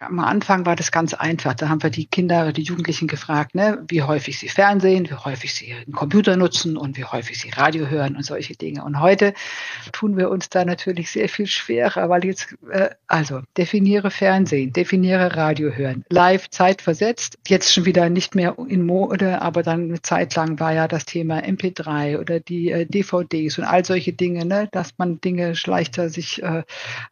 Am 0.00 0.20
Anfang 0.20 0.64
war 0.64 0.76
das 0.76 0.92
ganz 0.92 1.12
einfach. 1.12 1.54
Da 1.54 1.68
haben 1.68 1.82
wir 1.82 1.90
die 1.90 2.06
Kinder 2.06 2.52
die 2.52 2.62
Jugendlichen 2.62 3.08
gefragt, 3.08 3.56
ne, 3.56 3.84
wie 3.88 4.02
häufig 4.02 4.38
sie 4.38 4.48
Fernsehen, 4.48 5.10
wie 5.10 5.14
häufig 5.14 5.52
sie 5.52 5.74
einen 5.74 5.92
Computer 5.92 6.36
nutzen 6.36 6.76
und 6.76 6.96
wie 6.96 7.04
häufig 7.04 7.40
sie 7.40 7.50
Radio 7.50 7.88
hören 7.88 8.14
und 8.14 8.22
solche 8.22 8.54
Dinge. 8.54 8.84
Und 8.84 9.00
heute 9.00 9.34
tun 9.90 10.16
wir 10.16 10.30
uns 10.30 10.50
da 10.50 10.64
natürlich 10.64 11.10
sehr 11.10 11.28
viel 11.28 11.48
schwerer, 11.48 12.08
weil 12.08 12.24
jetzt, 12.24 12.54
äh, 12.70 12.90
also 13.08 13.40
definiere 13.56 14.12
Fernsehen, 14.12 14.72
definiere 14.72 15.36
Radio 15.36 15.72
hören, 15.72 16.04
live, 16.10 16.48
zeitversetzt, 16.48 17.36
jetzt 17.48 17.74
schon 17.74 17.84
wieder 17.84 18.08
nicht 18.08 18.36
mehr 18.36 18.54
in 18.68 18.86
Mode, 18.86 19.42
aber 19.42 19.64
dann 19.64 19.84
eine 19.84 20.02
Zeit 20.02 20.32
lang 20.36 20.60
war 20.60 20.72
ja 20.72 20.86
das 20.86 21.06
Thema 21.06 21.40
MP3 21.40 22.20
oder 22.20 22.38
die 22.38 22.70
äh, 22.70 22.86
DVDs 22.86 23.58
und 23.58 23.64
all 23.64 23.84
solche 23.84 24.12
Dinge, 24.12 24.44
ne, 24.44 24.68
dass 24.70 24.96
man 24.96 25.20
Dinge 25.20 25.54
leichter 25.66 26.08
sich 26.08 26.40
äh, 26.40 26.62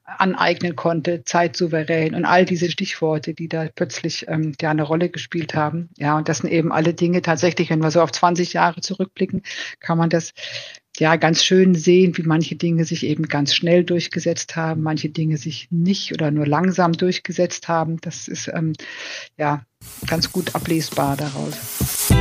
aneignen 0.05 0.77
konnte, 0.77 1.25
zeitsouverän 1.25 2.15
und 2.15 2.25
all 2.25 2.45
diese 2.45 2.76
Stichworte, 2.77 3.33
die 3.33 3.49
da 3.49 3.69
plötzlich 3.75 4.27
ähm, 4.29 4.53
ja 4.61 4.71
eine 4.71 4.83
Rolle 4.83 5.09
gespielt 5.09 5.55
haben. 5.55 5.89
Ja, 5.97 6.19
und 6.19 6.29
das 6.29 6.39
sind 6.39 6.51
eben 6.51 6.73
alle 6.73 6.93
Dinge 6.93 7.23
tatsächlich, 7.23 7.71
wenn 7.71 7.83
wir 7.83 7.91
so 7.91 8.03
auf 8.03 8.13
20 8.13 8.53
Jahre 8.53 8.83
zurückblicken, 8.83 9.43
kann 9.81 9.97
man 9.97 10.11
das 10.11 10.35
ja 10.99 11.17
ganz 11.17 11.43
schön 11.43 11.75
sehen, 11.75 12.17
wie 12.19 12.23
manche 12.23 12.57
Dinge 12.57 12.85
sich 12.85 13.05
eben 13.05 13.25
ganz 13.29 13.55
schnell 13.55 13.83
durchgesetzt 13.83 14.57
haben, 14.57 14.83
manche 14.83 15.09
Dinge 15.09 15.39
sich 15.39 15.69
nicht 15.71 16.13
oder 16.13 16.31
nur 16.31 16.47
langsam 16.47 16.93
durchgesetzt 16.93 17.69
haben. 17.69 17.97
Das 18.03 18.29
ist 18.29 18.49
ähm, 18.53 18.75
ja 19.39 19.65
ganz 20.07 20.31
gut 20.31 20.55
ablesbar 20.55 21.17
daraus. 21.17 22.13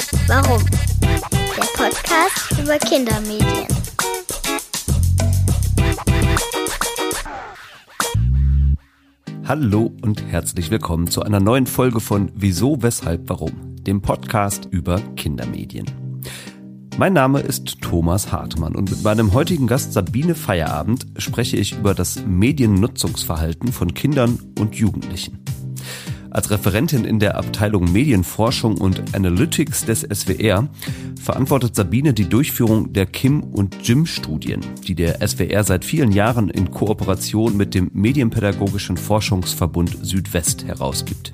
Weshalb, 0.00 0.28
warum? 0.28 0.62
Der 1.00 1.66
Podcast 1.74 2.58
über 2.58 2.78
Kindermedien. 2.78 3.66
Hallo 9.46 9.92
und 10.02 10.24
herzlich 10.26 10.70
willkommen 10.70 11.08
zu 11.08 11.22
einer 11.22 11.40
neuen 11.40 11.66
Folge 11.66 12.00
von 12.00 12.30
Wieso, 12.34 12.82
weshalb, 12.82 13.28
warum? 13.28 13.52
Dem 13.82 14.00
Podcast 14.00 14.68
über 14.70 15.00
Kindermedien. 15.16 15.86
Mein 16.96 17.12
Name 17.12 17.40
ist 17.40 17.80
Thomas 17.80 18.30
Hartmann 18.30 18.76
und 18.76 18.90
mit 18.90 19.02
meinem 19.02 19.32
heutigen 19.32 19.66
Gast 19.66 19.92
Sabine 19.92 20.34
Feierabend 20.34 21.06
spreche 21.16 21.56
ich 21.56 21.72
über 21.78 21.94
das 21.94 22.24
Mediennutzungsverhalten 22.26 23.72
von 23.72 23.94
Kindern 23.94 24.38
und 24.58 24.76
Jugendlichen. 24.76 25.42
Als 26.30 26.50
Referentin 26.50 27.04
in 27.04 27.18
der 27.18 27.36
Abteilung 27.36 27.90
Medienforschung 27.92 28.78
und 28.78 29.14
Analytics 29.14 29.84
des 29.84 30.02
SWR 30.02 30.68
verantwortet 31.20 31.74
Sabine 31.74 32.14
die 32.14 32.28
Durchführung 32.28 32.92
der 32.92 33.06
Kim- 33.06 33.42
und 33.42 33.76
Jim-Studien, 33.82 34.60
die 34.86 34.94
der 34.94 35.26
SWR 35.26 35.64
seit 35.64 35.84
vielen 35.84 36.12
Jahren 36.12 36.48
in 36.48 36.70
Kooperation 36.70 37.56
mit 37.56 37.74
dem 37.74 37.90
Medienpädagogischen 37.94 38.96
Forschungsverbund 38.96 39.98
Südwest 40.02 40.64
herausgibt. 40.64 41.32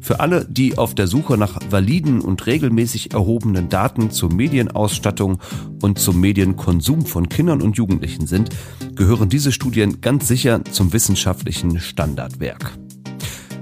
Für 0.00 0.20
alle, 0.20 0.46
die 0.48 0.76
auf 0.76 0.94
der 0.94 1.06
Suche 1.06 1.38
nach 1.38 1.58
validen 1.70 2.20
und 2.20 2.46
regelmäßig 2.46 3.14
erhobenen 3.14 3.70
Daten 3.70 4.10
zur 4.10 4.32
Medienausstattung 4.32 5.38
und 5.82 5.98
zum 5.98 6.20
Medienkonsum 6.20 7.06
von 7.06 7.28
Kindern 7.30 7.62
und 7.62 7.78
Jugendlichen 7.78 8.26
sind, 8.26 8.50
gehören 8.94 9.30
diese 9.30 9.50
Studien 9.50 10.02
ganz 10.02 10.28
sicher 10.28 10.62
zum 10.66 10.92
wissenschaftlichen 10.92 11.80
Standardwerk. 11.80 12.83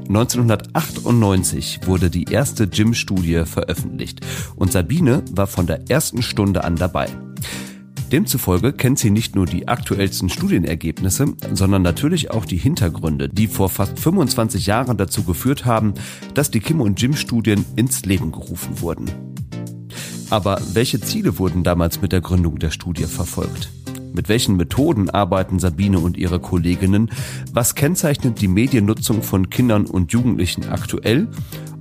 1998 0.08 1.80
wurde 1.86 2.10
die 2.10 2.24
erste 2.24 2.68
Gym-Studie 2.68 3.44
veröffentlicht 3.44 4.20
und 4.56 4.72
Sabine 4.72 5.22
war 5.32 5.46
von 5.46 5.66
der 5.66 5.90
ersten 5.90 6.22
Stunde 6.22 6.64
an 6.64 6.76
dabei. 6.76 7.08
Demzufolge 8.12 8.74
kennt 8.74 8.98
sie 8.98 9.10
nicht 9.10 9.34
nur 9.34 9.46
die 9.46 9.68
aktuellsten 9.68 10.28
Studienergebnisse, 10.28 11.32
sondern 11.54 11.80
natürlich 11.80 12.30
auch 12.30 12.44
die 12.44 12.58
Hintergründe, 12.58 13.30
die 13.30 13.46
vor 13.46 13.70
fast 13.70 13.98
25 13.98 14.66
Jahren 14.66 14.98
dazu 14.98 15.22
geführt 15.22 15.64
haben, 15.64 15.94
dass 16.34 16.50
die 16.50 16.60
Kim- 16.60 16.82
und 16.82 17.00
Jim-Studien 17.00 17.64
ins 17.76 18.04
Leben 18.04 18.30
gerufen 18.30 18.82
wurden. 18.82 19.10
Aber 20.28 20.60
welche 20.74 21.00
Ziele 21.00 21.38
wurden 21.38 21.64
damals 21.64 22.02
mit 22.02 22.12
der 22.12 22.20
Gründung 22.20 22.58
der 22.58 22.70
Studie 22.70 23.04
verfolgt? 23.04 23.70
Mit 24.14 24.28
welchen 24.28 24.56
Methoden 24.56 25.08
arbeiten 25.10 25.58
Sabine 25.58 25.98
und 25.98 26.16
ihre 26.16 26.40
Kolleginnen? 26.40 27.10
Was 27.52 27.74
kennzeichnet 27.74 28.40
die 28.40 28.48
Mediennutzung 28.48 29.22
von 29.22 29.48
Kindern 29.48 29.86
und 29.86 30.12
Jugendlichen 30.12 30.68
aktuell? 30.68 31.28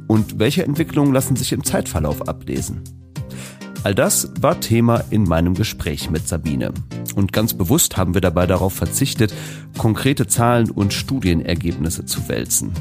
Und 0.08 0.40
welche 0.40 0.64
Entwicklungen 0.64 1.14
lassen 1.14 1.36
sich 1.36 1.52
im 1.52 1.64
Zeitverlauf 1.64 2.28
ablesen? 2.28 2.82
All 3.84 3.96
das 3.96 4.32
war 4.40 4.60
Thema 4.60 5.04
in 5.10 5.24
meinem 5.24 5.56
Gespräch 5.56 6.10
mit 6.10 6.28
Sabine. 6.28 6.72
Und 7.16 7.34
ganz 7.34 7.54
bewusst 7.54 7.98
haben 7.98 8.14
wir 8.14 8.22
dabei 8.22 8.46
darauf 8.46 8.74
verzichtet, 8.74 9.34
konkrete 9.78 10.28
Zahlen 10.28 10.70
und 10.70 10.94
Studienergebnisse 10.94 12.06
zu 12.06 12.30
wälzen. 12.30 12.72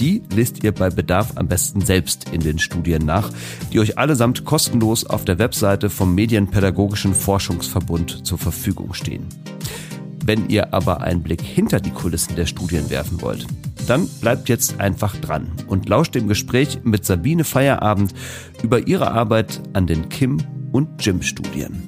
Die 0.00 0.22
lest 0.34 0.62
ihr 0.62 0.72
bei 0.72 0.90
Bedarf 0.90 1.32
am 1.36 1.48
besten 1.48 1.80
selbst 1.80 2.28
in 2.30 2.40
den 2.40 2.58
Studien 2.58 3.04
nach, 3.06 3.30
die 3.72 3.80
euch 3.80 3.98
allesamt 3.98 4.44
kostenlos 4.44 5.06
auf 5.06 5.24
der 5.24 5.38
Webseite 5.38 5.88
vom 5.88 6.14
Medienpädagogischen 6.14 7.14
Forschungsverbund 7.14 8.26
zur 8.26 8.38
Verfügung 8.38 8.92
stehen. 8.92 9.26
Wenn 10.24 10.50
ihr 10.50 10.74
aber 10.74 11.02
einen 11.02 11.22
Blick 11.22 11.40
hinter 11.40 11.80
die 11.80 11.92
Kulissen 11.92 12.36
der 12.36 12.46
Studien 12.46 12.90
werfen 12.90 13.22
wollt, 13.22 13.46
dann 13.86 14.08
bleibt 14.20 14.48
jetzt 14.48 14.80
einfach 14.80 15.16
dran 15.16 15.52
und 15.68 15.88
lauscht 15.88 16.14
dem 16.14 16.26
Gespräch 16.26 16.80
mit 16.82 17.04
Sabine 17.04 17.44
Feierabend 17.44 18.12
über 18.62 18.86
ihre 18.86 19.12
Arbeit 19.12 19.60
an 19.72 19.86
den 19.86 20.08
Kim- 20.08 20.42
und 20.72 21.04
Jim-Studien. 21.04 21.84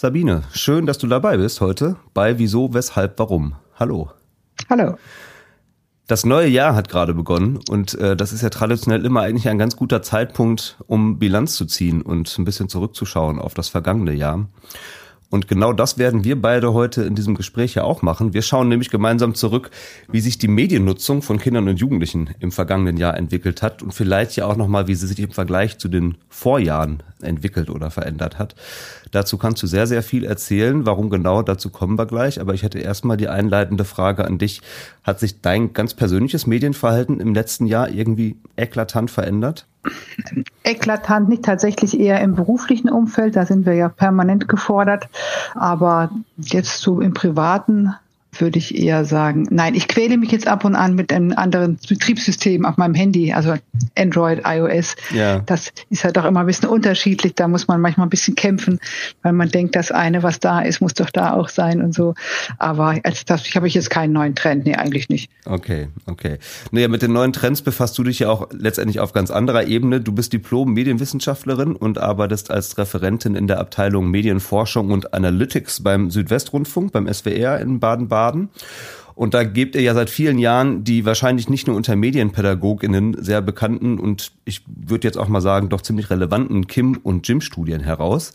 Sabine, 0.00 0.44
schön, 0.54 0.86
dass 0.86 0.96
du 0.96 1.06
dabei 1.08 1.36
bist 1.36 1.60
heute 1.60 1.96
bei 2.14 2.38
Wieso, 2.38 2.72
Weshalb, 2.72 3.18
Warum. 3.18 3.56
Hallo. 3.78 4.10
Hallo. 4.70 4.96
Das 6.06 6.24
neue 6.24 6.48
Jahr 6.48 6.74
hat 6.74 6.88
gerade 6.88 7.12
begonnen 7.12 7.58
und 7.68 7.92
äh, 7.98 8.16
das 8.16 8.32
ist 8.32 8.40
ja 8.40 8.48
traditionell 8.48 9.04
immer 9.04 9.20
eigentlich 9.20 9.46
ein 9.50 9.58
ganz 9.58 9.76
guter 9.76 10.00
Zeitpunkt, 10.00 10.78
um 10.86 11.18
Bilanz 11.18 11.54
zu 11.54 11.66
ziehen 11.66 12.00
und 12.00 12.34
ein 12.38 12.46
bisschen 12.46 12.70
zurückzuschauen 12.70 13.38
auf 13.38 13.52
das 13.52 13.68
vergangene 13.68 14.14
Jahr. 14.14 14.48
Und 15.30 15.46
genau 15.46 15.72
das 15.72 15.96
werden 15.96 16.24
wir 16.24 16.40
beide 16.40 16.72
heute 16.72 17.02
in 17.02 17.14
diesem 17.14 17.36
Gespräch 17.36 17.74
ja 17.74 17.84
auch 17.84 18.02
machen. 18.02 18.34
Wir 18.34 18.42
schauen 18.42 18.68
nämlich 18.68 18.90
gemeinsam 18.90 19.34
zurück, 19.34 19.70
wie 20.10 20.20
sich 20.20 20.38
die 20.38 20.48
Mediennutzung 20.48 21.22
von 21.22 21.38
Kindern 21.38 21.68
und 21.68 21.78
Jugendlichen 21.78 22.30
im 22.40 22.50
vergangenen 22.50 22.96
Jahr 22.96 23.16
entwickelt 23.16 23.62
hat 23.62 23.80
und 23.80 23.94
vielleicht 23.94 24.34
ja 24.34 24.46
auch 24.46 24.56
nochmal, 24.56 24.88
wie 24.88 24.96
sie 24.96 25.06
sich 25.06 25.20
im 25.20 25.30
Vergleich 25.30 25.78
zu 25.78 25.88
den 25.88 26.16
Vorjahren 26.28 27.04
entwickelt 27.22 27.70
oder 27.70 27.92
verändert 27.92 28.40
hat. 28.40 28.56
Dazu 29.12 29.38
kannst 29.38 29.62
du 29.62 29.68
sehr, 29.68 29.86
sehr 29.86 30.02
viel 30.02 30.24
erzählen. 30.24 30.84
Warum 30.84 31.10
genau, 31.10 31.42
dazu 31.42 31.70
kommen 31.70 31.96
wir 31.96 32.06
gleich. 32.06 32.40
Aber 32.40 32.54
ich 32.54 32.64
hätte 32.64 32.80
erstmal 32.80 33.16
die 33.16 33.28
einleitende 33.28 33.84
Frage 33.84 34.24
an 34.24 34.38
dich. 34.38 34.62
Hat 35.04 35.20
sich 35.20 35.40
dein 35.40 35.72
ganz 35.72 35.94
persönliches 35.94 36.48
Medienverhalten 36.48 37.20
im 37.20 37.34
letzten 37.34 37.66
Jahr 37.66 37.88
irgendwie 37.88 38.36
eklatant 38.56 39.12
verändert? 39.12 39.66
Eklatant 40.62 41.28
nicht, 41.28 41.44
tatsächlich 41.44 41.98
eher 41.98 42.20
im 42.20 42.34
beruflichen 42.34 42.90
Umfeld, 42.90 43.36
da 43.36 43.46
sind 43.46 43.64
wir 43.66 43.74
ja 43.74 43.88
permanent 43.88 44.48
gefordert, 44.48 45.08
aber 45.54 46.10
jetzt 46.36 46.80
so 46.80 47.00
im 47.00 47.14
privaten 47.14 47.94
würde 48.38 48.58
ich 48.58 48.76
eher 48.76 49.04
sagen, 49.04 49.46
nein, 49.50 49.74
ich 49.74 49.88
quäle 49.88 50.16
mich 50.16 50.30
jetzt 50.30 50.46
ab 50.46 50.64
und 50.64 50.74
an 50.76 50.94
mit 50.94 51.12
einem 51.12 51.32
anderen 51.32 51.78
Betriebssystem 51.88 52.64
auf 52.64 52.76
meinem 52.76 52.94
Handy, 52.94 53.32
also 53.32 53.54
Android, 53.96 54.42
iOS. 54.44 54.94
Ja. 55.12 55.40
Das 55.40 55.72
ist 55.90 56.04
halt 56.04 56.16
auch 56.18 56.24
immer 56.24 56.40
ein 56.40 56.46
bisschen 56.46 56.68
unterschiedlich. 56.68 57.34
Da 57.34 57.48
muss 57.48 57.66
man 57.66 57.80
manchmal 57.80 58.06
ein 58.06 58.10
bisschen 58.10 58.34
kämpfen, 58.34 58.78
weil 59.22 59.32
man 59.32 59.48
denkt, 59.48 59.74
das 59.74 59.90
eine, 59.90 60.22
was 60.22 60.38
da 60.38 60.60
ist, 60.60 60.80
muss 60.80 60.94
doch 60.94 61.10
da 61.10 61.32
auch 61.32 61.48
sein 61.48 61.82
und 61.82 61.94
so. 61.94 62.14
Aber 62.58 62.96
als 63.02 63.24
das 63.24 63.46
ich 63.46 63.56
habe 63.56 63.66
ich 63.66 63.74
jetzt 63.74 63.90
keinen 63.90 64.12
neuen 64.12 64.34
Trend, 64.34 64.64
nee, 64.64 64.74
eigentlich 64.74 65.08
nicht. 65.08 65.30
Okay, 65.44 65.88
okay. 66.06 66.38
Naja, 66.70 66.88
mit 66.88 67.02
den 67.02 67.12
neuen 67.12 67.32
Trends 67.32 67.62
befasst 67.62 67.98
du 67.98 68.04
dich 68.04 68.20
ja 68.20 68.28
auch 68.28 68.48
letztendlich 68.52 69.00
auf 69.00 69.12
ganz 69.12 69.30
anderer 69.30 69.66
Ebene. 69.66 70.00
Du 70.00 70.12
bist 70.12 70.32
Diplom-Medienwissenschaftlerin 70.32 71.74
und 71.74 71.98
arbeitest 71.98 72.50
als 72.50 72.78
Referentin 72.78 73.34
in 73.34 73.46
der 73.46 73.58
Abteilung 73.58 74.10
Medienforschung 74.10 74.90
und 74.90 75.14
Analytics 75.14 75.82
beim 75.82 76.10
Südwestrundfunk, 76.10 76.92
beim 76.92 77.12
SWR 77.12 77.60
in 77.60 77.80
Baden-Baden. 77.80 78.19
Baden. 78.20 78.50
Und 79.14 79.34
da 79.34 79.44
gebt 79.44 79.74
ihr 79.74 79.82
ja 79.82 79.94
seit 79.94 80.10
vielen 80.10 80.38
Jahren 80.38 80.84
die 80.84 81.04
wahrscheinlich 81.04 81.48
nicht 81.48 81.66
nur 81.66 81.76
unter 81.76 81.96
Medienpädagoginnen 81.96 83.22
sehr 83.22 83.42
bekannten 83.42 83.98
und 83.98 84.32
ich 84.44 84.62
würde 84.66 85.06
jetzt 85.06 85.18
auch 85.18 85.28
mal 85.28 85.40
sagen, 85.40 85.68
doch 85.68 85.80
ziemlich 85.82 86.10
relevanten 86.10 86.66
Kim- 86.66 86.98
und 87.02 87.26
Jim-Studien 87.26 87.80
heraus. 87.80 88.32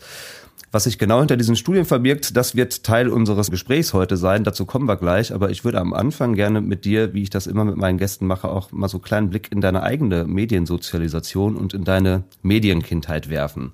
Was 0.72 0.84
sich 0.84 0.98
genau 0.98 1.20
hinter 1.20 1.36
diesen 1.36 1.56
Studien 1.56 1.84
verbirgt, 1.84 2.36
das 2.36 2.56
wird 2.56 2.82
Teil 2.82 3.08
unseres 3.08 3.50
Gesprächs 3.50 3.94
heute 3.94 4.16
sein. 4.16 4.44
Dazu 4.44 4.66
kommen 4.66 4.86
wir 4.86 4.96
gleich. 4.96 5.32
Aber 5.32 5.50
ich 5.50 5.64
würde 5.64 5.80
am 5.80 5.94
Anfang 5.94 6.34
gerne 6.34 6.60
mit 6.60 6.84
dir, 6.84 7.14
wie 7.14 7.22
ich 7.22 7.30
das 7.30 7.46
immer 7.46 7.64
mit 7.64 7.76
meinen 7.76 7.98
Gästen 7.98 8.26
mache, 8.26 8.48
auch 8.48 8.72
mal 8.72 8.88
so 8.88 8.98
einen 8.98 9.04
kleinen 9.04 9.30
Blick 9.30 9.50
in 9.52 9.60
deine 9.60 9.82
eigene 9.82 10.24
Mediensozialisation 10.24 11.56
und 11.56 11.72
in 11.72 11.84
deine 11.84 12.24
Medienkindheit 12.42 13.30
werfen. 13.30 13.72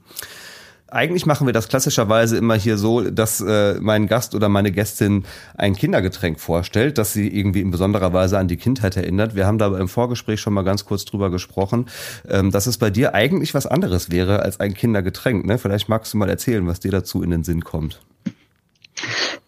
Eigentlich 0.93 1.25
machen 1.25 1.47
wir 1.47 1.55
das 1.55 1.69
klassischerweise 1.69 2.37
immer 2.37 2.55
hier 2.55 2.77
so, 2.77 3.01
dass 3.01 3.41
äh, 3.41 3.79
mein 3.81 4.09
Gast 4.09 4.35
oder 4.35 4.51
meine 4.51 4.73
Gästin 4.73 5.25
ein 5.57 5.75
Kindergetränk 5.75 6.39
vorstellt, 6.39 6.99
das 6.99 7.15
sie 7.15 7.29
irgendwie 7.29 7.63
in 7.63 7.71
besonderer 7.71 8.13
Weise 8.13 8.39
an 8.39 8.47
die 8.47 8.59
Kindheit 8.59 8.99
erinnert. 8.99 9.35
Wir 9.35 9.47
haben 9.47 9.57
da 9.57 9.75
im 9.79 9.89
Vorgespräch 9.89 10.41
schon 10.43 10.53
mal 10.53 10.65
ganz 10.65 10.85
kurz 10.85 11.07
drüber 11.07 11.31
gesprochen, 11.31 11.87
ähm, 12.29 12.51
dass 12.51 12.67
es 12.67 12.77
bei 12.77 12.91
dir 12.91 13.15
eigentlich 13.15 13.55
was 13.55 13.67
anderes 13.67 14.11
wäre 14.11 14.41
als 14.41 14.61
ein 14.61 14.75
Kindergetränk. 14.75 15.47
Ne? 15.47 15.57
Vielleicht 15.57 15.89
magst 15.89 16.13
du 16.13 16.19
mal 16.19 16.29
erzählen, 16.29 16.67
was 16.67 16.81
dir 16.81 16.91
dazu 16.91 17.23
in 17.23 17.31
den 17.31 17.43
Sinn 17.43 17.65
kommt. 17.65 18.03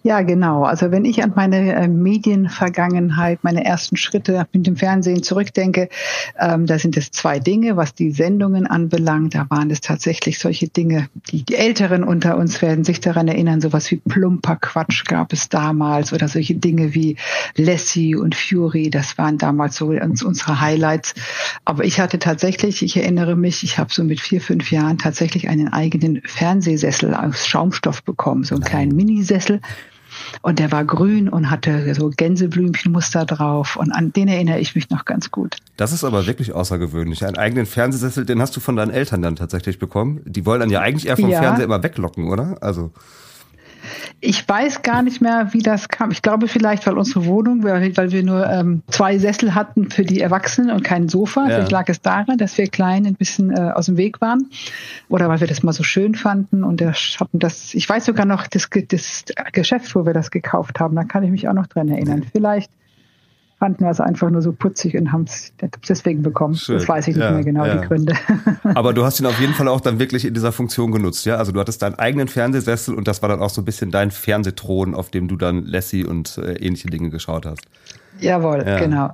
Ja, 0.06 0.20
genau. 0.20 0.64
Also 0.64 0.90
wenn 0.90 1.06
ich 1.06 1.22
an 1.22 1.32
meine 1.34 1.74
äh, 1.74 1.88
Medienvergangenheit, 1.88 3.42
meine 3.42 3.64
ersten 3.64 3.96
Schritte 3.96 4.46
mit 4.52 4.66
dem 4.66 4.76
Fernsehen 4.76 5.22
zurückdenke, 5.22 5.88
ähm, 6.38 6.66
da 6.66 6.78
sind 6.78 6.98
es 6.98 7.10
zwei 7.10 7.38
Dinge, 7.38 7.78
was 7.78 7.94
die 7.94 8.10
Sendungen 8.10 8.66
anbelangt. 8.66 9.34
Da 9.34 9.46
waren 9.48 9.70
es 9.70 9.80
tatsächlich 9.80 10.38
solche 10.38 10.68
Dinge, 10.68 11.08
die, 11.30 11.44
die 11.44 11.54
Älteren 11.54 12.04
unter 12.04 12.36
uns 12.36 12.60
werden 12.60 12.84
sich 12.84 13.00
daran 13.00 13.28
erinnern, 13.28 13.62
sowas 13.62 13.90
wie 13.90 13.96
plumper 13.96 14.56
Quatsch 14.56 15.06
gab 15.06 15.32
es 15.32 15.48
damals 15.48 16.12
oder 16.12 16.28
solche 16.28 16.54
Dinge 16.54 16.92
wie 16.92 17.16
Lassie 17.56 18.14
und 18.14 18.34
Fury, 18.34 18.90
das 18.90 19.16
waren 19.16 19.38
damals 19.38 19.76
so 19.76 19.86
unsere 19.86 20.60
Highlights. 20.60 21.14
Aber 21.64 21.84
ich 21.84 21.98
hatte 21.98 22.18
tatsächlich, 22.18 22.82
ich 22.82 22.98
erinnere 22.98 23.36
mich, 23.36 23.62
ich 23.62 23.78
habe 23.78 23.90
so 23.90 24.04
mit 24.04 24.20
vier, 24.20 24.42
fünf 24.42 24.70
Jahren 24.70 24.98
tatsächlich 24.98 25.48
einen 25.48 25.72
eigenen 25.72 26.20
Fernsehsessel 26.26 27.14
aus 27.14 27.46
Schaumstoff 27.46 28.02
bekommen, 28.02 28.44
so 28.44 28.54
einen 28.54 28.64
kleinen 28.64 28.94
Minisessel. 28.94 29.43
Und 30.42 30.58
der 30.58 30.70
war 30.70 30.84
grün 30.84 31.28
und 31.28 31.50
hatte 31.50 31.92
so 31.94 32.10
Gänseblümchenmuster 32.10 33.24
drauf. 33.24 33.76
Und 33.76 33.92
an 33.92 34.12
den 34.12 34.28
erinnere 34.28 34.58
ich 34.60 34.74
mich 34.74 34.90
noch 34.90 35.04
ganz 35.04 35.30
gut. 35.30 35.56
Das 35.76 35.92
ist 35.92 36.04
aber 36.04 36.26
wirklich 36.26 36.52
außergewöhnlich. 36.52 37.24
Einen 37.24 37.36
eigenen 37.36 37.66
Fernsehsessel, 37.66 38.24
den 38.24 38.40
hast 38.40 38.56
du 38.56 38.60
von 38.60 38.76
deinen 38.76 38.90
Eltern 38.90 39.22
dann 39.22 39.36
tatsächlich 39.36 39.78
bekommen. 39.78 40.20
Die 40.24 40.46
wollen 40.46 40.60
dann 40.60 40.70
ja 40.70 40.80
eigentlich 40.80 41.08
eher 41.08 41.16
vom 41.16 41.30
ja. 41.30 41.40
Fernseher 41.40 41.64
immer 41.64 41.82
weglocken, 41.82 42.28
oder? 42.28 42.56
Also. 42.60 42.92
Ich 44.20 44.48
weiß 44.48 44.82
gar 44.82 45.02
nicht 45.02 45.20
mehr, 45.20 45.48
wie 45.52 45.62
das 45.62 45.88
kam. 45.88 46.10
Ich 46.10 46.22
glaube 46.22 46.48
vielleicht, 46.48 46.86
weil 46.86 46.96
unsere 46.96 47.26
Wohnung, 47.26 47.62
weil, 47.62 47.96
weil 47.96 48.12
wir 48.12 48.22
nur 48.22 48.48
ähm, 48.48 48.82
zwei 48.88 49.18
Sessel 49.18 49.54
hatten 49.54 49.90
für 49.90 50.04
die 50.04 50.20
Erwachsenen 50.20 50.70
und 50.70 50.82
kein 50.82 51.08
Sofa. 51.08 51.42
Ja. 51.42 51.56
Vielleicht 51.56 51.72
lag 51.72 51.88
es 51.88 52.00
daran, 52.00 52.38
dass 52.38 52.56
wir 52.58 52.66
klein 52.66 53.06
ein 53.06 53.14
bisschen 53.14 53.50
äh, 53.50 53.72
aus 53.74 53.86
dem 53.86 53.96
Weg 53.96 54.20
waren. 54.20 54.48
Oder 55.08 55.28
weil 55.28 55.40
wir 55.40 55.46
das 55.46 55.62
mal 55.62 55.72
so 55.72 55.82
schön 55.82 56.14
fanden 56.14 56.64
und 56.64 56.80
hatten 56.82 57.38
das, 57.38 57.74
ich 57.74 57.88
weiß 57.88 58.06
sogar 58.06 58.26
noch 58.26 58.46
das, 58.46 58.68
das 58.88 59.24
Geschäft, 59.52 59.94
wo 59.94 60.06
wir 60.06 60.12
das 60.12 60.30
gekauft 60.30 60.80
haben. 60.80 60.96
Da 60.96 61.04
kann 61.04 61.22
ich 61.22 61.30
mich 61.30 61.48
auch 61.48 61.54
noch 61.54 61.66
dran 61.66 61.88
erinnern. 61.88 62.24
Vielleicht 62.32 62.70
fanden 63.64 63.82
wir 63.82 63.90
es 63.90 63.98
einfach 63.98 64.28
nur 64.28 64.42
so 64.42 64.52
putzig 64.52 64.94
und 64.94 65.10
haben 65.10 65.24
es 65.24 65.54
deswegen 65.88 66.22
bekommen. 66.22 66.54
Schön. 66.54 66.76
Das 66.76 66.86
weiß 66.86 67.08
ich 67.08 67.16
nicht 67.16 67.24
ja, 67.24 67.30
mehr 67.30 67.44
genau, 67.44 67.64
ja. 67.64 67.76
die 67.76 67.86
Gründe. 67.86 68.12
Aber 68.74 68.92
du 68.92 69.06
hast 69.06 69.20
ihn 69.20 69.24
auf 69.24 69.40
jeden 69.40 69.54
Fall 69.54 69.68
auch 69.68 69.80
dann 69.80 69.98
wirklich 69.98 70.26
in 70.26 70.34
dieser 70.34 70.52
Funktion 70.52 70.92
genutzt, 70.92 71.24
ja? 71.24 71.36
Also 71.36 71.50
du 71.50 71.60
hattest 71.60 71.80
deinen 71.80 71.94
eigenen 71.94 72.28
Fernsehsessel 72.28 72.94
und 72.94 73.08
das 73.08 73.22
war 73.22 73.30
dann 73.30 73.40
auch 73.40 73.48
so 73.48 73.62
ein 73.62 73.64
bisschen 73.64 73.90
dein 73.90 74.10
Fernsehthron, 74.10 74.94
auf 74.94 75.10
dem 75.10 75.28
du 75.28 75.36
dann 75.36 75.64
Lassie 75.64 76.04
und 76.04 76.36
äh, 76.36 76.56
ähnliche 76.56 76.90
Dinge 76.90 77.08
geschaut 77.08 77.46
hast. 77.46 77.62
Jawohl, 78.20 78.64
ja. 78.66 78.78
genau. 78.78 79.12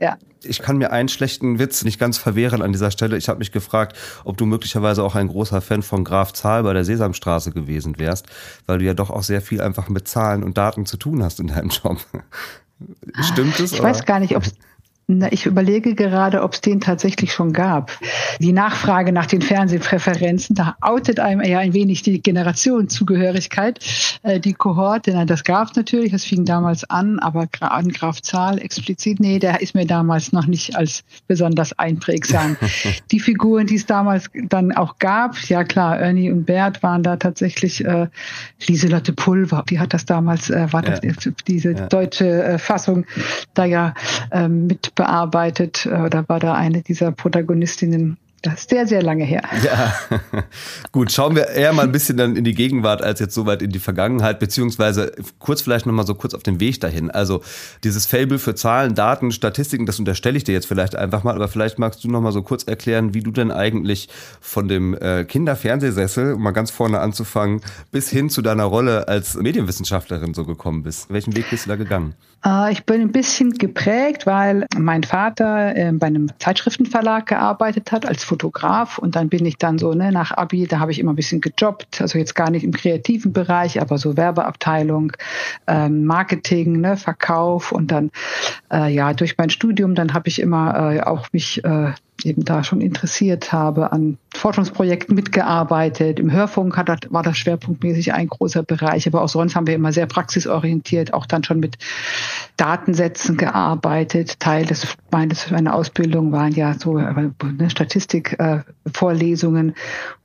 Ja. 0.00 0.16
Ich 0.42 0.62
kann 0.62 0.78
mir 0.78 0.90
einen 0.90 1.10
schlechten 1.10 1.58
Witz 1.58 1.84
nicht 1.84 1.98
ganz 1.98 2.16
verwehren 2.16 2.62
an 2.62 2.72
dieser 2.72 2.90
Stelle. 2.90 3.18
Ich 3.18 3.28
habe 3.28 3.40
mich 3.40 3.52
gefragt, 3.52 3.94
ob 4.24 4.38
du 4.38 4.46
möglicherweise 4.46 5.04
auch 5.04 5.16
ein 5.16 5.28
großer 5.28 5.60
Fan 5.60 5.82
von 5.82 6.02
Graf 6.02 6.32
Zahl 6.32 6.62
bei 6.62 6.72
der 6.72 6.86
Sesamstraße 6.86 7.50
gewesen 7.50 7.98
wärst, 7.98 8.24
weil 8.64 8.78
du 8.78 8.86
ja 8.86 8.94
doch 8.94 9.10
auch 9.10 9.22
sehr 9.22 9.42
viel 9.42 9.60
einfach 9.60 9.90
mit 9.90 10.08
Zahlen 10.08 10.44
und 10.44 10.56
Daten 10.56 10.86
zu 10.86 10.96
tun 10.96 11.22
hast 11.22 11.40
in 11.40 11.48
deinem 11.48 11.68
Job. 11.84 11.98
Stimmt 13.20 13.58
es? 13.60 13.72
Ich 13.72 13.80
oder? 13.80 13.90
weiß 13.90 14.04
gar 14.04 14.20
nicht, 14.20 14.36
ob 14.36 14.44
es 14.44 14.54
na, 15.08 15.30
ich 15.30 15.46
überlege 15.46 15.94
gerade, 15.94 16.42
ob 16.42 16.54
es 16.54 16.60
den 16.60 16.80
tatsächlich 16.80 17.32
schon 17.32 17.52
gab. 17.52 17.92
Die 18.40 18.52
Nachfrage 18.52 19.12
nach 19.12 19.26
den 19.26 19.40
Fernsehpräferenzen, 19.40 20.56
da 20.56 20.74
outet 20.80 21.20
einem 21.20 21.42
ja 21.42 21.60
ein 21.60 21.74
wenig 21.74 22.02
die 22.02 22.20
Generationenzugehörigkeit, 22.20 23.78
äh, 24.24 24.40
die 24.40 24.54
Kohorte. 24.54 25.12
Na, 25.14 25.24
das 25.24 25.44
gab 25.44 25.70
es 25.70 25.76
natürlich, 25.76 26.10
das 26.10 26.24
fing 26.24 26.44
damals 26.44 26.90
an, 26.90 27.20
aber 27.20 27.46
an 27.60 27.90
Graf 27.90 28.20
Zahl 28.20 28.58
explizit, 28.58 29.20
nee, 29.20 29.38
der 29.38 29.60
ist 29.60 29.76
mir 29.76 29.86
damals 29.86 30.32
noch 30.32 30.46
nicht 30.46 30.74
als 30.74 31.04
besonders 31.28 31.78
einprägsam. 31.78 32.56
die 33.12 33.20
Figuren, 33.20 33.68
die 33.68 33.76
es 33.76 33.86
damals 33.86 34.28
dann 34.48 34.72
auch 34.72 34.98
gab, 34.98 35.38
ja 35.42 35.62
klar, 35.62 36.00
Ernie 36.00 36.32
und 36.32 36.46
Bert 36.46 36.82
waren 36.82 37.04
da 37.04 37.16
tatsächlich, 37.16 37.84
äh, 37.84 38.08
Lieselotte 38.66 39.12
Pulver, 39.12 39.64
die 39.70 39.78
hat 39.78 39.94
das 39.94 40.04
damals, 40.04 40.50
äh, 40.50 40.66
war 40.72 40.84
ja. 40.84 40.98
das, 40.98 41.30
diese 41.46 41.72
ja. 41.72 41.86
deutsche 41.86 42.42
äh, 42.42 42.58
Fassung 42.58 43.06
da 43.54 43.64
ja 43.64 43.94
äh, 44.32 44.48
mit 44.48 44.95
bearbeitet. 44.96 45.86
Äh, 45.86 46.10
da 46.10 46.28
war 46.28 46.40
da 46.40 46.54
eine 46.54 46.82
dieser 46.82 47.12
Protagonistinnen 47.12 48.16
das 48.46 48.60
ist 48.60 48.70
sehr, 48.70 48.86
sehr 48.86 49.02
lange 49.02 49.24
her. 49.24 49.42
Ja, 49.66 49.94
gut, 50.92 51.10
schauen 51.10 51.34
wir 51.34 51.48
eher 51.48 51.72
mal 51.72 51.82
ein 51.82 51.92
bisschen 51.92 52.16
dann 52.16 52.36
in 52.36 52.44
die 52.44 52.54
Gegenwart 52.54 53.02
als 53.02 53.18
jetzt 53.18 53.34
so 53.34 53.46
weit 53.46 53.62
in 53.62 53.70
die 53.70 53.80
Vergangenheit, 53.80 54.38
beziehungsweise 54.38 55.12
kurz 55.38 55.62
vielleicht 55.62 55.86
nochmal 55.86 56.06
so 56.06 56.14
kurz 56.14 56.34
auf 56.34 56.42
den 56.42 56.60
Weg 56.60 56.80
dahin. 56.80 57.10
Also 57.10 57.42
dieses 57.82 58.06
Fable 58.06 58.38
für 58.38 58.54
Zahlen, 58.54 58.94
Daten, 58.94 59.32
Statistiken, 59.32 59.86
das 59.86 59.98
unterstelle 59.98 60.36
ich 60.36 60.44
dir 60.44 60.52
jetzt 60.52 60.66
vielleicht 60.66 60.94
einfach 60.94 61.24
mal, 61.24 61.34
aber 61.34 61.48
vielleicht 61.48 61.78
magst 61.78 62.04
du 62.04 62.10
nochmal 62.10 62.32
so 62.32 62.42
kurz 62.42 62.62
erklären, 62.64 63.12
wie 63.12 63.20
du 63.20 63.32
denn 63.32 63.50
eigentlich 63.50 64.08
von 64.40 64.68
dem 64.68 64.94
äh, 64.94 65.24
Kinderfernsehsessel, 65.24 66.34
um 66.34 66.42
mal 66.42 66.52
ganz 66.52 66.70
vorne 66.70 67.00
anzufangen, 67.00 67.60
bis 67.90 68.08
hin 68.08 68.30
zu 68.30 68.42
deiner 68.42 68.64
Rolle 68.64 69.08
als 69.08 69.34
Medienwissenschaftlerin 69.34 70.34
so 70.34 70.44
gekommen 70.44 70.84
bist. 70.84 71.10
Welchen 71.10 71.34
Weg 71.34 71.50
bist 71.50 71.66
du 71.66 71.70
da 71.70 71.76
gegangen? 71.76 72.14
Äh, 72.44 72.72
ich 72.72 72.84
bin 72.84 73.00
ein 73.00 73.12
bisschen 73.12 73.50
geprägt, 73.50 74.26
weil 74.26 74.66
mein 74.76 75.02
Vater 75.02 75.74
äh, 75.74 75.92
bei 75.92 76.06
einem 76.06 76.30
Zeitschriftenverlag 76.38 77.26
gearbeitet 77.26 77.92
hat 77.92 78.06
als 78.06 78.24
Fotograf 78.24 78.35
und 78.98 79.16
dann 79.16 79.28
bin 79.28 79.44
ich 79.46 79.58
dann 79.58 79.78
so 79.78 79.92
ne, 79.92 80.12
nach 80.12 80.32
Abi, 80.32 80.66
da 80.66 80.78
habe 80.78 80.92
ich 80.92 80.98
immer 80.98 81.12
ein 81.12 81.16
bisschen 81.16 81.40
gejobbt, 81.40 82.00
also 82.00 82.18
jetzt 82.18 82.34
gar 82.34 82.50
nicht 82.50 82.64
im 82.64 82.72
kreativen 82.72 83.32
Bereich, 83.32 83.80
aber 83.80 83.98
so 83.98 84.16
Werbeabteilung, 84.16 85.12
ähm, 85.66 86.04
Marketing, 86.04 86.80
ne, 86.80 86.96
Verkauf 86.96 87.72
und 87.72 87.90
dann 87.90 88.10
äh, 88.72 88.92
ja 88.92 89.12
durch 89.14 89.36
mein 89.38 89.50
Studium, 89.50 89.94
dann 89.94 90.14
habe 90.14 90.28
ich 90.28 90.40
immer 90.40 90.94
äh, 90.94 91.00
auch 91.00 91.32
mich 91.32 91.64
äh, 91.64 91.92
eben 92.24 92.44
da 92.44 92.64
schon 92.64 92.80
interessiert 92.80 93.52
habe, 93.52 93.92
an 93.92 94.18
Forschungsprojekten 94.34 95.14
mitgearbeitet. 95.14 96.18
Im 96.18 96.30
Hörfunk 96.30 96.76
hat, 96.76 97.10
war 97.10 97.22
das 97.22 97.38
schwerpunktmäßig 97.38 98.14
ein 98.14 98.28
großer 98.28 98.62
Bereich, 98.62 99.06
aber 99.06 99.22
auch 99.22 99.28
sonst 99.28 99.56
haben 99.56 99.66
wir 99.66 99.74
immer 99.74 99.92
sehr 99.92 100.06
praxisorientiert, 100.06 101.14
auch 101.14 101.26
dann 101.26 101.44
schon 101.44 101.60
mit 101.60 101.76
Datensätzen 102.56 103.36
gearbeitet. 103.36 104.40
Teil 104.40 104.64
des 104.64 104.86
meines 105.10 105.50
meiner 105.50 105.74
Ausbildung 105.74 106.32
waren 106.32 106.52
ja 106.52 106.74
so 106.74 106.98
ne, 106.98 107.34
Statistikvorlesungen. 107.68 109.70
Äh, 109.70 109.74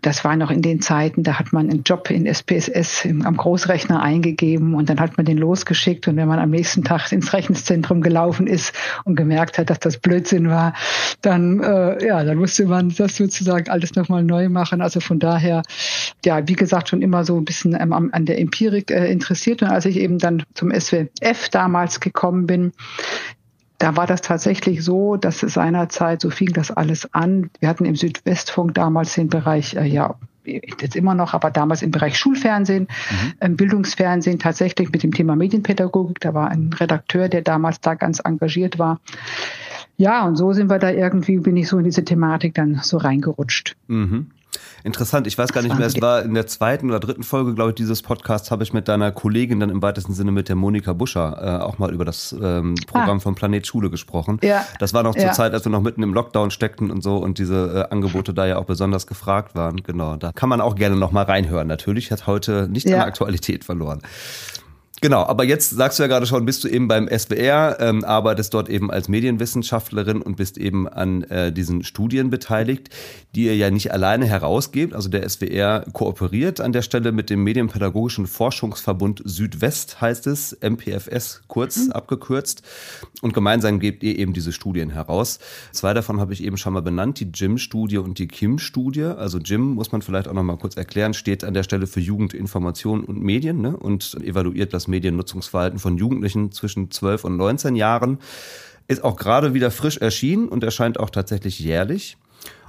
das 0.02 0.26
war 0.26 0.36
noch 0.36 0.52
in 0.52 0.62
den 0.62 0.82
Zeiten, 0.82 1.24
da 1.24 1.40
hat 1.40 1.54
man 1.54 1.70
einen 1.70 1.84
Job 1.84 2.10
in 2.10 2.26
SPSS 2.26 3.06
im, 3.06 3.25
am 3.25 3.38
Großrechner 3.38 4.01
eingegeben 4.01 4.74
und 4.74 4.89
dann 4.89 5.00
hat 5.00 5.18
man 5.18 5.25
den 5.25 5.38
losgeschickt 5.38 6.08
und 6.08 6.18
wenn 6.18 6.27
man 6.27 6.39
am 6.39 6.50
nächsten 6.50 6.84
Tag 6.84 7.12
ins 7.12 7.34
Rechenzentrum 7.34 8.01
gelaufen 8.01 8.48
ist 8.48 8.74
und 9.04 9.15
gemerkt 9.15 9.58
hat, 9.58 9.70
dass 9.70 9.80
das 9.80 9.98
Blödsinn 9.98 10.50
war, 10.50 10.74
dann 11.22 11.62
äh, 11.62 11.81
ja, 12.02 12.24
dann 12.24 12.38
musste 12.38 12.66
man 12.66 12.90
das 12.90 13.16
sozusagen 13.16 13.70
alles 13.70 13.96
nochmal 13.96 14.24
neu 14.24 14.50
machen. 14.50 14.82
Also 14.82 15.00
von 15.00 15.20
daher, 15.20 15.64
ja, 16.26 16.48
wie 16.48 16.56
gesagt, 16.56 16.90
schon 16.90 17.02
immer 17.02 17.24
so 17.24 17.38
ein 17.38 17.46
bisschen 17.46 17.78
ähm, 17.80 17.94
an 17.94 18.26
der 18.26 18.40
Empirik 18.40 18.92
äh, 18.92 19.12
interessiert 19.12 19.62
und 19.62 19.70
als 19.70 19.86
ich 19.86 19.98
eben 19.98 20.18
dann 20.18 20.44
zum 20.54 20.72
SWF 20.72 21.50
damals 21.50 22.00
gekommen 22.00 22.48
bin, 22.48 22.72
da 23.82 23.98
war 23.98 24.06
das 24.06 24.22
tatsächlich 24.22 24.84
so, 24.84 25.18
dass 25.18 25.40
seinerzeit, 25.40 26.22
so 26.22 26.30
fing 26.30 26.54
das 26.54 26.70
alles 26.70 27.12
an. 27.16 27.50
Wir 27.60 27.70
hatten 27.70 27.86
im 27.86 27.96
Südwestfunk 27.96 28.76
damals 28.76 29.16
den 29.16 29.28
Bereich, 29.28 29.76
äh, 29.76 29.88
ja, 29.88 30.16
jetzt 30.46 30.96
immer 30.96 31.16
noch, 31.16 31.34
aber 31.34 31.52
damals 31.52 31.82
im 31.82 31.92
Bereich 31.92 32.18
Schulfernsehen, 32.18 32.84
mhm. 32.84 33.34
ähm, 33.42 33.56
Bildungsfernsehen 33.56 34.40
tatsächlich 34.40 34.92
mit 34.92 35.04
dem 35.04 35.14
Thema 35.14 35.36
Medienpädagogik. 35.36 36.20
Da 36.20 36.34
war 36.34 36.50
ein 36.50 36.72
Redakteur, 36.74 37.28
der 37.28 37.42
damals 37.42 37.82
da 37.82 37.96
ganz 37.96 38.20
engagiert 38.24 38.78
war. 38.78 39.00
Ja, 39.98 40.25
und 40.25 40.36
so 40.36 40.53
sind 40.53 40.69
wir 40.69 40.79
da 40.79 40.89
irgendwie, 40.89 41.38
bin 41.39 41.57
ich 41.57 41.67
so 41.67 41.77
in 41.77 41.83
diese 41.83 42.03
Thematik 42.03 42.55
dann 42.55 42.79
so 42.83 42.98
reingerutscht. 42.98 43.75
Mhm. 43.88 44.27
Interessant, 44.83 45.27
ich 45.27 45.38
weiß 45.38 45.53
gar 45.53 45.62
nicht 45.62 45.77
mehr, 45.77 45.86
es 45.86 46.01
war 46.01 46.24
in 46.24 46.33
der 46.33 46.48
zweiten 46.48 46.89
oder 46.89 47.00
dritten 47.00 47.24
Folge, 47.24 47.53
glaube 47.53 47.71
ich, 47.71 47.75
dieses 47.75 48.01
Podcasts 48.01 48.50
habe 48.51 48.63
ich 48.63 48.74
mit 48.74 48.88
deiner 48.88 49.12
Kollegin 49.12 49.60
dann 49.60 49.69
im 49.69 49.81
weitesten 49.81 50.13
Sinne 50.13 50.31
mit 50.31 50.50
der 50.50 50.55
Monika 50.55 50.93
Buscher 50.93 51.38
äh, 51.41 51.63
auch 51.63 51.77
mal 51.77 51.93
über 51.93 52.03
das 52.03 52.36
ähm, 52.41 52.75
Programm 52.88 53.17
ah. 53.17 53.19
von 53.19 53.36
Planet 53.36 53.65
Schule 53.65 53.89
gesprochen. 53.89 54.39
Ja. 54.41 54.65
Das 54.79 54.93
war 54.93 55.03
noch 55.03 55.13
zur 55.13 55.25
ja. 55.25 55.31
Zeit, 55.31 55.53
als 55.53 55.65
wir 55.65 55.71
noch 55.71 55.81
mitten 55.81 56.01
im 56.03 56.13
Lockdown 56.13 56.51
steckten 56.51 56.89
und 56.89 57.01
so 57.03 57.17
und 57.17 57.38
diese 57.38 57.88
äh, 57.89 57.93
Angebote 57.93 58.33
da 58.33 58.45
ja 58.48 58.57
auch 58.57 58.65
besonders 58.65 59.07
gefragt 59.07 59.55
waren. 59.55 59.77
Genau, 59.83 60.17
da 60.17 60.31
kann 60.31 60.50
man 60.50 60.62
auch 60.62 60.75
gerne 60.75 60.95
noch 60.95 61.12
mal 61.12 61.24
reinhören. 61.24 61.67
Natürlich 61.67 62.12
hat 62.12 62.25
heute 62.25 62.67
nicht 62.69 62.89
ja. 62.89 62.98
an 62.98 63.07
Aktualität 63.07 63.63
verloren. 63.63 64.01
Genau, 65.03 65.24
aber 65.24 65.43
jetzt 65.43 65.72
sagst 65.72 65.98
du 65.98 66.03
ja 66.03 66.08
gerade 66.08 66.27
schon, 66.27 66.46
bist 66.46 66.63
du 66.63 66.67
eben 66.67 66.88
beim 66.88 67.10
SWR, 67.10 67.77
ähm, 67.79 68.03
arbeitest 68.03 68.53
dort 68.53 68.70
eben 68.70 68.91
als 68.91 69.10
Medienwissenschaftlerin 69.10 70.22
und 70.22 70.38
bist 70.38 70.60
eben 70.60 70.88
an 70.88 71.24
äh, 71.24 71.51
diesen 71.51 71.84
Studien 71.84 72.29
beteiligt, 72.29 72.91
die 73.34 73.46
ihr 73.46 73.55
ja 73.55 73.72
nicht 73.72 73.91
alleine 73.91 74.27
herausgebt. 74.27 74.93
Also 74.93 75.10
der 75.10 75.27
SWR 75.27 75.86
kooperiert 75.91 76.62
an 76.62 76.72
der 76.72 76.84
Stelle 76.84 77.12
mit 77.13 77.31
dem 77.31 77.43
Medienpädagogischen 77.43 78.27
Forschungsverbund 78.27 79.24
Südwest, 79.25 80.01
heißt 80.01 80.27
es, 80.27 80.55
MPFS 80.62 81.41
kurz 81.48 81.88
mhm. 81.88 81.93
abgekürzt. 81.93 82.62
Und 83.24 83.34
gemeinsam 83.34 83.79
gebt 83.79 84.03
ihr 84.03 84.20
eben 84.20 84.34
diese 84.34 84.51
Studien 84.51 84.91
heraus. 84.91 85.39
Zwei 85.72 85.96
davon 85.96 86.20
habe 86.20 86.34
ich 86.34 86.43
eben 86.43 86.58
schon 86.58 86.74
mal 86.74 86.84
benannt, 86.84 87.20
die 87.20 87.31
Jim-Studie 87.34 87.98
und 87.98 88.20
die 88.20 88.27
Kim-Studie. 88.27 89.05
Also 89.05 89.39
Jim, 89.39 89.74
muss 89.74 89.91
man 89.91 90.03
vielleicht 90.03 90.27
auch 90.27 90.34
noch 90.34 90.43
mal 90.43 90.58
kurz 90.58 90.77
erklären, 90.77 91.15
steht 91.15 91.43
an 91.43 91.55
der 91.55 91.63
Stelle 91.63 91.88
für 91.88 92.01
Jugend, 92.01 92.36
Information 92.36 93.03
und 93.03 93.20
Medien 93.20 93.62
ne? 93.62 93.75
und 93.75 94.15
evaluiert 94.24 94.75
das 94.75 94.90
Mediennutzungsverhalten 94.91 95.79
von 95.79 95.98
Jugendlichen 95.98 96.51
zwischen 96.51 96.91
12 96.91 97.24
und 97.24 97.38
19 97.38 97.75
Jahren. 97.75 98.19
Ist 98.88 99.03
auch 99.03 99.15
gerade 99.15 99.55
wieder 99.55 99.71
frisch 99.71 99.98
erschienen 99.98 100.48
und 100.48 100.63
erscheint 100.63 101.00
auch 101.00 101.10
tatsächlich 101.10 101.60
jährlich. 101.60 102.17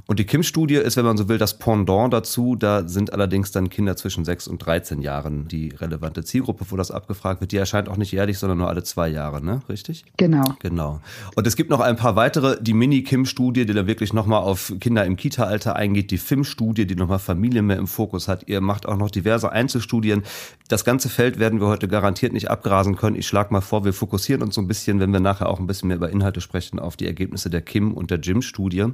Und 0.06 0.18
die 0.18 0.24
Kim-Studie 0.24 0.74
ist, 0.74 0.96
wenn 0.96 1.04
man 1.04 1.16
so 1.16 1.28
will, 1.28 1.38
das 1.38 1.58
Pendant 1.58 2.12
dazu. 2.12 2.56
Da 2.56 2.88
sind 2.88 3.12
allerdings 3.12 3.52
dann 3.52 3.70
Kinder 3.70 3.96
zwischen 3.96 4.24
6 4.24 4.48
und 4.48 4.58
13 4.58 5.00
Jahren 5.00 5.48
die 5.48 5.68
relevante 5.68 6.24
Zielgruppe, 6.24 6.66
wo 6.68 6.76
das 6.76 6.90
abgefragt 6.90 7.40
wird. 7.40 7.52
Die 7.52 7.56
erscheint 7.56 7.88
auch 7.88 7.96
nicht 7.96 8.12
jährlich, 8.12 8.38
sondern 8.38 8.58
nur 8.58 8.68
alle 8.68 8.82
zwei 8.82 9.08
Jahre, 9.08 9.44
ne? 9.44 9.62
Richtig? 9.68 10.04
Genau. 10.16 10.44
Genau. 10.58 11.00
Und 11.36 11.46
es 11.46 11.56
gibt 11.56 11.70
noch 11.70 11.80
ein 11.80 11.96
paar 11.96 12.16
weitere. 12.16 12.60
Die 12.60 12.74
Mini-Kim-Studie, 12.74 13.64
die 13.64 13.74
da 13.74 13.86
wirklich 13.86 14.12
nochmal 14.12 14.42
auf 14.42 14.72
Kinder 14.80 15.04
im 15.04 15.16
Kita-Alter 15.16 15.76
eingeht. 15.76 16.10
Die 16.10 16.18
FIM-Studie, 16.18 16.86
die 16.86 16.96
nochmal 16.96 17.20
Familie 17.20 17.62
mehr 17.62 17.76
im 17.78 17.86
Fokus 17.86 18.28
hat. 18.28 18.48
Ihr 18.48 18.60
macht 18.60 18.86
auch 18.86 18.96
noch 18.96 19.10
diverse 19.10 19.52
Einzelstudien. 19.52 20.24
Das 20.68 20.84
ganze 20.84 21.08
Feld 21.08 21.38
werden 21.38 21.60
wir 21.60 21.68
heute 21.68 21.86
garantiert 21.86 22.32
nicht 22.32 22.50
abgrasen 22.50 22.96
können. 22.96 23.16
Ich 23.16 23.26
schlage 23.26 23.52
mal 23.52 23.60
vor, 23.60 23.84
wir 23.84 23.92
fokussieren 23.92 24.42
uns 24.42 24.56
so 24.56 24.60
ein 24.60 24.68
bisschen, 24.68 25.00
wenn 25.00 25.12
wir 25.12 25.20
nachher 25.20 25.48
auch 25.48 25.60
ein 25.60 25.66
bisschen 25.66 25.88
mehr 25.88 25.96
über 25.96 26.10
Inhalte 26.10 26.40
sprechen, 26.40 26.78
auf 26.78 26.96
die 26.96 27.06
Ergebnisse 27.06 27.50
der 27.50 27.62
Kim- 27.62 27.92
und 27.92 28.10
der 28.10 28.18
Jim-Studie. 28.18 28.86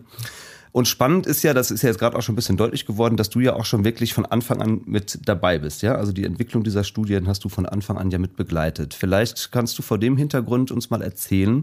Und 0.73 0.89
spannend 0.89 1.27
ist 1.27 1.43
ja, 1.43 1.55
das 1.55 1.71
ist 1.71 1.83
ja 1.83 1.89
jetzt 1.89 1.99
gerade 1.99 2.17
auch 2.17 2.23
schon 2.23 2.35
ein 2.35 2.37
bisschen 2.37 2.57
deutlich 2.57 2.87
geworden, 2.87 3.17
dass 3.17 3.31
du 3.31 3.41
ja 3.41 3.55
auch 3.55 3.65
schon 3.65 3.85
wirklich 3.85 4.15
von 4.15 4.27
Anfang 4.27 4.61
an 4.61 4.83
mit 4.85 5.19
dabei 5.25 5.59
bist. 5.59 5.83
Ja, 5.83 5.95
also 5.95 6.13
die 6.13 6.25
Entwicklung 6.25 6.65
dieser 6.65 6.85
Studien 6.85 7.27
hast 7.29 7.45
du 7.45 7.49
von 7.49 7.67
Anfang 7.67 7.99
an 7.99 8.11
ja 8.11 8.19
mit 8.19 8.37
begleitet. 8.37 8.95
Vielleicht 8.95 9.51
kannst 9.53 9.79
du 9.79 9.83
vor 9.83 9.99
dem 9.99 10.17
Hintergrund 10.17 10.71
uns 10.71 10.91
mal 10.91 11.03
erzählen, 11.03 11.63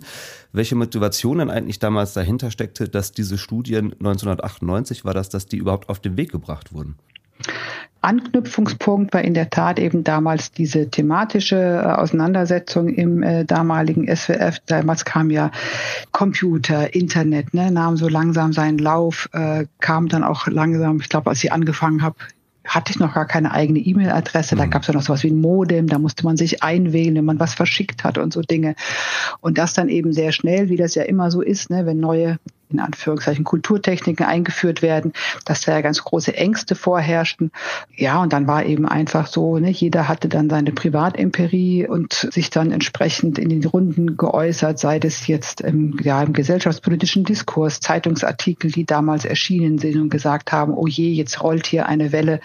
welche 0.54 0.76
Motivation 0.76 1.38
denn 1.40 1.50
eigentlich 1.50 1.80
damals 1.80 2.14
dahinter 2.14 2.52
steckte, 2.52 2.90
dass 2.90 3.12
diese 3.12 3.38
Studien 3.38 3.94
1998 3.94 5.06
war 5.06 5.14
das, 5.14 5.30
dass 5.30 5.46
die 5.46 5.58
überhaupt 5.58 5.90
auf 5.90 6.00
den 6.00 6.18
Weg 6.18 6.32
gebracht 6.32 6.74
wurden. 6.74 6.96
Anknüpfungspunkt 8.06 9.13
war 9.15 9.24
in 9.24 9.34
der 9.34 9.50
Tat 9.50 9.80
eben 9.80 10.04
damals 10.04 10.51
diese 10.51 10.89
thematische 10.89 11.56
äh, 11.56 11.88
Auseinandersetzung 11.88 12.89
im 12.89 13.24
äh, 13.24 13.46
damaligen 13.46 14.08
SWF. 14.15 14.60
Damals 14.68 15.06
kam 15.06 15.32
ja 15.32 15.50
Computer, 16.12 16.94
Internet, 16.94 17.56
ne, 17.56 17.72
nahm 17.72 17.98
so 17.98 18.08
langsam 18.08 18.54
seinen 18.54 18.77
Lauf, 18.77 19.27
äh, 19.34 19.65
kam 19.80 20.08
dann 20.08 20.24
auch 20.24 20.46
langsam, 20.46 21.00
ich 21.00 21.10
glaube, 21.10 21.32
als 21.32 21.44
ich 21.44 21.51
angefangen 21.51 22.04
habe, 22.04 22.18
hatte 22.63 22.92
ich 22.92 23.00
noch 23.00 23.13
gar 23.13 23.25
keine 23.25 23.51
eigene 23.51 23.80
E-Mail-Adresse. 23.80 24.56
Da 24.56 24.65
mhm. 24.65 24.70
gab 24.70 24.84
es 24.84 24.88
ja 24.88 24.94
noch 24.94 25.01
sowas 25.01 25.24
wie 25.24 25.32
ein 25.32 25.42
Modem, 25.42 25.88
da 25.88 25.98
musste 25.98 26.25
man 26.25 26.38
sich 26.38 26.62
einwählen, 26.62 27.15
wenn 27.15 27.25
man 27.25 27.39
was 27.39 27.56
verschickt 27.56 28.04
hat 28.04 28.20
und 28.20 28.34
so 28.34 28.42
Dinge. 28.42 28.75
Und 29.42 29.58
das 29.58 29.74
dann 29.74 29.89
eben 29.89 30.13
sehr 30.13 30.32
schnell, 30.32 30.70
wie 30.70 30.77
das 30.77 30.94
ja 30.94 31.04
immer 31.04 31.32
so 31.32 31.42
ist, 31.42 31.72
ne, 31.72 31.88
wenn 31.88 32.00
neue 32.00 32.38
in 32.69 32.79
Anführungszeichen 32.79 33.43
Kulturtechniken 33.43 34.25
eingeführt 34.25 34.81
werden, 34.81 35.13
dass 35.45 35.62
da 35.62 35.74
ja 35.74 35.81
ganz 35.81 36.03
große 36.03 36.36
Ängste 36.36 36.75
vorherrschten. 36.75 37.51
Ja, 37.95 38.22
und 38.22 38.34
dann 38.34 38.48
war 38.48 38.65
eben 38.65 38.88
einfach 38.88 39.27
so, 39.27 39.57
ne, 39.57 39.69
jeder 39.69 40.07
hatte 40.07 40.29
dann 40.29 40.50
seine 40.50 40.72
Privatempirie 40.72 41.88
und 41.88 42.27
sich 42.31 42.50
dann 42.50 42.72
entsprechend 42.72 43.38
in 43.38 43.50
den 43.50 43.65
Runden 43.65 44.17
geäußert, 44.17 44.79
sei 44.79 45.00
das 45.00 45.27
jetzt 45.27 45.62
im, 45.62 45.98
ja, 46.01 46.22
im 46.24 46.34
gesellschaftspolitischen 46.34 47.24
Diskurs, 47.24 47.79
Zeitungsartikel, 47.79 48.72
die 48.72 48.86
damals 48.86 49.25
erschienen 49.25 49.77
sind 49.77 50.00
und 50.01 50.10
gesagt 50.10 50.51
haben, 50.51 50.74
oh 50.74 50.88
je, 50.88 51.12
jetzt 51.12 51.41
rollt 51.43 51.67
hier 51.67 51.86
eine 51.88 52.12
Welle 52.12 52.39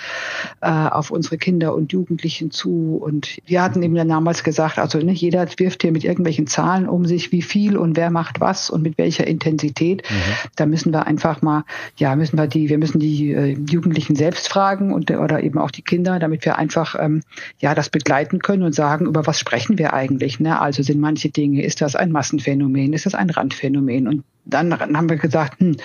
äh, 0.61 0.69
auf 0.71 1.11
unsere 1.11 1.39
Kinder 1.39 1.75
und 1.75 1.93
Jugendlichen 1.93 2.51
zu. 2.51 3.01
Und 3.03 3.39
wir 3.47 3.63
hatten 3.63 3.83
eben 3.83 3.95
dann 3.95 4.09
damals 4.09 4.45
gesagt, 4.45 4.79
also 4.79 4.99
ne, 4.99 5.13
jeder 5.13 5.47
wirft 5.57 5.83
hier 5.83 5.93
mit 5.93 6.05
irgendwelchen 6.05 6.47
Zahlen 6.47 6.89
um 6.89 7.07
sich, 7.07 7.33
wie 7.33 7.43
viel 7.43 7.77
und 7.77 7.97
wer 7.97 8.11
macht 8.11 8.41
was 8.41 8.71
und 8.71 8.83
mit 8.83 8.99
welcher 8.99 9.27
Intensität. 9.27 10.03
Mhm. 10.11 10.49
Da 10.57 10.67
müssen 10.67 10.93
wir 10.93 11.07
einfach 11.07 11.43
mal, 11.43 11.65
ja, 11.97 12.15
müssen 12.17 12.37
wir 12.37 12.47
die, 12.47 12.69
wir 12.69 12.79
müssen 12.79 12.99
die 12.99 13.33
äh, 13.33 13.57
Jugendlichen 13.69 14.17
selbst 14.17 14.49
fragen 14.49 14.93
und 14.93 15.11
oder 15.11 15.43
eben 15.43 15.59
auch 15.59 15.71
die 15.71 15.83
Kinder, 15.83 16.19
damit 16.19 16.45
wir 16.45 16.59
einfach 16.59 16.97
ähm, 16.99 17.23
ja 17.59 17.75
das 17.75 17.89
begleiten 17.89 18.41
können 18.41 18.63
und 18.63 18.75
sagen, 18.75 19.07
über 19.07 19.27
was 19.27 19.39
sprechen 19.39 19.79
wir 19.79 19.93
eigentlich. 19.93 20.41
Ne? 20.41 20.61
Also 20.61 20.83
sind 20.83 21.01
manche 21.01 21.31
Dinge, 21.31 21.63
ist 21.63 21.81
das 21.81 21.97
ein 21.97 22.13
Massenphänomen, 22.13 22.93
ist 22.93 23.07
das 23.07 23.15
ein 23.15 23.31
Randphänomen? 23.31 24.09
Und 24.09 24.25
dann 24.45 24.73
haben 24.73 25.09
wir 25.09 25.17
gesagt, 25.17 25.61
hm, 25.61 25.77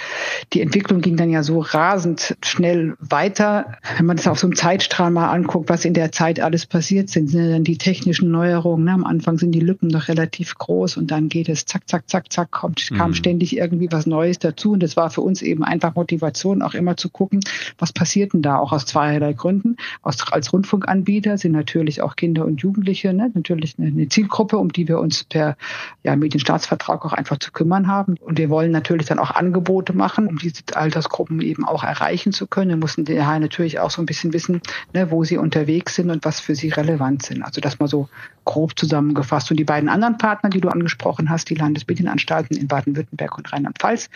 die 0.53 0.61
Entwicklung 0.61 1.01
ging 1.01 1.17
dann 1.17 1.29
ja 1.29 1.43
so 1.43 1.59
rasend 1.59 2.37
schnell 2.43 2.95
weiter. 2.99 3.77
Wenn 3.97 4.05
man 4.05 4.17
das 4.17 4.27
auf 4.27 4.39
so 4.39 4.47
einem 4.47 4.55
Zeitstrahl 4.55 5.11
mal 5.11 5.29
anguckt, 5.29 5.69
was 5.69 5.85
in 5.85 5.93
der 5.93 6.11
Zeit 6.11 6.39
alles 6.39 6.65
passiert 6.65 7.09
sind, 7.09 7.29
sind 7.29 7.51
dann 7.51 7.63
die 7.63 7.77
technischen 7.77 8.31
Neuerungen. 8.31 8.85
Ne? 8.85 8.91
Am 8.91 9.03
Anfang 9.03 9.37
sind 9.37 9.51
die 9.51 9.59
Lücken 9.59 9.87
noch 9.87 10.07
relativ 10.07 10.55
groß 10.55 10.97
und 10.97 11.11
dann 11.11 11.29
geht 11.29 11.49
es 11.49 11.65
zack, 11.65 11.87
zack, 11.87 12.09
zack, 12.09 12.31
zack, 12.31 12.51
kommt, 12.51 12.89
kam 12.97 13.11
mhm. 13.11 13.15
ständig 13.15 13.57
irgendwie 13.57 13.91
was 13.91 14.05
Neues 14.05 14.39
dazu. 14.39 14.71
Und 14.71 14.83
das 14.83 14.97
war 14.97 15.09
für 15.09 15.21
uns 15.21 15.41
eben 15.41 15.63
einfach 15.63 15.95
Motivation, 15.95 16.61
auch 16.61 16.73
immer 16.73 16.97
zu 16.97 17.09
gucken, 17.09 17.41
was 17.77 17.93
passiert 17.93 18.33
denn 18.33 18.41
da, 18.41 18.57
auch 18.57 18.71
aus 18.71 18.85
zweierlei 18.85 19.33
Gründen. 19.33 19.77
Aus, 20.01 20.17
als 20.31 20.51
Rundfunkanbieter 20.53 21.37
sind 21.37 21.51
natürlich 21.51 22.01
auch 22.01 22.15
Kinder 22.15 22.45
und 22.45 22.61
Jugendliche 22.61 23.13
ne? 23.13 23.31
natürlich 23.33 23.75
eine, 23.77 23.87
eine 23.87 24.07
Zielgruppe, 24.07 24.57
um 24.57 24.71
die 24.71 24.87
wir 24.87 24.99
uns 24.99 25.23
per 25.23 25.57
ja, 26.03 26.15
Medienstaatsvertrag 26.15 27.05
auch 27.05 27.13
einfach 27.13 27.37
zu 27.37 27.51
kümmern 27.51 27.87
haben. 27.87 28.15
Und 28.19 28.37
wir 28.37 28.44
wollen 28.49 28.71
natürlich 28.71 29.07
dann 29.07 29.19
auch 29.19 29.31
Angebote 29.31 29.93
machen, 29.93 30.27
um 30.27 30.37
diese 30.37 30.63
Altersgruppen 30.73 31.41
eben 31.41 31.65
auch 31.65 31.83
erreichen 31.83 32.33
zu 32.33 32.47
können. 32.47 32.69
Wir 32.69 32.77
müssen 32.77 33.05
daher 33.05 33.39
natürlich 33.39 33.79
auch 33.79 33.91
so 33.91 34.01
ein 34.01 34.05
bisschen 34.05 34.33
wissen, 34.33 34.61
ne, 34.93 35.11
wo 35.11 35.23
sie 35.23 35.37
unterwegs 35.37 35.95
sind 35.95 36.09
und 36.09 36.25
was 36.25 36.39
für 36.39 36.55
sie 36.55 36.69
relevant 36.69 37.23
sind. 37.23 37.43
Also 37.43 37.61
das 37.61 37.79
mal 37.79 37.87
so 37.87 38.09
grob 38.45 38.77
zusammengefasst. 38.77 39.51
Und 39.51 39.57
die 39.57 39.63
beiden 39.63 39.89
anderen 39.89 40.17
Partner, 40.17 40.49
die 40.49 40.61
du 40.61 40.69
angesprochen 40.69 41.29
hast, 41.29 41.49
die 41.49 41.55
Landesmedienanstalten 41.55 42.55
in 42.57 42.67
Baden-Württemberg 42.67 43.37
und 43.37 43.51
Rheinland-Pfalz. 43.51 44.09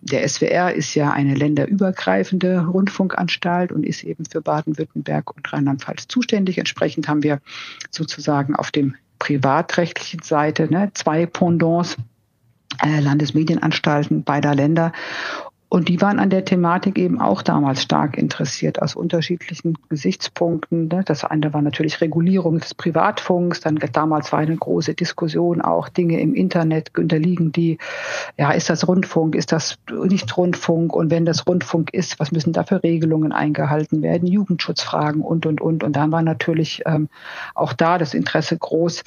Der 0.00 0.28
SWR 0.28 0.74
ist 0.74 0.94
ja 0.94 1.10
eine 1.10 1.34
länderübergreifende 1.34 2.66
Rundfunkanstalt 2.66 3.72
und 3.72 3.84
ist 3.84 4.04
eben 4.04 4.24
für 4.24 4.40
Baden-Württemberg 4.40 5.34
und 5.34 5.52
Rheinland-Pfalz 5.52 6.08
zuständig. 6.08 6.58
Entsprechend 6.58 7.08
haben 7.08 7.22
wir 7.22 7.40
sozusagen 7.90 8.54
auf 8.54 8.70
dem 8.70 8.96
privatrechtlichen 9.20 10.22
Seite 10.22 10.66
ne, 10.70 10.90
zwei 10.94 11.26
Pendants 11.26 11.96
Landesmedienanstalten 12.82 14.24
beider 14.24 14.54
Länder. 14.54 14.92
Und 15.72 15.88
die 15.88 16.00
waren 16.00 16.18
an 16.18 16.30
der 16.30 16.44
Thematik 16.44 16.98
eben 16.98 17.20
auch 17.20 17.42
damals 17.42 17.80
stark 17.80 18.18
interessiert, 18.18 18.82
aus 18.82 18.96
unterschiedlichen 18.96 19.78
Gesichtspunkten. 19.88 20.88
Ne? 20.88 21.02
Das 21.06 21.24
eine 21.24 21.54
war 21.54 21.62
natürlich 21.62 22.00
Regulierung 22.00 22.58
des 22.58 22.74
Privatfunks, 22.74 23.60
dann 23.60 23.78
damals 23.92 24.32
war 24.32 24.40
eine 24.40 24.56
große 24.56 24.94
Diskussion 24.94 25.60
auch 25.60 25.88
Dinge 25.88 26.18
im 26.20 26.34
Internet 26.34 26.98
unterliegen, 26.98 27.52
die, 27.52 27.78
ja, 28.36 28.50
ist 28.50 28.68
das 28.68 28.88
Rundfunk, 28.88 29.36
ist 29.36 29.52
das 29.52 29.78
nicht 30.06 30.36
Rundfunk 30.36 30.92
und 30.92 31.12
wenn 31.12 31.24
das 31.24 31.46
Rundfunk 31.46 31.94
ist, 31.94 32.18
was 32.18 32.32
müssen 32.32 32.52
da 32.52 32.64
für 32.64 32.82
Regelungen 32.82 33.30
eingehalten 33.30 34.02
werden, 34.02 34.26
Jugendschutzfragen 34.26 35.22
und, 35.22 35.46
und, 35.46 35.60
und. 35.60 35.84
Und 35.84 35.94
dann 35.94 36.10
war 36.10 36.22
natürlich 36.22 36.82
ähm, 36.84 37.08
auch 37.54 37.74
da 37.74 37.96
das 37.96 38.14
Interesse 38.14 38.58
groß, 38.58 39.04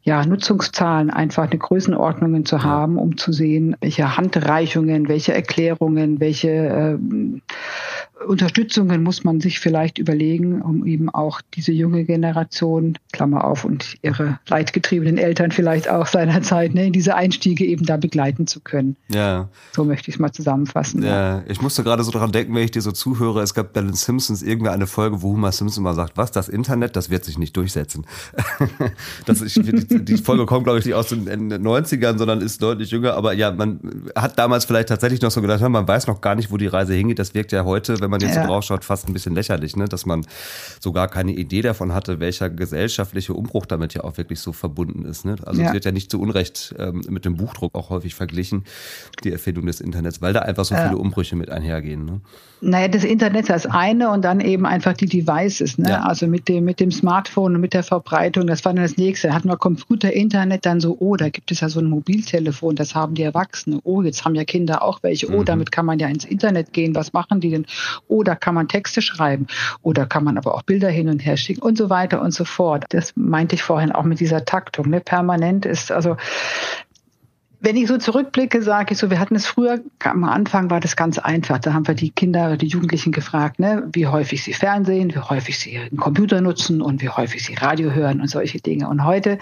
ja, 0.00 0.24
Nutzungszahlen 0.24 1.10
einfach 1.10 1.50
eine 1.50 1.58
Größenordnungen 1.58 2.46
zu 2.46 2.62
haben, 2.62 2.96
um 2.96 3.18
zu 3.18 3.32
sehen, 3.32 3.76
welche 3.82 4.16
Handreichungen, 4.16 5.08
welche 5.08 5.34
Erklärungen, 5.34 6.05
Unternehmen, 6.06 6.20
welche 6.20 6.48
äh, 6.48 8.15
Unterstützungen 8.24 9.02
muss 9.02 9.24
man 9.24 9.40
sich 9.40 9.60
vielleicht 9.60 9.98
überlegen, 9.98 10.62
um 10.62 10.86
eben 10.86 11.10
auch 11.10 11.42
diese 11.54 11.72
junge 11.72 12.04
Generation, 12.04 12.96
Klammer 13.12 13.44
auf, 13.44 13.64
und 13.64 13.96
ihre 14.00 14.38
leidgetriebenen 14.48 15.18
Eltern 15.18 15.52
vielleicht 15.52 15.90
auch 15.90 16.06
seinerzeit, 16.06 16.72
ne, 16.72 16.86
in 16.86 16.92
diese 16.94 17.14
Einstiege 17.14 17.66
eben 17.66 17.84
da 17.84 17.98
begleiten 17.98 18.46
zu 18.46 18.60
können. 18.60 18.96
Ja. 19.08 19.48
So 19.74 19.84
möchte 19.84 20.08
ich 20.08 20.16
es 20.16 20.18
mal 20.18 20.32
zusammenfassen. 20.32 21.02
Ja. 21.02 21.08
ja. 21.08 21.44
ich 21.46 21.60
musste 21.60 21.82
gerade 21.84 22.02
so 22.04 22.10
daran 22.10 22.32
denken, 22.32 22.54
wenn 22.54 22.64
ich 22.64 22.70
dir 22.70 22.80
so 22.80 22.90
zuhöre, 22.90 23.42
es 23.42 23.52
gab 23.52 23.74
bei 23.74 23.82
den 23.82 23.92
Simpsons 23.92 24.42
irgendwie 24.42 24.70
eine 24.70 24.86
Folge, 24.86 25.20
wo 25.20 25.32
Homer 25.32 25.52
Simpson 25.52 25.84
mal 25.84 25.94
sagt, 25.94 26.16
was, 26.16 26.32
das 26.32 26.48
Internet, 26.48 26.96
das 26.96 27.10
wird 27.10 27.24
sich 27.24 27.36
nicht 27.36 27.54
durchsetzen. 27.54 28.06
das 29.26 29.42
ist, 29.42 29.56
die, 29.56 30.04
die 30.04 30.16
Folge 30.16 30.46
kommt, 30.46 30.64
glaube 30.64 30.78
ich, 30.78 30.86
nicht 30.86 30.94
aus 30.94 31.08
den 31.08 31.28
90ern, 31.52 32.16
sondern 32.16 32.40
ist 32.40 32.62
deutlich 32.62 32.90
jünger, 32.90 33.14
aber 33.14 33.34
ja, 33.34 33.50
man 33.50 33.78
hat 34.16 34.38
damals 34.38 34.64
vielleicht 34.64 34.88
tatsächlich 34.88 35.20
noch 35.20 35.30
so 35.30 35.42
gedacht, 35.42 35.60
man 35.60 35.86
weiß 35.86 36.06
noch 36.06 36.22
gar 36.22 36.34
nicht, 36.34 36.50
wo 36.50 36.56
die 36.56 36.66
Reise 36.66 36.94
hingeht. 36.94 37.18
Das 37.18 37.34
wirkt 37.34 37.52
ja 37.52 37.64
heute, 37.64 38.05
wenn 38.06 38.12
man 38.12 38.20
jetzt 38.20 38.36
ja. 38.36 38.42
so 38.42 38.48
draufschaut, 38.48 38.84
fast 38.84 39.08
ein 39.08 39.12
bisschen 39.12 39.34
lächerlich, 39.34 39.74
ne? 39.74 39.86
dass 39.86 40.06
man 40.06 40.24
so 40.78 40.92
gar 40.92 41.08
keine 41.08 41.32
Idee 41.32 41.60
davon 41.60 41.92
hatte, 41.92 42.20
welcher 42.20 42.48
gesellschaftliche 42.48 43.34
Umbruch 43.34 43.66
damit 43.66 43.94
ja 43.94 44.04
auch 44.04 44.16
wirklich 44.16 44.38
so 44.38 44.52
verbunden 44.52 45.04
ist. 45.04 45.24
Ne? 45.24 45.34
Also 45.44 45.60
ja. 45.60 45.68
es 45.68 45.74
wird 45.74 45.84
ja 45.84 45.90
nicht 45.90 46.08
zu 46.08 46.20
Unrecht 46.20 46.72
ähm, 46.78 47.02
mit 47.08 47.24
dem 47.24 47.36
Buchdruck 47.36 47.74
auch 47.74 47.90
häufig 47.90 48.14
verglichen, 48.14 48.62
die 49.24 49.32
Erfindung 49.32 49.66
des 49.66 49.80
Internets, 49.80 50.22
weil 50.22 50.32
da 50.32 50.40
einfach 50.40 50.64
so 50.64 50.76
viele 50.76 50.98
Umbrüche 50.98 51.34
mit 51.34 51.50
einhergehen. 51.50 52.04
Ne? 52.04 52.20
Naja, 52.60 52.88
das 52.88 53.04
Internet 53.04 53.42
ist 53.42 53.50
das 53.50 53.66
eine 53.66 54.10
und 54.10 54.24
dann 54.24 54.40
eben 54.40 54.64
einfach 54.64 54.94
die 54.94 55.06
Devices, 55.06 55.76
ne? 55.76 55.90
Ja. 55.90 56.02
Also 56.02 56.26
mit 56.26 56.48
dem, 56.48 56.64
mit 56.64 56.80
dem 56.80 56.90
Smartphone 56.90 57.54
und 57.54 57.60
mit 57.60 57.74
der 57.74 57.82
Verbreitung, 57.82 58.46
das 58.46 58.64
war 58.64 58.72
dann 58.72 58.82
das 58.82 58.96
nächste. 58.96 59.34
Hatten 59.34 59.48
wir 59.48 59.58
Computer, 59.58 60.10
Internet, 60.10 60.64
dann 60.64 60.80
so, 60.80 60.96
oh, 60.98 61.16
da 61.16 61.28
gibt 61.28 61.50
es 61.50 61.60
ja 61.60 61.68
so 61.68 61.80
ein 61.80 61.86
Mobiltelefon, 61.86 62.74
das 62.74 62.94
haben 62.94 63.14
die 63.14 63.22
Erwachsene. 63.22 63.80
Oh, 63.84 64.00
jetzt 64.00 64.24
haben 64.24 64.34
ja 64.34 64.44
Kinder 64.44 64.82
auch 64.82 65.02
welche. 65.02 65.28
Oh, 65.28 65.40
mhm. 65.40 65.44
damit 65.44 65.70
kann 65.70 65.84
man 65.84 65.98
ja 65.98 66.08
ins 66.08 66.24
Internet 66.24 66.72
gehen. 66.72 66.94
Was 66.94 67.12
machen 67.12 67.40
die 67.40 67.50
denn? 67.50 67.66
Da 68.24 68.34
kann 68.34 68.54
man 68.54 68.68
Texte 68.68 69.02
schreiben. 69.02 69.46
Oder 69.82 70.06
kann 70.06 70.24
man 70.24 70.38
aber 70.38 70.54
auch 70.54 70.62
Bilder 70.62 70.88
hin 70.88 71.08
und 71.08 71.20
her 71.20 71.36
schicken 71.36 71.62
und 71.62 71.78
so 71.78 71.90
weiter 71.90 72.20
und 72.20 72.32
so 72.32 72.44
fort. 72.44 72.84
Das 72.90 73.12
meinte 73.16 73.54
ich 73.54 73.62
vorhin 73.62 73.92
auch 73.92 74.04
mit 74.04 74.20
dieser 74.20 74.44
Taktung. 74.44 74.90
Ne? 74.90 75.00
Permanent 75.00 75.66
ist, 75.66 75.92
also 75.92 76.16
wenn 77.60 77.76
ich 77.76 77.88
so 77.88 77.96
zurückblicke, 77.96 78.62
sage 78.62 78.92
ich 78.92 78.98
so, 78.98 79.10
wir 79.10 79.18
hatten 79.18 79.34
es 79.34 79.46
früher, 79.46 79.80
am 80.04 80.24
Anfang 80.24 80.70
war 80.70 80.78
das 80.78 80.94
ganz 80.94 81.18
einfach. 81.18 81.58
Da 81.58 81.72
haben 81.72 81.86
wir 81.88 81.94
die 81.94 82.10
Kinder, 82.10 82.56
die 82.56 82.66
Jugendlichen 82.66 83.12
gefragt, 83.12 83.58
ne, 83.58 83.88
wie 83.92 84.06
häufig 84.06 84.44
sie 84.44 84.52
Fernsehen, 84.52 85.14
wie 85.14 85.18
häufig 85.18 85.58
sie 85.58 85.78
einen 85.78 85.96
Computer 85.96 86.40
nutzen 86.40 86.82
und 86.82 87.02
wie 87.02 87.08
häufig 87.08 87.44
sie 87.44 87.54
Radio 87.54 87.92
hören 87.92 88.20
und 88.20 88.28
solche 88.28 88.60
Dinge. 88.60 88.88
Und 88.88 89.04
heute 89.04 89.38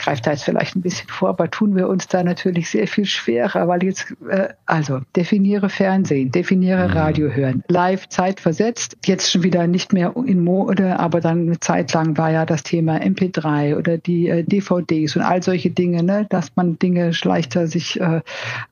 greift 0.00 0.26
da 0.26 0.32
jetzt 0.32 0.44
vielleicht 0.44 0.76
ein 0.76 0.82
bisschen 0.82 1.08
vor, 1.08 1.28
aber 1.28 1.50
tun 1.50 1.76
wir 1.76 1.88
uns 1.88 2.08
da 2.08 2.22
natürlich 2.22 2.70
sehr 2.70 2.86
viel 2.86 3.04
schwerer, 3.04 3.68
weil 3.68 3.82
jetzt, 3.84 4.14
äh, 4.28 4.48
also 4.66 5.00
definiere 5.14 5.68
Fernsehen, 5.68 6.32
definiere 6.32 6.88
mhm. 6.88 6.94
Radio 6.94 7.28
hören, 7.28 7.62
live 7.68 8.08
zeitversetzt, 8.08 8.96
jetzt 9.04 9.30
schon 9.30 9.42
wieder 9.42 9.66
nicht 9.66 9.92
mehr 9.92 10.14
in 10.26 10.42
Mode, 10.42 10.98
aber 10.98 11.20
dann 11.20 11.42
eine 11.42 11.60
Zeit 11.60 11.92
lang 11.92 12.16
war 12.16 12.30
ja 12.30 12.46
das 12.46 12.62
Thema 12.62 12.96
MP3 12.96 13.76
oder 13.76 13.98
die 13.98 14.28
äh, 14.28 14.42
DVDs 14.42 15.16
und 15.16 15.22
all 15.22 15.42
solche 15.42 15.70
Dinge, 15.70 16.02
ne, 16.02 16.26
dass 16.30 16.56
man 16.56 16.78
Dinge 16.78 17.12
leichter 17.22 17.66
sich 17.66 18.00
äh, 18.00 18.20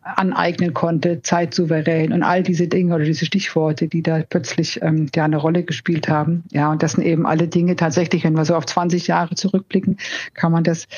aneignen 0.03 0.75
konnte, 0.75 1.23
zeitsouverän 1.23 2.13
und 2.13 2.23
all 2.23 2.43
diese 2.43 2.69
Dinge 2.69 2.95
oder 2.95 3.05
diese 3.05 3.27
Stichworte, 3.27 3.89
die 3.89 4.03
da 4.03 4.23
plötzlich 4.29 4.81
ähm, 4.83 5.09
ja 5.15 5.25
eine 5.25 5.37
Rolle 5.37 5.63
gespielt 5.63 6.09
haben. 6.09 6.45
Ja, 6.53 6.71
und 6.71 6.83
das 6.83 6.93
sind 6.93 7.05
eben 7.05 7.27
alle 7.27 7.49
Dinge 7.49 7.77
tatsächlich, 7.77 8.25
wenn 8.25 8.35
wir 8.35 8.45
so 8.45 8.55
auf 8.55 8.67
20 8.67 9.07
Jahre 9.07 9.35
zurückblicken, 9.35 9.99
kann 10.35 10.53
man 10.53 10.65
das 10.65 10.89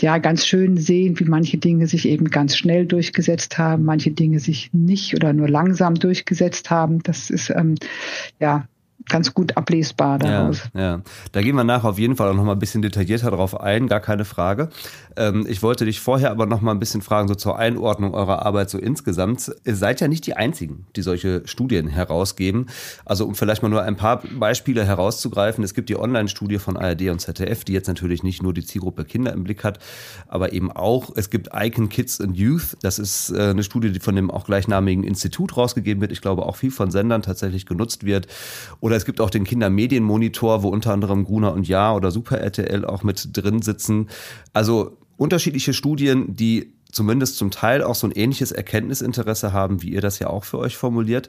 ja 0.00 0.18
ganz 0.18 0.46
schön 0.46 0.76
sehen, 0.76 1.18
wie 1.18 1.24
manche 1.24 1.58
Dinge 1.58 1.86
sich 1.86 2.06
eben 2.06 2.30
ganz 2.30 2.56
schnell 2.56 2.86
durchgesetzt 2.86 3.58
haben, 3.58 3.84
manche 3.84 4.10
Dinge 4.10 4.40
sich 4.40 4.70
nicht 4.72 5.14
oder 5.14 5.32
nur 5.32 5.48
langsam 5.48 5.94
durchgesetzt 5.94 6.70
haben. 6.70 7.02
Das 7.02 7.30
ist 7.30 7.50
ähm, 7.50 7.76
ja 8.38 8.68
ganz 9.08 9.34
gut 9.34 9.56
ablesbar 9.56 10.18
daraus. 10.18 10.68
Ja, 10.74 10.80
ja, 10.80 11.02
da 11.32 11.42
gehen 11.42 11.56
wir 11.56 11.64
nachher 11.64 11.88
auf 11.88 11.98
jeden 11.98 12.16
Fall 12.16 12.28
auch 12.30 12.34
noch 12.34 12.44
mal 12.44 12.52
ein 12.52 12.58
bisschen 12.58 12.82
detaillierter 12.82 13.30
drauf 13.30 13.58
ein, 13.60 13.86
gar 13.86 14.00
keine 14.00 14.24
Frage. 14.24 14.68
Ähm, 15.16 15.46
ich 15.48 15.62
wollte 15.62 15.84
dich 15.84 16.00
vorher 16.00 16.30
aber 16.30 16.46
noch 16.46 16.60
mal 16.60 16.72
ein 16.72 16.78
bisschen 16.78 17.02
fragen, 17.02 17.28
so 17.28 17.34
zur 17.34 17.58
Einordnung 17.58 18.14
eurer 18.14 18.44
Arbeit 18.44 18.70
so 18.70 18.78
insgesamt. 18.78 19.50
Ihr 19.64 19.76
seid 19.76 20.00
ja 20.00 20.08
nicht 20.08 20.26
die 20.26 20.34
Einzigen, 20.34 20.86
die 20.96 21.02
solche 21.02 21.42
Studien 21.46 21.88
herausgeben. 21.88 22.66
Also 23.04 23.26
um 23.26 23.34
vielleicht 23.34 23.62
mal 23.62 23.68
nur 23.68 23.82
ein 23.82 23.96
paar 23.96 24.22
Beispiele 24.38 24.84
herauszugreifen. 24.84 25.62
Es 25.62 25.74
gibt 25.74 25.88
die 25.88 25.98
Online-Studie 25.98 26.58
von 26.58 26.76
ARD 26.76 27.08
und 27.10 27.20
ZDF, 27.20 27.64
die 27.64 27.72
jetzt 27.72 27.88
natürlich 27.88 28.22
nicht 28.22 28.42
nur 28.42 28.52
die 28.52 28.64
Zielgruppe 28.64 29.04
Kinder 29.04 29.32
im 29.32 29.44
Blick 29.44 29.64
hat, 29.64 29.78
aber 30.26 30.52
eben 30.52 30.72
auch, 30.72 31.10
es 31.16 31.30
gibt 31.30 31.50
Icon 31.54 31.88
Kids 31.88 32.20
and 32.20 32.36
Youth. 32.36 32.76
Das 32.82 32.98
ist 32.98 33.30
äh, 33.30 33.50
eine 33.50 33.62
Studie, 33.62 33.92
die 33.92 34.00
von 34.00 34.16
dem 34.16 34.30
auch 34.30 34.44
gleichnamigen 34.44 35.04
Institut 35.04 35.56
rausgegeben 35.56 36.00
wird. 36.00 36.12
Ich 36.12 36.20
glaube 36.20 36.44
auch 36.44 36.56
viel 36.56 36.70
von 36.70 36.90
Sendern 36.90 37.22
tatsächlich 37.22 37.66
genutzt 37.66 38.04
wird. 38.04 38.26
Oder 38.80 38.95
es 38.96 39.04
gibt 39.04 39.20
auch 39.20 39.30
den 39.30 39.44
Kindermedienmonitor, 39.44 40.62
wo 40.62 40.68
unter 40.68 40.92
anderem 40.92 41.24
Gruner 41.24 41.52
und 41.52 41.68
Ja 41.68 41.94
oder 41.94 42.10
Super 42.10 42.38
RTL 42.38 42.84
auch 42.84 43.02
mit 43.02 43.36
drin 43.36 43.62
sitzen. 43.62 44.08
Also 44.52 44.98
unterschiedliche 45.16 45.72
Studien, 45.72 46.34
die 46.34 46.72
zumindest 46.90 47.36
zum 47.36 47.50
Teil 47.50 47.82
auch 47.82 47.94
so 47.94 48.06
ein 48.06 48.12
ähnliches 48.12 48.52
Erkenntnisinteresse 48.52 49.52
haben, 49.52 49.82
wie 49.82 49.90
ihr 49.90 50.00
das 50.00 50.18
ja 50.18 50.28
auch 50.28 50.44
für 50.44 50.58
euch 50.58 50.76
formuliert. 50.76 51.28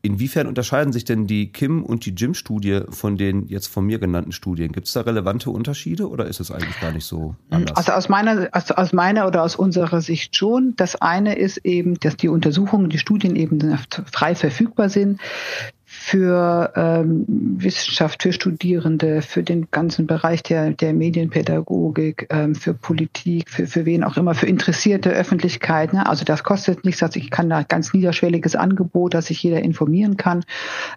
Inwiefern 0.00 0.46
unterscheiden 0.46 0.92
sich 0.92 1.04
denn 1.04 1.26
die 1.26 1.50
Kim- 1.50 1.82
und 1.82 2.06
die 2.06 2.10
Jim-Studie 2.10 2.82
von 2.90 3.16
den 3.16 3.48
jetzt 3.48 3.66
von 3.66 3.84
mir 3.84 3.98
genannten 3.98 4.30
Studien? 4.30 4.70
Gibt 4.70 4.86
es 4.86 4.92
da 4.92 5.00
relevante 5.00 5.50
Unterschiede 5.50 6.08
oder 6.08 6.26
ist 6.26 6.38
es 6.38 6.52
eigentlich 6.52 6.80
gar 6.80 6.92
nicht 6.92 7.04
so 7.04 7.34
anders? 7.50 7.76
Also 7.76 7.92
aus 7.92 8.08
meiner, 8.08 8.48
also 8.52 8.74
aus 8.74 8.92
meiner 8.92 9.26
oder 9.26 9.42
aus 9.42 9.56
unserer 9.56 10.00
Sicht 10.00 10.36
schon. 10.36 10.74
Das 10.76 10.94
eine 10.94 11.36
ist 11.36 11.58
eben, 11.58 11.98
dass 11.98 12.16
die 12.16 12.28
Untersuchungen, 12.28 12.90
die 12.90 12.98
Studien 12.98 13.34
eben 13.34 13.76
frei 14.12 14.36
verfügbar 14.36 14.88
sind 14.88 15.20
für 16.00 16.72
ähm, 16.76 17.24
Wissenschaft, 17.26 18.22
für 18.22 18.32
Studierende, 18.32 19.20
für 19.20 19.42
den 19.42 19.68
ganzen 19.70 20.06
Bereich 20.06 20.42
der, 20.44 20.70
der 20.70 20.94
Medienpädagogik, 20.94 22.28
ähm, 22.30 22.54
für 22.54 22.72
Politik, 22.72 23.50
für, 23.50 23.66
für 23.66 23.84
wen 23.84 24.04
auch 24.04 24.16
immer, 24.16 24.34
für 24.34 24.46
interessierte 24.46 25.10
Öffentlichkeit. 25.10 25.92
Ne? 25.92 26.08
Also 26.08 26.24
das 26.24 26.44
kostet 26.44 26.84
nichts. 26.84 27.02
Also 27.02 27.18
ich 27.18 27.30
kann 27.30 27.50
da 27.50 27.62
ganz 27.62 27.92
niederschwelliges 27.92 28.54
Angebot, 28.54 29.12
dass 29.12 29.26
sich 29.26 29.42
jeder 29.42 29.60
informieren 29.60 30.16
kann. 30.16 30.44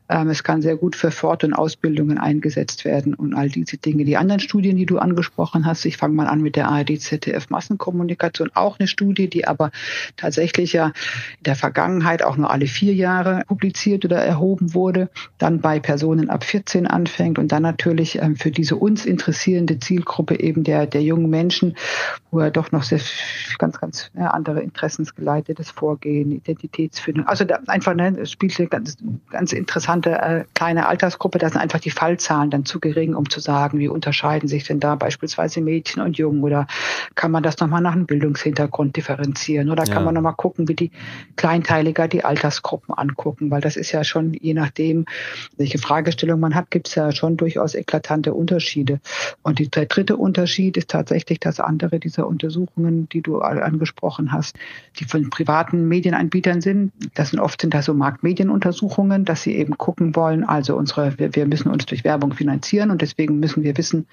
Ähm, 0.08 0.29
es 0.29 0.43
kann 0.43 0.62
sehr 0.62 0.77
gut 0.77 0.96
für 0.96 1.12
Fort- 1.12 1.43
und 1.43 1.53
Ausbildungen 1.53 2.17
eingesetzt 2.17 2.86
werden 2.86 3.13
und 3.15 3.34
all 3.34 3.50
diese 3.50 3.77
Dinge. 3.77 4.05
Die 4.05 4.17
anderen 4.17 4.39
Studien, 4.39 4.77
die 4.77 4.86
du 4.86 5.00
angesprochen 5.00 5.65
hast, 5.65 5.84
ich 5.86 5.97
fange 5.97 6.13
mal 6.13 6.28
an 6.28 6.41
mit 6.41 6.56
der 6.56 6.69
ARD-ZDF 6.69 7.49
Massenkommunikation, 7.49 8.52
auch 8.54 8.80
eine 8.80 8.88
Studie, 8.88 9.30
die 9.30 9.47
aber 9.47 9.71
tatsächlich 10.15 10.73
ja 10.73 10.88
in 11.39 11.43
der 11.45 11.56
Vergangenheit 11.56 12.23
auch 12.23 12.38
nur 12.38 12.52
alle 12.52 12.67
vier 12.67 12.93
Jahre 12.93 13.43
publiziert 13.47 14.06
oder 14.06 14.17
erhoben 14.17 14.73
wurde 14.73 15.00
wurde, 15.01 15.09
dann 15.37 15.61
bei 15.61 15.79
Personen 15.79 16.29
ab 16.29 16.43
14 16.43 16.87
anfängt 16.87 17.39
und 17.39 17.51
dann 17.51 17.63
natürlich 17.63 18.21
ähm, 18.21 18.35
für 18.35 18.51
diese 18.51 18.75
uns 18.75 19.05
interessierende 19.05 19.79
Zielgruppe 19.79 20.39
eben 20.39 20.63
der, 20.63 20.85
der 20.85 21.01
jungen 21.01 21.29
Menschen, 21.29 21.75
wo 22.31 22.39
er 22.39 22.51
doch 22.51 22.71
noch 22.71 22.83
sehr 22.83 22.99
ganz, 23.57 23.79
ganz 23.79 24.11
andere 24.15 24.61
interessensgeleitetes 24.61 25.71
Vorgehen, 25.71 26.31
Identitätsfindung. 26.31 27.27
Also 27.27 27.45
da 27.45 27.59
einfach 27.67 27.93
ne, 27.93 28.25
spielt 28.25 28.57
eine 28.59 28.67
ganz, 28.67 28.97
ganz 29.29 29.53
interessante 29.53 30.11
äh, 30.11 30.43
kleine 30.53 30.87
Altersgruppe. 30.87 31.39
Da 31.39 31.49
sind 31.49 31.59
einfach 31.59 31.79
die 31.79 31.91
Fallzahlen 31.91 32.49
dann 32.49 32.65
zu 32.65 32.79
gering, 32.79 33.15
um 33.15 33.29
zu 33.29 33.39
sagen, 33.39 33.79
wie 33.79 33.87
unterscheiden 33.87 34.47
sich 34.47 34.63
denn 34.63 34.79
da 34.79 34.95
beispielsweise 34.95 35.61
Mädchen 35.61 36.01
und 36.01 36.17
Jungen 36.17 36.43
oder 36.43 36.67
kann 37.15 37.31
man 37.31 37.43
das 37.43 37.59
nochmal 37.59 37.81
nach 37.81 37.93
einem 37.93 38.05
Bildungshintergrund 38.05 38.95
differenzieren 38.95 39.69
oder 39.69 39.83
kann 39.83 39.95
ja. 39.95 40.01
man 40.01 40.13
nochmal 40.13 40.35
gucken, 40.35 40.67
wie 40.67 40.75
die 40.75 40.91
kleinteiliger 41.35 42.07
die 42.07 42.23
Altersgruppen 42.23 42.93
angucken, 42.93 43.51
weil 43.51 43.61
das 43.61 43.75
ist 43.75 43.91
ja 43.91 44.03
schon 44.03 44.33
je 44.33 44.53
nach 44.53 44.69
nachdem, 44.82 45.06
welche 45.58 45.78
Fragestellung 45.78 46.39
man 46.39 46.56
hat, 46.56 46.72
gibt 46.72 46.88
es 46.88 46.96
ja 46.96 47.12
schon 47.12 47.38
durchaus 47.38 47.76
eklatante 47.76 48.34
Unterschiede. 48.34 49.00
Und 49.44 49.76
der 49.76 49.86
dritte 49.86 50.17
Unterschied 50.17 50.78
ist 50.78 50.89
tatsächlich 50.89 51.39
das 51.39 51.60
andere 51.60 52.00
dieser 52.00 52.28
Untersuchungen, 52.28 53.08
die 53.10 53.22
du 53.22 53.39
angesprochen 53.39 54.32
hast, 54.32 54.56
die 55.00 55.06
von 55.06 55.30
privaten 55.30 55.88
Medienanbietern 55.88 56.62
sind. 56.62 56.91
Das 57.13 57.30
sind 57.30 57.39
oft 57.39 57.62
sind 57.62 57.74
da 57.74 57.82
so 57.82 57.94
Marktmedienuntersuchungen, 57.94 59.26
dass 59.26 59.44
sie 59.44 59.56
eben 59.56 59.78
gucken 59.78 60.15
wollen, 60.15 60.44
also 60.44 60.76
unsere, 60.76 61.17
wir, 61.20 61.36
wir 61.36 61.46
müssen 61.46 61.70
uns 61.70 61.86
durch 61.86 62.04
Werbung 62.04 62.34
finanzieren 62.34 62.91
und 62.91 63.02
deswegen 63.02 63.39
müssen 63.39 63.63
wir 63.63 63.78
wissen, 63.78 64.08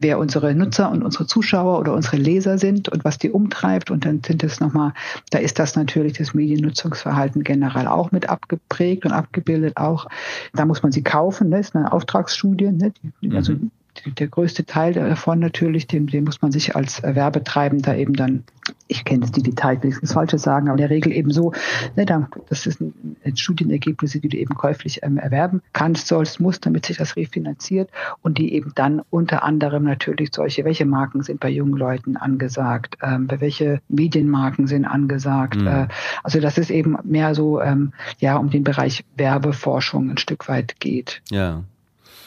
wer 0.00 0.18
unsere 0.18 0.54
Nutzer 0.54 0.90
und 0.90 1.02
unsere 1.02 1.26
Zuschauer 1.26 1.78
oder 1.78 1.92
unsere 1.92 2.16
Leser 2.16 2.58
sind 2.58 2.88
und 2.88 3.04
was 3.04 3.18
die 3.18 3.30
umtreibt. 3.30 3.90
Und 3.90 4.04
dann 4.04 4.22
sind 4.24 4.42
es 4.42 4.60
nochmal, 4.60 4.92
da 5.30 5.38
ist 5.38 5.58
das 5.58 5.76
natürlich 5.76 6.14
das 6.14 6.34
Mediennutzungsverhalten 6.34 7.44
generell 7.44 7.86
auch 7.86 8.12
mit 8.12 8.28
abgeprägt 8.28 9.04
und 9.04 9.12
abgebildet 9.12 9.76
auch 9.76 10.06
da 10.52 10.64
muss 10.64 10.82
man 10.82 10.92
sie 10.92 11.02
kaufen, 11.02 11.48
ne? 11.48 11.58
ist 11.58 11.74
eine 11.74 11.92
Auftragsstudie. 11.92 12.70
Ne? 12.72 12.92
Also 13.34 13.54
mhm. 13.54 13.70
Der 14.06 14.28
größte 14.28 14.64
Teil 14.64 14.92
davon 14.92 15.38
natürlich, 15.38 15.86
den, 15.86 16.06
den 16.06 16.24
muss 16.24 16.42
man 16.42 16.52
sich 16.52 16.76
als 16.76 17.02
Werbetreibender 17.02 17.96
eben 17.96 18.14
dann, 18.14 18.44
ich 18.88 19.04
kenne 19.04 19.24
jetzt 19.24 19.36
die 19.36 19.42
Details, 19.42 19.82
will 19.82 19.90
ich 19.90 20.00
das 20.00 20.12
Falsche 20.12 20.38
sagen, 20.38 20.68
aber 20.68 20.74
in 20.74 20.88
der 20.88 20.90
Regel 20.90 21.12
eben 21.12 21.30
so, 21.30 21.52
ne, 21.96 22.04
dann, 22.04 22.28
das 22.48 22.66
ist 22.66 22.80
ein, 22.80 22.94
Studienergebnisse, 23.36 24.20
die 24.20 24.28
du 24.28 24.36
eben 24.36 24.54
käuflich 24.54 25.00
ähm, 25.02 25.18
erwerben 25.18 25.62
kannst, 25.72 26.06
sollst, 26.06 26.40
musst, 26.40 26.66
damit 26.66 26.86
sich 26.86 26.98
das 26.98 27.16
refinanziert 27.16 27.90
und 28.22 28.38
die 28.38 28.52
eben 28.54 28.72
dann 28.74 29.02
unter 29.10 29.42
anderem 29.44 29.84
natürlich 29.84 30.30
solche, 30.32 30.64
welche 30.64 30.86
Marken 30.86 31.22
sind 31.22 31.40
bei 31.40 31.50
jungen 31.50 31.76
Leuten 31.76 32.16
angesagt, 32.16 32.98
ähm, 33.02 33.28
welche 33.30 33.80
Medienmarken 33.88 34.66
sind 34.66 34.84
angesagt. 34.84 35.56
Mhm. 35.56 35.66
Äh, 35.66 35.88
also 36.22 36.40
dass 36.40 36.58
es 36.58 36.70
eben 36.70 36.96
mehr 37.04 37.34
so 37.34 37.60
ähm, 37.60 37.92
ja 38.18 38.36
um 38.36 38.50
den 38.50 38.64
Bereich 38.64 39.04
Werbeforschung 39.16 40.10
ein 40.10 40.18
Stück 40.18 40.48
weit 40.48 40.80
geht. 40.80 41.22
Ja. 41.30 41.64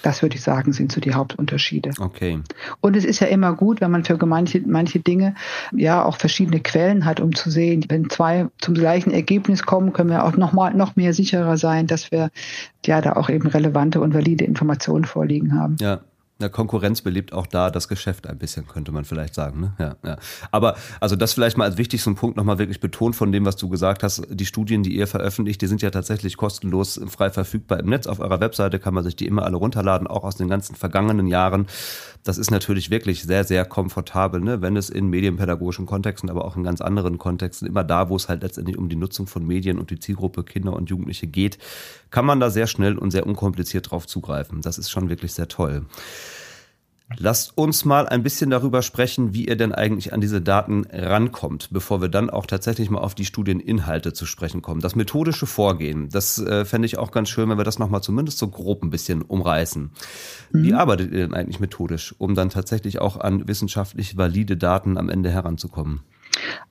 Das 0.04 0.22
würde 0.22 0.36
ich 0.36 0.42
sagen, 0.42 0.74
sind 0.74 0.92
so 0.92 1.02
die 1.02 1.14
Hauptunterschiede. 1.14 1.92
Okay. 2.00 2.40
Und 2.82 2.96
es 2.96 3.06
ist 3.06 3.20
ja 3.20 3.28
immer 3.28 3.54
gut, 3.54 3.82
wenn 3.82 3.92
man 3.92 4.04
für 4.04 4.18
manche, 4.26 4.62
manche 4.66 5.00
Dinge 5.00 5.36
ja 5.72 6.04
auch 6.04 6.18
verschiedene 6.18 6.60
Quellen 6.60 7.06
hat, 7.06 7.20
um 7.20 7.36
zu 7.36 7.50
sehen, 7.50 7.86
wenn 7.90 8.10
zwei 8.10 8.48
zum 8.60 8.74
gleichen 8.74 9.12
Ergebnis 9.12 9.64
kommen, 9.64 9.94
können 9.94 10.10
wir 10.10 10.24
auch 10.24 10.38
noch 10.38 10.54
mal 10.54 10.74
noch 10.74 10.96
mehr 10.96 11.14
sicherer 11.14 11.58
sein, 11.58 11.88
dass 11.88 12.12
wir 12.12 12.32
ja 12.86 13.02
da 13.02 13.14
auch 13.14 13.30
eben 13.30 13.48
relevante 13.48 14.00
und 14.00 14.14
valide 14.14 14.46
Informationen 14.46 15.06
vorliegen 15.06 15.60
haben. 15.60 15.78
Ja. 15.80 16.02
Ja, 16.40 16.50
Konkurrenz 16.50 17.02
belebt 17.02 17.34
auch 17.34 17.48
da 17.48 17.72
das 17.72 17.88
Geschäft 17.88 18.28
ein 18.28 18.38
bisschen, 18.38 18.68
könnte 18.68 18.92
man 18.92 19.06
vielleicht 19.06 19.34
sagen. 19.34 19.60
Ne? 19.60 19.74
Ja, 19.80 19.96
ja. 20.06 20.18
Aber 20.52 20.76
also 21.00 21.16
das 21.16 21.34
vielleicht 21.34 21.58
mal 21.58 21.64
als 21.64 21.78
wichtigsten 21.78 22.14
Punkt 22.14 22.38
nochmal 22.38 22.60
wirklich 22.60 22.80
betont 22.80 23.16
von 23.16 23.32
dem, 23.32 23.44
was 23.44 23.56
du 23.56 23.70
gesagt 23.70 24.04
hast. 24.04 24.22
Die 24.30 24.46
Studien, 24.46 24.84
die 24.84 24.96
ihr 24.96 25.08
veröffentlicht, 25.08 25.62
die 25.64 25.68
sind 25.68 25.82
ja 25.82 25.90
tatsächlich 25.90 26.38
kostenlos 26.38 27.02
frei 27.08 27.32
verfügbar 27.32 27.80
im 27.80 27.88
Netz. 27.88 28.06
Auf 28.06 28.20
eurer 28.20 28.40
Webseite 28.40 28.78
kann 28.78 28.94
man 28.94 29.04
sich 29.04 29.16
die 29.16 29.26
immer 29.26 29.46
alle 29.46 29.58
runterladen, 29.58 30.06
auch 30.06 30.24
aus 30.24 30.36
den 30.36 30.48
ganzen 30.48 30.76
vergangenen 30.76 31.26
Jahren. 31.26 31.66
Das 32.24 32.38
ist 32.38 32.52
natürlich 32.52 32.92
wirklich 32.92 33.24
sehr, 33.24 33.44
sehr 33.44 33.66
komfortabel, 33.66 34.40
ne? 34.40 34.62
wenn 34.62 34.78
es 34.78 34.92
in 34.92 35.08
medienpädagogischen 35.08 35.88
Kontexten, 35.88 36.30
aber 36.30 36.46
auch 36.46 36.56
in 36.56 36.64
ganz 36.64 36.82
anderen 36.82 37.18
Kontexten, 37.18 37.68
immer 37.68 37.84
da, 37.84 38.10
wo 38.10 38.16
es 38.16 38.30
halt 38.30 38.44
letztendlich 38.44 38.78
um 38.78 38.90
die 38.90 38.96
Nutzung 38.96 39.26
von 39.26 39.48
Medien 39.48 39.80
und 39.80 39.90
die 39.90 39.98
Zielgruppe 39.98 40.44
Kinder 40.44 40.74
und 40.74 40.90
Jugendliche 40.90 41.26
geht, 41.26 41.58
kann 42.12 42.26
man 42.26 42.40
da 42.40 42.50
sehr 42.52 42.68
schnell 42.68 42.98
und 42.98 43.12
sehr 43.12 43.26
unkompliziert 43.26 43.90
drauf 43.90 44.06
zugreifen. 44.06 44.62
Das 44.62 44.78
ist 44.78 44.92
schon 44.92 45.10
wirklich 45.10 45.34
sehr 45.34 45.48
toll. 45.48 45.86
Lasst 47.16 47.58
uns 47.58 47.86
mal 47.86 48.06
ein 48.08 48.22
bisschen 48.22 48.50
darüber 48.50 48.82
sprechen, 48.82 49.34
wie 49.34 49.48
ihr 49.48 49.56
denn 49.56 49.74
eigentlich 49.74 50.12
an 50.12 50.20
diese 50.20 50.42
Daten 50.42 50.86
rankommt, 50.92 51.70
bevor 51.72 52.02
wir 52.02 52.10
dann 52.10 52.30
auch 52.30 52.46
tatsächlich 52.46 52.90
mal 52.90 53.00
auf 53.00 53.16
die 53.16 53.24
Studieninhalte 53.24 54.12
zu 54.12 54.26
sprechen 54.26 54.62
kommen. 54.62 54.82
Das 54.82 54.96
methodische 54.96 55.46
Vorgehen, 55.46 56.10
das 56.10 56.38
äh, 56.38 56.66
fände 56.66 56.86
ich 56.86 56.98
auch 56.98 57.12
ganz 57.12 57.30
schön, 57.30 57.50
wenn 57.50 57.58
wir 57.58 57.64
das 57.64 57.80
nochmal 57.80 58.04
zumindest 58.04 58.40
so 58.40 58.50
grob 58.50 58.84
ein 58.84 58.90
bisschen 58.90 59.22
umreißen. 59.22 59.92
Mhm. 60.52 60.64
Wie 60.64 60.74
arbeitet 60.74 61.14
ihr 61.14 61.20
denn 61.20 61.34
eigentlich 61.34 61.62
methodisch, 61.62 62.14
um 62.18 62.36
dann 62.36 62.50
tatsächlich 62.50 63.00
auch 63.00 63.18
an 63.18 63.48
wissenschaftlich 63.48 64.18
valide 64.18 64.58
Daten 64.58 64.98
am 64.98 65.10
Ende 65.10 65.32
heranzukommen? 65.32 66.02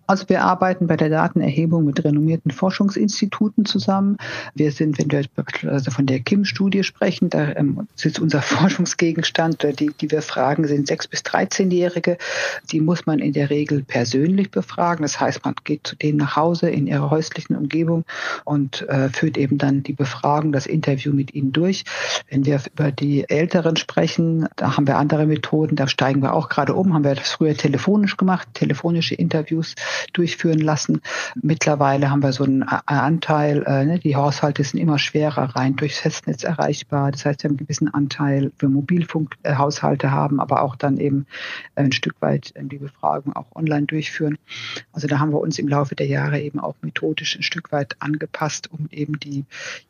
Also 0.06 0.28
wir 0.28 0.42
arbeiten 0.42 0.86
bei 0.86 0.96
der 0.96 1.08
Datenerhebung 1.08 1.84
mit 1.84 2.04
renommierten 2.04 2.52
Forschungsinstituten 2.52 3.64
zusammen. 3.64 4.18
Wir 4.54 4.70
sind, 4.70 4.98
wenn 4.98 5.10
wir 5.10 5.24
also 5.68 5.90
von 5.90 6.06
der 6.06 6.20
KIM-Studie 6.20 6.84
sprechen, 6.84 7.28
da 7.28 7.52
ähm, 7.56 7.88
ist 8.00 8.20
unser 8.20 8.40
Forschungsgegenstand, 8.42 9.62
die, 9.80 9.90
die 10.00 10.10
wir 10.10 10.22
fragen, 10.22 10.66
sind 10.66 10.88
6- 10.88 11.10
bis 11.10 11.20
13-Jährige. 11.22 12.18
Die 12.70 12.80
muss 12.80 13.06
man 13.06 13.18
in 13.18 13.32
der 13.32 13.50
Regel 13.50 13.82
persönlich 13.82 14.50
befragen. 14.50 15.02
Das 15.02 15.18
heißt, 15.18 15.44
man 15.44 15.54
geht 15.64 15.86
zu 15.86 15.96
denen 15.96 16.18
nach 16.18 16.36
Hause 16.36 16.70
in 16.70 16.86
ihrer 16.86 17.10
häuslichen 17.10 17.56
Umgebung 17.56 18.04
und 18.44 18.88
äh, 18.88 19.08
führt 19.08 19.36
eben 19.36 19.58
dann 19.58 19.82
die 19.82 19.92
Befragung, 19.92 20.52
das 20.52 20.66
Interview 20.66 21.12
mit 21.12 21.34
ihnen 21.34 21.52
durch. 21.52 21.84
Wenn 22.30 22.46
wir 22.46 22.60
über 22.72 22.92
die 22.92 23.28
Älteren 23.28 23.76
sprechen, 23.76 24.46
da 24.56 24.76
haben 24.76 24.86
wir 24.86 24.98
andere 24.98 25.26
Methoden, 25.26 25.74
da 25.74 25.88
steigen 25.88 26.22
wir 26.22 26.34
auch 26.34 26.48
gerade 26.48 26.74
um, 26.74 26.94
haben 26.94 27.04
wir 27.04 27.14
das 27.14 27.30
früher 27.30 27.54
telefonisch 27.54 28.16
gemacht, 28.16 28.48
telefonische 28.54 29.14
Interviews 29.14 29.74
durchführen 30.12 30.58
lassen. 30.58 31.00
Mittlerweile 31.40 32.10
haben 32.10 32.22
wir 32.22 32.32
so 32.32 32.44
einen 32.44 32.62
Anteil, 32.62 33.62
äh, 33.66 33.84
ne, 33.84 33.98
die 33.98 34.16
Haushalte 34.16 34.64
sind 34.64 34.80
immer 34.80 34.98
schwerer 34.98 35.56
rein 35.56 35.76
durchs 35.76 35.98
Festnetz 35.98 36.44
erreichbar. 36.44 37.12
Das 37.12 37.24
heißt, 37.24 37.42
wir 37.42 37.48
haben 37.48 37.56
einen 37.56 37.66
gewissen 37.66 37.92
Anteil 37.92 38.52
für 38.56 38.68
Mobilfunkhaushalte 38.68 40.10
haben, 40.10 40.40
aber 40.40 40.62
auch 40.62 40.76
dann 40.76 40.98
eben 40.98 41.26
ein 41.74 41.92
Stück 41.92 42.14
weit 42.20 42.52
äh, 42.54 42.64
die 42.64 42.78
Befragung 42.78 43.34
auch 43.34 43.54
online 43.54 43.86
durchführen. 43.86 44.38
Also 44.92 45.06
da 45.06 45.18
haben 45.18 45.32
wir 45.32 45.40
uns 45.40 45.58
im 45.58 45.68
Laufe 45.68 45.94
der 45.94 46.06
Jahre 46.06 46.40
eben 46.40 46.60
auch 46.60 46.74
methodisch 46.82 47.36
ein 47.36 47.42
Stück 47.42 47.72
weit 47.72 47.96
angepasst, 48.00 48.70
um 48.72 48.88
eben 48.90 49.18
die, 49.18 49.44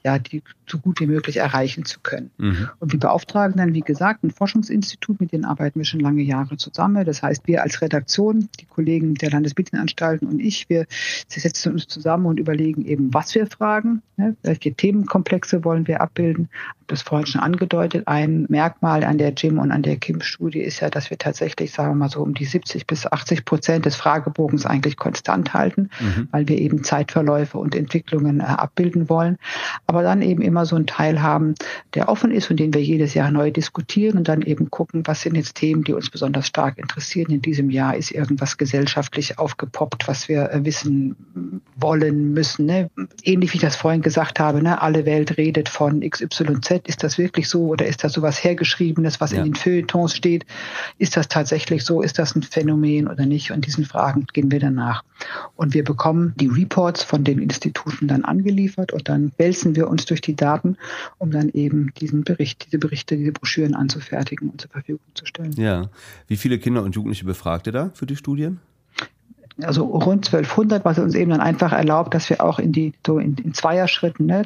ja, 0.04 0.18
die 0.18 0.42
so 0.66 0.78
gut 0.78 1.00
wie 1.00 1.06
möglich 1.06 1.36
erreichen 1.36 1.84
zu 1.84 2.00
können. 2.00 2.30
Mhm. 2.38 2.68
Und 2.80 2.92
wir 2.92 3.00
beauftragen 3.00 3.56
dann, 3.56 3.74
wie 3.74 3.80
gesagt, 3.80 4.24
ein 4.24 4.30
Forschungsinstitut, 4.30 5.20
mit 5.20 5.32
denen 5.32 5.44
arbeiten 5.44 5.78
wir 5.78 5.84
schon 5.84 6.00
lange 6.00 6.22
Jahre 6.22 6.56
zusammen. 6.56 7.04
Das 7.04 7.22
heißt, 7.22 7.46
wir 7.46 7.62
als 7.62 7.80
Redaktion, 7.80 8.48
die 8.60 8.66
Kollegen 8.66 9.14
der 9.14 9.30
Landesmedienanstalten, 9.30 9.75
Anstalten 9.76 10.26
und 10.26 10.40
ich, 10.40 10.68
wir 10.68 10.86
setzen 11.28 11.72
uns 11.72 11.86
zusammen 11.86 12.26
und 12.26 12.38
überlegen 12.38 12.84
eben, 12.84 13.12
was 13.12 13.34
wir 13.34 13.46
fragen, 13.46 14.02
ne, 14.16 14.36
welche 14.42 14.74
Themenkomplexe 14.74 15.64
wollen 15.64 15.86
wir 15.86 16.00
abbilden. 16.00 16.48
Das 16.88 17.02
vorhin 17.02 17.26
schon 17.26 17.40
angedeutet. 17.40 18.06
Ein 18.06 18.46
Merkmal 18.48 19.02
an 19.02 19.18
der 19.18 19.32
Jim 19.32 19.58
und 19.58 19.72
an 19.72 19.82
der 19.82 19.96
Kim-Studie 19.96 20.60
ist 20.60 20.78
ja, 20.78 20.88
dass 20.88 21.10
wir 21.10 21.18
tatsächlich, 21.18 21.72
sagen 21.72 21.90
wir 21.90 21.94
mal 21.96 22.08
so, 22.08 22.20
um 22.20 22.32
die 22.32 22.44
70 22.44 22.86
bis 22.86 23.06
80 23.06 23.44
Prozent 23.44 23.86
des 23.86 23.96
Fragebogens 23.96 24.66
eigentlich 24.66 24.96
konstant 24.96 25.52
halten, 25.52 25.90
mhm. 25.98 26.28
weil 26.30 26.46
wir 26.46 26.58
eben 26.58 26.84
Zeitverläufe 26.84 27.58
und 27.58 27.74
Entwicklungen 27.74 28.38
äh, 28.38 28.44
abbilden 28.44 29.08
wollen. 29.08 29.36
Aber 29.88 30.04
dann 30.04 30.22
eben 30.22 30.42
immer 30.42 30.64
so 30.64 30.76
einen 30.76 30.86
Teil 30.86 31.22
haben, 31.22 31.56
der 31.94 32.08
offen 32.08 32.30
ist 32.30 32.50
und 32.52 32.60
den 32.60 32.72
wir 32.72 32.82
jedes 32.82 33.14
Jahr 33.14 33.32
neu 33.32 33.50
diskutieren 33.50 34.18
und 34.18 34.28
dann 34.28 34.42
eben 34.42 34.70
gucken, 34.70 35.02
was 35.06 35.22
sind 35.22 35.34
jetzt 35.34 35.56
Themen, 35.56 35.82
die 35.82 35.92
uns 35.92 36.08
besonders 36.08 36.46
stark 36.46 36.78
interessieren. 36.78 37.32
In 37.32 37.42
diesem 37.42 37.70
Jahr 37.70 37.96
ist 37.96 38.12
irgendwas 38.12 38.58
gesellschaftlich 38.58 39.40
aufgepoppt 39.40 39.55
aufgepoppt, 39.56 40.06
was 40.06 40.28
wir 40.28 40.50
äh, 40.50 40.64
wissen 40.64 41.16
wollen 41.76 42.32
müssen. 42.32 42.66
Ne? 42.66 42.90
Ähnlich 43.22 43.52
wie 43.52 43.56
ich 43.56 43.62
das 43.62 43.76
vorhin 43.76 44.02
gesagt 44.02 44.38
habe, 44.38 44.62
ne? 44.62 44.80
alle 44.80 45.06
Welt 45.06 45.36
redet 45.36 45.68
von 45.68 46.00
XYZ. 46.00 46.82
Ist 46.86 47.02
das 47.02 47.18
wirklich 47.18 47.48
so 47.48 47.66
oder 47.66 47.86
ist 47.86 48.04
das 48.04 48.12
sowas 48.12 48.42
Hergeschriebenes, 48.42 49.20
was 49.20 49.32
ja. 49.32 49.38
in 49.38 49.44
den 49.44 49.54
Feuilletons 49.54 50.14
steht? 50.14 50.44
Ist 50.98 51.16
das 51.16 51.28
tatsächlich 51.28 51.84
so? 51.84 52.02
Ist 52.02 52.18
das 52.18 52.34
ein 52.34 52.42
Phänomen 52.42 53.08
oder 53.08 53.26
nicht? 53.26 53.50
Und 53.50 53.66
diesen 53.66 53.84
Fragen 53.84 54.26
gehen 54.32 54.50
wir 54.50 54.60
danach. 54.60 55.02
Und 55.56 55.74
wir 55.74 55.84
bekommen 55.84 56.34
die 56.36 56.48
Reports 56.48 57.02
von 57.02 57.24
den 57.24 57.38
Instituten 57.38 58.08
dann 58.08 58.24
angeliefert 58.24 58.92
und 58.92 59.08
dann 59.08 59.32
wälzen 59.38 59.74
wir 59.74 59.88
uns 59.88 60.04
durch 60.04 60.20
die 60.20 60.36
Daten, 60.36 60.76
um 61.18 61.30
dann 61.30 61.48
eben 61.50 61.92
diesen 61.94 62.24
Bericht, 62.24 62.66
diese 62.66 62.78
Berichte, 62.78 63.16
diese 63.16 63.32
Broschüren 63.32 63.74
anzufertigen 63.74 64.50
und 64.50 64.60
zur 64.60 64.70
Verfügung 64.70 65.06
zu 65.14 65.24
stellen. 65.24 65.52
Ja. 65.52 65.88
Wie 66.28 66.36
viele 66.36 66.58
Kinder 66.58 66.82
und 66.82 66.94
Jugendliche 66.94 67.24
befragt 67.24 67.66
ihr 67.66 67.72
da 67.72 67.90
für 67.94 68.06
die 68.06 68.16
Studien? 68.16 68.60
Also 69.62 69.84
rund 69.84 70.26
1200, 70.26 70.84
was 70.84 70.98
uns 70.98 71.14
eben 71.14 71.30
dann 71.30 71.40
einfach 71.40 71.72
erlaubt, 71.72 72.14
dass 72.14 72.28
wir 72.28 72.42
auch 72.42 72.58
in 72.58 72.72
die 72.72 72.92
so 73.06 73.18
in, 73.18 73.36
in 73.36 73.54
Zweierschritten 73.54 74.26
ne, 74.26 74.42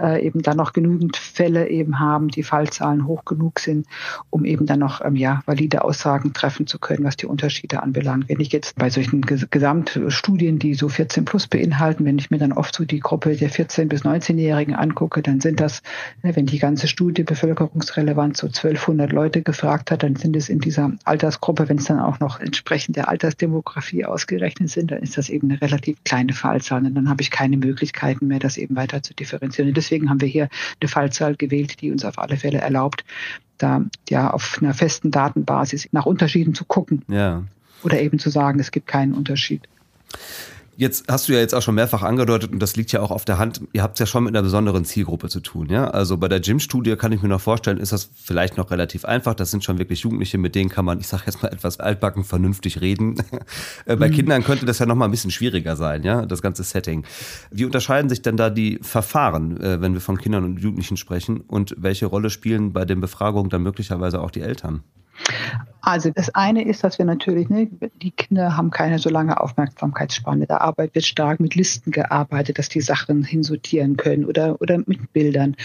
äh, 0.00 0.24
eben 0.24 0.42
dann 0.42 0.56
noch 0.56 0.72
genügend 0.72 1.16
Fälle 1.16 1.68
eben 1.68 1.98
haben, 1.98 2.28
die 2.28 2.42
Fallzahlen 2.42 3.06
hoch 3.06 3.24
genug 3.24 3.60
sind, 3.60 3.86
um 4.30 4.44
eben 4.44 4.64
dann 4.66 4.78
noch 4.78 5.04
ähm, 5.04 5.16
ja 5.16 5.42
valide 5.44 5.84
Aussagen 5.84 6.32
treffen 6.32 6.66
zu 6.66 6.78
können, 6.78 7.04
was 7.04 7.16
die 7.16 7.26
Unterschiede 7.26 7.82
anbelangt. 7.82 8.28
Wenn 8.28 8.40
ich 8.40 8.52
jetzt 8.52 8.76
bei 8.76 8.88
solchen 8.88 9.20
Ges 9.20 9.46
Gesamtstudien, 9.50 10.58
die 10.58 10.74
so 10.74 10.88
14 10.88 11.26
plus 11.26 11.46
beinhalten, 11.46 12.04
wenn 12.06 12.18
ich 12.18 12.30
mir 12.30 12.38
dann 12.38 12.52
oft 12.52 12.74
so 12.74 12.84
die 12.84 13.00
Gruppe 13.00 13.36
der 13.36 13.50
14 13.50 13.88
bis 13.88 14.04
19-Jährigen 14.04 14.74
angucke, 14.74 15.20
dann 15.20 15.40
sind 15.40 15.60
das, 15.60 15.82
ne, 16.22 16.34
wenn 16.36 16.46
die 16.46 16.58
ganze 16.58 16.88
Studie 16.88 17.22
bevölkerungsrelevant 17.22 18.36
so 18.36 18.46
1200 18.46 19.12
Leute 19.12 19.42
gefragt 19.42 19.90
hat, 19.90 20.02
dann 20.02 20.16
sind 20.16 20.34
es 20.36 20.48
in 20.48 20.60
dieser 20.60 20.92
Altersgruppe, 21.04 21.68
wenn 21.68 21.78
es 21.78 21.84
dann 21.84 22.00
auch 22.00 22.18
noch 22.20 22.40
entsprechend 22.40 22.96
der 22.96 23.08
Altersdemografie 23.08 24.06
ausgerechnet 24.06 24.53
berechnet 24.54 24.70
sind, 24.70 24.90
dann 24.90 25.02
ist 25.02 25.16
das 25.16 25.28
eben 25.28 25.50
eine 25.50 25.60
relativ 25.60 25.96
kleine 26.04 26.32
Fallzahl 26.32 26.84
und 26.84 26.94
dann 26.94 27.08
habe 27.08 27.22
ich 27.22 27.30
keine 27.30 27.56
Möglichkeiten 27.56 28.26
mehr, 28.26 28.38
das 28.38 28.56
eben 28.56 28.76
weiter 28.76 29.02
zu 29.02 29.14
differenzieren. 29.14 29.68
Und 29.68 29.76
deswegen 29.76 30.10
haben 30.10 30.20
wir 30.20 30.28
hier 30.28 30.48
eine 30.80 30.88
Fallzahl 30.88 31.36
gewählt, 31.36 31.80
die 31.80 31.90
uns 31.90 32.04
auf 32.04 32.18
alle 32.18 32.36
Fälle 32.36 32.58
erlaubt, 32.58 33.04
da 33.58 33.84
ja 34.08 34.30
auf 34.30 34.58
einer 34.60 34.74
festen 34.74 35.10
Datenbasis 35.10 35.88
nach 35.92 36.06
Unterschieden 36.06 36.54
zu 36.54 36.64
gucken. 36.64 37.02
Ja. 37.08 37.44
Oder 37.82 38.00
eben 38.00 38.18
zu 38.18 38.30
sagen, 38.30 38.60
es 38.60 38.70
gibt 38.70 38.86
keinen 38.86 39.12
Unterschied. 39.12 39.62
Jetzt 40.76 41.04
hast 41.08 41.28
du 41.28 41.32
ja 41.32 41.38
jetzt 41.38 41.54
auch 41.54 41.62
schon 41.62 41.76
mehrfach 41.76 42.02
angedeutet 42.02 42.52
und 42.52 42.58
das 42.58 42.74
liegt 42.74 42.90
ja 42.90 43.00
auch 43.00 43.10
auf 43.10 43.24
der 43.24 43.38
Hand. 43.38 43.60
Ihr 43.72 43.82
habt 43.82 43.94
es 43.94 44.00
ja 44.00 44.06
schon 44.06 44.24
mit 44.24 44.34
einer 44.34 44.42
besonderen 44.42 44.84
Zielgruppe 44.84 45.28
zu 45.28 45.40
tun, 45.40 45.68
ja? 45.68 45.88
Also 45.88 46.16
bei 46.16 46.26
der 46.26 46.40
Gym-Studie 46.40 46.96
kann 46.96 47.12
ich 47.12 47.22
mir 47.22 47.28
noch 47.28 47.40
vorstellen, 47.40 47.78
ist 47.78 47.92
das 47.92 48.10
vielleicht 48.14 48.56
noch 48.56 48.70
relativ 48.70 49.04
einfach. 49.04 49.34
Das 49.34 49.50
sind 49.52 49.62
schon 49.62 49.78
wirklich 49.78 50.00
Jugendliche, 50.00 50.36
mit 50.38 50.54
denen 50.54 50.70
kann 50.70 50.84
man, 50.84 50.98
ich 50.98 51.06
sage 51.06 51.24
jetzt 51.26 51.42
mal 51.42 51.48
etwas 51.52 51.78
altbacken, 51.78 52.24
vernünftig 52.24 52.80
reden. 52.80 53.16
Äh, 53.86 53.96
bei 53.96 54.08
mhm. 54.08 54.12
Kindern 54.12 54.44
könnte 54.44 54.66
das 54.66 54.78
ja 54.78 54.86
noch 54.86 54.94
mal 54.94 55.04
ein 55.04 55.10
bisschen 55.10 55.30
schwieriger 55.30 55.76
sein, 55.76 56.02
ja? 56.02 56.24
Das 56.24 56.42
ganze 56.42 56.62
Setting. 56.62 57.04
Wie 57.50 57.64
unterscheiden 57.64 58.08
sich 58.08 58.22
denn 58.22 58.36
da 58.36 58.50
die 58.50 58.78
Verfahren, 58.82 59.60
äh, 59.60 59.80
wenn 59.80 59.92
wir 59.92 60.00
von 60.00 60.16
Kindern 60.16 60.44
und 60.44 60.60
Jugendlichen 60.60 60.96
sprechen? 60.96 61.40
Und 61.40 61.74
welche 61.76 62.06
Rolle 62.06 62.30
spielen 62.30 62.72
bei 62.72 62.84
den 62.84 63.00
Befragungen 63.00 63.50
dann 63.50 63.62
möglicherweise 63.62 64.20
auch 64.20 64.30
die 64.30 64.40
Eltern? 64.40 64.82
Also 65.80 66.10
das 66.10 66.34
eine 66.34 66.66
ist, 66.66 66.82
dass 66.82 66.98
wir 66.98 67.04
natürlich, 67.04 67.50
ne, 67.50 67.68
die 68.00 68.10
Kinder 68.10 68.56
haben 68.56 68.70
keine 68.70 68.98
so 68.98 69.10
lange 69.10 69.40
Aufmerksamkeitsspanne. 69.40 70.46
Da 70.46 70.58
Arbeit 70.58 70.94
wird 70.94 71.04
stark 71.04 71.40
mit 71.40 71.54
Listen 71.54 71.90
gearbeitet, 71.90 72.58
dass 72.58 72.70
die 72.70 72.80
Sachen 72.80 73.22
hinsortieren 73.22 73.96
können 73.96 74.24
oder, 74.24 74.60
oder 74.60 74.78
mit 74.78 75.12
Bildern. 75.12 75.56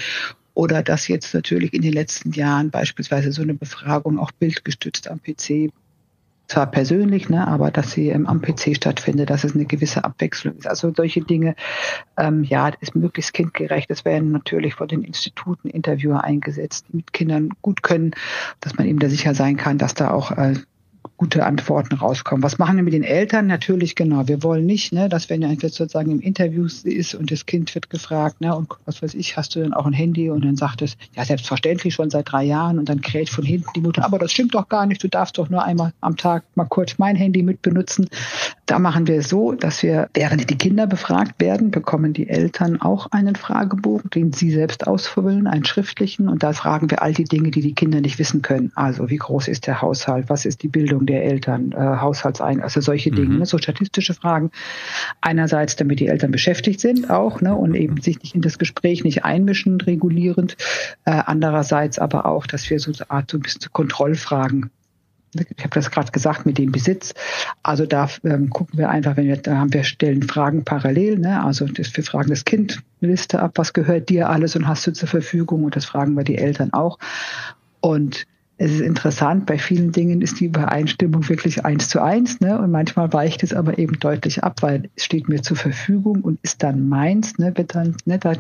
Oder 0.54 0.84
dass 0.84 1.08
jetzt 1.08 1.34
natürlich 1.34 1.74
in 1.74 1.82
den 1.82 1.94
letzten 1.94 2.32
Jahren 2.34 2.70
beispielsweise 2.70 3.32
so 3.32 3.42
eine 3.42 3.54
Befragung 3.54 4.20
auch 4.20 4.32
bildgestützt 4.32 5.10
am 5.10 5.22
PC 5.22 5.72
zwar 6.50 6.66
persönlich, 6.66 7.30
ne, 7.30 7.48
aber 7.48 7.72
dass 7.72 7.92
sie 7.92 8.10
ähm, 8.10 8.28
am 8.28 8.42
PC 8.42 8.76
stattfindet, 8.76 9.30
dass 9.30 9.44
es 9.44 9.54
eine 9.56 9.66
gewisse 9.66 10.04
Abwechslung 10.04 10.56
ist. 10.56 10.68
Also 10.68 10.92
solche 10.94 11.22
Dinge, 11.22 11.56
ähm, 12.18 12.44
ja, 12.44 12.70
ist 12.82 12.96
möglichst 12.96 13.34
kindgerecht. 13.34 13.90
Es 13.90 14.04
werden 14.04 14.32
natürlich 14.32 14.74
von 14.74 14.88
den 14.88 15.04
Instituten 15.04 15.70
Interviewer 15.70 16.24
eingesetzt, 16.24 16.88
die 16.90 16.98
mit 16.98 17.14
Kindern 17.14 17.52
gut 17.62 17.84
können, 17.84 18.12
dass 18.60 18.76
man 18.78 18.88
eben 18.88 19.00
da 19.00 19.10
sicher 19.10 19.36
sein 19.36 19.58
kann, 19.58 19.78
dass 19.78 19.94
da 19.94 20.12
auch 20.12 20.32
äh, 20.32 20.56
gute 21.20 21.46
Antworten 21.46 21.96
rauskommen. 21.96 22.42
Was 22.44 22.60
machen 22.60 22.78
wir 22.78 22.84
mit 22.84 22.94
den 22.94 23.04
Eltern? 23.04 23.46
Natürlich, 23.46 23.96
genau. 23.96 24.30
Wir 24.30 24.42
wollen 24.42 24.66
nicht, 24.66 24.94
ne, 24.94 25.10
dass 25.10 25.30
wenn 25.30 25.42
jetzt 25.42 25.76
sozusagen 25.76 26.12
im 26.12 26.22
Interview 26.22 26.66
ist 26.66 27.14
und 27.14 27.30
das 27.30 27.46
Kind 27.46 27.76
wird 27.76 27.90
gefragt, 27.90 28.40
ne, 28.40 28.56
und 28.56 28.70
was 28.86 29.02
weiß 29.02 29.16
ich, 29.16 29.36
hast 29.36 29.54
du 29.54 29.60
denn 29.60 29.74
auch 29.74 29.86
ein 29.86 29.92
Handy? 29.92 30.30
Und 30.30 30.46
dann 30.46 30.56
sagt 30.56 30.82
es, 30.82 30.96
ja, 31.18 31.26
selbstverständlich 31.26 31.94
schon 31.94 32.10
seit 32.10 32.32
drei 32.32 32.46
Jahren. 32.46 32.80
Und 32.80 32.88
dann 32.88 33.02
kräht 33.02 33.30
von 33.30 33.44
hinten 33.44 33.68
die 33.76 33.82
Mutter, 33.82 34.06
aber 34.06 34.18
das 34.18 34.32
stimmt 34.32 34.56
doch 34.56 34.70
gar 34.70 34.86
nicht. 34.86 35.04
Du 35.04 35.10
darfst 35.10 35.38
doch 35.38 35.50
nur 35.50 35.62
einmal 35.62 35.92
am 36.00 36.16
Tag 36.16 36.46
mal 36.56 36.64
kurz 36.64 36.98
mein 36.98 37.18
Handy 37.18 37.44
mit 37.44 37.62
benutzen. 37.62 38.08
Da 38.66 38.80
machen 38.80 39.08
wir 39.08 39.16
es 39.16 39.28
so, 39.28 39.52
dass 39.52 39.84
wir, 39.84 40.10
während 40.14 40.50
die 40.50 40.58
Kinder 40.58 40.88
befragt 40.88 41.42
werden, 41.42 41.70
bekommen 41.70 42.14
die 42.14 42.30
Eltern 42.30 42.80
auch 42.80 43.08
einen 43.12 43.36
Fragebogen, 43.36 44.10
den 44.12 44.32
sie 44.32 44.52
selbst 44.52 44.88
ausfüllen, 44.88 45.48
einen 45.48 45.66
schriftlichen. 45.66 46.30
Und 46.30 46.44
da 46.44 46.54
fragen 46.54 46.90
wir 46.90 47.02
all 47.02 47.14
die 47.14 47.26
Dinge, 47.26 47.52
die 47.52 47.62
die 47.62 47.74
Kinder 47.74 48.00
nicht 48.00 48.20
wissen 48.20 48.42
können. 48.42 48.72
Also, 48.76 49.10
wie 49.10 49.18
groß 49.18 49.50
ist 49.50 49.68
der 49.68 49.82
Haushalt? 49.82 50.30
Was 50.30 50.46
ist 50.46 50.64
die 50.64 50.70
Bildung 50.70 51.08
der 51.10 51.26
Eltern, 51.26 51.74
äh, 51.74 51.76
Haushaltsein, 51.76 52.62
also 52.62 52.80
solche 52.80 53.12
Dinge, 53.12 53.34
mhm. 53.34 53.40
ne, 53.40 53.46
so 53.46 53.58
statistische 53.58 54.14
Fragen. 54.14 54.52
Einerseits, 55.22 55.76
damit 55.76 56.00
die 56.00 56.08
Eltern 56.08 56.32
beschäftigt 56.32 56.80
sind 56.80 57.10
auch 57.10 57.42
ne, 57.42 57.56
und 57.56 57.76
eben 57.76 58.00
sich 58.02 58.22
nicht 58.22 58.36
in 58.36 58.42
das 58.42 58.58
Gespräch 58.58 59.04
nicht 59.04 59.26
einmischen, 59.26 59.82
regulierend. 59.82 60.56
Äh, 61.06 61.22
andererseits 61.26 62.00
aber 62.00 62.26
auch, 62.26 62.48
dass 62.48 62.70
wir 62.70 62.80
so 62.80 62.92
eine 62.92 63.10
Art 63.12 63.32
so 63.32 63.38
ein 63.38 63.42
bisschen 63.42 63.72
Kontrollfragen 63.74 64.70
ich 65.36 65.64
habe 65.64 65.76
das 65.76 65.92
gerade 65.92 66.12
gesagt 66.12 66.46
mit 66.46 66.58
dem 66.58 66.72
Besitz. 66.72 67.14
Also 67.62 67.86
da 67.86 68.10
ähm, 68.24 68.50
gucken 68.50 68.80
wir 68.80 68.90
einfach, 68.90 69.18
wenn 69.18 69.28
wir, 69.28 69.38
da 69.38 69.58
haben 69.58 69.74
wir 69.74 69.84
stellen 69.84 70.24
Fragen 70.24 70.64
parallel, 70.64 71.20
ne? 71.20 71.44
Also 71.44 71.66
das, 71.66 71.96
wir 71.96 72.04
fragen 72.04 72.30
das 72.30 72.46
Kind 72.46 72.82
eine 73.02 73.12
Liste 73.12 73.40
ab, 73.40 73.52
was 73.56 73.74
gehört 73.74 74.10
dir 74.10 74.30
alles 74.30 74.56
und 74.56 74.68
hast 74.68 74.88
du 74.88 74.94
zur 74.94 75.08
Verfügung 75.08 75.64
und 75.66 75.76
das 75.76 75.86
fragen 75.86 76.16
wir 76.16 76.24
die 76.24 76.38
Eltern 76.38 76.74
auch. 76.74 76.98
Und 77.80 78.26
es 78.62 78.74
ist 78.74 78.82
interessant, 78.82 79.46
bei 79.46 79.58
vielen 79.58 79.94
Dingen 79.94 80.22
ist 80.22 80.42
die 80.42 80.46
Übereinstimmung 80.46 81.28
wirklich 81.30 81.64
eins 81.64 81.88
zu 81.88 82.04
eins, 82.04 82.42
ne? 82.42 82.60
Und 82.60 82.72
manchmal 82.72 83.12
weicht 83.14 83.42
es 83.42 83.54
aber 83.54 83.80
eben 83.80 83.98
deutlich 84.00 84.44
ab, 84.44 84.58
weil 84.62 84.90
es 84.98 85.06
steht 85.06 85.30
mir 85.30 85.42
zur 85.42 85.56
Verfügung 85.56 86.22
und 86.22 86.40
ist 86.44 86.62
dann 86.62 86.90
meins, 86.90 87.38
ne? 87.38 87.56
Wird 87.56 87.74
dann, 87.74 87.96
ne? 88.04 88.20
Da 88.20 88.34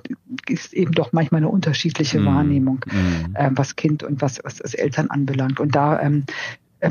ist 0.50 0.74
eben 0.74 0.92
doch 0.92 1.14
manchmal 1.14 1.40
eine 1.40 1.48
unterschiedliche 1.48 2.20
mm. 2.20 2.26
Wahrnehmung, 2.26 2.86
mm. 2.86 3.36
Äh, 3.36 3.52
was 3.54 3.78
Kind 3.78 4.04
und 4.04 4.22
was, 4.22 4.42
was 4.44 4.58
das 4.58 4.74
Eltern 4.74 5.10
anbelangt. 5.10 5.62
Und 5.62 5.74
da 5.74 6.02
ähm, 6.02 6.26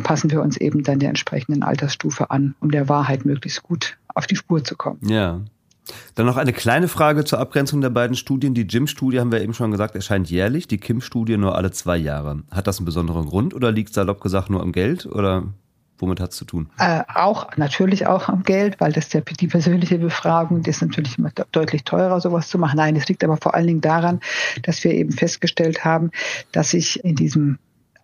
passen 0.03 0.31
wir 0.31 0.41
uns 0.41 0.57
eben 0.57 0.83
dann 0.83 0.99
der 0.99 1.11
entsprechenden 1.11 1.63
Altersstufe 1.63 2.31
an, 2.31 2.55
um 2.61 2.71
der 2.71 2.89
Wahrheit 2.89 3.27
möglichst 3.27 3.63
gut 3.63 3.99
auf 4.15 4.27
die 4.27 4.37
Spur 4.37 4.65
zu 4.65 4.75
kommen. 4.75 5.01
Ja. 5.07 5.43
Dann 6.15 6.27
noch 6.27 6.37
eine 6.37 6.53
kleine 6.53 6.89
Frage 6.89 7.25
zur 7.25 7.39
Abgrenzung 7.39 7.81
der 7.81 7.91
beiden 7.91 8.17
Studien. 8.17 8.55
Die 8.55 8.63
Jim-Studie, 8.63 9.21
haben 9.21 9.33
wir 9.33 9.43
eben 9.43 9.55
schon 9.55 9.71
gesagt, 9.71 9.95
erscheint 9.95 10.31
jährlich, 10.31 10.69
die 10.69 10.79
Kim-Studie 10.79 11.37
nur 11.37 11.57
alle 11.57 11.71
zwei 11.71 11.97
Jahre. 11.97 12.43
Hat 12.51 12.67
das 12.67 12.79
einen 12.79 12.87
besonderen 12.87 13.27
Grund 13.27 13.55
oder 13.55 13.73
liegt 13.73 13.95
salopp 13.95 14.21
gesagt 14.21 14.51
nur 14.51 14.63
am 14.63 14.73
Geld 14.73 15.07
oder 15.07 15.45
womit 15.99 16.21
hat 16.21 16.31
es 16.31 16.37
zu 16.37 16.45
tun? 16.45 16.69
Äh, 16.79 17.03
auch, 17.13 17.57
natürlich 17.57 18.07
auch 18.07 18.29
am 18.29 18.43
Geld, 18.43 18.81
weil 18.81 18.93
das 18.93 19.09
der, 19.09 19.23
die 19.23 19.49
persönliche 19.49 19.99
Befragung, 19.99 20.63
die 20.63 20.71
ist 20.71 20.83
natürlich 20.83 21.19
immer 21.19 21.31
deutlich 21.53 21.85
teurer, 21.85 22.21
sowas 22.21 22.49
zu 22.49 22.59
machen. 22.59 22.77
Nein, 22.77 22.97
es 22.97 23.09
liegt 23.09 23.25
aber 23.25 23.37
vor 23.37 23.55
allen 23.55 23.67
Dingen 23.67 23.81
daran, 23.81 24.21
dass 24.63 24.83
wir 24.85 24.93
eben 24.93 25.13
festgestellt 25.13 25.85
haben, 25.85 26.11
dass 26.53 26.71
sich 26.71 27.05
in 27.05 27.17
diesem 27.17 27.59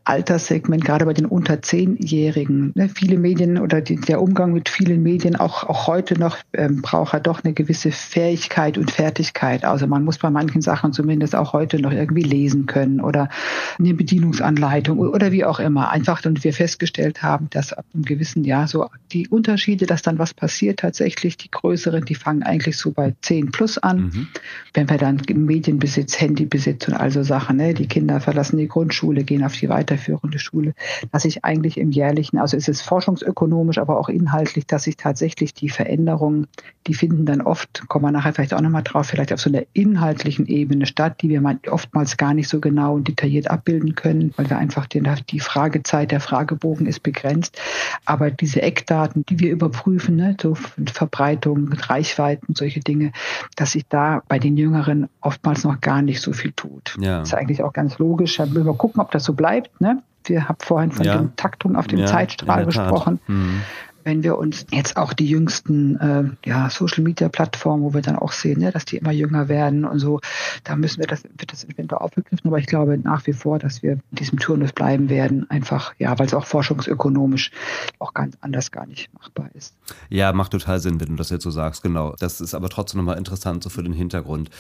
Alterssegment, 0.05 0.85
gerade 0.85 1.07
bei 1.07 1.15
den 1.15 1.25
unter 1.25 1.63
zehnjährigen. 1.63 2.73
Ne, 2.75 2.89
viele 2.89 3.19
Medien 3.19 3.59
oder 3.59 3.81
die, 3.81 3.97
der 3.97 4.21
Umgang 4.21 4.53
mit 4.53 4.69
vielen 4.69 5.03
Medien, 5.03 5.37
auch, 5.37 5.65
auch 5.65 5.87
heute 5.87 6.19
noch, 6.19 6.37
ähm, 6.53 6.83
braucht 6.83 7.15
er 7.15 7.21
doch 7.21 7.43
eine 7.43 7.55
gewisse 7.55 7.91
Fähigkeit 7.91 8.77
und 8.77 8.91
Fertigkeit. 8.91 9.65
Also 9.65 9.87
man 9.87 10.05
muss 10.05 10.19
bei 10.19 10.29
manchen 10.29 10.61
Sachen 10.61 10.93
zumindest 10.93 11.35
auch 11.35 11.55
heute 11.55 11.81
noch 11.81 11.93
irgendwie 11.93 12.23
lesen 12.23 12.67
können 12.67 13.01
oder 13.01 13.31
eine 13.79 13.95
Bedienungsanleitung 13.95 14.99
oder 14.99 15.33
wie 15.33 15.45
auch 15.45 15.59
immer. 15.59 15.91
Einfach, 15.91 16.25
und 16.27 16.45
wir 16.45 16.53
festgestellt 16.53 17.23
haben, 17.23 17.49
dass 17.51 17.73
ab 17.73 17.87
einem 17.95 18.05
gewissen 18.05 18.45
Jahr 18.45 18.69
so 18.69 18.89
die 19.13 19.29
Unterschiede, 19.29 19.87
dass 19.87 20.03
dann 20.03 20.19
was 20.19 20.35
passiert, 20.35 20.81
tatsächlich 20.81 21.39
die 21.39 21.51
größeren, 21.51 22.05
die 22.05 22.15
fangen 22.15 22.43
eigentlich 22.43 22.77
so 22.77 22.93
bei 22.93 23.15
zehn 23.23 23.51
plus 23.51 23.79
an. 23.79 23.99
Mhm. 24.01 24.29
Wenn 24.75 24.91
wir 24.91 24.99
dann 24.99 25.23
Medienbesitz, 25.33 26.21
Handybesitz 26.21 26.89
und 26.89 26.95
also 26.95 27.23
Sachen, 27.23 27.57
ne, 27.57 27.73
die 27.73 27.87
Kinder 27.87 28.21
verlassen 28.21 28.59
die 28.59 28.69
Grundschule, 28.69 29.25
gehen 29.25 29.43
auf 29.45 29.57
die 29.57 29.69
weiter 29.69 29.94
weiterführende 29.95 30.39
Schule, 30.39 30.75
dass 31.13 31.25
ich 31.25 31.45
eigentlich 31.45 31.79
im 31.79 31.91
jährlichen, 31.91 32.39
also 32.39 32.57
es 32.57 32.69
ist 32.69 32.83
forschungsökonomisch, 32.83 33.79
aber 33.79 33.99
auch 33.99 34.09
inhaltlich, 34.09 34.67
dass 34.67 34.85
sich 34.85 34.97
tatsächlich 34.97 35.55
die 35.55 35.69
Veränderungen, 35.69 36.47
die 36.87 36.95
finden 36.95 37.25
dann 37.27 37.41
oft, 37.41 37.87
kommen 37.89 38.05
wir 38.05 38.11
nachher 38.11 38.33
vielleicht 38.33 38.55
auch 38.55 38.61
nochmal 38.61 38.83
drauf, 38.83 39.07
vielleicht 39.07 39.33
auf 39.33 39.41
so 39.41 39.51
einer 39.51 39.63
inhaltlichen 39.73 40.47
Ebene 40.47 40.87
statt, 40.87 41.23
die 41.23 41.29
wir 41.29 41.43
oftmals 41.71 42.17
gar 42.17 42.35
nicht 42.35 42.49
so 42.49 42.61
genau 42.61 42.95
und 42.95 43.09
detailliert 43.09 43.51
abbilden 43.51 43.95
können, 43.95 44.35
weil 44.37 44.51
wir 44.51 44.59
einfach 44.59 44.87
den, 44.87 45.09
die 45.31 45.41
Fragezeit, 45.41 46.11
der 46.11 46.21
Fragebogen 46.21 46.87
ist 46.87 47.03
begrenzt. 47.03 47.61
Aber 48.05 48.31
diese 48.31 48.63
Eckdaten, 48.63 49.25
die 49.29 49.39
wir 49.39 49.51
überprüfen, 49.51 50.17
ne, 50.17 50.37
so 50.41 50.55
Verbreitung, 50.55 51.73
Reichweiten, 51.73 52.55
solche 52.55 52.81
Dinge, 52.81 53.13
dass 53.57 53.73
sich 53.73 53.87
da 53.89 54.23
bei 54.29 54.39
den 54.39 54.57
Jüngeren 54.57 55.09
oftmals 55.21 55.65
noch 55.65 55.81
gar 55.81 56.03
nicht 56.03 56.21
so 56.21 56.33
viel 56.33 56.53
tut. 56.53 56.97
Ja. 57.01 57.21
Das 57.21 57.29
ist 57.29 57.35
eigentlich 57.35 57.63
auch 57.63 57.73
ganz 57.73 57.99
logisch. 57.99 58.39
Wir 58.39 58.47
müssen 58.47 58.67
mal 58.67 58.77
gucken, 58.77 59.01
ob 59.01 59.11
das 59.11 59.25
so 59.25 59.33
bleibt. 59.35 59.71
Ne? 59.85 60.03
Wir 60.25 60.49
haben 60.49 60.59
vorhin 60.61 60.91
von 60.91 61.05
ja. 61.05 61.19
der 61.19 61.37
Taktung 61.37 61.77
auf 61.77 61.87
dem 61.87 61.99
ja, 61.99 62.07
Zeitstrahl 62.07 62.65
gesprochen. 62.65 63.21
Mhm 63.27 63.61
wenn 64.05 64.23
wir 64.23 64.39
uns 64.39 64.67
jetzt 64.71 64.97
auch 64.97 65.13
die 65.13 65.27
jüngsten 65.27 65.97
äh, 65.97 66.49
ja, 66.49 66.71
Social 66.71 67.03
Media 67.03 67.29
Plattformen, 67.29 67.83
wo 67.83 67.95
wir 67.95 68.03
dann 68.03 68.17
auch 68.17 68.33
sehen, 68.33 68.61
ne, 68.61 68.71
dass 68.71 68.85
die 68.85 68.99
immer 68.99 69.13
jünger 69.13 69.49
werden 69.49 69.85
und 69.85 69.99
so, 69.99 70.21
da 70.63 70.77
müssen 70.77 71.01
wir 71.01 71.07
das, 71.07 71.25
wird 71.25 71.51
das 71.51 71.65
eventuell 71.65 72.01
aufgegriffen, 72.01 72.47
aber 72.47 72.59
ich 72.59 72.67
glaube 72.67 72.99
nach 72.99 73.27
wie 73.27 73.33
vor, 73.33 73.59
dass 73.59 73.83
wir 73.83 73.93
in 73.93 74.03
diesem 74.13 74.39
Turnus 74.39 74.73
bleiben 74.73 75.09
werden, 75.09 75.49
einfach, 75.51 75.95
ja, 75.99 76.17
weil 76.19 76.27
es 76.27 76.35
auch 76.35 76.47
forschungsökonomisch 76.47 77.51
auch 77.99 78.15
ganz 78.15 78.37
anders 78.41 78.71
gar 78.71 78.87
nicht 78.87 79.13
machbar 79.15 79.49
ist. 79.55 79.75
Ja, 80.11 80.33
macht 80.33 80.53
total 80.53 80.79
Sinn, 80.81 81.01
wenn 81.01 81.09
du 81.09 81.17
das 81.17 81.31
jetzt 81.31 81.45
so 81.45 81.51
sagst, 81.51 81.83
genau. 81.83 82.15
Das 82.19 82.41
ist 82.41 82.55
aber 82.55 82.69
trotzdem 82.69 82.99
nochmal 82.99 83.19
interessant, 83.19 83.63
so 83.63 83.71
für 83.71 83.83
den 83.83 83.95
Hintergrund. 83.95 84.51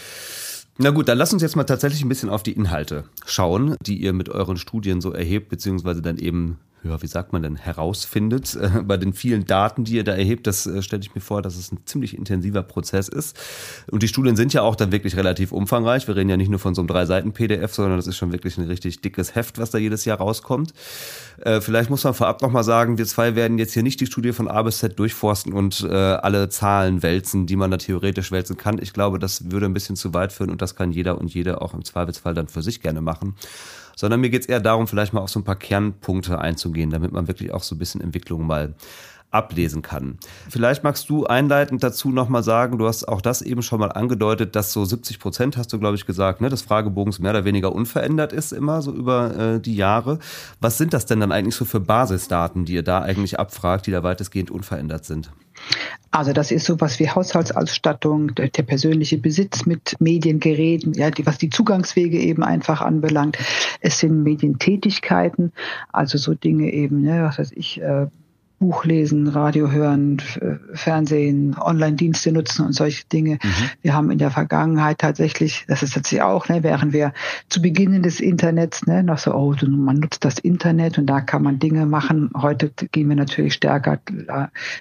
Na 0.76 0.90
gut, 0.90 1.08
dann 1.08 1.18
lass 1.18 1.32
uns 1.32 1.42
jetzt 1.42 1.54
mal 1.54 1.64
tatsächlich 1.64 2.02
ein 2.02 2.08
bisschen 2.08 2.30
auf 2.30 2.42
die 2.42 2.52
Inhalte 2.52 3.04
schauen, 3.26 3.76
die 3.80 3.96
ihr 3.98 4.12
mit 4.12 4.28
euren 4.28 4.56
Studien 4.56 5.00
so 5.00 5.12
erhebt, 5.12 5.48
beziehungsweise 5.48 6.02
dann 6.02 6.18
eben 6.18 6.58
ja, 6.84 7.00
wie 7.00 7.06
sagt 7.06 7.32
man 7.32 7.42
denn, 7.42 7.56
herausfindet 7.56 8.56
äh, 8.56 8.82
bei 8.84 8.96
den 8.96 9.14
vielen 9.14 9.46
Daten, 9.46 9.84
die 9.84 9.94
ihr 9.94 10.04
da 10.04 10.12
erhebt. 10.12 10.46
Das 10.46 10.66
äh, 10.66 10.82
stelle 10.82 11.02
ich 11.02 11.14
mir 11.14 11.20
vor, 11.20 11.40
dass 11.40 11.56
es 11.56 11.72
ein 11.72 11.78
ziemlich 11.86 12.16
intensiver 12.16 12.62
Prozess 12.62 13.08
ist. 13.08 13.38
Und 13.90 14.02
die 14.02 14.08
Studien 14.08 14.36
sind 14.36 14.52
ja 14.52 14.62
auch 14.62 14.76
dann 14.76 14.92
wirklich 14.92 15.16
relativ 15.16 15.52
umfangreich. 15.52 16.06
Wir 16.06 16.16
reden 16.16 16.28
ja 16.28 16.36
nicht 16.36 16.50
nur 16.50 16.58
von 16.58 16.74
so 16.74 16.82
einem 16.82 16.88
drei 16.88 17.06
Seiten 17.06 17.32
PDF, 17.32 17.74
sondern 17.74 17.96
das 17.96 18.06
ist 18.06 18.16
schon 18.16 18.32
wirklich 18.32 18.58
ein 18.58 18.66
richtig 18.66 19.00
dickes 19.00 19.34
Heft, 19.34 19.58
was 19.58 19.70
da 19.70 19.78
jedes 19.78 20.04
Jahr 20.04 20.18
rauskommt. 20.18 20.74
Äh, 21.40 21.60
vielleicht 21.60 21.88
muss 21.88 22.04
man 22.04 22.14
vorab 22.14 22.42
nochmal 22.42 22.64
sagen, 22.64 22.98
wir 22.98 23.06
zwei 23.06 23.34
werden 23.34 23.58
jetzt 23.58 23.72
hier 23.72 23.82
nicht 23.82 24.00
die 24.00 24.06
Studie 24.06 24.32
von 24.32 24.48
A 24.48 24.62
bis 24.62 24.78
Z 24.78 24.98
durchforsten 24.98 25.52
und 25.52 25.82
äh, 25.82 25.94
alle 25.94 26.50
Zahlen 26.50 27.02
wälzen, 27.02 27.46
die 27.46 27.56
man 27.56 27.70
da 27.70 27.78
theoretisch 27.78 28.30
wälzen 28.30 28.56
kann. 28.56 28.78
Ich 28.80 28.92
glaube, 28.92 29.18
das 29.18 29.50
würde 29.50 29.66
ein 29.66 29.74
bisschen 29.74 29.96
zu 29.96 30.12
weit 30.12 30.32
führen 30.32 30.50
und 30.50 30.60
das 30.60 30.76
kann 30.76 30.92
jeder 30.92 31.18
und 31.18 31.32
jede 31.32 31.62
auch 31.62 31.72
im 31.72 31.84
Zweifelsfall 31.84 32.34
dann 32.34 32.48
für 32.48 32.62
sich 32.62 32.82
gerne 32.82 33.00
machen 33.00 33.34
sondern 33.96 34.20
mir 34.20 34.30
geht 34.30 34.42
es 34.42 34.48
eher 34.48 34.60
darum, 34.60 34.86
vielleicht 34.86 35.12
mal 35.12 35.20
auf 35.20 35.30
so 35.30 35.40
ein 35.40 35.44
paar 35.44 35.56
Kernpunkte 35.56 36.38
einzugehen, 36.38 36.90
damit 36.90 37.12
man 37.12 37.28
wirklich 37.28 37.52
auch 37.52 37.62
so 37.62 37.74
ein 37.74 37.78
bisschen 37.78 38.00
Entwicklung 38.00 38.46
mal 38.46 38.74
ablesen 39.34 39.82
kann. 39.82 40.18
Vielleicht 40.48 40.84
magst 40.84 41.10
du 41.10 41.26
einleitend 41.26 41.82
dazu 41.82 42.10
nochmal 42.10 42.42
sagen, 42.42 42.78
du 42.78 42.86
hast 42.86 43.06
auch 43.08 43.20
das 43.20 43.42
eben 43.42 43.62
schon 43.62 43.80
mal 43.80 43.90
angedeutet, 43.90 44.54
dass 44.54 44.72
so 44.72 44.84
70 44.84 45.18
Prozent, 45.18 45.56
hast 45.56 45.72
du 45.72 45.78
glaube 45.78 45.96
ich 45.96 46.06
gesagt, 46.06 46.40
ne, 46.40 46.48
des 46.48 46.62
Fragebogens 46.62 47.18
mehr 47.18 47.32
oder 47.32 47.44
weniger 47.44 47.72
unverändert 47.72 48.32
ist 48.32 48.52
immer 48.52 48.80
so 48.80 48.92
über 48.92 49.36
äh, 49.36 49.60
die 49.60 49.76
Jahre. 49.76 50.18
Was 50.60 50.78
sind 50.78 50.94
das 50.94 51.06
denn 51.06 51.20
dann 51.20 51.32
eigentlich 51.32 51.56
so 51.56 51.64
für 51.64 51.80
Basisdaten, 51.80 52.64
die 52.64 52.74
ihr 52.74 52.82
da 52.82 53.00
eigentlich 53.02 53.38
abfragt, 53.38 53.86
die 53.86 53.90
da 53.90 54.02
weitestgehend 54.02 54.50
unverändert 54.50 55.04
sind? 55.04 55.30
Also 56.10 56.32
das 56.32 56.50
ist 56.50 56.66
sowas 56.66 56.98
wie 57.00 57.08
Haushaltsausstattung, 57.08 58.34
der, 58.34 58.48
der, 58.48 58.62
persönliche 58.62 59.18
Besitz 59.18 59.66
mit 59.66 59.96
Mediengeräten, 59.98 60.94
ja, 60.94 61.10
die, 61.10 61.26
was 61.26 61.38
die 61.38 61.48
Zugangswege 61.48 62.18
eben 62.18 62.44
einfach 62.44 62.80
anbelangt. 62.80 63.38
Es 63.80 63.98
sind 63.98 64.22
Medientätigkeiten, 64.22 65.52
also 65.92 66.18
so 66.18 66.34
Dinge 66.34 66.72
eben, 66.72 67.02
ne, 67.02 67.24
was 67.24 67.38
weiß 67.38 67.52
ich, 67.52 67.80
äh, 67.80 68.06
Buch 68.64 68.86
lesen, 68.86 69.28
Radio 69.28 69.70
hören, 69.70 70.22
Fernsehen, 70.72 71.54
Online-Dienste 71.60 72.32
nutzen 72.32 72.64
und 72.64 72.72
solche 72.72 73.04
Dinge. 73.12 73.32
Mhm. 73.32 73.70
Wir 73.82 73.92
haben 73.92 74.10
in 74.10 74.16
der 74.16 74.30
Vergangenheit 74.30 75.00
tatsächlich, 75.00 75.66
das 75.68 75.82
ist 75.82 75.96
jetzt 75.96 76.18
auch, 76.18 76.48
ne, 76.48 76.62
während 76.62 76.94
wir 76.94 77.12
zu 77.50 77.60
Beginn 77.60 78.02
des 78.02 78.20
Internets 78.20 78.86
ne, 78.86 79.02
noch 79.02 79.18
so, 79.18 79.34
oh, 79.34 79.54
man 79.66 79.96
nutzt 79.96 80.24
das 80.24 80.38
Internet 80.38 80.96
und 80.96 81.04
da 81.04 81.20
kann 81.20 81.42
man 81.42 81.58
Dinge 81.58 81.84
machen. 81.84 82.30
Heute 82.34 82.70
gehen 82.90 83.10
wir 83.10 83.16
natürlich 83.16 83.52
stärker, 83.52 83.98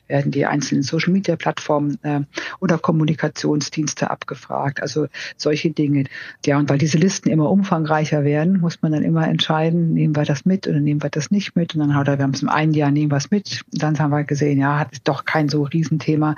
werden 0.08 0.32
die 0.32 0.46
einzelnen 0.46 0.84
Social-Media-Plattformen 0.84 1.98
äh, 2.04 2.22
oder 2.62 2.78
Kommunikationsdienste 2.78 4.10
abgefragt. 4.10 4.82
Also 4.82 5.08
solche 5.36 5.72
Dinge. 5.72 6.06
Ja, 6.46 6.58
und 6.58 6.70
weil 6.70 6.78
diese 6.78 6.98
Listen 6.98 7.30
immer 7.30 7.52
umfangreicher 7.52 8.24
werden, 8.24 8.62
muss 8.62 8.82
man 8.82 8.94
dann 8.94 9.04
immer 9.04 9.28
entscheiden, 9.28 9.94
nehmen 9.94 10.16
wir 10.16 10.24
das 10.24 10.46
mit 10.46 10.70
oder 10.70 10.80
nehmen 10.80 11.04
wir 11.04 11.10
das 11.10 11.32
nicht 11.32 11.58
mit. 11.58 11.76
Und 11.76 11.82
dann 11.82 11.96
hat 11.96 12.08
er, 12.08 12.18
wir 12.18 12.24
haben 12.24 12.34
es 12.34 12.42
im 12.42 12.48
einen 12.48 12.74
Jahr, 12.74 12.90
nehmen 12.90 13.12
wir 13.12 13.18
es 13.18 13.30
mit, 13.30 13.66
Dann 13.74 13.98
haben 14.00 14.12
wir 14.12 14.24
gesehen, 14.24 14.60
ja, 14.60 14.80
hat 14.80 14.90
doch 15.04 15.26
kein 15.26 15.50
so 15.50 15.64
Riesenthema. 15.64 16.36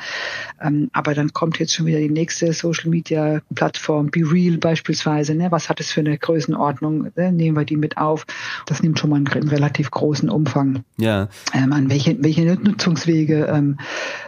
Ähm, 0.62 0.90
aber 0.94 1.14
dann 1.14 1.34
kommt 1.34 1.60
jetzt 1.60 1.74
schon 1.74 1.86
wieder 1.86 2.00
die 2.00 2.10
nächste 2.10 2.54
Social 2.54 2.90
Media 2.90 3.42
Plattform, 3.54 4.10
Be 4.10 4.22
Real 4.22 4.58
beispielsweise. 4.58 5.36
Ne? 5.36 5.52
Was 5.52 5.70
hat 5.70 5.80
es 5.80 5.92
für 5.92 6.02
eine 6.02 6.18
Größenordnung? 6.18 7.12
Ne? 7.16 7.32
Nehmen 7.32 7.58
wir 7.58 7.66
die 7.66 7.78
mit 7.78 7.98
auf? 7.98 8.26
Das 8.66 8.82
nimmt 8.82 9.00
schon 9.00 9.10
mal 9.10 9.18
einen, 9.18 9.28
einen 9.28 9.50
relativ 9.50 9.92
großen 9.92 10.30
Umfang. 10.30 10.84
Ja. 10.98 11.30
Ähm, 11.54 11.74
an 11.74 11.90
welche, 11.90 12.22
welche 12.24 12.46
Nutzungswege, 12.46 13.46
ähm, 13.46 13.78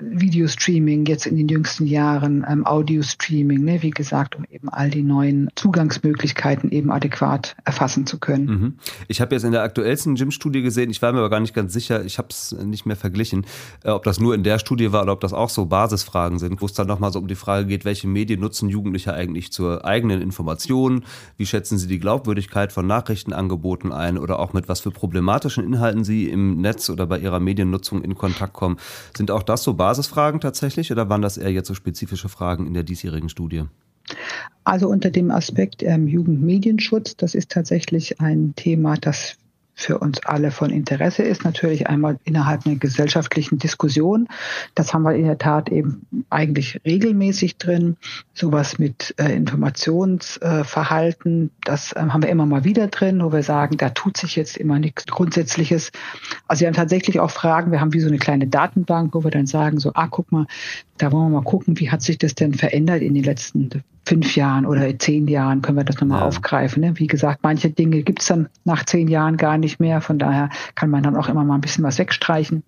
Videostreaming 0.02 1.06
jetzt 1.06 1.26
in 1.26 1.38
den 1.38 1.48
jüngsten 1.48 1.86
Jahren, 1.86 2.46
ähm, 2.48 2.66
Audio-Streaming, 2.66 3.64
ne? 3.64 3.82
wie 3.82 3.92
gesagt, 3.92 4.36
um 4.36 4.46
eben 4.50 4.70
all 4.70 4.90
die 4.90 5.04
neuen 5.04 5.50
Zugangsmöglichkeiten 5.56 6.72
eben 6.72 6.92
adäquat 6.92 7.56
erfassen 7.64 8.06
zu 8.06 8.20
können. 8.20 8.46
Mhm. 8.46 8.74
Ich 9.08 9.22
habe 9.22 9.36
jetzt 9.36 9.44
in 9.44 9.52
der 9.52 9.64
aktuellsten 9.64 10.16
Gym-Studie 10.16 10.62
gesehen, 10.62 10.90
ich 10.90 11.02
war 11.02 11.12
mir 11.12 11.20
aber 11.20 11.30
gar 11.30 11.40
nicht 11.40 11.54
ganz 11.54 11.74
sicher, 11.74 12.04
ich 12.04 12.18
habe 12.18 12.30
es 12.32 12.52
nicht 12.52 12.86
mehr 12.88 12.96
verglichen, 12.96 13.46
äh, 13.84 13.90
ob 13.90 14.04
das 14.04 14.20
nur 14.20 14.34
in 14.36 14.44
der 14.44 14.60
Studie 14.60 14.92
war 14.92 15.04
oder 15.04 15.14
ob 15.14 15.22
das 15.22 15.34
auch 15.34 15.50
so 15.50 15.66
Basisfragen 15.66 16.40
sind, 16.40 16.62
wo 16.62 16.66
es 16.66 16.74
dann 16.74 16.88
nochmal 16.88 17.12
so 17.12 17.20
um 17.20 17.28
die 17.28 17.36
Frage 17.36 17.68
geht, 17.68 17.86
welche 17.86 18.08
Medien 18.08 18.40
nutzen 18.40 18.70
Jugendliche 18.70 19.14
eigentlich 19.14 19.52
zur 19.52 19.86
eigenen 19.86 20.22
Information, 20.22 21.04
wie 21.38 21.46
schätzen 21.46 21.78
sie 21.78 21.88
die 21.88 22.00
Glaubwürdigkeit 22.00 22.72
von 22.72 22.88
Nachrichtenangeboten 22.88 23.92
ein 23.92 24.18
oder 24.18 24.40
auch 24.40 24.54
mit 24.54 24.68
was 24.68 24.80
für 24.80 24.92
problematischen 24.92 25.64
Inhalten 25.64 26.04
sie 26.04 26.30
im 26.30 26.62
Netz 26.62 26.90
oder 26.90 27.06
bei 27.06 27.20
ihrer 27.20 27.40
Mediennutzung 27.40 28.04
in 28.04 28.16
Kontakt 28.16 28.54
kommen. 28.54 28.78
Sind 29.16 29.32
auch 29.32 29.44
das 29.44 29.64
so 29.64 29.74
Basisfragen 29.74 30.40
tatsächlich 30.40 30.92
oder 30.92 31.10
waren 31.10 31.22
das 31.22 31.38
eher 31.38 31.52
jetzt 31.52 31.68
so 31.68 31.74
spezifische 31.74 32.30
Fragen 32.30 32.68
in 32.68 32.74
der 32.74 32.84
diesjährigen 32.84 33.30
Studie? 33.30 33.66
Also 34.64 34.88
unter 34.88 35.10
dem 35.10 35.32
Aspekt 35.32 35.84
ähm, 35.84 36.08
Jugendmedienschutz, 36.08 37.18
das 37.18 37.36
ist 37.36 37.52
tatsächlich 37.52 38.20
ein 38.22 38.54
Thema, 38.56 38.96
das 38.96 39.38
für 39.78 40.00
uns 40.00 40.20
alle 40.26 40.50
von 40.50 40.72
Interesse 40.72 41.22
ist. 41.22 41.44
Natürlich 41.46 41.88
einmal 41.88 42.18
innerhalb 42.24 42.66
einer 42.66 42.78
gesellschaftlichen 42.78 43.60
Diskussion. 43.60 44.28
Das 44.74 44.92
haben 44.94 45.04
wir 45.04 45.14
in 45.14 45.26
der 45.26 45.38
Tat 45.38 45.70
eben 45.70 46.08
eigentlich 46.32 46.82
regelmäßig 46.84 47.58
drin. 47.58 47.96
Sowas 48.34 48.80
mit 48.80 49.14
äh, 49.18 49.36
Informationsverhalten, 49.36 51.46
äh, 51.46 51.50
das 51.64 51.94
äh, 51.94 52.00
haben 52.00 52.24
wir 52.24 52.30
immer 52.30 52.48
mal 52.48 52.64
wieder 52.64 52.88
drin, 52.88 53.24
wo 53.24 53.32
wir 53.32 53.44
sagen, 53.44 53.78
da 53.78 53.92
tut 53.92 54.18
sich 54.18 54.36
jetzt 54.36 54.58
immer 54.58 54.80
nichts 54.80 55.06
Grundsätzliches. 55.06 55.92
Also 56.48 56.62
wir 56.62 56.70
haben 56.70 56.76
tatsächlich 56.76 57.20
auch 57.20 57.32
Fragen. 57.32 57.72
Wir 57.72 57.80
haben 57.80 57.94
wie 57.94 58.00
so 58.00 58.08
eine 58.08 58.18
kleine 58.18 58.48
Datenbank, 58.48 59.14
wo 59.14 59.24
wir 59.24 59.32
dann 59.32 59.46
sagen, 59.46 59.80
so, 59.80 59.92
ah, 59.94 60.08
guck 60.08 60.32
mal, 60.32 60.48
da 60.98 61.12
wollen 61.12 61.32
wir 61.32 61.42
mal 61.42 61.44
gucken, 61.44 61.80
wie 61.80 61.92
hat 61.92 62.02
sich 62.02 62.18
das 62.18 62.34
denn 62.34 62.56
verändert 62.56 63.04
in 63.04 63.14
den 63.14 63.24
letzten 63.24 63.84
fünf 64.08 64.38
Jahren 64.38 64.66
oder 64.66 64.98
zehn 64.98 65.28
Jahren 65.28 65.62
können 65.62 65.78
wir 65.78 65.84
das 65.84 66.00
nochmal 66.00 66.22
ja. 66.22 66.26
aufgreifen. 66.26 66.82
Ne? 66.82 66.94
Wie 66.96 67.08
gesagt, 67.08 67.40
manche 67.44 67.70
Dinge 67.70 68.04
gibt 68.04 68.22
es 68.22 68.28
dann 68.28 68.48
nach 68.64 68.86
zehn 68.86 69.10
Jahren 69.10 69.36
gar 69.36 69.58
nicht 69.58 69.80
mehr. 69.80 70.00
Von 70.00 70.18
daher 70.18 70.50
kann 70.76 70.90
man 70.90 71.04
dann 71.04 71.18
auch 71.18 71.28
immer 71.28 71.44
mal 71.44 71.56
ein 71.56 71.62
bisschen 71.62 71.84
was 71.84 72.00
wegstreichen. 72.00 72.64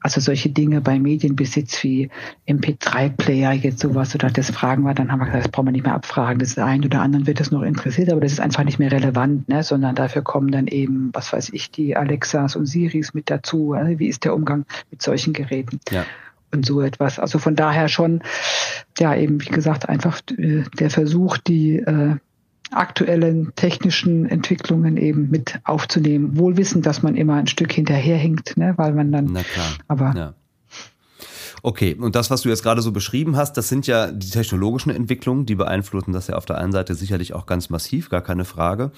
Also 0.00 0.20
solche 0.20 0.50
Dinge 0.50 0.80
bei 0.80 0.98
Medienbesitz 1.00 1.82
wie 1.82 2.10
MP3-Player, 2.46 3.52
jetzt 3.52 3.80
sowas 3.80 4.14
oder 4.14 4.30
das 4.30 4.50
fragen 4.50 4.84
wir, 4.84 4.94
dann 4.94 5.10
haben 5.10 5.18
wir 5.18 5.24
gesagt, 5.24 5.46
das 5.46 5.50
brauchen 5.50 5.66
wir 5.66 5.72
nicht 5.72 5.84
mehr 5.84 5.94
abfragen. 5.94 6.38
Das 6.38 6.56
einen 6.56 6.84
oder 6.84 7.00
anderen 7.00 7.26
wird 7.26 7.40
das 7.40 7.50
noch 7.50 7.62
interessiert, 7.62 8.12
aber 8.12 8.20
das 8.20 8.32
ist 8.32 8.40
einfach 8.40 8.62
nicht 8.62 8.78
mehr 8.78 8.92
relevant, 8.92 9.48
ne? 9.48 9.62
sondern 9.64 9.96
dafür 9.96 10.22
kommen 10.22 10.52
dann 10.52 10.68
eben, 10.68 11.10
was 11.14 11.32
weiß 11.32 11.50
ich, 11.52 11.72
die 11.72 11.96
Alexas 11.96 12.54
und 12.54 12.66
Siris 12.66 13.12
mit 13.12 13.28
dazu. 13.28 13.72
Also 13.72 13.98
wie 13.98 14.06
ist 14.06 14.24
der 14.24 14.34
Umgang 14.34 14.66
mit 14.90 15.02
solchen 15.02 15.32
Geräten? 15.32 15.80
Ja 15.90 16.04
und 16.52 16.66
so 16.66 16.80
etwas. 16.80 17.18
Also 17.18 17.38
von 17.38 17.56
daher 17.56 17.88
schon, 17.88 18.22
ja, 18.98 19.14
eben, 19.14 19.40
wie 19.42 19.50
gesagt, 19.50 19.88
einfach 19.88 20.20
äh, 20.36 20.64
der 20.78 20.90
Versuch, 20.90 21.38
die 21.38 21.76
äh, 21.76 22.16
aktuellen 22.70 23.52
technischen 23.56 24.26
Entwicklungen 24.26 24.96
eben 24.96 25.30
mit 25.30 25.58
aufzunehmen. 25.64 26.36
Wohl 26.36 26.56
wissend, 26.56 26.86
dass 26.86 27.02
man 27.02 27.16
immer 27.16 27.34
ein 27.34 27.46
Stück 27.46 27.72
hinterherhinkt, 27.72 28.56
ne, 28.56 28.74
weil 28.76 28.92
man 28.92 29.10
dann, 29.12 29.30
Na 29.32 29.42
klar. 29.42 29.66
aber 29.88 30.14
ja. 30.16 30.34
Okay, 31.62 31.94
und 31.94 32.14
das, 32.14 32.30
was 32.30 32.42
du 32.42 32.50
jetzt 32.50 32.62
gerade 32.62 32.82
so 32.82 32.92
beschrieben 32.92 33.36
hast, 33.36 33.54
das 33.56 33.68
sind 33.68 33.86
ja 33.88 34.12
die 34.12 34.30
technologischen 34.30 34.90
Entwicklungen, 34.90 35.44
die 35.44 35.56
beeinflussen 35.56 36.12
das 36.12 36.28
ja 36.28 36.36
auf 36.36 36.46
der 36.46 36.58
einen 36.58 36.70
Seite 36.72 36.94
sicherlich 36.94 37.34
auch 37.34 37.46
ganz 37.46 37.68
massiv, 37.68 38.10
gar 38.10 38.22
keine 38.22 38.44
Frage. 38.44 38.92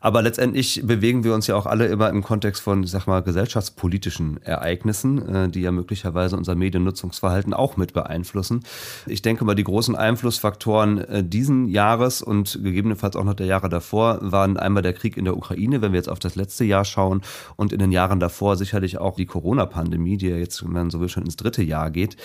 Aber 0.00 0.22
letztendlich 0.22 0.82
bewegen 0.84 1.24
wir 1.24 1.34
uns 1.34 1.46
ja 1.46 1.56
auch 1.56 1.66
alle 1.66 1.86
immer 1.86 2.10
im 2.10 2.22
Kontext 2.22 2.62
von, 2.62 2.82
ich 2.82 2.90
sag 2.90 3.06
mal, 3.06 3.22
gesellschaftspolitischen 3.22 4.42
Ereignissen, 4.42 5.28
äh, 5.28 5.48
die 5.48 5.62
ja 5.62 5.72
möglicherweise 5.72 6.36
unser 6.36 6.54
Mediennutzungsverhalten 6.54 7.54
auch 7.54 7.76
mit 7.76 7.92
beeinflussen. 7.92 8.64
Ich 9.06 9.22
denke 9.22 9.44
mal, 9.44 9.54
die 9.54 9.64
großen 9.64 9.96
Einflussfaktoren 9.96 10.98
äh, 10.98 11.24
diesen 11.24 11.68
Jahres 11.68 12.22
und 12.22 12.60
gegebenenfalls 12.62 13.16
auch 13.16 13.24
noch 13.24 13.34
der 13.34 13.46
Jahre 13.46 13.68
davor 13.68 14.18
waren 14.20 14.56
einmal 14.56 14.82
der 14.82 14.92
Krieg 14.92 15.16
in 15.16 15.24
der 15.24 15.36
Ukraine, 15.36 15.82
wenn 15.82 15.92
wir 15.92 15.98
jetzt 15.98 16.08
auf 16.08 16.18
das 16.18 16.36
letzte 16.36 16.64
Jahr 16.64 16.84
schauen, 16.84 17.22
und 17.56 17.72
in 17.72 17.78
den 17.78 17.92
Jahren 17.92 18.20
davor 18.20 18.56
sicherlich 18.56 18.98
auch 18.98 19.16
die 19.16 19.26
Corona-Pandemie, 19.26 20.16
die 20.16 20.28
ja 20.28 20.36
jetzt, 20.36 20.64
wenn 20.64 20.72
man 20.72 20.90
so 20.90 21.00
will, 21.00 21.08
schon 21.08 21.24
ins 21.24 21.36
dritte 21.36 21.62
Jahr 21.62 21.90
geht. 21.90 22.16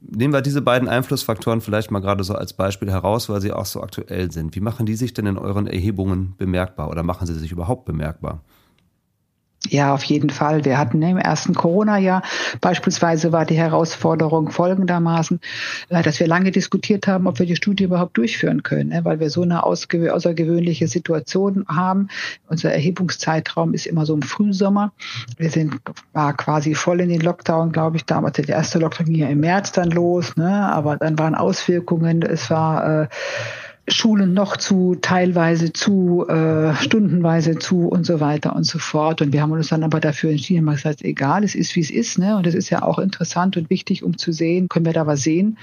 Nehmen 0.00 0.34
wir 0.34 0.42
diese 0.42 0.62
beiden 0.62 0.88
Einflussfaktoren 0.88 1.60
vielleicht 1.60 1.90
mal 1.90 2.00
gerade 2.00 2.22
so 2.22 2.34
als 2.34 2.52
Beispiel 2.52 2.90
heraus, 2.90 3.28
weil 3.28 3.40
sie 3.40 3.52
auch 3.52 3.66
so 3.66 3.82
aktuell 3.82 4.30
sind. 4.30 4.54
Wie 4.54 4.60
machen 4.60 4.86
die 4.86 4.94
sich 4.94 5.14
denn 5.14 5.26
in 5.26 5.38
euren 5.38 5.66
Erhebungen 5.66 6.34
bemerkbar 6.36 6.90
oder 6.90 7.02
machen 7.02 7.26
sie 7.26 7.34
sich 7.34 7.50
überhaupt 7.52 7.86
bemerkbar? 7.86 8.42
Ja, 9.70 9.94
auf 9.94 10.04
jeden 10.04 10.30
Fall. 10.30 10.64
Wir 10.64 10.78
hatten 10.78 11.02
im 11.02 11.18
ersten 11.18 11.54
Corona-Jahr 11.54 12.22
beispielsweise 12.60 13.32
war 13.32 13.44
die 13.44 13.56
Herausforderung 13.56 14.50
folgendermaßen, 14.50 15.40
äh, 15.88 16.02
dass 16.02 16.20
wir 16.20 16.26
lange 16.26 16.50
diskutiert 16.50 17.06
haben, 17.06 17.26
ob 17.26 17.38
wir 17.38 17.46
die 17.46 17.56
Studie 17.56 17.84
überhaupt 17.84 18.16
durchführen 18.16 18.62
können, 18.62 18.90
ne, 18.90 19.04
weil 19.04 19.20
wir 19.20 19.30
so 19.30 19.42
eine 19.42 19.64
außergewöhnliche 19.64 20.88
Situation 20.88 21.64
haben. 21.68 22.08
Unser 22.48 22.72
Erhebungszeitraum 22.72 23.74
ist 23.74 23.86
immer 23.86 24.06
so 24.06 24.14
im 24.14 24.22
Frühsommer. 24.22 24.92
Wir 25.36 25.50
sind 25.50 25.80
war 26.12 26.34
quasi 26.34 26.74
voll 26.74 27.00
in 27.00 27.08
den 27.08 27.20
Lockdown, 27.20 27.72
glaube 27.72 27.96
ich, 27.96 28.04
damals. 28.04 28.36
Der 28.36 28.48
erste 28.48 28.78
Lockdown 28.78 29.06
ging 29.06 29.16
ja 29.16 29.28
im 29.28 29.40
März 29.40 29.72
dann 29.72 29.90
los, 29.90 30.36
ne, 30.36 30.72
aber 30.72 30.96
dann 30.96 31.18
waren 31.18 31.34
Auswirkungen. 31.34 32.22
Es 32.22 32.50
war 32.50 33.02
äh, 33.02 33.08
Schulen 33.88 34.34
noch 34.34 34.56
zu, 34.56 34.96
teilweise 35.00 35.72
zu, 35.72 36.26
äh, 36.28 36.74
stundenweise 36.74 37.58
zu 37.58 37.86
und 37.88 38.04
so 38.04 38.20
weiter 38.20 38.56
und 38.56 38.64
so 38.64 38.78
fort. 38.78 39.22
Und 39.22 39.32
wir 39.32 39.42
haben 39.42 39.52
uns 39.52 39.68
dann 39.68 39.84
aber 39.84 40.00
dafür 40.00 40.30
entschieden, 40.30 40.64
mal 40.64 40.74
gesagt, 40.74 41.02
egal, 41.02 41.44
es 41.44 41.54
ist 41.54 41.76
wie 41.76 41.80
es 41.80 41.90
ist, 41.90 42.18
ne? 42.18 42.36
Und 42.36 42.46
das 42.46 42.54
ist 42.54 42.70
ja 42.70 42.82
auch 42.82 42.98
interessant 42.98 43.56
und 43.56 43.70
wichtig, 43.70 44.02
um 44.02 44.18
zu 44.18 44.32
sehen, 44.32 44.68
können 44.68 44.86
wir 44.86 44.92
da 44.92 45.06
was 45.06 45.22
sehen 45.22 45.56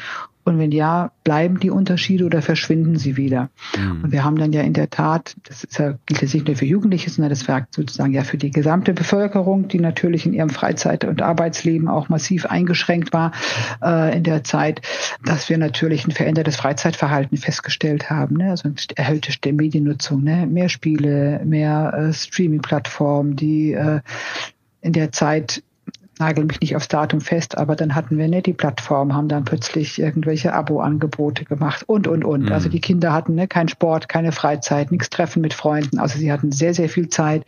und 0.46 0.60
wenn 0.60 0.72
ja, 0.72 1.12
bleiben 1.24 1.60
die 1.60 1.70
Unterschiede 1.70 2.26
oder 2.26 2.42
verschwinden 2.42 2.98
sie 2.98 3.16
wieder? 3.16 3.50
Mhm. 3.78 4.04
Und 4.04 4.12
wir 4.12 4.24
haben 4.24 4.38
dann 4.38 4.52
ja 4.52 4.62
in 4.62 4.74
der 4.74 4.90
Tat, 4.90 5.36
das 5.44 5.64
ist 5.64 5.78
ja, 5.80 5.96
gilt 6.06 6.22
jetzt 6.22 6.34
nicht 6.34 6.48
nur 6.48 6.56
für 6.56 6.66
Jugendliche, 6.66 7.10
sondern 7.10 7.30
das 7.30 7.48
wäre 7.48 7.66
sozusagen 7.72 8.14
ja 8.14 8.24
für 8.24 8.38
die 8.38 8.52
gesamte 8.52 8.94
Bevölkerung, 8.94 9.68
die 9.68 9.80
natürlich 9.80 10.26
in 10.26 10.34
ihrem 10.34 10.50
Freizeit- 10.50 11.06
und 11.06 11.22
Arbeitsleben 11.22 11.88
auch 11.88 12.10
massiv 12.10 12.46
eingeschränkt 12.46 13.14
war 13.14 13.32
äh, 13.82 14.16
in 14.18 14.24
der 14.24 14.44
Zeit, 14.44 14.82
dass 15.24 15.50
wir 15.50 15.58
natürlich 15.58 16.06
ein 16.06 16.12
verändertes 16.12 16.58
Freizeitverhalten 16.58 17.38
festgestellt 17.38 18.10
haben. 18.10 18.38
Ne? 18.38 18.50
Also 18.50 18.70
erhöhte 18.96 19.54
Mediennutzung, 19.54 20.24
ne? 20.24 20.46
mehr 20.46 20.70
Spiele, 20.70 21.42
mehr 21.46 21.94
äh, 21.94 22.14
Streaming-Plattformen, 22.14 23.36
die 23.36 23.74
äh, 23.74 24.02
in 24.82 24.92
der 24.92 25.12
Zeit 25.12 25.64
nagel 26.24 26.46
mich 26.46 26.62
nicht 26.62 26.76
aufs 26.76 26.88
Datum 26.88 27.20
fest, 27.20 27.58
aber 27.58 27.76
dann 27.76 27.96
hatten 27.96 28.18
wir 28.18 28.28
ne, 28.28 28.42
die 28.42 28.54
Plattform, 28.54 29.14
haben 29.14 29.28
dann 29.28 29.44
plötzlich 29.44 30.00
irgendwelche 30.00 30.54
Abo-Angebote 30.54 31.44
gemacht 31.44 31.84
und, 31.88 32.08
und, 32.08 32.24
und. 32.24 32.44
Mhm. 32.46 32.52
Also 32.52 32.70
die 32.70 32.80
Kinder 32.80 33.12
hatten 33.12 33.36
ne, 33.36 33.48
keinen 33.48 33.68
Sport, 33.68 34.08
keine 34.08 34.32
Freizeit, 34.32 34.92
nichts 34.92 35.10
Treffen 35.10 35.42
mit 35.42 35.54
Freunden. 35.54 36.00
Also 36.00 36.18
sie 36.18 36.32
hatten 36.32 36.52
sehr, 36.52 36.74
sehr 36.74 36.88
viel 36.88 37.10
Zeit, 37.10 37.44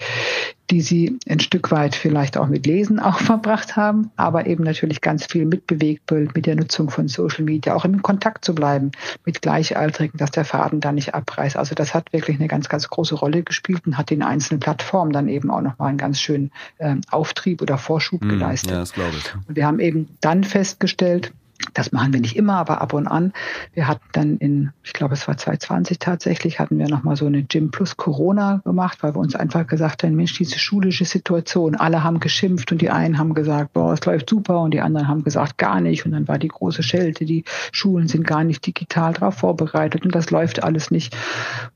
die 0.69 0.81
sie 0.81 1.19
ein 1.29 1.39
Stück 1.39 1.71
weit 1.71 1.95
vielleicht 1.95 2.37
auch 2.37 2.47
mit 2.47 2.65
Lesen 2.65 2.99
auch 2.99 3.19
verbracht 3.19 3.75
haben, 3.75 4.11
aber 4.15 4.47
eben 4.47 4.63
natürlich 4.63 5.01
ganz 5.01 5.25
viel 5.25 5.45
mit 5.45 5.67
Bewegtbild, 5.67 6.35
mit 6.35 6.45
der 6.45 6.55
Nutzung 6.55 6.89
von 6.89 7.07
Social 7.07 7.43
Media, 7.43 7.75
auch 7.75 7.85
im 7.85 8.01
Kontakt 8.01 8.43
zu 8.43 8.55
bleiben 8.55 8.91
mit 9.25 9.41
Gleichaltrigen, 9.41 10.17
dass 10.17 10.31
der 10.31 10.45
Faden 10.45 10.79
da 10.79 10.91
nicht 10.91 11.13
abreißt. 11.13 11.57
Also 11.57 11.75
das 11.75 11.93
hat 11.93 12.11
wirklich 12.13 12.37
eine 12.37 12.47
ganz, 12.47 12.67
ganz 12.69 12.89
große 12.89 13.15
Rolle 13.15 13.43
gespielt 13.43 13.85
und 13.85 13.97
hat 13.97 14.09
den 14.09 14.23
einzelnen 14.23 14.59
Plattformen 14.59 15.11
dann 15.11 15.27
eben 15.27 15.51
auch 15.51 15.61
nochmal 15.61 15.89
einen 15.89 15.97
ganz 15.97 16.19
schönen 16.19 16.51
ähm, 16.79 17.01
Auftrieb 17.11 17.61
oder 17.61 17.77
Vorschub 17.77 18.23
mm, 18.23 18.29
geleistet. 18.29 18.71
Ja, 18.71 18.79
das 18.79 18.93
glaube 18.93 19.15
ich. 19.17 19.35
Und 19.47 19.55
wir 19.55 19.67
haben 19.67 19.79
eben 19.79 20.09
dann 20.21 20.43
festgestellt, 20.43 21.31
das 21.73 21.91
machen 21.91 22.13
wir 22.13 22.19
nicht 22.19 22.35
immer, 22.35 22.55
aber 22.55 22.81
ab 22.81 22.93
und 22.93 23.07
an. 23.07 23.33
Wir 23.73 23.87
hatten 23.87 24.03
dann 24.11 24.37
in, 24.37 24.71
ich 24.83 24.93
glaube, 24.93 25.13
es 25.13 25.27
war 25.27 25.37
2020 25.37 25.99
tatsächlich, 25.99 26.59
hatten 26.59 26.77
wir 26.77 26.89
nochmal 26.89 27.15
so 27.15 27.25
eine 27.25 27.43
Gym 27.43 27.71
plus 27.71 27.97
Corona 27.97 28.61
gemacht, 28.65 28.99
weil 29.01 29.15
wir 29.15 29.19
uns 29.19 29.35
einfach 29.35 29.65
gesagt 29.65 30.03
haben, 30.03 30.15
Mensch, 30.15 30.33
diese 30.37 30.59
schulische 30.59 31.05
Situation, 31.05 31.75
alle 31.75 32.03
haben 32.03 32.19
geschimpft 32.19 32.71
und 32.71 32.81
die 32.81 32.89
einen 32.89 33.17
haben 33.17 33.33
gesagt, 33.33 33.73
boah, 33.73 33.93
es 33.93 34.05
läuft 34.05 34.29
super 34.29 34.61
und 34.61 34.73
die 34.73 34.81
anderen 34.81 35.07
haben 35.07 35.23
gesagt, 35.23 35.57
gar 35.57 35.79
nicht. 35.79 36.05
Und 36.05 36.11
dann 36.11 36.27
war 36.27 36.37
die 36.37 36.49
große 36.49 36.83
Schelte, 36.83 37.25
die 37.25 37.45
Schulen 37.71 38.07
sind 38.07 38.27
gar 38.27 38.43
nicht 38.43 38.65
digital 38.65 39.13
darauf 39.13 39.35
vorbereitet 39.35 40.05
und 40.05 40.13
das 40.13 40.31
läuft 40.31 40.63
alles 40.63 40.91
nicht. 40.91 41.15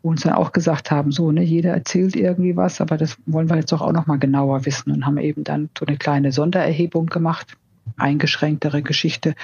Wo 0.02 0.10
uns 0.10 0.22
dann 0.22 0.34
auch 0.34 0.52
gesagt 0.52 0.92
haben, 0.92 1.12
so, 1.12 1.32
ne, 1.32 1.44
jeder 1.44 1.72
erzählt 1.72 2.16
irgendwie 2.16 2.56
was, 2.56 2.82
aber 2.82 2.98
das 2.98 3.18
wollen 3.26 3.50
wir 3.50 3.58
jetzt 3.58 3.72
doch 3.72 3.82
auch 3.82 3.94
nochmal 3.94 4.20
genauer 4.20 4.66
wissen 4.66 4.92
und 4.92 5.06
haben 5.06 5.18
eben 5.18 5.44
dann 5.44 5.70
so 5.78 5.86
eine 5.86 5.98
kleine 5.98 6.32
Sondererhebung 6.32 7.08
gemacht 7.08 7.59
eingeschränktere 7.98 8.82
Geschichte 8.82 9.36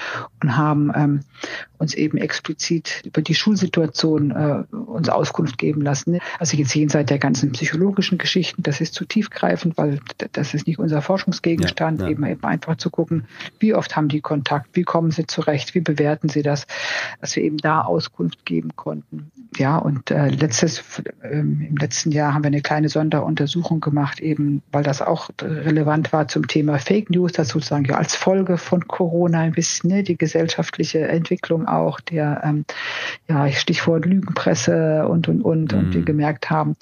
und 0.42 0.58
haben 0.58 0.92
ähm, 0.96 1.20
uns 1.78 1.94
eben 1.94 2.18
explizit 2.18 3.02
über 3.06 3.22
die 3.22 3.36
Schulsituation 3.36 4.32
äh, 4.32 4.76
uns 4.76 5.10
Auskunft 5.10 5.58
geben 5.58 5.82
lassen. 5.82 6.20
Also 6.40 6.58
jetzt 6.58 6.74
jenseits 6.74 7.10
der 7.10 7.20
ganzen 7.20 7.52
psychologischen 7.52 8.18
Geschichten, 8.18 8.64
das 8.64 8.82
ist 8.82 8.94
zu 8.94 9.06
tiefgreifend, 9.06 9.78
weil 9.78 10.00
das 10.32 10.54
ist 10.54 10.68
nicht 10.68 10.80
unser 10.80 11.02
Forschungsgegenstand, 11.02 12.00
ja, 12.00 12.06
ja. 12.06 12.12
Eben, 12.12 12.26
eben 12.26 12.44
einfach 12.44 12.78
zu 12.78 12.90
gucken, 12.90 13.26
wie 13.60 13.74
oft 13.74 13.96
haben 13.96 14.08
die 14.08 14.22
Kontakt, 14.22 14.70
wie 14.74 14.84
kommen 14.84 15.12
sie 15.12 15.28
zurecht, 15.28 15.76
wie 15.76 15.82
bewerten 15.82 16.30
sie 16.30 16.42
das, 16.42 16.68
dass 17.22 17.36
wir 17.36 17.44
eben 17.44 17.58
da 17.58 17.82
Auskunft 17.82 18.46
geben 18.46 18.76
konnten. 18.76 19.32
Ja, 19.58 19.78
und 19.78 20.12
äh, 20.12 20.30
letztes, 20.30 20.84
äh, 21.22 21.40
im 21.40 21.78
letzten 21.78 22.12
Jahr 22.12 22.34
haben 22.34 22.44
wir 22.44 22.48
eine 22.48 22.62
kleine 22.62 22.90
Sonderuntersuchung 22.90 23.80
gemacht, 23.80 24.20
eben 24.20 24.62
weil 24.72 24.84
das 24.84 25.02
auch 25.02 25.30
relevant 25.42 26.12
war 26.14 26.28
zum 26.28 26.48
Thema 26.48 26.78
Fake 26.80 27.10
News, 27.10 27.34
das 27.34 27.50
sozusagen 27.50 27.86
ja 27.86 27.96
als 27.96 28.16
Folge 28.16 28.35
von 28.58 28.88
Corona 28.88 29.40
ein 29.40 29.52
bisschen 29.52 29.90
ne, 29.90 30.04
die 30.04 30.18
gesellschaftliche 30.18 31.08
Entwicklung 31.08 31.68
auch, 31.68 32.00
der 32.00 32.42
ähm, 32.44 32.66
ja 33.30 33.50
Stichwort 33.52 34.06
Lügenpresse 34.06 35.08
und 35.08 35.28
und 35.28 35.42
und 35.42 35.72
mhm. 35.72 35.80
und 35.80 35.94
wir 35.94 36.02
gemerkt 36.04 36.50
haben, 36.50 36.76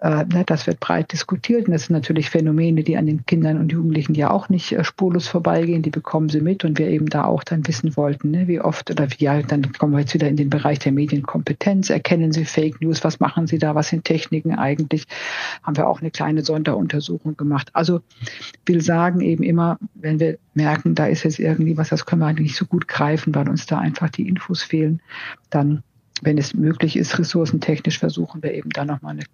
äh, 0.00 0.24
ne, 0.24 0.44
das 0.46 0.66
wird 0.66 0.80
breit 0.80 1.12
diskutiert. 1.12 1.66
Und 1.66 1.72
das 1.72 1.84
sind 1.84 1.94
natürlich 1.94 2.30
Phänomene, 2.30 2.82
die 2.82 2.96
an 2.96 3.06
den 3.06 3.26
Kindern 3.26 3.58
und 3.58 3.72
Jugendlichen 3.72 4.14
ja 4.14 4.30
auch 4.30 4.48
nicht 4.48 4.72
äh, 4.72 4.84
spurlos 4.84 5.28
vorbeigehen, 5.28 5.82
die 5.82 5.90
bekommen 5.90 6.28
sie 6.28 6.40
mit. 6.40 6.64
Und 6.64 6.78
wir 6.78 6.88
eben 6.88 7.06
da 7.06 7.24
auch 7.24 7.44
dann 7.44 7.66
wissen 7.66 7.96
wollten, 7.96 8.30
ne, 8.30 8.48
wie 8.48 8.60
oft 8.60 8.90
oder 8.90 9.08
wie 9.10 9.24
ja, 9.24 9.42
dann 9.42 9.72
kommen 9.72 9.92
wir 9.92 10.00
jetzt 10.00 10.14
wieder 10.14 10.28
in 10.28 10.36
den 10.36 10.50
Bereich 10.50 10.78
der 10.78 10.92
Medienkompetenz, 10.92 11.90
erkennen 11.90 12.32
sie 12.32 12.44
Fake 12.44 12.80
News, 12.80 13.04
was 13.04 13.20
machen 13.20 13.46
sie 13.46 13.58
da, 13.58 13.74
was 13.74 13.88
sind 13.88 14.04
Techniken 14.04 14.54
eigentlich, 14.54 15.06
haben 15.62 15.76
wir 15.76 15.88
auch 15.88 16.00
eine 16.00 16.10
kleine 16.10 16.42
Sonderuntersuchung 16.42 17.36
gemacht. 17.36 17.70
Also 17.72 18.00
will 18.66 18.80
sagen 18.80 19.20
eben 19.20 19.42
immer, 19.42 19.78
wenn 19.94 20.20
wir 20.20 20.38
merken, 20.54 20.93
da 20.94 21.06
ist 21.06 21.22
jetzt 21.24 21.38
irgendwie 21.38 21.76
was, 21.76 21.88
das 21.88 22.06
können 22.06 22.20
wir 22.20 22.26
eigentlich 22.26 22.48
nicht 22.48 22.56
so 22.56 22.66
gut 22.66 22.88
greifen, 22.88 23.34
weil 23.34 23.48
uns 23.48 23.66
da 23.66 23.78
einfach 23.78 24.10
die 24.10 24.28
Infos 24.28 24.62
fehlen, 24.62 25.00
dann, 25.50 25.82
wenn 26.22 26.38
es 26.38 26.54
möglich 26.54 26.96
ist, 26.96 27.18
ressourcentechnisch 27.18 27.98
versuchen 27.98 28.42
wir 28.42 28.54
eben 28.54 28.70
da 28.70 28.84
nochmal 28.84 29.12
eine 29.12 29.24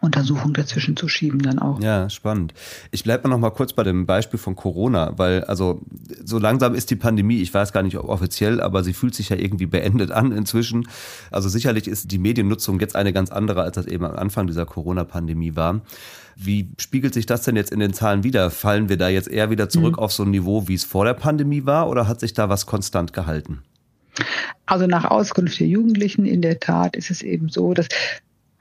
Untersuchung 0.00 0.54
dazwischen 0.54 0.96
zu 0.96 1.08
schieben 1.08 1.40
dann 1.40 1.58
auch. 1.58 1.80
Ja, 1.80 2.08
spannend. 2.08 2.54
Ich 2.90 3.04
bleibe 3.04 3.28
mal 3.28 3.34
noch 3.34 3.40
mal 3.40 3.50
kurz 3.50 3.72
bei 3.72 3.82
dem 3.82 4.06
Beispiel 4.06 4.38
von 4.38 4.56
Corona, 4.56 5.12
weil 5.16 5.44
also 5.44 5.82
so 6.24 6.38
langsam 6.38 6.74
ist 6.74 6.90
die 6.90 6.96
Pandemie, 6.96 7.40
ich 7.40 7.52
weiß 7.52 7.72
gar 7.72 7.82
nicht 7.82 7.98
ob 7.98 8.08
offiziell, 8.08 8.60
aber 8.60 8.84
sie 8.84 8.92
fühlt 8.92 9.14
sich 9.14 9.28
ja 9.28 9.36
irgendwie 9.36 9.66
beendet 9.66 10.10
an 10.10 10.32
inzwischen. 10.32 10.88
Also 11.30 11.48
sicherlich 11.48 11.88
ist 11.88 12.10
die 12.12 12.18
Mediennutzung 12.18 12.80
jetzt 12.80 12.96
eine 12.96 13.12
ganz 13.12 13.30
andere, 13.30 13.62
als 13.62 13.74
das 13.74 13.86
eben 13.86 14.04
am 14.04 14.16
Anfang 14.16 14.46
dieser 14.46 14.66
Corona-Pandemie 14.66 15.56
war. 15.56 15.80
Wie 16.36 16.70
spiegelt 16.78 17.14
sich 17.14 17.26
das 17.26 17.42
denn 17.42 17.56
jetzt 17.56 17.72
in 17.72 17.80
den 17.80 17.92
Zahlen 17.92 18.22
wieder? 18.22 18.50
Fallen 18.50 18.88
wir 18.88 18.96
da 18.96 19.08
jetzt 19.08 19.28
eher 19.28 19.50
wieder 19.50 19.68
zurück 19.68 19.96
mhm. 19.96 20.02
auf 20.02 20.12
so 20.12 20.22
ein 20.22 20.30
Niveau, 20.30 20.68
wie 20.68 20.74
es 20.74 20.84
vor 20.84 21.04
der 21.04 21.14
Pandemie 21.14 21.66
war, 21.66 21.88
oder 21.88 22.06
hat 22.06 22.20
sich 22.20 22.32
da 22.32 22.48
was 22.48 22.66
konstant 22.66 23.12
gehalten? 23.12 23.62
Also 24.66 24.86
nach 24.86 25.04
Auskunft 25.04 25.58
der 25.58 25.66
Jugendlichen 25.66 26.26
in 26.26 26.42
der 26.42 26.60
Tat 26.60 26.94
ist 26.94 27.10
es 27.10 27.22
eben 27.22 27.48
so, 27.48 27.74
dass 27.74 27.88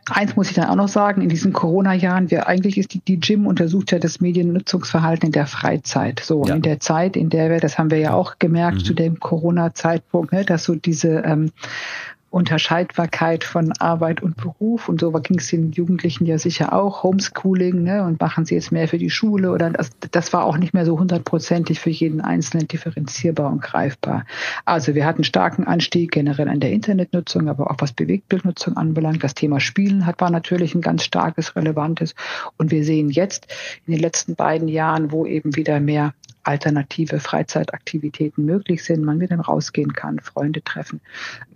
Eins 0.10 0.36
muss 0.36 0.50
ich 0.50 0.56
dann 0.56 0.70
auch 0.70 0.76
noch 0.76 0.88
sagen, 0.88 1.22
in 1.22 1.30
diesen 1.30 1.54
Corona-Jahren, 1.54 2.32
wir 2.32 2.48
eigentlich 2.48 2.78
ist 2.78 2.94
die, 2.94 3.00
die 3.00 3.20
Gym 3.20 3.46
untersucht 3.46 3.92
ja 3.92 4.00
das 4.00 4.22
Mediennutzungsverhalten 4.22 5.28
in 5.28 5.32
der 5.34 5.48
Freizeit. 5.48 6.22
So, 6.22 6.46
ja. 6.46 6.56
in 6.56 6.62
der 6.62 6.80
Zeit, 6.80 7.18
in 7.18 7.30
der 7.30 7.50
wir, 7.50 7.60
das 7.60 7.78
haben 7.78 7.92
wir 7.92 8.00
ja 8.00 8.14
auch 8.14 8.40
gemerkt 8.40 8.78
mhm. 8.78 8.84
zu 8.86 8.94
dem 8.94 9.20
Corona-Zeitpunkt, 9.20 10.32
ne, 10.32 10.46
dass 10.46 10.64
so 10.64 10.76
diese 10.76 11.24
ähm, 11.26 11.52
Unterscheidbarkeit 12.38 13.44
von 13.44 13.72
Arbeit 13.80 14.22
und 14.22 14.38
Beruf. 14.38 14.88
Und 14.88 15.02
so 15.02 15.12
ging 15.12 15.40
es 15.40 15.48
den 15.48 15.72
Jugendlichen 15.72 16.28
ja 16.28 16.38
sicher 16.38 16.72
auch, 16.72 17.02
Homeschooling, 17.02 17.82
ne, 17.82 18.04
und 18.04 18.22
machen 18.22 18.46
sie 18.46 18.54
jetzt 18.54 18.72
mehr 18.72 18.88
für 18.88 19.00
die 19.00 19.10
Schule 19.10 19.52
oder 19.52 19.72
das, 19.72 19.90
das 20.12 20.32
war 20.34 20.46
auch 20.46 20.58
nicht 20.58 20.72
mehr 20.76 20.86
so 20.86 21.00
hundertprozentig 21.00 21.80
für 21.80 21.90
jeden 21.90 22.22
Einzelnen 22.22 22.68
differenzierbar 22.68 23.52
und 23.52 23.64
greifbar. 23.64 24.24
Also 24.66 24.94
wir 24.94 25.08
hatten 25.08 25.24
starken 25.24 25.64
Anstieg 25.64 26.12
generell 26.12 26.48
an 26.48 26.60
der 26.60 26.72
Internetnutzung, 26.72 27.50
aber 27.50 27.72
auch 27.72 27.78
was 27.80 27.92
Bewegtbildnutzung 27.94 28.78
anbelangt. 28.78 29.24
Das 29.24 29.34
Thema 29.34 29.60
Spielen 29.60 30.06
hat 30.06 30.22
war 30.22 30.30
natürlich 30.30 30.76
ein 30.76 30.82
ganz 30.82 31.04
starkes, 31.04 31.56
relevantes. 31.56 32.14
Und 32.58 32.70
wir 32.70 32.84
sehen 32.84 33.10
jetzt 33.10 33.48
in 33.88 33.94
den 33.94 34.02
letzten 34.02 34.36
beiden 34.36 34.68
Jahren, 34.68 35.12
wo 35.12 35.26
eben 35.26 35.56
wieder 35.56 35.80
mehr 35.80 36.14
alternative 36.48 37.20
Freizeitaktivitäten 37.20 38.46
möglich 38.46 38.84
sind, 38.84 39.04
man 39.04 39.18
mit 39.18 39.32
dem 39.32 39.42
rausgehen 39.42 39.94
kann, 39.94 40.20
Freunde 40.20 40.64
treffen. 40.64 41.02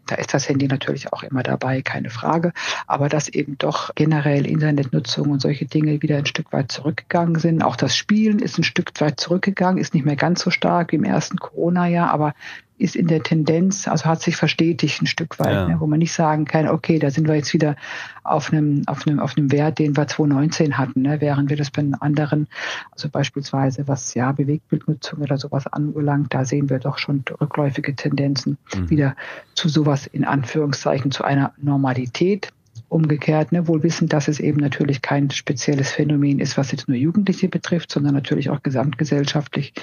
Da 0.05 0.15
ist 0.15 0.33
das 0.33 0.49
Handy 0.49 0.67
natürlich 0.67 1.13
auch 1.13 1.23
immer 1.23 1.41
dabei, 1.41 1.81
keine 1.81 2.09
Frage. 2.09 2.51
Aber 2.87 3.07
dass 3.07 3.29
eben 3.29 3.57
doch 3.57 3.95
generell 3.95 4.45
Internetnutzung 4.45 5.29
und 5.29 5.41
solche 5.41 5.65
Dinge 5.65 6.01
wieder 6.01 6.17
ein 6.17 6.25
Stück 6.25 6.51
weit 6.51 6.71
zurückgegangen 6.71 7.39
sind. 7.39 7.63
Auch 7.63 7.77
das 7.77 7.95
Spielen 7.95 8.39
ist 8.39 8.57
ein 8.57 8.63
Stück 8.63 8.91
weit 8.99 9.19
zurückgegangen, 9.19 9.79
ist 9.79 9.93
nicht 9.93 10.05
mehr 10.05 10.17
ganz 10.17 10.41
so 10.41 10.51
stark 10.51 10.91
wie 10.91 10.97
im 10.97 11.05
ersten 11.05 11.37
Corona-Jahr, 11.37 12.11
aber 12.11 12.33
ist 12.81 12.95
in 12.95 13.07
der 13.07 13.23
Tendenz, 13.23 13.87
also 13.87 14.05
hat 14.05 14.21
sich 14.21 14.35
verstetigt 14.35 15.01
ein 15.01 15.07
Stück 15.07 15.39
weit, 15.39 15.53
ja. 15.53 15.67
ne, 15.67 15.79
wo 15.79 15.87
man 15.87 15.99
nicht 15.99 16.13
sagen 16.13 16.45
kann, 16.45 16.67
okay, 16.67 16.99
da 16.99 17.09
sind 17.09 17.27
wir 17.27 17.35
jetzt 17.35 17.53
wieder 17.53 17.75
auf 18.23 18.51
einem, 18.51 18.83
auf 18.87 19.07
einem, 19.07 19.19
auf 19.19 19.37
einem 19.37 19.51
Wert, 19.51 19.79
den 19.79 19.95
wir 19.95 20.07
2019 20.07 20.77
hatten, 20.77 21.01
ne, 21.01 21.21
während 21.21 21.49
wir 21.49 21.57
das 21.57 21.71
bei 21.71 21.83
anderen, 21.99 22.47
also 22.91 23.09
beispielsweise 23.09 23.87
was 23.87 24.13
ja 24.13 24.31
Bewegtbildnutzung 24.31 25.19
oder 25.19 25.37
sowas 25.37 25.67
anbelangt, 25.67 26.33
da 26.33 26.45
sehen 26.45 26.69
wir 26.69 26.79
doch 26.79 26.97
schon 26.97 27.23
rückläufige 27.39 27.95
Tendenzen 27.95 28.57
mhm. 28.73 28.89
wieder 28.89 29.15
zu 29.55 29.69
sowas 29.69 30.07
in 30.07 30.25
Anführungszeichen 30.25 31.11
zu 31.11 31.23
einer 31.23 31.53
Normalität 31.57 32.51
umgekehrt, 32.91 33.53
ne, 33.53 33.67
wohl 33.67 33.83
wissen, 33.83 34.09
dass 34.09 34.27
es 34.27 34.39
eben 34.39 34.59
natürlich 34.59 35.01
kein 35.01 35.31
spezielles 35.31 35.91
Phänomen 35.91 36.39
ist, 36.39 36.57
was 36.57 36.71
jetzt 36.71 36.89
nur 36.89 36.97
Jugendliche 36.97 37.47
betrifft, 37.47 37.89
sondern 37.89 38.13
natürlich 38.13 38.49
auch 38.49 38.61
gesamtgesellschaftlich 38.63 39.73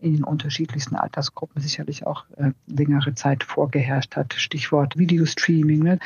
in 0.00 0.16
den 0.16 0.24
unterschiedlichsten 0.24 0.96
Altersgruppen 0.96 1.62
sicherlich 1.62 2.06
auch 2.06 2.24
äh, 2.36 2.50
längere 2.66 3.14
Zeit 3.14 3.44
vorgeherrscht 3.44 4.16
hat. 4.16 4.34
Stichwort 4.34 4.98
Videostreaming 4.98 5.84
ne, 5.84 5.98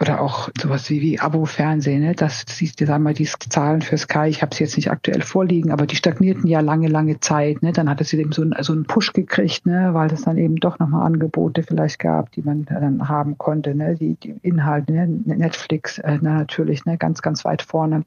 oder 0.00 0.20
auch 0.20 0.48
sowas 0.60 0.88
wie, 0.90 1.00
wie 1.00 1.18
Abo-Fernsehen. 1.18 2.02
Ne, 2.02 2.14
das 2.14 2.44
siehst 2.48 2.78
sagen 2.78 3.02
wir, 3.02 3.12
die 3.12 3.26
Zahlen 3.26 3.82
für 3.82 3.98
Sky, 3.98 4.28
ich 4.28 4.42
habe 4.42 4.54
sie 4.54 4.62
jetzt 4.62 4.76
nicht 4.76 4.92
aktuell 4.92 5.22
vorliegen, 5.22 5.72
aber 5.72 5.86
die 5.86 5.96
stagnierten 5.96 6.46
ja 6.46 6.60
lange, 6.60 6.86
lange 6.86 7.18
Zeit. 7.18 7.62
Ne, 7.62 7.72
dann 7.72 7.90
hatte 7.90 8.04
sie 8.04 8.20
eben 8.20 8.30
so, 8.30 8.42
ein, 8.42 8.54
so 8.60 8.72
einen 8.72 8.84
Push 8.84 9.12
gekriegt, 9.12 9.66
ne, 9.66 9.90
weil 9.92 10.12
es 10.12 10.22
dann 10.22 10.38
eben 10.38 10.56
doch 10.56 10.78
nochmal 10.78 11.04
Angebote 11.04 11.64
vielleicht 11.64 11.98
gab, 11.98 12.30
die 12.30 12.42
man 12.42 12.64
dann 12.64 13.08
haben 13.08 13.38
konnte. 13.38 13.74
Ne, 13.74 13.96
die, 13.96 14.14
die 14.14 14.36
Inhalte, 14.42 14.92
ne, 14.92 15.08
Netflix, 15.24 15.95
äh, 15.98 16.18
natürlich 16.20 16.84
ne, 16.84 16.98
ganz, 16.98 17.22
ganz 17.22 17.44
weit 17.44 17.62
vorne. 17.62 18.04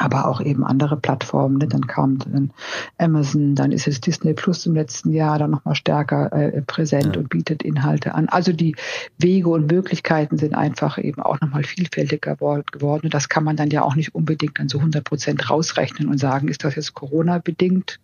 Aber 0.00 0.28
auch 0.28 0.40
eben 0.40 0.64
andere 0.64 0.96
Plattformen. 0.96 1.58
Ne? 1.58 1.66
Dann 1.66 1.88
kam 1.88 2.18
dann 2.20 2.52
Amazon, 2.98 3.56
dann 3.56 3.72
ist 3.72 3.88
es 3.88 4.00
Disney 4.00 4.32
Plus 4.32 4.64
im 4.64 4.74
letzten 4.74 5.12
Jahr 5.12 5.40
dann 5.40 5.50
nochmal 5.50 5.74
stärker 5.74 6.32
äh, 6.32 6.62
präsent 6.62 7.16
ja. 7.16 7.20
und 7.20 7.30
bietet 7.30 7.64
Inhalte 7.64 8.14
an. 8.14 8.28
Also 8.28 8.52
die 8.52 8.76
Wege 9.18 9.48
und 9.48 9.66
Möglichkeiten 9.70 10.38
sind 10.38 10.54
einfach 10.54 10.98
eben 10.98 11.20
auch 11.20 11.40
nochmal 11.40 11.64
vielfältiger 11.64 12.36
geworden. 12.36 13.06
Und 13.06 13.14
das 13.14 13.28
kann 13.28 13.42
man 13.42 13.56
dann 13.56 13.70
ja 13.70 13.82
auch 13.82 13.96
nicht 13.96 14.14
unbedingt 14.14 14.60
dann 14.60 14.68
so 14.68 14.78
100 14.78 15.02
Prozent 15.02 15.50
rausrechnen 15.50 16.08
und 16.08 16.18
sagen, 16.18 16.46
ist 16.46 16.62
das 16.62 16.76
jetzt 16.76 16.94
Corona-bedingt? 16.94 17.98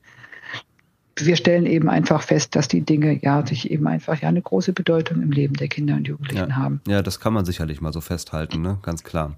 Wir 1.17 1.37
stellen 1.37 1.67
eben 1.67 1.89
einfach 1.89 2.23
fest, 2.23 2.57
dass 2.57 2.69
die 2.69 2.81
Dinge 2.81 3.19
ja 3.23 3.47
sich 3.47 3.71
eben 3.71 3.87
einfach 3.87 4.21
ja 4.21 4.29
eine 4.29 4.43
große 4.43 4.73
Bedeutung 4.73 5.23
im 5.23 5.31
Leben 5.31 5.55
der 5.55 5.69
Kinder 5.69 5.95
und 5.95 6.09
Jugendlichen 6.09 6.51
ja. 6.51 6.57
haben. 6.57 6.81
Ja, 6.89 7.03
das 7.03 7.21
kann 7.21 7.33
man 7.33 7.45
sicherlich 7.45 7.81
mal 7.81 7.93
so 7.93 8.01
festhalten, 8.01 8.63
ne? 8.63 8.79
ganz 8.83 9.05
klar. 9.05 9.37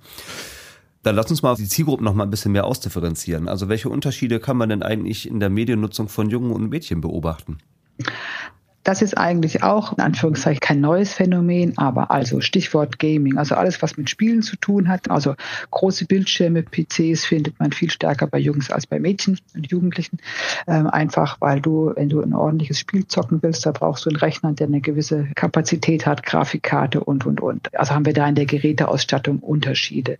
Dann 1.02 1.14
lass 1.14 1.30
uns 1.30 1.42
mal 1.42 1.54
die 1.54 1.68
Zielgruppen 1.68 2.04
noch 2.04 2.14
mal 2.14 2.24
ein 2.24 2.30
bisschen 2.30 2.52
mehr 2.52 2.64
ausdifferenzieren. 2.64 3.46
Also 3.46 3.68
welche 3.68 3.88
Unterschiede 3.88 4.40
kann 4.40 4.56
man 4.56 4.70
denn 4.70 4.82
eigentlich 4.82 5.28
in 5.28 5.38
der 5.38 5.50
Mediennutzung 5.50 6.08
von 6.08 6.30
Jungen 6.30 6.50
und 6.50 6.68
Mädchen 6.68 7.00
beobachten? 7.00 7.58
Das 8.86 9.02
ist 9.02 9.18
eigentlich 9.18 9.64
auch 9.64 9.94
in 9.94 9.98
Anführungszeichen 9.98 10.60
kein 10.60 10.80
neues 10.80 11.12
Phänomen, 11.12 11.76
aber 11.76 12.12
also 12.12 12.40
Stichwort 12.40 13.00
Gaming, 13.00 13.36
also 13.36 13.56
alles, 13.56 13.82
was 13.82 13.96
mit 13.96 14.08
Spielen 14.08 14.42
zu 14.42 14.54
tun 14.54 14.86
hat. 14.86 15.10
Also 15.10 15.34
große 15.72 16.04
Bildschirme, 16.04 16.62
PCs 16.62 17.24
findet 17.24 17.58
man 17.58 17.72
viel 17.72 17.90
stärker 17.90 18.28
bei 18.28 18.38
Jungs 18.38 18.70
als 18.70 18.86
bei 18.86 19.00
Mädchen 19.00 19.40
und 19.56 19.68
Jugendlichen. 19.68 20.18
Ähm, 20.68 20.86
einfach, 20.86 21.38
weil 21.40 21.60
du, 21.60 21.94
wenn 21.96 22.08
du 22.08 22.20
ein 22.20 22.32
ordentliches 22.32 22.78
Spiel 22.78 23.08
zocken 23.08 23.42
willst, 23.42 23.66
da 23.66 23.72
brauchst 23.72 24.06
du 24.06 24.10
einen 24.10 24.18
Rechner, 24.18 24.52
der 24.52 24.68
eine 24.68 24.80
gewisse 24.80 25.26
Kapazität 25.34 26.06
hat, 26.06 26.22
Grafikkarte 26.22 27.02
und, 27.02 27.26
und, 27.26 27.40
und. 27.40 27.76
Also 27.76 27.92
haben 27.92 28.06
wir 28.06 28.14
da 28.14 28.28
in 28.28 28.36
der 28.36 28.46
Geräteausstattung 28.46 29.40
Unterschiede. 29.40 30.16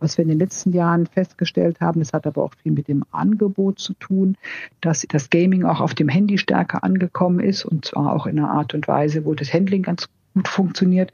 Was 0.00 0.16
wir 0.16 0.22
in 0.22 0.30
den 0.30 0.38
letzten 0.38 0.72
Jahren 0.72 1.06
festgestellt 1.06 1.80
haben, 1.80 2.00
das 2.00 2.12
hat 2.12 2.26
aber 2.26 2.42
auch 2.42 2.54
viel 2.62 2.72
mit 2.72 2.88
dem 2.88 3.04
Angebot 3.10 3.78
zu 3.78 3.94
tun, 3.94 4.36
dass 4.80 5.06
das 5.08 5.30
Gaming 5.30 5.64
auch 5.64 5.80
auf 5.80 5.94
dem 5.94 6.08
Handy 6.08 6.38
stärker 6.38 6.82
angekommen 6.82 7.40
ist 7.40 7.64
und 7.64 7.84
zwar 7.84 8.12
auch 8.14 8.26
in 8.26 8.38
einer 8.38 8.50
Art 8.50 8.74
und 8.74 8.88
Weise, 8.88 9.24
wo 9.24 9.34
das 9.34 9.52
Handling 9.52 9.82
ganz 9.82 10.08
gut 10.34 10.48
funktioniert, 10.48 11.12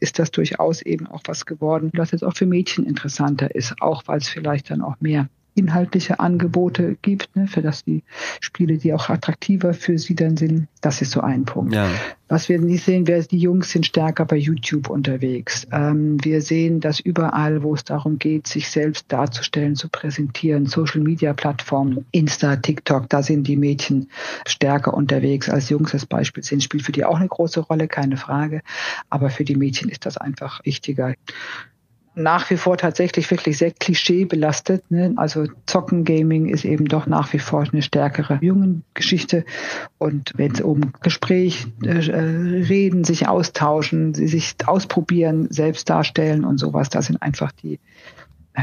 ist 0.00 0.18
das 0.18 0.30
durchaus 0.30 0.82
eben 0.82 1.06
auch 1.06 1.22
was 1.26 1.46
geworden, 1.46 1.90
was 1.94 2.12
jetzt 2.12 2.24
auch 2.24 2.36
für 2.36 2.46
Mädchen 2.46 2.86
interessanter 2.86 3.54
ist, 3.54 3.74
auch 3.80 4.02
weil 4.06 4.18
es 4.18 4.28
vielleicht 4.28 4.70
dann 4.70 4.82
auch 4.82 4.96
mehr 5.00 5.28
inhaltliche 5.58 6.20
Angebote 6.20 6.96
gibt, 7.02 7.34
ne, 7.36 7.46
für 7.46 7.62
das 7.62 7.84
die 7.84 8.02
Spiele, 8.40 8.78
die 8.78 8.94
auch 8.94 9.08
attraktiver 9.08 9.74
für 9.74 9.98
sie 9.98 10.14
dann 10.14 10.36
sind. 10.36 10.68
Das 10.80 11.02
ist 11.02 11.10
so 11.10 11.20
ein 11.20 11.44
Punkt. 11.44 11.74
Ja. 11.74 11.88
Was 12.28 12.48
wir 12.48 12.60
nicht 12.60 12.84
sehen, 12.84 13.06
wir, 13.06 13.22
die 13.22 13.38
Jungs 13.38 13.70
sind 13.70 13.86
stärker 13.86 14.26
bei 14.26 14.36
YouTube 14.36 14.90
unterwegs. 14.90 15.66
Ähm, 15.72 16.22
wir 16.22 16.42
sehen, 16.42 16.78
dass 16.80 17.00
überall, 17.00 17.62
wo 17.62 17.74
es 17.74 17.84
darum 17.84 18.18
geht, 18.18 18.46
sich 18.46 18.68
selbst 18.68 19.06
darzustellen, 19.08 19.76
zu 19.76 19.88
präsentieren, 19.88 20.66
Social 20.66 21.00
Media 21.00 21.32
Plattformen, 21.32 22.04
Insta, 22.12 22.56
TikTok, 22.56 23.08
da 23.08 23.22
sind 23.22 23.48
die 23.48 23.56
Mädchen 23.56 24.10
stärker 24.46 24.92
unterwegs 24.92 25.48
als 25.48 25.70
Jungs. 25.70 25.92
Das 25.92 26.04
Beispiel 26.04 26.42
sind, 26.42 26.62
spielt 26.62 26.82
für 26.82 26.92
die 26.92 27.04
auch 27.04 27.16
eine 27.16 27.28
große 27.28 27.60
Rolle, 27.60 27.88
keine 27.88 28.18
Frage. 28.18 28.60
Aber 29.08 29.30
für 29.30 29.44
die 29.44 29.56
Mädchen 29.56 29.88
ist 29.88 30.04
das 30.04 30.18
einfach 30.18 30.64
wichtiger 30.64 31.14
nach 32.18 32.50
wie 32.50 32.56
vor 32.56 32.76
tatsächlich 32.76 33.30
wirklich 33.30 33.58
sehr 33.58 33.70
klischeebelastet. 33.70 34.90
Ne? 34.90 35.12
Also 35.16 35.46
Zocken, 35.66 36.04
Gaming 36.04 36.48
ist 36.48 36.64
eben 36.64 36.86
doch 36.86 37.06
nach 37.06 37.32
wie 37.32 37.38
vor 37.38 37.64
eine 37.70 37.82
stärkere 37.82 38.38
Jungengeschichte. 38.40 39.44
Und 39.98 40.32
wenn 40.36 40.52
es 40.52 40.60
um 40.60 40.92
Gespräch, 41.00 41.66
äh, 41.82 41.90
reden, 41.90 43.04
sich 43.04 43.28
austauschen, 43.28 44.14
sich 44.14 44.56
ausprobieren, 44.66 45.48
selbst 45.50 45.88
darstellen 45.88 46.44
und 46.44 46.58
sowas, 46.58 46.88
da 46.88 47.02
sind 47.02 47.22
einfach 47.22 47.52
die, 47.52 47.78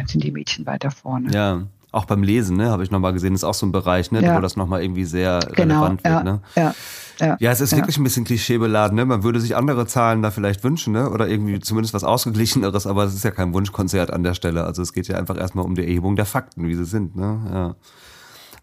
sind 0.06 0.24
die 0.24 0.32
Mädchen 0.32 0.66
weiter 0.66 0.92
vorne. 0.92 1.32
Ja, 1.32 1.64
auch 1.92 2.06
beim 2.06 2.24
Lesen, 2.24 2.58
ne, 2.58 2.70
habe 2.70 2.84
ich 2.84 2.92
nochmal 2.92 3.14
gesehen, 3.14 3.34
ist 3.34 3.46
auch 3.46 3.54
so 3.54 3.66
ein 3.66 3.72
Bereich, 3.72 4.12
ne, 4.12 4.22
ja. 4.22 4.36
wo 4.36 4.42
das 4.42 4.58
nochmal 4.58 4.84
irgendwie 4.84 5.06
sehr 5.06 5.40
genau, 5.56 5.84
relevant 5.84 6.04
wird. 6.04 6.14
Ja, 6.14 6.24
ne? 6.24 6.42
ja, 6.56 6.76
ja, 7.20 7.38
ja, 7.40 7.52
es 7.52 7.62
ist 7.62 7.72
ja. 7.72 7.78
wirklich 7.78 7.98
ein 7.98 8.04
bisschen 8.04 8.26
klischeebeladen. 8.26 8.96
Ne? 8.96 9.06
Man 9.06 9.24
würde 9.24 9.40
sich 9.40 9.56
andere 9.56 9.88
Zahlen 9.88 10.22
da 10.22 10.32
vielleicht 10.32 10.64
wünschen, 10.64 10.94
ne? 10.94 11.10
oder 11.10 11.28
irgendwie 11.28 11.60
zumindest 11.60 11.94
was 11.94 12.04
Ausgeglicheneres, 12.04 12.88
aber 12.88 13.04
es 13.04 13.14
ist 13.14 13.24
ja 13.24 13.32
kein 13.32 13.54
Wunschkonzert 13.54 14.12
an 14.12 14.24
der 14.24 14.34
Stelle. 14.34 14.64
Also 14.64 14.82
es 14.82 14.94
geht 14.94 15.08
ja 15.08 15.18
einfach 15.18 15.38
erstmal 15.38 15.66
um 15.66 15.76
die 15.76 15.84
Erhebung 15.84 16.16
der 16.16 16.26
Fakten, 16.26 16.68
wie 16.68 16.76
sie 16.76 16.86
sind. 16.86 17.16
Ne? 17.16 17.40
Ja. 17.52 17.76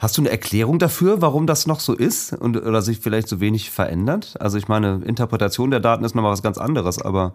Hast 0.02 0.18
du 0.18 0.22
eine 0.22 0.30
Erklärung 0.30 0.80
dafür, 0.80 1.22
warum 1.22 1.46
das 1.46 1.68
noch 1.68 1.78
so 1.78 1.94
ist 1.94 2.32
und 2.32 2.56
oder 2.56 2.82
sich 2.82 2.98
vielleicht 2.98 3.28
so 3.28 3.38
wenig 3.38 3.70
verändert? 3.70 4.34
Also 4.40 4.58
ich 4.58 4.66
meine, 4.66 5.00
Interpretation 5.04 5.70
der 5.70 5.78
Daten 5.78 6.02
ist 6.02 6.16
nochmal 6.16 6.32
was 6.32 6.42
ganz 6.42 6.58
anderes, 6.58 7.00
aber 7.00 7.34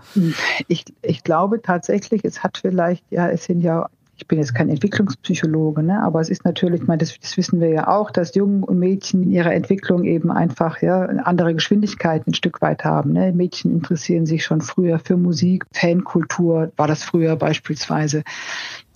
ich, 0.68 0.84
ich 1.02 1.24
glaube 1.24 1.62
tatsächlich, 1.62 2.26
es 2.26 2.44
hat 2.44 2.58
vielleicht, 2.58 3.06
ja, 3.10 3.30
es 3.30 3.46
sind 3.46 3.62
ja 3.62 3.88
ich 4.18 4.28
bin 4.28 4.40
jetzt 4.40 4.56
kein 4.56 4.70
Entwicklungspsychologe, 4.70 5.84
ne, 5.84 6.02
aber 6.02 6.20
es 6.20 6.30
ist 6.30 6.44
natürlich, 6.44 6.82
ich 6.82 6.88
meine, 6.88 7.00
das, 7.00 7.18
das 7.20 7.38
wissen 7.38 7.62
wir 7.62 7.70
ja 7.70 7.88
auch, 7.88 8.10
dass 8.10 8.34
Jungen 8.34 8.64
und 8.64 8.80
Mädchen 8.80 9.24
in 9.24 9.32
ihrer 9.32 9.54
Entwicklung 9.54 10.04
eben 10.06 10.32
einfach 10.32 10.82
ja, 10.82 11.04
andere 11.04 11.54
Geschwindigkeiten 11.54 12.32
ein 12.32 12.34
Stück 12.34 12.62
weit 12.62 12.84
haben. 12.84 13.14
Ne. 13.14 13.32
Mädchen 13.32 13.72
interessieren 13.72 14.26
sich 14.26 14.44
schon 14.44 14.62
früher 14.62 15.00
für 15.00 15.18
Musik, 15.18 15.66
Fankultur 15.72 16.72
war 16.78 16.88
das 16.88 17.04
früher 17.04 17.36
beispielsweise. 17.36 18.24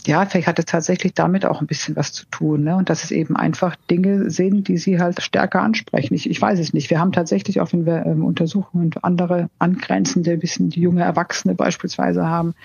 Ja, 0.07 0.25
vielleicht 0.25 0.47
hat 0.47 0.57
es 0.57 0.65
tatsächlich 0.65 1.13
damit 1.13 1.45
auch 1.45 1.61
ein 1.61 1.67
bisschen 1.67 1.95
was 1.95 2.11
zu 2.11 2.25
tun. 2.31 2.63
Ne? 2.63 2.75
Und 2.75 2.89
dass 2.89 3.03
es 3.03 3.11
eben 3.11 3.35
einfach 3.35 3.75
Dinge 3.91 4.31
sind, 4.31 4.67
die 4.67 4.77
sie 4.77 4.99
halt 4.99 5.21
stärker 5.21 5.61
ansprechen. 5.61 6.15
Ich, 6.15 6.27
ich 6.27 6.41
weiß 6.41 6.57
es 6.57 6.73
nicht. 6.73 6.89
Wir 6.89 6.99
haben 6.99 7.11
tatsächlich 7.11 7.61
auch, 7.61 7.71
wenn 7.71 7.85
wir 7.85 8.03
ähm, 8.07 8.25
Untersuchungen 8.25 8.89
andere 9.03 9.51
angrenzende, 9.59 10.37
bisschen 10.37 10.71
die 10.71 10.81
junge 10.81 11.03
Erwachsene 11.03 11.53
beispielsweise 11.53 12.25
haben, 12.25 12.55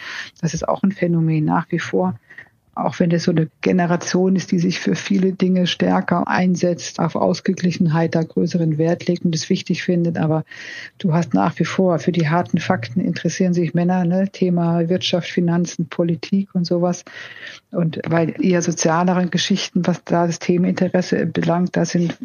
das 0.40 0.54
ist 0.54 0.66
auch 0.66 0.82
ein 0.82 0.92
Phänomen 0.92 1.44
nach 1.44 1.66
wie 1.70 1.78
vor 1.78 2.14
auch 2.76 3.00
wenn 3.00 3.10
es 3.10 3.24
so 3.24 3.30
eine 3.30 3.48
Generation 3.62 4.36
ist, 4.36 4.52
die 4.52 4.58
sich 4.58 4.78
für 4.78 4.94
viele 4.94 5.32
Dinge 5.32 5.66
stärker 5.66 6.28
einsetzt, 6.28 7.00
auf 7.00 7.16
Ausgeglichenheit 7.16 8.14
da 8.14 8.22
größeren 8.22 8.76
Wert 8.76 9.06
legt 9.06 9.24
und 9.24 9.34
es 9.34 9.48
wichtig 9.48 9.82
findet. 9.82 10.18
Aber 10.18 10.44
du 10.98 11.14
hast 11.14 11.32
nach 11.32 11.58
wie 11.58 11.64
vor, 11.64 11.98
für 11.98 12.12
die 12.12 12.28
harten 12.28 12.58
Fakten 12.58 13.00
interessieren 13.00 13.54
sich 13.54 13.72
Männer, 13.72 14.04
ne? 14.04 14.28
Thema 14.30 14.88
Wirtschaft, 14.90 15.28
Finanzen, 15.28 15.88
Politik 15.88 16.54
und 16.54 16.66
sowas. 16.66 17.04
Und 17.70 18.00
bei 18.02 18.26
eher 18.26 18.60
sozialeren 18.60 19.30
Geschichten, 19.30 19.86
was 19.86 20.04
da 20.04 20.26
das 20.26 20.38
Themeninteresse 20.38 21.24
belangt, 21.24 21.76
da 21.76 21.86
sind 21.86 22.16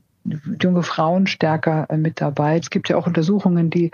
junge 0.62 0.84
Frauen 0.84 1.28
stärker 1.28 1.88
äh, 1.90 1.98
mit 1.98 2.20
dabei. 2.22 2.58
Es 2.58 2.70
gibt 2.70 2.90
ja 2.90 2.98
auch 2.98 3.08
Untersuchungen, 3.08 3.70
die 3.70 3.92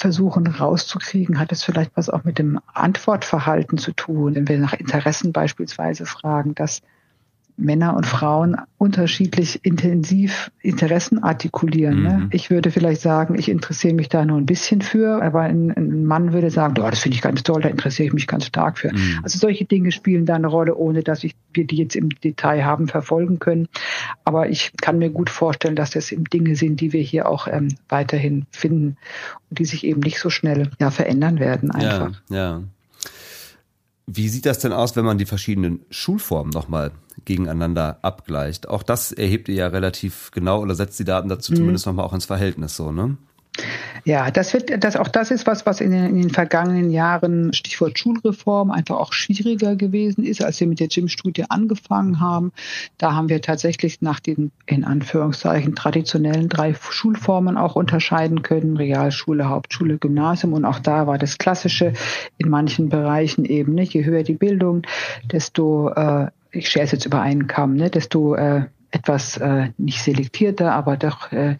versuchen 0.00 0.46
rauszukriegen, 0.46 1.38
hat 1.38 1.52
es 1.52 1.62
vielleicht 1.62 1.92
was 1.96 2.10
auch 2.10 2.24
mit 2.24 2.38
dem 2.38 2.58
Antwortverhalten 2.72 3.78
zu 3.78 3.92
tun, 3.92 4.34
wenn 4.34 4.48
wir 4.48 4.58
nach 4.58 4.72
Interessen 4.72 5.32
beispielsweise 5.32 6.06
fragen, 6.06 6.54
dass 6.54 6.82
Männer 7.60 7.96
und 7.96 8.06
Frauen 8.06 8.56
unterschiedlich 8.78 9.60
intensiv 9.64 10.50
Interessen 10.60 11.22
artikulieren. 11.22 12.02
Ne? 12.02 12.12
Mhm. 12.12 12.18
Ne? 12.18 12.28
Ich 12.32 12.50
würde 12.50 12.70
vielleicht 12.70 13.00
sagen, 13.00 13.38
ich 13.38 13.48
interessiere 13.48 13.94
mich 13.94 14.08
da 14.08 14.24
nur 14.24 14.38
ein 14.38 14.46
bisschen 14.46 14.80
für, 14.80 15.22
aber 15.22 15.42
ein, 15.42 15.70
ein 15.70 16.04
Mann 16.04 16.32
würde 16.32 16.50
sagen, 16.50 16.74
oh, 16.78 16.88
das 16.88 17.00
finde 17.00 17.16
ich 17.16 17.22
ganz 17.22 17.42
toll, 17.42 17.60
da 17.60 17.68
interessiere 17.68 18.06
ich 18.08 18.12
mich 18.12 18.26
ganz 18.26 18.46
stark 18.46 18.78
für. 18.78 18.92
Mhm. 18.92 19.20
Also 19.22 19.38
solche 19.38 19.64
Dinge 19.64 19.92
spielen 19.92 20.26
da 20.26 20.34
eine 20.34 20.46
Rolle, 20.46 20.74
ohne 20.76 21.02
dass 21.02 21.24
ich, 21.24 21.34
wir 21.52 21.66
die 21.66 21.76
jetzt 21.76 21.96
im 21.96 22.08
Detail 22.08 22.64
haben 22.64 22.88
verfolgen 22.88 23.38
können. 23.38 23.68
Aber 24.24 24.48
ich 24.48 24.72
kann 24.80 24.98
mir 24.98 25.10
gut 25.10 25.30
vorstellen, 25.30 25.76
dass 25.76 25.90
das 25.90 26.10
eben 26.12 26.24
Dinge 26.24 26.56
sind, 26.56 26.80
die 26.80 26.92
wir 26.92 27.02
hier 27.02 27.28
auch 27.28 27.46
ähm, 27.46 27.68
weiterhin 27.88 28.46
finden 28.50 28.96
und 29.50 29.58
die 29.58 29.64
sich 29.64 29.84
eben 29.84 30.00
nicht 30.00 30.18
so 30.18 30.30
schnell 30.30 30.70
ja, 30.80 30.90
verändern 30.90 31.38
werden 31.38 31.70
einfach. 31.70 32.12
Ja, 32.28 32.36
ja. 32.36 32.62
Wie 34.12 34.28
sieht 34.28 34.44
das 34.44 34.58
denn 34.58 34.72
aus, 34.72 34.96
wenn 34.96 35.04
man 35.04 35.18
die 35.18 35.24
verschiedenen 35.24 35.80
Schulformen 35.88 36.50
nochmal 36.50 36.90
gegeneinander 37.24 37.98
abgleicht? 38.02 38.68
Auch 38.68 38.82
das 38.82 39.12
erhebt 39.12 39.48
ihr 39.48 39.54
ja 39.56 39.66
relativ 39.68 40.30
genau 40.32 40.60
oder 40.60 40.74
setzt 40.74 40.98
die 40.98 41.04
Daten 41.04 41.28
dazu 41.28 41.52
mhm. 41.52 41.56
zumindest 41.56 41.86
nochmal 41.86 42.04
auch 42.04 42.14
ins 42.14 42.26
Verhältnis 42.26 42.76
so, 42.76 42.92
ne? 42.92 43.16
Ja, 44.04 44.30
das 44.30 44.54
wird, 44.54 44.82
das, 44.82 44.96
auch 44.96 45.08
das 45.08 45.30
ist 45.30 45.46
was, 45.46 45.66
was 45.66 45.80
in 45.80 45.90
den, 45.90 46.06
in 46.06 46.22
den 46.22 46.30
vergangenen 46.30 46.90
Jahren, 46.90 47.52
Stichwort 47.52 47.98
Schulreform, 47.98 48.70
einfach 48.70 48.96
auch 48.96 49.12
schwieriger 49.12 49.76
gewesen 49.76 50.24
ist, 50.24 50.42
als 50.42 50.58
wir 50.60 50.66
mit 50.66 50.80
der 50.80 50.88
Gym-Studie 50.88 51.44
angefangen 51.48 52.20
haben. 52.20 52.52
Da 52.96 53.14
haben 53.14 53.28
wir 53.28 53.42
tatsächlich 53.42 54.00
nach 54.00 54.20
den, 54.20 54.52
in 54.66 54.84
Anführungszeichen, 54.84 55.74
traditionellen 55.74 56.48
drei 56.48 56.74
Schulformen 56.74 57.58
auch 57.58 57.76
unterscheiden 57.76 58.42
können. 58.42 58.76
Realschule, 58.76 59.48
Hauptschule, 59.48 59.98
Gymnasium. 59.98 60.54
Und 60.54 60.64
auch 60.64 60.78
da 60.78 61.06
war 61.06 61.18
das 61.18 61.36
Klassische 61.36 61.92
in 62.38 62.48
manchen 62.48 62.88
Bereichen 62.88 63.44
eben, 63.44 63.74
nicht. 63.74 63.92
Je 63.92 64.04
höher 64.04 64.22
die 64.22 64.34
Bildung, 64.34 64.82
desto, 65.30 65.90
äh, 65.90 66.28
ich 66.52 66.68
schere 66.68 66.84
es 66.84 66.92
jetzt 66.92 67.06
über 67.06 67.20
einen 67.20 67.46
Kamm, 67.46 67.74
ne, 67.74 67.90
desto, 67.90 68.34
äh, 68.34 68.64
etwas 68.90 69.36
äh, 69.36 69.68
nicht 69.78 70.02
selektierter, 70.02 70.72
aber 70.72 70.96
doch 70.96 71.30
äh, 71.32 71.56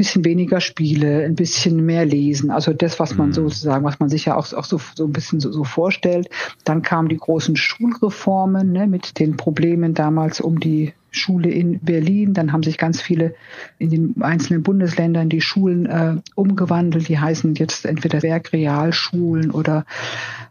bisschen 0.00 0.24
weniger 0.24 0.62
Spiele, 0.62 1.24
ein 1.26 1.34
bisschen 1.34 1.84
mehr 1.84 2.06
lesen. 2.06 2.50
Also 2.50 2.72
das, 2.72 2.98
was 2.98 3.16
man 3.16 3.28
mhm. 3.28 3.32
sozusagen, 3.34 3.84
was 3.84 4.00
man 4.00 4.08
sich 4.08 4.24
ja 4.24 4.34
auch, 4.34 4.50
auch 4.54 4.64
so, 4.64 4.80
so 4.94 5.04
ein 5.04 5.12
bisschen 5.12 5.40
so, 5.40 5.52
so 5.52 5.62
vorstellt. 5.62 6.30
Dann 6.64 6.80
kamen 6.80 7.10
die 7.10 7.18
großen 7.18 7.54
Schulreformen 7.54 8.72
ne, 8.72 8.86
mit 8.86 9.18
den 9.18 9.36
Problemen 9.36 9.92
damals 9.92 10.40
um 10.40 10.58
die 10.58 10.94
Schule 11.10 11.50
in 11.50 11.80
Berlin. 11.80 12.32
Dann 12.32 12.50
haben 12.52 12.62
sich 12.62 12.78
ganz 12.78 13.02
viele 13.02 13.34
in 13.78 13.90
den 13.90 14.22
einzelnen 14.22 14.62
Bundesländern 14.62 15.28
die 15.28 15.42
Schulen 15.42 15.84
äh, 15.84 16.16
umgewandelt. 16.34 17.08
Die 17.08 17.18
heißen 17.18 17.54
jetzt 17.56 17.84
entweder 17.84 18.22
Werkrealschulen 18.22 19.50
oder 19.50 19.84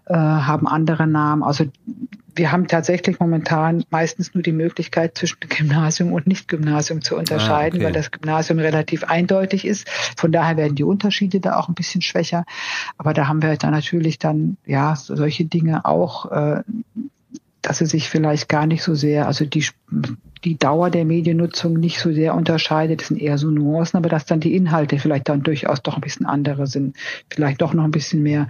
äh, 0.06 0.14
haben 0.14 0.68
andere 0.68 1.08
Namen. 1.08 1.42
Also 1.42 1.66
wir 2.40 2.54
haben 2.54 2.68
tatsächlich 2.68 3.20
momentan 3.20 3.84
meistens 3.90 4.34
nur 4.34 4.42
die 4.42 4.54
Möglichkeit, 4.54 5.18
zwischen 5.18 5.42
Gymnasium 5.42 6.14
und 6.14 6.26
Nicht-Gymnasium 6.26 7.02
zu 7.02 7.18
unterscheiden, 7.18 7.80
ah, 7.80 7.84
okay. 7.84 7.86
weil 7.86 7.92
das 7.92 8.12
Gymnasium 8.12 8.60
relativ 8.60 9.04
eindeutig 9.04 9.66
ist. 9.66 9.90
Von 10.18 10.32
daher 10.32 10.56
werden 10.56 10.76
die 10.76 10.86
Unterschiede 10.86 11.42
da 11.42 11.58
auch 11.60 11.68
ein 11.68 11.76
bisschen 11.76 12.02
schwächer. 12.02 12.46
Aber 12.98 13.14
da 13.14 13.28
haben 13.28 13.42
wir 13.42 13.58
dann 13.58 13.72
natürlich 13.72 14.20
dann, 14.20 14.56
ja, 14.66 14.96
solche 14.96 15.44
Dinge 15.44 15.84
auch, 15.84 16.32
äh, 16.32 16.64
dass 17.62 17.80
sie 17.80 17.88
sich 17.88 18.10
vielleicht 18.10 18.48
gar 18.48 18.68
nicht 18.68 18.84
so 18.84 18.96
sehr, 18.96 19.28
also 19.28 19.44
die, 19.44 19.66
die 20.46 20.58
Dauer 20.58 20.90
der 20.90 21.04
Mediennutzung 21.04 21.74
nicht 21.74 22.00
so 22.00 22.14
sehr 22.14 22.36
unterscheidet. 22.36 23.02
Das 23.02 23.10
sind 23.10 23.22
eher 23.22 23.38
so 23.38 23.50
Nuancen, 23.50 23.98
aber 23.98 24.08
dass 24.08 24.26
dann 24.26 24.40
die 24.40 24.56
Inhalte 24.56 24.98
vielleicht 24.98 25.28
dann 25.28 25.44
durchaus 25.44 25.82
doch 25.82 25.96
ein 25.96 26.02
bisschen 26.02 26.26
andere 26.26 26.68
sind. 26.68 26.96
Vielleicht 27.30 27.62
doch 27.62 27.74
noch 27.74 27.84
ein 27.84 27.92
bisschen 27.92 28.24
mehr 28.24 28.48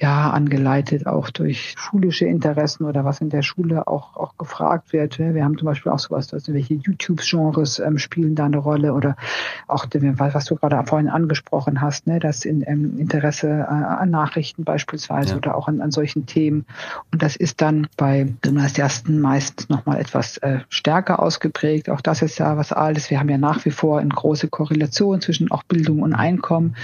ja, 0.00 0.30
angeleitet 0.30 1.06
auch 1.06 1.28
durch 1.30 1.74
schulische 1.76 2.24
Interessen 2.24 2.84
oder 2.84 3.04
was 3.04 3.20
in 3.20 3.30
der 3.30 3.42
Schule 3.42 3.88
auch, 3.88 4.16
auch 4.16 4.36
gefragt 4.36 4.92
wird. 4.92 5.18
Wir 5.18 5.44
haben 5.44 5.58
zum 5.58 5.66
Beispiel 5.66 5.90
auch 5.90 5.98
sowas, 5.98 6.28
dass 6.28 6.52
welche 6.52 6.74
YouTube-Genres 6.74 7.80
ähm, 7.80 7.98
spielen 7.98 8.36
da 8.36 8.44
eine 8.44 8.58
Rolle 8.58 8.94
oder 8.94 9.16
auch, 9.66 9.86
was 9.92 10.44
du 10.44 10.54
gerade 10.54 10.80
vorhin 10.86 11.08
angesprochen 11.08 11.80
hast, 11.80 12.06
ne, 12.06 12.20
das 12.20 12.44
in, 12.44 12.62
ähm, 12.68 12.96
Interesse 12.98 13.48
äh, 13.48 13.72
an 13.72 14.10
Nachrichten 14.10 14.62
beispielsweise 14.62 15.32
ja. 15.32 15.36
oder 15.36 15.56
auch 15.56 15.66
an, 15.66 15.80
an 15.80 15.90
solchen 15.90 16.26
Themen. 16.26 16.64
Und 17.12 17.22
das 17.22 17.34
ist 17.34 17.60
dann 17.60 17.88
bei 17.96 18.32
Gymnasiasten 18.42 19.20
meistens 19.20 19.68
nochmal 19.68 19.98
etwas 20.00 20.38
äh, 20.38 20.60
stärker 20.68 21.20
ausgeprägt. 21.20 21.90
Auch 21.90 22.02
das 22.02 22.22
ist 22.22 22.38
ja 22.38 22.56
was 22.56 22.72
Altes. 22.72 23.10
Wir 23.10 23.18
haben 23.18 23.28
ja 23.28 23.38
nach 23.38 23.64
wie 23.64 23.72
vor 23.72 23.98
eine 23.98 24.10
große 24.10 24.46
Korrelation 24.46 25.20
zwischen 25.20 25.50
auch 25.50 25.64
Bildung 25.64 26.02
und 26.02 26.14
Einkommen, 26.14 26.76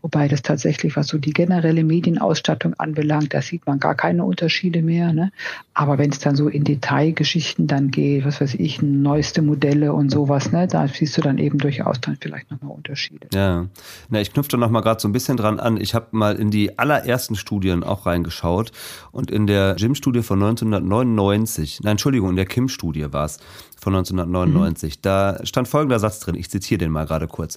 wobei 0.00 0.28
das 0.28 0.40
tatsächlich, 0.40 0.96
was 0.96 1.08
so 1.08 1.18
die 1.18 1.32
generelle 1.32 1.84
Medienausstattung 1.84 2.53
Ausstattung 2.54 2.74
anbelangt, 2.74 3.34
da 3.34 3.42
sieht 3.42 3.66
man 3.66 3.78
gar 3.80 3.94
keine 3.94 4.24
Unterschiede 4.24 4.82
mehr. 4.82 5.12
Ne? 5.12 5.32
Aber 5.74 5.98
wenn 5.98 6.10
es 6.10 6.20
dann 6.20 6.36
so 6.36 6.48
in 6.48 6.62
Detailgeschichten 6.64 7.66
dann 7.66 7.90
geht, 7.90 8.24
was 8.24 8.40
weiß 8.40 8.54
ich, 8.54 8.80
neueste 8.80 9.42
Modelle 9.42 9.92
und 9.92 10.10
sowas, 10.10 10.52
ne, 10.52 10.68
da 10.68 10.86
siehst 10.86 11.16
du 11.16 11.20
dann 11.20 11.38
eben 11.38 11.58
durchaus 11.58 12.00
dann 12.00 12.16
vielleicht 12.20 12.50
nochmal 12.50 12.70
Unterschiede. 12.72 13.26
Ja, 13.34 13.66
na, 14.08 14.20
ich 14.20 14.32
knüpfe 14.32 14.50
da 14.50 14.56
nochmal 14.56 14.82
gerade 14.82 15.00
so 15.00 15.08
ein 15.08 15.12
bisschen 15.12 15.36
dran 15.36 15.58
an. 15.58 15.80
Ich 15.80 15.94
habe 15.94 16.06
mal 16.12 16.36
in 16.36 16.50
die 16.50 16.78
allerersten 16.78 17.34
Studien 17.34 17.82
auch 17.82 18.06
reingeschaut 18.06 18.70
und 19.10 19.30
in 19.30 19.46
der 19.46 19.74
Gym-Studie 19.74 20.22
von 20.22 20.40
1999, 20.42 21.80
nein, 21.82 21.92
Entschuldigung, 21.92 22.30
in 22.30 22.36
der 22.36 22.46
Kim-Studie 22.46 23.12
war 23.12 23.24
es, 23.24 23.38
von 23.84 23.94
1999. 23.94 24.96
Mhm. 24.96 24.98
Da 25.02 25.38
stand 25.44 25.68
folgender 25.68 25.98
Satz 25.98 26.18
drin, 26.18 26.34
ich 26.34 26.50
zitiere 26.50 26.78
den 26.78 26.90
mal 26.90 27.06
gerade 27.06 27.28
kurz. 27.28 27.56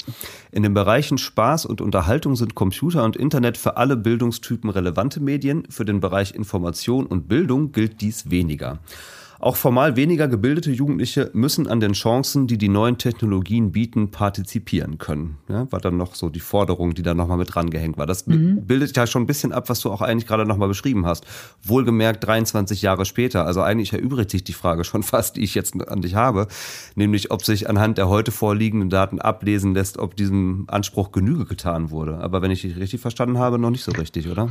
In 0.52 0.62
den 0.62 0.74
Bereichen 0.74 1.18
Spaß 1.18 1.66
und 1.66 1.82
Unterhaltung 1.82 2.36
sind 2.36 2.54
Computer 2.54 3.04
und 3.04 3.16
Internet 3.16 3.58
für 3.58 3.78
alle 3.78 3.98
Bildungstypen 3.98 4.70
relevante 4.70 5.20
Medien, 5.20 5.64
für 5.70 5.86
den 5.86 6.00
Bereich 6.00 6.36
Information 6.36 7.08
und 7.08 7.28
Bildung 7.28 7.72
gilt 7.72 8.02
dies 8.02 8.30
weniger. 8.30 8.80
Auch 9.40 9.56
formal 9.56 9.96
weniger 9.96 10.28
gebildete 10.28 10.72
Jugendliche 10.72 11.30
müssen 11.34 11.68
an 11.68 11.80
den 11.80 11.94
Chancen, 11.94 12.48
die 12.48 12.58
die 12.58 12.70
neuen 12.70 12.98
Technologien 12.98 13.72
bieten, 13.72 14.10
partizipieren 14.10 14.98
können. 14.98 15.38
Ja, 15.48 15.72
war 15.72 15.80
dann 15.80 15.98
noch 15.98 16.16
so 16.16 16.30
die 16.30 16.40
Forderung, 16.40 16.96
die 16.96 17.04
da 17.04 17.14
nochmal 17.14 17.38
mit 17.38 17.54
drangehängt 17.54 17.98
war. 17.98 18.06
Das 18.06 18.26
mhm. 18.26 18.66
bildet 18.66 18.96
ja 18.98 19.06
schon 19.06 19.24
ein 19.24 19.28
bisschen 19.28 19.52
ab, 19.52 19.70
was 19.70 19.80
du 19.82 19.92
auch 19.92 20.02
eigentlich 20.02 20.28
gerade 20.28 20.46
nochmal 20.46 20.68
beschrieben 20.68 21.06
hast. 21.06 21.26
Wohlgemerkt 21.64 22.26
23 22.26 22.82
Jahre 22.82 23.06
später. 23.06 23.46
Also 23.46 23.62
eigentlich 23.62 23.94
erübrigt 23.94 24.32
sich 24.32 24.44
die 24.44 24.54
Frage 24.54 24.84
schon 24.84 25.04
fast, 25.04 25.36
die 25.36 25.44
ich 25.44 25.54
jetzt 25.54 25.80
an 25.88 26.02
dich 26.02 26.16
habe. 26.16 26.48
Nämlich, 26.96 27.32
ob 27.32 27.46
sich 27.46 27.70
anhand 27.70 27.98
der 27.98 28.10
heute 28.10 28.32
vorliegenden 28.32 28.90
Daten 28.90 29.20
ablesen 29.20 29.74
lässt, 29.74 29.98
ob 29.98 30.16
diesem 30.16 30.66
Anspruch 30.68 31.12
Genüge 31.12 31.46
getan 31.46 31.92
wurde. 31.92 32.18
Aber 32.18 32.42
wenn 32.42 32.52
ich 32.52 32.62
dich 32.62 32.78
richtig 32.78 33.02
verstanden 33.02 33.38
habe, 33.38 33.60
noch 33.60 33.70
nicht 33.70 33.84
so 33.84 33.92
richtig, 33.92 34.28
oder? 34.30 34.50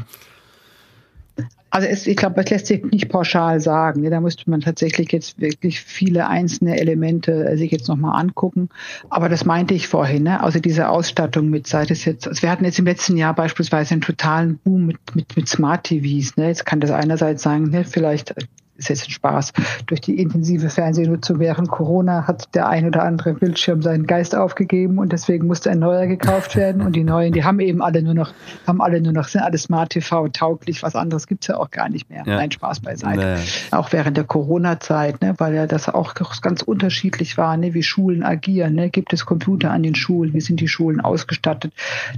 Also 1.71 1.89
es, 1.89 2.07
ich 2.07 2.17
glaube, 2.17 2.37
das 2.37 2.51
lässt 2.51 2.67
sich 2.67 2.85
nicht 2.85 3.09
pauschal 3.09 3.61
sagen. 3.61 4.09
Da 4.09 4.21
müsste 4.21 4.49
man 4.49 4.61
tatsächlich 4.61 5.13
jetzt 5.13 5.41
wirklich 5.41 5.81
viele 5.81 6.29
einzelne 6.29 6.79
Elemente 6.79 7.45
äh, 7.45 7.57
sich 7.57 7.71
jetzt 7.71 7.89
nochmal 7.89 8.21
angucken. 8.21 8.69
Aber 9.11 9.29
das 9.29 9.45
meinte 9.45 9.75
ich 9.75 9.89
vorhin, 9.89 10.25
ne? 10.25 10.43
also 10.43 10.61
diese 10.61 10.89
Ausstattung 10.89 11.51
mit, 11.51 11.67
sei 11.67 11.85
es 11.89 12.05
jetzt, 12.05 12.29
also 12.29 12.43
wir 12.43 12.51
hatten 12.51 12.65
jetzt 12.65 12.79
im 12.79 12.87
letzten 12.87 13.17
Jahr 13.17 13.35
beispielsweise 13.35 13.93
einen 13.93 14.01
totalen 14.01 14.59
Boom 14.59 14.87
mit, 14.87 14.99
mit, 15.15 15.37
mit 15.37 15.49
Smart 15.49 15.85
TVs. 15.85 16.37
Ne? 16.37 16.49
Jetzt 16.49 16.67
kann 16.67 16.81
das 16.81 16.91
einerseits 16.91 17.43
sein, 17.43 17.65
ne, 17.65 17.85
vielleicht 17.85 18.35
ist 18.77 18.89
jetzt 18.89 19.09
ein 19.09 19.11
Spaß. 19.11 19.53
Durch 19.87 20.01
die 20.01 20.21
intensive 20.21 20.69
Fernsehnutzung 20.69 21.39
während 21.39 21.69
Corona 21.69 22.27
hat 22.27 22.55
der 22.55 22.69
ein 22.69 22.87
oder 22.87 23.03
andere 23.03 23.35
Bildschirm 23.35 23.83
seinen 23.83 24.07
Geist 24.07 24.35
aufgegeben 24.35 24.99
und 24.99 25.13
deswegen 25.13 25.47
musste 25.47 25.71
ein 25.71 25.79
neuer 25.79 26.07
gekauft 26.07 26.57
werden. 26.57 26.83
Und 26.83 26.95
die 26.95 27.05
neuen, 27.05 27.33
die 27.33 27.45
haben 27.45 27.61
eben 27.61 27.83
alle 27.83 28.03
nur 28.03 28.15
noch, 28.15 28.33
haben 28.67 28.81
alle 28.81 29.01
nur 29.01 29.13
noch, 29.13 29.29
sind 29.29 29.43
alle 29.43 29.59
Smart 29.59 29.91
TV 29.91 30.29
tauglich. 30.29 30.83
Was 30.83 30.95
anderes 30.95 31.27
gibt's 31.27 31.47
ja 31.47 31.57
auch 31.57 31.71
gar 31.71 31.89
nicht 31.89 32.11
mehr. 32.11 32.23
Ja. 32.27 32.37
Nein, 32.37 32.51
Spaß 32.51 32.81
beiseite. 32.81 33.39
Nee. 33.39 33.77
Auch 33.77 33.93
während 33.93 34.17
der 34.17 34.25
Corona-Zeit, 34.25 35.23
ne, 35.23 35.35
weil 35.39 35.55
ja 35.55 35.67
das 35.67 35.89
auch 35.89 36.15
ganz 36.15 36.63
unterschiedlich 36.63 37.39
war, 37.39 37.57
ne, 37.57 37.75
wie 37.75 37.83
Schulen 37.83 38.23
agieren. 38.23 38.75
Ne, 38.75 38.91
gibt 38.91 39.13
es 39.13 39.25
Computer 39.27 39.71
an 39.71 39.83
den 39.83 39.95
Schulen? 39.95 40.35
Wie 40.35 40.41
sind 40.41 40.61
die 40.61 40.69
Schulen 40.69 41.01
ausgestattet? 41.01 41.73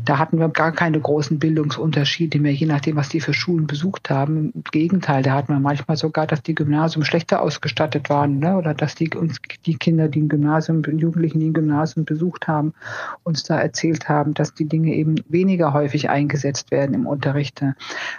Da 0.04 0.18
hatten 0.18 0.38
wir 0.38 0.48
gar 0.48 0.72
keine 0.72 1.00
großen 1.00 1.38
Bildungsunterschiede 1.38 2.40
mehr, 2.40 2.52
je 2.52 2.66
nachdem, 2.66 2.96
was 2.96 3.08
die 3.08 3.20
für 3.20 3.34
Schulen 3.34 3.66
besucht 3.66 4.10
haben. 4.10 4.52
Im 4.54 4.64
Gegenteil, 4.70 5.22
da 5.22 5.34
hatten 5.34 5.52
wir 5.52 5.60
manchmal 5.60 5.96
sogar, 5.96 6.26
dass 6.26 6.42
die 6.48 6.54
Gymnasium 6.54 7.04
schlechter 7.04 7.42
ausgestattet 7.42 8.10
waren 8.10 8.38
ne? 8.38 8.56
oder 8.56 8.74
dass 8.74 8.94
die 8.94 9.10
uns 9.14 9.36
die 9.66 9.76
Kinder, 9.76 10.08
die 10.08 10.22
ein 10.22 10.28
Gymnasium, 10.28 10.82
Jugendlichen, 10.82 11.40
die 11.40 11.50
ein 11.50 11.54
Gymnasium 11.54 12.04
besucht 12.04 12.48
haben, 12.48 12.74
uns 13.22 13.44
da 13.44 13.58
erzählt 13.58 14.08
haben, 14.08 14.34
dass 14.34 14.54
die 14.54 14.64
Dinge 14.64 14.94
eben 14.94 15.16
weniger 15.28 15.72
häufig 15.72 16.10
eingesetzt 16.10 16.70
werden 16.70 16.94
im 16.94 17.06
Unterricht. 17.06 17.62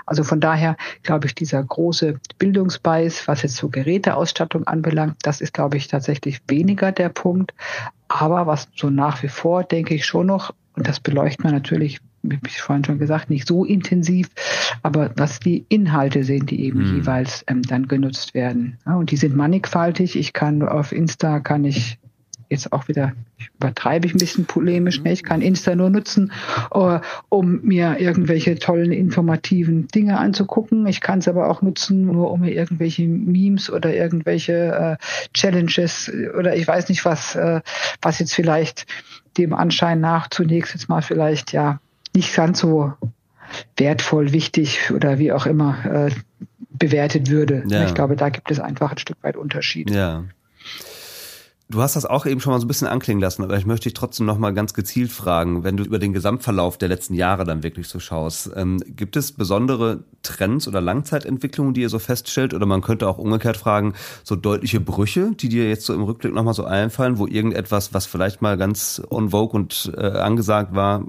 Also 0.06 0.24
von 0.24 0.40
daher 0.40 0.78
glaube 1.04 1.28
ich, 1.28 1.36
dieser 1.36 1.64
große 1.64 2.20
Bildungsbeiß, 2.38 3.28
was 3.28 3.42
jetzt 3.42 3.56
so 3.56 3.70
Geräteausstattung 3.70 4.68
anbelangt, 4.68 5.18
das 5.24 5.42
ist, 5.42 5.54
glaube 5.54 5.78
ich, 5.78 5.88
tatsächlich 5.88 6.42
weniger 6.48 6.92
der 6.92 7.10
Punkt. 7.10 7.54
Aber 8.08 8.48
was 8.48 8.68
so 8.76 8.90
nach 8.90 9.22
wie 9.24 9.28
vor, 9.28 9.64
denke 9.64 9.94
ich 9.94 10.06
schon 10.06 10.28
noch, 10.28 10.54
und 10.76 10.88
das 10.88 11.00
beleuchtet 11.00 11.44
man 11.44 11.54
natürlich 11.54 12.00
wie 12.22 12.40
ich 12.48 12.62
vorhin 12.62 12.84
schon 12.84 13.00
gesagt, 13.00 13.30
nicht 13.30 13.48
so 13.48 13.66
intensiv, 13.66 14.30
aber 14.84 15.12
was 15.16 15.40
die 15.40 15.66
Inhalte 15.70 16.24
sind, 16.24 16.52
die 16.52 16.64
eben 16.66 16.80
mhm. 16.80 16.98
jeweils 16.98 17.44
ähm, 17.48 17.62
dann 17.62 17.88
genutzt 17.88 18.34
werden. 18.34 18.78
Ja, 18.86 18.96
und 18.96 19.12
die 19.12 19.18
sind 19.18 19.36
mannigfaltig. 19.36 20.18
Ich 20.18 20.34
kann 20.34 20.62
auf 20.62 20.92
Insta 20.92 21.40
kann 21.40 21.66
ich 21.66 21.98
jetzt 22.50 22.74
auch 22.74 22.88
wieder 22.88 23.14
übertreibe 23.58 24.08
ich 24.08 24.16
ein 24.16 24.20
bisschen 24.20 24.46
polemisch. 24.46 25.02
Ne? 25.02 25.12
Ich 25.12 25.24
kann 25.24 25.42
Insta 25.42 25.76
nur 25.76 25.90
nutzen, 25.90 26.32
uh, 26.74 27.00
um 27.30 27.62
mir 27.62 28.00
irgendwelche 28.00 28.58
tollen 28.58 28.92
informativen 28.92 29.88
Dinge 29.88 30.18
anzugucken. 30.18 30.88
Ich 30.88 31.02
kann 31.02 31.20
es 31.20 31.28
aber 31.28 31.50
auch 31.50 31.62
nutzen, 31.62 32.06
nur 32.06 32.32
um 32.32 32.42
mir 32.42 32.52
irgendwelche 32.52 33.08
Memes 33.08 33.70
oder 33.70 33.94
irgendwelche 33.94 34.98
uh, 35.00 35.30
Challenges 35.34 36.12
oder 36.38 36.56
ich 36.56 36.68
weiß 36.68 36.90
nicht 36.90 37.06
was, 37.06 37.36
uh, 37.36 37.60
was 38.02 38.20
jetzt 38.20 38.34
vielleicht 38.34 38.88
dem 39.38 39.54
Anschein 39.54 40.02
nach 40.02 40.30
zunächst 40.30 40.74
jetzt 40.74 40.90
mal 40.90 41.02
vielleicht 41.02 41.54
ja 41.54 41.80
nicht 42.16 42.36
ganz 42.36 42.60
so 42.60 42.94
wertvoll, 43.78 44.32
wichtig 44.32 44.92
oder 44.92 45.20
wie 45.20 45.32
auch 45.32 45.46
immer 45.46 45.86
äh, 45.86 46.12
bewertet 46.70 47.30
würde. 47.30 47.64
Ja. 47.68 47.86
Ich 47.86 47.94
glaube, 47.94 48.16
da 48.16 48.30
gibt 48.30 48.52
es 48.52 48.60
einfach 48.60 48.92
ein 48.92 48.98
Stück 48.98 49.18
weit 49.22 49.38
Unterschied. 49.38 49.90
Ja. 49.90 50.24
Du 51.72 51.84
hast 51.84 51.96
das 51.96 52.08
auch 52.08 52.26
eben 52.26 52.42
schon 52.42 52.52
mal 52.52 52.60
so 52.60 52.66
ein 52.66 52.68
bisschen 52.68 52.88
anklingen 52.88 53.22
lassen, 53.22 53.44
aber 53.44 53.56
ich 53.56 53.68
möchte 53.68 53.84
dich 53.84 53.94
trotzdem 53.94 54.26
noch 54.26 54.40
mal 54.40 54.56
ganz 54.56 54.74
gezielt 54.74 55.12
fragen, 55.12 55.64
wenn 55.64 55.78
du 55.78 55.84
über 55.84 56.00
den 56.00 56.14
Gesamtverlauf 56.14 56.80
der 56.80 56.90
letzten 56.90 57.14
Jahre 57.14 57.44
dann 57.44 57.62
wirklich 57.62 57.88
so 57.88 58.00
schaust, 58.00 58.50
ähm, 58.56 58.82
gibt 58.88 59.16
es 59.16 59.34
besondere 59.34 60.04
Trends 60.24 60.68
oder 60.68 60.82
Langzeitentwicklungen, 60.82 61.76
die 61.76 61.82
ihr 61.82 61.90
so 61.90 62.00
feststellt? 62.00 62.56
Oder 62.56 62.66
man 62.66 62.82
könnte 62.82 63.08
auch 63.08 63.20
umgekehrt 63.20 63.56
fragen, 63.56 63.94
so 64.24 64.36
deutliche 64.36 64.80
Brüche, 64.80 65.34
die 65.36 65.48
dir 65.48 65.70
jetzt 65.70 65.86
so 65.86 65.94
im 65.94 66.02
Rückblick 66.02 66.34
noch 66.34 66.44
mal 66.44 66.56
so 66.56 66.64
einfallen, 66.64 67.20
wo 67.20 67.28
irgendetwas, 67.28 67.94
was 67.94 68.08
vielleicht 68.08 68.42
mal 68.42 68.58
ganz 68.58 69.00
on 69.12 69.30
vogue 69.30 69.54
und 69.54 69.94
äh, 69.96 70.08
angesagt 70.08 70.74
war, 70.74 71.04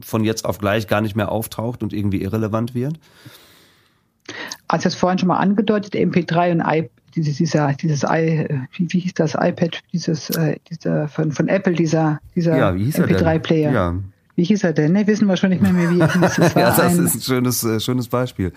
von 0.00 0.24
jetzt 0.24 0.44
auf 0.44 0.58
gleich 0.58 0.86
gar 0.86 1.00
nicht 1.00 1.16
mehr 1.16 1.30
auftaucht 1.30 1.82
und 1.82 1.92
irgendwie 1.92 2.22
irrelevant 2.22 2.74
wird? 2.74 2.98
Also 4.68 4.84
das 4.84 4.94
vorhin 4.94 5.18
schon 5.18 5.28
mal 5.28 5.38
angedeutet, 5.38 5.94
MP3 5.94 6.52
und 6.52 6.60
i, 6.60 6.88
dieses, 7.14 7.36
dieser, 7.36 7.72
dieses 7.74 8.04
i, 8.04 8.48
wie, 8.72 8.92
wie 8.92 9.00
hieß 9.00 9.14
das 9.14 9.34
iPad, 9.34 9.80
dieses, 9.92 10.30
äh, 10.30 10.56
dieser 10.70 11.08
von, 11.08 11.32
von 11.32 11.48
Apple, 11.48 11.74
dieser, 11.74 12.20
dieser 12.34 12.56
ja, 12.56 12.70
MP3-Player. 12.70 13.72
Ja. 13.72 13.94
Wie 14.34 14.44
hieß 14.44 14.64
er 14.64 14.72
denn? 14.72 14.92
Ne, 14.92 15.06
wissen 15.06 15.28
wir 15.28 15.36
schon 15.36 15.50
nicht 15.50 15.60
mehr, 15.60 15.72
mehr 15.72 15.90
wie 15.90 16.00
er 16.00 16.12
hieß. 16.12 16.36
Das, 16.36 16.54
ja, 16.54 16.74
das 16.74 16.94
ist 16.94 17.14
ein 17.14 17.20
schönes, 17.20 17.64
äh, 17.64 17.80
schönes 17.80 18.08
Beispiel. 18.08 18.52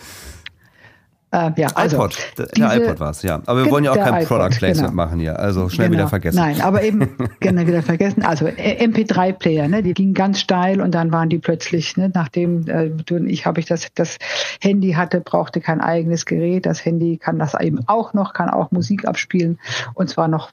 Äh, 1.31 1.51
ja, 1.57 1.67
also 1.75 1.97
iPod, 1.97 2.17
der, 2.37 2.45
diese, 2.47 2.67
der 2.67 2.81
iPod 2.81 2.99
war 2.99 3.09
es, 3.09 3.21
ja. 3.23 3.41
Aber 3.45 3.65
wir 3.65 3.71
wollen 3.71 3.83
ja 3.83 3.91
auch 3.91 3.95
kein 3.95 4.21
iPod, 4.21 4.27
Product 4.27 4.57
Placement 4.57 4.91
genau. 4.91 5.03
machen 5.03 5.19
hier, 5.19 5.39
also 5.39 5.69
schnell 5.69 5.89
genau. 5.89 5.99
wieder 5.99 6.09
vergessen. 6.09 6.37
Nein, 6.37 6.61
aber 6.61 6.83
eben 6.83 7.09
gerne 7.39 7.67
wieder 7.67 7.81
vergessen. 7.81 8.23
Also 8.23 8.45
MP3-Player, 8.45 9.67
ne, 9.67 9.83
die 9.83 9.93
gingen 9.93 10.13
ganz 10.13 10.39
steil 10.39 10.81
und 10.81 10.93
dann 10.93 11.11
waren 11.11 11.29
die 11.29 11.39
plötzlich, 11.39 11.97
ne, 11.97 12.11
nachdem 12.13 12.67
äh, 12.67 12.91
ich 13.25 13.45
habe 13.45 13.59
ich 13.59 13.65
das, 13.65 13.87
das 13.95 14.17
Handy 14.61 14.93
hatte, 14.93 15.19
brauchte 15.19 15.61
kein 15.61 15.81
eigenes 15.81 16.25
Gerät. 16.25 16.65
Das 16.65 16.85
Handy 16.85 17.17
kann 17.17 17.39
das 17.39 17.53
eben 17.59 17.79
auch 17.87 18.13
noch, 18.13 18.33
kann 18.33 18.49
auch 18.49 18.71
Musik 18.71 19.05
abspielen 19.05 19.59
und 19.93 20.09
zwar 20.09 20.27
noch 20.27 20.51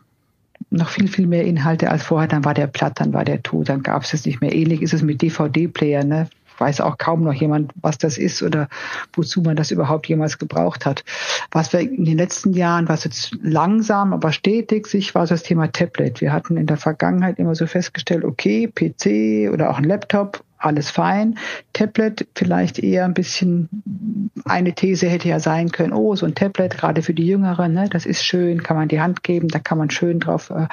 noch 0.70 0.88
viel, 0.88 1.08
viel 1.08 1.26
mehr 1.26 1.44
Inhalte 1.44 1.90
als 1.90 2.02
vorher. 2.02 2.28
Dann 2.28 2.44
war 2.44 2.54
der 2.54 2.66
platt, 2.66 2.94
dann 2.96 3.12
war 3.12 3.24
der 3.24 3.42
tot, 3.42 3.68
dann 3.68 3.82
gab 3.82 4.02
es 4.02 4.14
es 4.14 4.24
nicht 4.24 4.40
mehr. 4.40 4.54
Ähnlich 4.54 4.82
ist 4.82 4.94
es 4.94 5.02
mit 5.02 5.20
DVD-Player. 5.20 6.04
Ne? 6.04 6.28
Weiß 6.58 6.80
auch 6.80 6.98
kaum 6.98 7.22
noch 7.22 7.32
jemand, 7.32 7.72
was 7.80 7.98
das 7.98 8.18
ist 8.18 8.42
oder 8.42 8.68
wozu 9.12 9.42
man 9.42 9.56
das 9.56 9.70
überhaupt 9.70 10.08
jemals 10.08 10.38
gebraucht 10.38 10.86
hat. 10.86 11.04
Was 11.50 11.72
wir 11.72 11.80
in 11.80 12.04
den 12.04 12.18
letzten 12.18 12.52
Jahren, 12.52 12.88
was 12.88 13.04
jetzt 13.04 13.36
langsam, 13.42 14.12
aber 14.12 14.32
stetig 14.32 14.86
sich 14.86 15.14
war 15.14 15.26
das 15.26 15.42
Thema 15.42 15.70
Tablet. 15.70 16.20
Wir 16.20 16.32
hatten 16.32 16.56
in 16.56 16.66
der 16.66 16.76
Vergangenheit 16.76 17.38
immer 17.38 17.54
so 17.54 17.66
festgestellt, 17.66 18.24
okay, 18.24 18.68
PC 18.68 19.52
oder 19.52 19.70
auch 19.70 19.78
ein 19.78 19.84
Laptop, 19.84 20.42
alles 20.64 20.90
fein. 20.90 21.38
Tablet 21.72 22.26
vielleicht 22.34 22.78
eher 22.78 23.04
ein 23.04 23.14
bisschen, 23.14 23.68
eine 24.44 24.74
These 24.74 25.08
hätte 25.08 25.28
ja 25.28 25.40
sein 25.40 25.70
können, 25.70 25.92
oh, 25.92 26.14
so 26.14 26.26
ein 26.26 26.34
Tablet, 26.34 26.76
gerade 26.78 27.02
für 27.02 27.14
die 27.14 27.26
Jüngeren, 27.26 27.72
ne, 27.72 27.88
das 27.90 28.06
ist 28.06 28.24
schön, 28.24 28.62
kann 28.62 28.76
man 28.76 28.88
die 28.88 29.00
Hand 29.00 29.22
geben, 29.22 29.48
da 29.48 29.58
kann 29.58 29.78
man 29.78 29.90
schön 29.90 30.20
drauf 30.20 30.50
äh, 30.50 30.68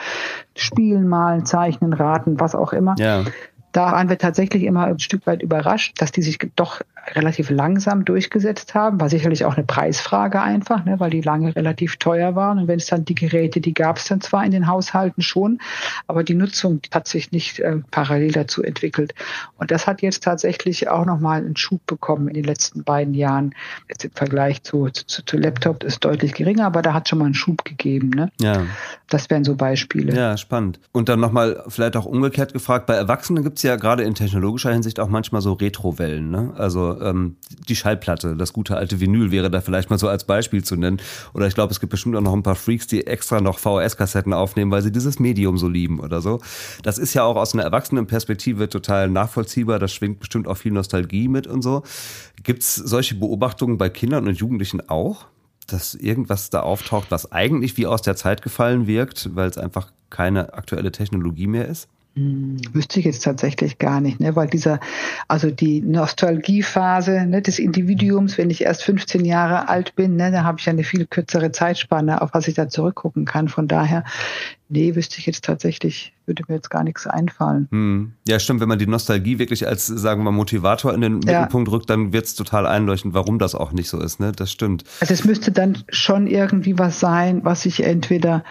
spielen, 0.55 1.07
malen, 1.07 1.45
zeichnen, 1.45 1.93
raten, 1.93 2.39
was 2.39 2.55
auch 2.55 2.73
immer. 2.73 2.95
Ja 2.99 3.23
da 3.71 3.91
waren 3.91 4.09
wir 4.09 4.17
tatsächlich 4.17 4.63
immer 4.63 4.85
ein 4.85 4.99
Stück 4.99 5.25
weit 5.27 5.41
überrascht, 5.41 6.01
dass 6.01 6.11
die 6.11 6.21
sich 6.21 6.37
doch 6.55 6.81
relativ 7.15 7.49
langsam 7.49 8.05
durchgesetzt 8.05 8.75
haben. 8.75 8.99
War 8.99 9.09
sicherlich 9.09 9.45
auch 9.45 9.55
eine 9.55 9.65
Preisfrage 9.65 10.41
einfach, 10.41 10.85
ne, 10.85 10.99
weil 10.99 11.09
die 11.09 11.21
lange 11.21 11.55
relativ 11.55 11.97
teuer 11.97 12.35
waren. 12.35 12.59
Und 12.59 12.67
wenn 12.67 12.79
es 12.79 12.87
dann 12.87 13.05
die 13.05 13.15
Geräte, 13.15 13.61
die 13.61 13.73
gab 13.73 13.97
es 13.97 14.05
dann 14.05 14.21
zwar 14.21 14.45
in 14.45 14.51
den 14.51 14.67
Haushalten 14.67 15.21
schon, 15.21 15.59
aber 16.07 16.23
die 16.23 16.35
Nutzung 16.35 16.81
hat 16.93 17.07
sich 17.07 17.31
nicht 17.31 17.59
äh, 17.59 17.77
parallel 17.91 18.31
dazu 18.31 18.63
entwickelt. 18.63 19.13
Und 19.57 19.71
das 19.71 19.87
hat 19.87 20.01
jetzt 20.01 20.23
tatsächlich 20.23 20.89
auch 20.89 21.05
nochmal 21.05 21.39
einen 21.39 21.55
Schub 21.55 21.85
bekommen 21.85 22.27
in 22.27 22.35
den 22.35 22.43
letzten 22.43 22.83
beiden 22.83 23.13
Jahren. 23.13 23.53
Jetzt 23.87 24.05
im 24.05 24.11
Vergleich 24.11 24.63
zu, 24.63 24.89
zu, 24.89 25.25
zu 25.25 25.37
Laptop 25.37 25.83
ist 25.83 26.03
deutlich 26.05 26.33
geringer, 26.33 26.65
aber 26.65 26.81
da 26.81 26.93
hat 26.93 27.09
schon 27.09 27.19
mal 27.19 27.25
einen 27.25 27.33
Schub 27.33 27.65
gegeben. 27.65 28.09
Ne? 28.09 28.31
Ja. 28.39 28.63
Das 29.09 29.29
wären 29.29 29.43
so 29.43 29.55
Beispiele. 29.55 30.15
Ja, 30.15 30.37
spannend. 30.37 30.79
Und 30.91 31.09
dann 31.09 31.19
nochmal 31.19 31.63
vielleicht 31.67 31.97
auch 31.97 32.05
umgekehrt 32.05 32.53
gefragt, 32.53 32.85
bei 32.85 32.95
Erwachsenen 32.95 33.43
gibt 33.43 33.57
es 33.57 33.63
ja 33.63 33.75
gerade 33.75 34.03
in 34.03 34.15
technologischer 34.15 34.71
Hinsicht 34.71 34.99
auch 34.99 35.09
manchmal 35.09 35.41
so 35.41 35.53
Retrowellen. 35.53 36.29
Ne? 36.29 36.53
Also 36.55 36.88
Ähm, 37.01 37.35
die 37.67 37.75
Schallplatte, 37.75 38.35
das 38.35 38.53
gute 38.53 38.75
alte 38.75 38.99
Vinyl 38.99 39.31
wäre 39.31 39.49
da 39.49 39.61
vielleicht 39.61 39.89
mal 39.89 39.99
so 39.99 40.07
als 40.07 40.23
Beispiel 40.23 40.63
zu 40.63 40.75
nennen. 40.75 41.01
Oder 41.33 41.47
ich 41.47 41.55
glaube, 41.55 41.71
es 41.71 41.79
gibt 41.79 41.91
bestimmt 41.91 42.15
auch 42.15 42.21
noch 42.21 42.33
ein 42.33 42.43
paar 42.43 42.55
Freaks, 42.55 42.87
die 42.87 43.05
extra 43.07 43.41
noch 43.41 43.59
VHS-Kassetten 43.59 44.33
aufnehmen, 44.33 44.71
weil 44.71 44.81
sie 44.81 44.91
dieses 44.91 45.19
Medium 45.19 45.57
so 45.57 45.67
lieben 45.67 45.99
oder 45.99 46.21
so. 46.21 46.39
Das 46.83 46.97
ist 46.97 47.13
ja 47.13 47.23
auch 47.23 47.35
aus 47.35 47.53
einer 47.53 47.63
Erwachsenenperspektive 47.63 48.69
total 48.69 49.09
nachvollziehbar. 49.09 49.79
Das 49.79 49.93
schwingt 49.93 50.19
bestimmt 50.19 50.47
auch 50.47 50.57
viel 50.57 50.71
Nostalgie 50.71 51.27
mit 51.27 51.47
und 51.47 51.61
so. 51.61 51.83
Gibt 52.43 52.63
es 52.63 52.75
solche 52.75 53.15
Beobachtungen 53.15 53.77
bei 53.77 53.89
Kindern 53.89 54.27
und 54.27 54.37
Jugendlichen 54.37 54.87
auch? 54.89 55.25
dass 55.71 55.93
irgendwas 55.93 56.49
da 56.49 56.61
auftaucht, 56.61 57.11
was 57.11 57.31
eigentlich 57.31 57.77
wie 57.77 57.85
aus 57.85 58.01
der 58.01 58.15
Zeit 58.15 58.41
gefallen 58.41 58.87
wirkt, 58.87 59.35
weil 59.35 59.49
es 59.49 59.57
einfach 59.57 59.91
keine 60.09 60.53
aktuelle 60.53 60.91
Technologie 60.91 61.47
mehr 61.47 61.67
ist? 61.67 61.87
Hm, 62.15 62.57
wüsste 62.73 62.99
ich 62.99 63.05
jetzt 63.05 63.23
tatsächlich 63.23 63.77
gar 63.77 64.01
nicht, 64.01 64.19
ne? 64.19 64.35
weil 64.35 64.47
dieser, 64.47 64.79
also 65.27 65.51
die 65.51 65.81
Nostalgiephase 65.81 67.25
ne, 67.27 67.41
des 67.41 67.59
Individuums, 67.59 68.37
wenn 68.37 68.49
ich 68.49 68.63
erst 68.63 68.83
15 68.83 69.23
Jahre 69.25 69.69
alt 69.69 69.95
bin, 69.95 70.15
ne, 70.15 70.31
da 70.31 70.43
habe 70.43 70.59
ich 70.59 70.67
eine 70.67 70.83
viel 70.83 71.05
kürzere 71.05 71.51
Zeitspanne, 71.51 72.21
auf 72.21 72.33
was 72.33 72.47
ich 72.47 72.55
da 72.55 72.67
zurückgucken 72.67 73.25
kann. 73.25 73.47
Von 73.47 73.67
daher, 73.67 74.03
nee, 74.69 74.95
wüsste 74.95 75.19
ich 75.19 75.27
jetzt 75.27 75.45
tatsächlich, 75.45 76.13
würde 76.25 76.43
mir 76.47 76.55
jetzt 76.55 76.71
gar 76.71 76.83
nichts 76.83 77.05
einfallen. 77.05 77.67
Hm. 77.71 78.13
Ja, 78.27 78.39
stimmt, 78.39 78.59
wenn 78.59 78.69
man 78.69 78.79
die 78.79 78.87
Nostalgie 78.87 79.37
wirklich 79.37 79.67
als, 79.67 79.85
sagen 79.85 80.21
wir 80.21 80.31
mal, 80.31 80.37
Motivator 80.37 80.93
in 80.95 81.01
den 81.01 81.21
ja. 81.21 81.41
Mittelpunkt 81.41 81.69
rückt, 81.69 81.89
dann 81.91 82.11
wird 82.11 82.25
es 82.25 82.33
total 82.33 82.65
einleuchten, 82.65 83.13
warum 83.13 83.37
das 83.37 83.53
auch 83.53 83.71
nicht 83.71 83.87
so 83.87 83.99
ist, 84.01 84.19
ne? 84.19 84.31
Das 84.31 84.51
stimmt. 84.51 84.83
Also 84.99 85.13
es 85.13 85.25
müsste 85.25 85.51
dann 85.51 85.83
schon 85.89 86.25
irgendwie 86.25 86.79
was 86.79 86.99
sein, 86.99 87.41
was 87.43 87.67
ich 87.67 87.83
entweder 87.83 88.43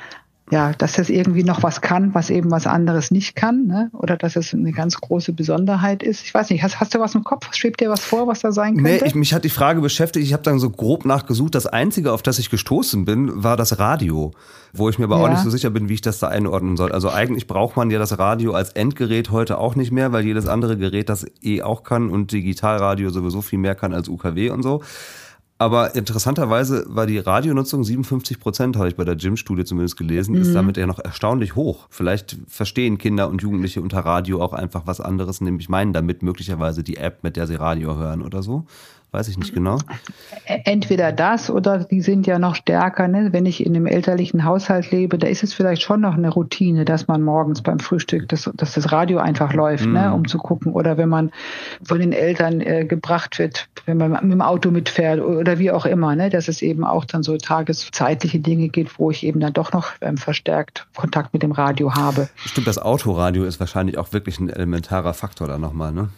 ja, 0.50 0.72
dass 0.72 0.98
es 0.98 1.10
irgendwie 1.10 1.44
noch 1.44 1.62
was 1.62 1.80
kann, 1.80 2.14
was 2.14 2.30
eben 2.30 2.50
was 2.50 2.66
anderes 2.66 3.10
nicht 3.10 3.36
kann, 3.36 3.66
ne? 3.66 3.90
oder 3.92 4.16
dass 4.16 4.36
es 4.36 4.54
eine 4.54 4.72
ganz 4.72 4.98
große 5.00 5.32
Besonderheit 5.32 6.02
ist. 6.02 6.24
Ich 6.24 6.32
weiß 6.32 6.50
nicht, 6.50 6.62
hast, 6.62 6.80
hast 6.80 6.94
du 6.94 7.00
was 7.00 7.14
im 7.14 7.24
Kopf? 7.24 7.52
Schwebt 7.54 7.80
dir 7.80 7.90
was 7.90 8.00
vor, 8.00 8.26
was 8.26 8.40
da 8.40 8.52
sein 8.52 8.76
könnte? 8.76 8.90
Nee, 8.90 9.00
ich, 9.04 9.14
mich 9.14 9.34
hat 9.34 9.44
die 9.44 9.50
Frage 9.50 9.80
beschäftigt. 9.80 10.24
Ich 10.24 10.32
habe 10.32 10.42
dann 10.42 10.58
so 10.58 10.70
grob 10.70 11.04
nachgesucht. 11.04 11.54
Das 11.54 11.66
Einzige, 11.66 12.12
auf 12.12 12.22
das 12.22 12.38
ich 12.38 12.48
gestoßen 12.48 13.04
bin, 13.04 13.42
war 13.42 13.56
das 13.56 13.78
Radio, 13.78 14.32
wo 14.72 14.88
ich 14.88 14.98
mir 14.98 15.04
aber 15.04 15.18
ja. 15.18 15.24
auch 15.24 15.28
nicht 15.28 15.42
so 15.42 15.50
sicher 15.50 15.70
bin, 15.70 15.88
wie 15.88 15.94
ich 15.94 16.00
das 16.00 16.18
da 16.18 16.28
einordnen 16.28 16.76
soll. 16.76 16.92
Also 16.92 17.10
eigentlich 17.10 17.46
braucht 17.46 17.76
man 17.76 17.90
ja 17.90 17.98
das 17.98 18.18
Radio 18.18 18.52
als 18.52 18.70
Endgerät 18.70 19.30
heute 19.30 19.58
auch 19.58 19.76
nicht 19.76 19.92
mehr, 19.92 20.12
weil 20.12 20.24
jedes 20.24 20.46
andere 20.46 20.78
Gerät 20.78 21.08
das 21.10 21.26
eh 21.42 21.62
auch 21.62 21.82
kann 21.82 22.08
und 22.08 22.32
Digitalradio 22.32 23.10
sowieso 23.10 23.42
viel 23.42 23.58
mehr 23.58 23.74
kann 23.74 23.92
als 23.92 24.08
UKW 24.08 24.50
und 24.50 24.62
so. 24.62 24.82
Aber 25.60 25.96
interessanterweise 25.96 26.84
war 26.88 27.06
die 27.06 27.18
Radionutzung 27.18 27.82
57 27.82 28.38
Prozent, 28.38 28.76
habe 28.76 28.88
ich 28.88 28.94
bei 28.94 29.04
der 29.04 29.16
Gym-Studie 29.16 29.64
zumindest 29.64 29.96
gelesen, 29.96 30.36
mhm. 30.36 30.42
ist 30.42 30.54
damit 30.54 30.76
ja 30.76 30.86
noch 30.86 31.00
erstaunlich 31.00 31.56
hoch. 31.56 31.88
Vielleicht 31.90 32.36
verstehen 32.46 32.96
Kinder 32.96 33.28
und 33.28 33.42
Jugendliche 33.42 33.82
unter 33.82 33.98
Radio 33.98 34.40
auch 34.40 34.52
einfach 34.52 34.86
was 34.86 35.00
anderes, 35.00 35.40
nämlich 35.40 35.68
meinen 35.68 35.92
damit 35.92 36.22
möglicherweise 36.22 36.84
die 36.84 36.96
App, 36.96 37.24
mit 37.24 37.36
der 37.36 37.48
sie 37.48 37.56
Radio 37.56 37.96
hören 37.96 38.22
oder 38.22 38.40
so. 38.40 38.66
Weiß 39.10 39.28
ich 39.28 39.38
nicht 39.38 39.54
genau. 39.54 39.78
Entweder 40.44 41.12
das 41.12 41.48
oder 41.48 41.78
die 41.78 42.02
sind 42.02 42.26
ja 42.26 42.38
noch 42.38 42.54
stärker. 42.54 43.08
Ne? 43.08 43.32
Wenn 43.32 43.46
ich 43.46 43.64
in 43.64 43.74
einem 43.74 43.86
elterlichen 43.86 44.44
Haushalt 44.44 44.90
lebe, 44.90 45.16
da 45.16 45.26
ist 45.26 45.42
es 45.42 45.54
vielleicht 45.54 45.80
schon 45.80 46.02
noch 46.02 46.14
eine 46.14 46.28
Routine, 46.28 46.84
dass 46.84 47.08
man 47.08 47.22
morgens 47.22 47.62
beim 47.62 47.78
Frühstück, 47.78 48.28
das, 48.28 48.50
dass 48.54 48.74
das 48.74 48.92
Radio 48.92 49.18
einfach 49.18 49.54
läuft, 49.54 49.86
ne? 49.86 49.88
mhm. 49.88 49.94
ne? 49.94 50.14
um 50.14 50.28
zu 50.28 50.36
gucken. 50.36 50.72
Oder 50.72 50.98
wenn 50.98 51.08
man 51.08 51.30
von 51.82 52.00
den 52.00 52.12
Eltern 52.12 52.60
äh, 52.60 52.84
gebracht 52.84 53.38
wird, 53.38 53.68
wenn 53.86 53.96
man 53.96 54.12
mit 54.12 54.32
dem 54.32 54.42
Auto 54.42 54.70
mitfährt 54.70 55.20
oder 55.20 55.58
wie 55.58 55.70
auch 55.70 55.86
immer, 55.86 56.14
ne? 56.14 56.28
dass 56.28 56.48
es 56.48 56.60
eben 56.60 56.84
auch 56.84 57.06
dann 57.06 57.22
so 57.22 57.38
tageszeitliche 57.38 58.40
Dinge 58.40 58.68
gibt, 58.68 58.98
wo 58.98 59.10
ich 59.10 59.24
eben 59.24 59.40
dann 59.40 59.54
doch 59.54 59.72
noch 59.72 59.92
ähm, 60.02 60.18
verstärkt 60.18 60.86
Kontakt 60.94 61.32
mit 61.32 61.42
dem 61.42 61.52
Radio 61.52 61.94
habe. 61.94 62.28
Stimmt, 62.44 62.66
das 62.66 62.78
Autoradio 62.78 63.44
ist 63.44 63.58
wahrscheinlich 63.58 63.96
auch 63.96 64.12
wirklich 64.12 64.38
ein 64.38 64.50
elementarer 64.50 65.14
Faktor 65.14 65.46
da 65.46 65.56
nochmal, 65.56 65.92
ne? 65.92 66.10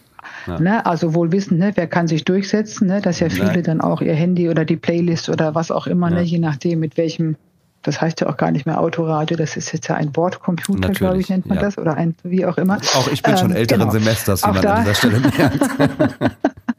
Ja. 0.47 0.61
Ne? 0.61 0.87
Also 0.87 1.15
wohl 1.15 1.33
wissen, 1.33 1.59
ne, 1.59 1.73
wer 1.75 1.87
kann 1.87 2.09
sich 2.09 2.25
durchsetzen, 2.25 2.87
ne? 2.87 3.01
dass 3.01 3.21
ja 3.21 3.29
viele 3.29 3.47
Nein. 3.47 3.63
dann 3.63 3.81
auch 3.81 4.01
ihr 4.01 4.15
Handy 4.15 4.49
oder 4.49 4.65
die 4.65 4.77
Playlist 4.77 5.29
oder 5.29 5.55
was 5.55 5.71
auch 5.71 5.87
immer, 5.87 6.11
ne, 6.11 6.17
ja. 6.17 6.23
ne, 6.23 6.27
je 6.27 6.39
nachdem, 6.39 6.81
mit 6.81 6.97
welchem, 6.97 7.37
das 7.83 8.01
heißt 8.01 8.21
ja 8.21 8.29
auch 8.29 8.37
gar 8.37 8.51
nicht 8.51 8.67
mehr 8.67 8.81
Autoradio, 8.81 9.37
das 9.37 9.57
ist 9.57 9.73
jetzt 9.73 9.89
ja 9.89 9.97
ein 9.97 10.15
Wortcomputer, 10.17 10.91
glaube 10.91 11.21
ich, 11.21 11.29
nennt 11.29 11.47
man 11.47 11.57
ja. 11.57 11.65
das, 11.65 11.79
oder 11.79 11.95
ein, 11.95 12.15
wie 12.23 12.45
auch 12.45 12.59
immer. 12.59 12.79
Auch 12.95 13.09
ich 13.09 13.23
bin 13.23 13.33
ähm, 13.33 13.39
schon 13.39 13.53
älteren 13.53 13.81
genau. 13.81 13.93
Semesters, 13.93 14.43
wie 14.43 14.51
man 14.51 14.63
da. 14.63 14.75
an 14.75 14.85
dieser 14.85 14.95
Stelle 14.95 15.21
merkt. 15.39 15.61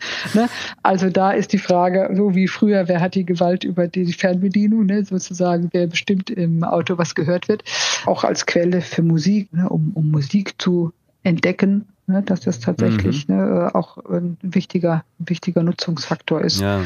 ne? 0.34 0.50
Also 0.84 1.10
da 1.10 1.32
ist 1.32 1.54
die 1.54 1.58
Frage, 1.58 2.10
so 2.16 2.36
wie 2.36 2.48
früher, 2.48 2.88
wer 2.88 3.00
hat 3.00 3.16
die 3.16 3.26
Gewalt 3.26 3.64
über 3.64 3.88
die 3.88 4.12
Fernbedienung, 4.14 4.86
ne? 4.86 5.04
sozusagen, 5.04 5.70
wer 5.72 5.88
bestimmt 5.88 6.30
im 6.30 6.64
Auto, 6.64 6.98
was 6.98 7.16
gehört 7.16 7.48
wird, 7.48 7.64
auch 8.06 8.24
als 8.24 8.46
Quelle 8.46 8.82
für 8.82 9.02
Musik, 9.02 9.52
ne? 9.54 9.70
um, 9.70 9.92
um 9.94 10.12
Musik 10.12 10.62
zu 10.62 10.94
entdecken 11.24 11.88
ne, 12.12 12.22
dass 12.22 12.42
das 12.42 12.60
tatsächlich 12.60 13.28
mhm. 13.28 13.36
ne, 13.36 13.72
auch 13.74 13.98
ein 14.06 14.38
wichtiger, 14.42 15.04
wichtiger 15.20 15.64
Nutzungsfaktor 15.64 16.42
ist. 16.42 16.60
Ja. 16.60 16.82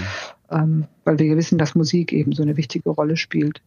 Ähm, 0.51 0.85
weil 1.03 1.17
wir 1.19 1.35
wissen, 1.37 1.57
dass 1.57 1.75
Musik 1.75 2.13
eben 2.13 2.33
so 2.33 2.43
eine 2.43 2.55
wichtige 2.57 2.89
Rolle 2.89 3.17
spielt. 3.17 3.61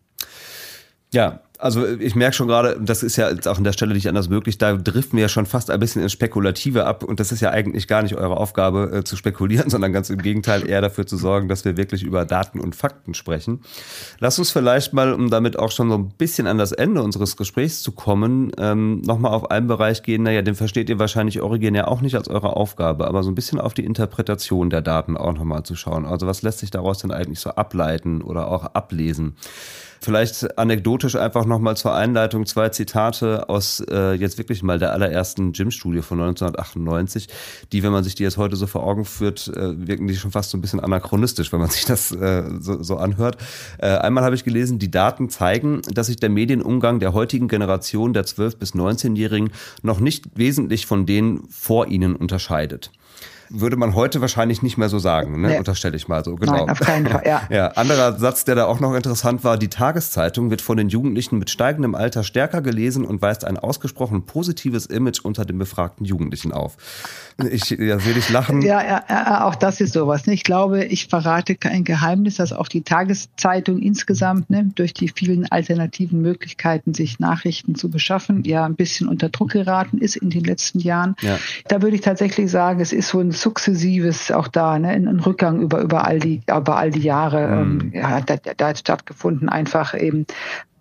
Ja, 1.12 1.40
also 1.58 1.86
ich 1.86 2.14
merke 2.14 2.36
schon 2.36 2.46
gerade, 2.46 2.78
das 2.80 3.02
ist 3.02 3.16
ja 3.16 3.30
jetzt 3.30 3.48
auch 3.48 3.58
an 3.58 3.64
der 3.64 3.72
Stelle 3.72 3.92
nicht 3.92 4.08
anders 4.08 4.28
möglich, 4.28 4.58
da 4.58 4.76
driften 4.76 5.16
wir 5.16 5.22
ja 5.22 5.28
schon 5.28 5.44
fast 5.44 5.70
ein 5.70 5.80
bisschen 5.80 6.02
ins 6.02 6.12
Spekulative 6.12 6.86
ab 6.86 7.02
und 7.02 7.18
das 7.18 7.32
ist 7.32 7.40
ja 7.40 7.50
eigentlich 7.50 7.88
gar 7.88 8.02
nicht 8.02 8.14
eure 8.14 8.36
Aufgabe 8.36 8.90
äh, 8.92 9.04
zu 9.04 9.16
spekulieren, 9.16 9.68
sondern 9.70 9.92
ganz 9.92 10.08
im 10.08 10.18
Gegenteil 10.18 10.68
eher 10.68 10.80
dafür 10.80 11.06
zu 11.06 11.16
sorgen, 11.16 11.48
dass 11.48 11.64
wir 11.64 11.76
wirklich 11.76 12.04
über 12.04 12.24
Daten 12.24 12.60
und 12.60 12.76
Fakten 12.76 13.12
sprechen. 13.14 13.60
Lass 14.20 14.38
uns 14.38 14.52
vielleicht 14.52 14.92
mal, 14.92 15.12
um 15.12 15.30
damit 15.30 15.58
auch 15.58 15.72
schon 15.72 15.90
so 15.90 15.96
ein 15.96 16.10
bisschen 16.16 16.46
an 16.46 16.58
das 16.58 16.70
Ende 16.70 17.02
unseres 17.02 17.36
Gesprächs 17.36 17.82
zu 17.82 17.90
kommen, 17.92 18.52
ähm, 18.56 19.00
nochmal 19.00 19.32
auf 19.32 19.50
einen 19.50 19.66
Bereich 19.66 20.02
gehen, 20.02 20.22
naja, 20.22 20.42
den 20.42 20.54
versteht 20.54 20.88
ihr 20.88 21.00
wahrscheinlich 21.00 21.40
originär 21.40 21.88
auch 21.88 22.00
nicht 22.00 22.14
als 22.14 22.28
eure 22.28 22.56
Aufgabe, 22.56 23.08
aber 23.08 23.24
so 23.24 23.30
ein 23.30 23.34
bisschen 23.34 23.60
auf 23.60 23.74
die 23.74 23.84
Interpretation 23.84 24.70
der 24.70 24.82
Daten 24.82 25.16
auch 25.16 25.32
nochmal 25.32 25.64
zu 25.64 25.74
schauen. 25.74 26.06
Also 26.06 26.26
was 26.28 26.42
lässt 26.42 26.60
sich 26.60 26.70
daraus 26.70 26.98
denn 26.98 27.10
eigentlich 27.10 27.40
so 27.40 27.50
ableiten 27.50 28.22
oder 28.22 28.48
auch 28.48 28.64
ablesen? 28.64 29.34
Vielleicht 30.00 30.58
anekdotisch 30.58 31.16
einfach 31.16 31.44
nochmal 31.44 31.76
zur 31.76 31.94
Einleitung 31.94 32.46
zwei 32.46 32.68
Zitate 32.68 33.48
aus 33.48 33.80
äh, 33.90 34.12
jetzt 34.14 34.38
wirklich 34.38 34.62
mal 34.62 34.78
der 34.78 34.92
allerersten 34.92 35.52
Gym-Studie 35.52 36.02
von 36.02 36.20
1998, 36.20 37.28
die, 37.72 37.82
wenn 37.82 37.92
man 37.92 38.04
sich 38.04 38.14
die 38.14 38.22
jetzt 38.22 38.36
heute 38.36 38.56
so 38.56 38.66
vor 38.66 38.84
Augen 38.84 39.04
führt, 39.04 39.48
äh, 39.48 39.86
wirken 39.86 40.06
die 40.06 40.16
schon 40.16 40.30
fast 40.30 40.50
so 40.50 40.58
ein 40.58 40.60
bisschen 40.60 40.80
anachronistisch, 40.80 41.52
wenn 41.52 41.60
man 41.60 41.70
sich 41.70 41.84
das 41.84 42.12
äh, 42.12 42.44
so, 42.60 42.82
so 42.82 42.96
anhört. 42.96 43.38
Äh, 43.78 43.88
einmal 43.88 44.24
habe 44.24 44.34
ich 44.34 44.44
gelesen, 44.44 44.78
die 44.78 44.90
Daten 44.90 45.28
zeigen, 45.30 45.82
dass 45.92 46.06
sich 46.06 46.16
der 46.16 46.30
Medienumgang 46.30 47.00
der 47.00 47.12
heutigen 47.12 47.48
Generation 47.48 48.12
der 48.12 48.24
12- 48.24 48.58
bis 48.58 48.74
19-Jährigen 48.74 49.50
noch 49.82 50.00
nicht 50.00 50.26
wesentlich 50.36 50.86
von 50.86 51.06
denen 51.06 51.48
vor 51.48 51.88
ihnen 51.88 52.16
unterscheidet 52.16 52.90
würde 53.50 53.76
man 53.76 53.94
heute 53.94 54.20
wahrscheinlich 54.20 54.62
nicht 54.62 54.78
mehr 54.78 54.88
so 54.88 54.98
sagen, 54.98 55.40
ne? 55.40 55.48
Nee. 55.48 55.58
unterstelle 55.58 55.96
ich 55.96 56.08
mal 56.08 56.24
so. 56.24 56.36
Genau. 56.36 56.52
Nein, 56.52 56.70
auf 56.70 56.80
keinen 56.80 57.06
Fall, 57.06 57.22
ja. 57.24 57.42
ja. 57.50 57.66
Anderer 57.68 58.18
Satz, 58.18 58.44
der 58.44 58.54
da 58.54 58.66
auch 58.66 58.80
noch 58.80 58.94
interessant 58.94 59.44
war, 59.44 59.58
die 59.58 59.68
Tageszeitung 59.68 60.50
wird 60.50 60.62
von 60.62 60.76
den 60.76 60.88
Jugendlichen 60.88 61.38
mit 61.38 61.50
steigendem 61.50 61.94
Alter 61.94 62.24
stärker 62.24 62.62
gelesen 62.62 63.04
und 63.04 63.22
weist 63.22 63.44
ein 63.44 63.58
ausgesprochen 63.58 64.26
positives 64.26 64.86
Image 64.86 65.20
unter 65.22 65.44
den 65.44 65.58
befragten 65.58 66.04
Jugendlichen 66.04 66.52
auf. 66.52 66.76
Ich 67.50 67.70
ja, 67.70 67.98
sehe 68.00 68.14
dich 68.14 68.30
lachen. 68.30 68.62
Ja, 68.62 68.82
ja, 68.82 69.04
ja, 69.08 69.44
auch 69.44 69.54
das 69.54 69.80
ist 69.80 69.92
sowas. 69.92 70.26
Ne? 70.26 70.34
Ich 70.34 70.42
glaube, 70.42 70.84
ich 70.84 71.06
verrate 71.06 71.54
kein 71.54 71.84
Geheimnis, 71.84 72.36
dass 72.36 72.52
auch 72.52 72.66
die 72.66 72.82
Tageszeitung 72.82 73.78
insgesamt 73.78 74.50
ne, 74.50 74.70
durch 74.74 74.92
die 74.92 75.08
vielen 75.08 75.50
alternativen 75.50 76.20
Möglichkeiten, 76.20 76.94
sich 76.94 77.20
Nachrichten 77.20 77.76
zu 77.76 77.90
beschaffen, 77.90 78.42
ja 78.44 78.64
ein 78.64 78.74
bisschen 78.74 79.08
unter 79.08 79.28
Druck 79.28 79.50
geraten 79.50 79.98
ist 79.98 80.16
in 80.16 80.30
den 80.30 80.44
letzten 80.44 80.80
Jahren. 80.80 81.14
Ja. 81.20 81.38
Da 81.68 81.80
würde 81.80 81.94
ich 81.94 82.02
tatsächlich 82.02 82.50
sagen, 82.50 82.80
es 82.80 82.92
ist 82.92 83.08
so 83.08 83.20
ein 83.20 83.30
sukzessives 83.40 84.30
auch 84.30 84.48
da, 84.48 84.78
ne, 84.78 84.88
ein 84.88 85.20
Rückgang 85.20 85.60
über, 85.60 85.80
über 85.80 86.06
all 86.06 86.18
die, 86.18 86.42
über 86.46 86.76
all 86.76 86.90
die 86.90 87.02
Jahre, 87.02 87.64
mhm. 87.64 87.80
ähm, 87.80 87.92
ja, 87.94 88.20
da, 88.20 88.36
da 88.36 88.68
hat 88.68 88.78
stattgefunden, 88.78 89.48
einfach 89.48 89.94
eben, 89.94 90.26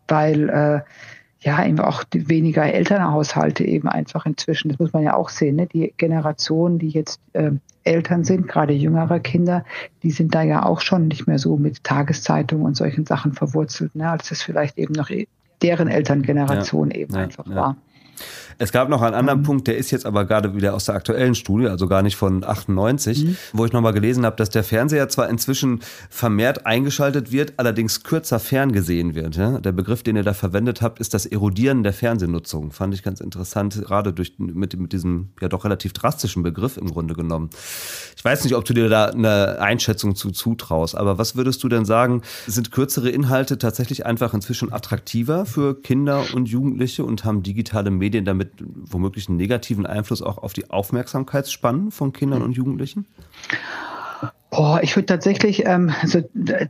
weil 0.08 0.49
äh, 0.49 0.82
ja 1.39 1.66
eben 1.66 1.80
auch 1.80 2.03
weniger 2.12 2.64
Elternhaushalte 2.64 3.64
eben 3.64 3.88
einfach 3.88 4.26
inzwischen, 4.26 4.70
das 4.70 4.80
muss 4.80 4.93
man 4.93 5.03
ja 5.03 5.16
auch 5.16 5.30
sehen, 5.30 5.55
ne, 5.55 5.68
die 5.68 5.93
Generation, 5.97 6.80
die 6.80 6.89
jetzt 6.89 7.22
äh, 7.34 7.51
Eltern 7.84 8.24
sind, 8.24 8.47
gerade 8.47 8.74
jüngere 8.74 9.20
Kinder, 9.20 9.64
die 10.03 10.12
sind 10.12 10.36
da 10.36 10.41
ja 10.41 10.66
auch 10.66 10.82
schon 10.82 11.08
nicht 11.08 11.28
mehr 11.28 11.39
so 11.39 11.58
mit 11.58 11.84
Tageszeitungen 11.84 12.66
und 12.66 12.76
solchen 12.76 13.05
Sachen 13.05 13.34
verwurzelt, 13.34 13.95
ne, 13.95 14.10
als 14.10 14.32
es 14.32 14.41
vielleicht 14.41 14.78
eben 14.78 14.93
noch 14.93 15.10
deren 15.62 15.88
Elterngeneration 15.88 16.91
ja, 16.91 16.97
eben 16.97 17.16
ja, 17.16 17.22
einfach 17.22 17.47
war. 17.47 17.78
Es 18.57 18.72
gab 18.72 18.89
noch 18.89 19.01
einen 19.01 19.15
anderen 19.15 19.39
mhm. 19.39 19.43
Punkt, 19.43 19.68
der 19.68 19.78
ist 19.78 19.91
jetzt 19.91 20.05
aber 20.05 20.26
gerade 20.26 20.55
wieder 20.55 20.74
aus 20.74 20.86
der 20.86 20.95
aktuellen 20.95 21.36
Studie, 21.36 21.68
also 21.68 21.88
gar 21.88 22.01
nicht 22.01 22.15
von 22.15 22.43
98, 22.43 23.26
mhm. 23.26 23.38
wo 23.53 23.65
ich 23.65 23.72
nochmal 23.72 23.93
gelesen 23.93 24.26
habe, 24.26 24.36
dass 24.36 24.49
der 24.49 24.63
Fernseher 24.63 25.09
zwar 25.09 25.30
inzwischen 25.30 25.82
vermehrt 26.09 26.65
eingeschaltet 26.65 27.32
wird, 27.32 27.53
allerdings 27.57 28.03
kürzer 28.03 28.39
ferngesehen 28.39 29.15
wird. 29.15 29.36
Ja? 29.36 29.59
Der 29.59 29.72
Begriff, 29.72 30.03
den 30.03 30.15
ihr 30.15 30.24
da 30.24 30.34
verwendet 30.34 30.82
habt, 30.82 30.99
ist 30.99 31.13
das 31.13 31.26
Erodieren 31.26 31.84
der 31.84 31.93
Fernsehnutzung. 31.93 32.72
Fand 32.72 32.93
ich 32.93 33.03
ganz 33.03 33.20
interessant, 33.20 33.80
gerade 33.86 34.13
durch, 34.13 34.34
mit, 34.38 34.80
mit 34.80 34.93
diesem 34.93 35.30
ja 35.39 35.49
doch 35.49 35.63
relativ 35.63 35.93
drastischen 35.93 36.41
Begriff 36.41 36.78
im 36.78 36.89
Grunde 36.89 37.13
genommen. 37.13 37.49
Ich 38.15 38.26
weiß 38.26 38.43
nicht, 38.43 38.55
ob 38.55 38.65
du 38.65 38.74
dir 38.74 38.89
da 38.89 39.05
eine 39.05 39.59
Einschätzung 39.59 40.15
zu 40.15 40.32
zutraust, 40.32 40.95
aber 40.95 41.18
was 41.18 41.36
würdest 41.36 41.63
du 41.63 41.70
denn 41.70 41.86
sagen, 41.86 42.24
sind 42.47 42.72
kürzere 42.72 43.09
Inhalte 43.09 43.57
tatsächlich 43.57 44.05
einfach 44.05 44.34
inzwischen 44.34 44.74
attraktiver 44.74 45.45
für 45.45 45.80
Kinder 45.82 46.24
und 46.34 46.49
Jugendliche 46.49 47.03
und 47.03 47.24
haben 47.24 47.43
digitale 47.43 47.91
Medien 47.91 48.07
damit 48.10 48.60
mit 48.60 48.70
womöglich 48.91 49.28
einen 49.28 49.38
negativen 49.38 49.86
Einfluss 49.86 50.22
auch 50.22 50.38
auf 50.38 50.53
die 50.53 50.70
Aufmerksamkeitsspannen 50.70 51.91
von 51.91 52.14
Kindern 52.14 52.41
und 52.41 52.53
Jugendlichen? 52.53 53.05
Oh, 54.49 54.78
ich 54.82 54.95
würde 54.95 55.08
tatsächlich 55.08 55.66
ähm, 55.66 55.91
so 56.05 56.22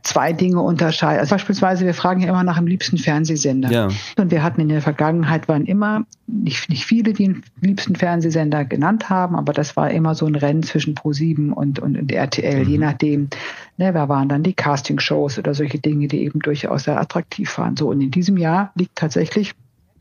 zwei 0.02 0.32
Dinge 0.32 0.60
unterscheiden. 0.60 1.20
Also 1.20 1.36
beispielsweise, 1.36 1.86
wir 1.86 1.94
fragen 1.94 2.20
ja 2.20 2.28
immer 2.28 2.42
nach 2.42 2.58
dem 2.58 2.66
liebsten 2.66 2.98
Fernsehsender. 2.98 3.70
Ja. 3.70 3.88
Und 4.18 4.32
wir 4.32 4.42
hatten 4.42 4.60
in 4.60 4.68
der 4.68 4.82
Vergangenheit 4.82 5.46
waren 5.46 5.64
immer 5.64 6.04
nicht, 6.26 6.68
nicht 6.68 6.84
viele, 6.84 7.12
die 7.12 7.28
den 7.28 7.44
liebsten 7.60 7.94
Fernsehsender 7.94 8.64
genannt 8.64 9.08
haben, 9.08 9.36
aber 9.36 9.52
das 9.52 9.76
war 9.76 9.92
immer 9.92 10.16
so 10.16 10.26
ein 10.26 10.34
Rennen 10.34 10.64
zwischen 10.64 10.96
Pro7 10.96 11.52
und, 11.52 11.78
und, 11.78 11.96
und 11.96 12.10
RTL, 12.10 12.64
mhm. 12.64 12.68
je 12.68 12.78
nachdem, 12.78 13.28
ne, 13.76 13.94
wer 13.94 14.08
waren 14.08 14.28
dann 14.28 14.42
die 14.42 14.54
Castingshows 14.54 15.38
oder 15.38 15.54
solche 15.54 15.78
Dinge, 15.78 16.08
die 16.08 16.22
eben 16.24 16.40
durchaus 16.40 16.84
sehr 16.84 17.00
attraktiv 17.00 17.56
waren. 17.58 17.76
So, 17.76 17.88
und 17.88 18.00
in 18.00 18.10
diesem 18.10 18.36
Jahr 18.36 18.72
liegt 18.74 18.96
tatsächlich 18.96 19.54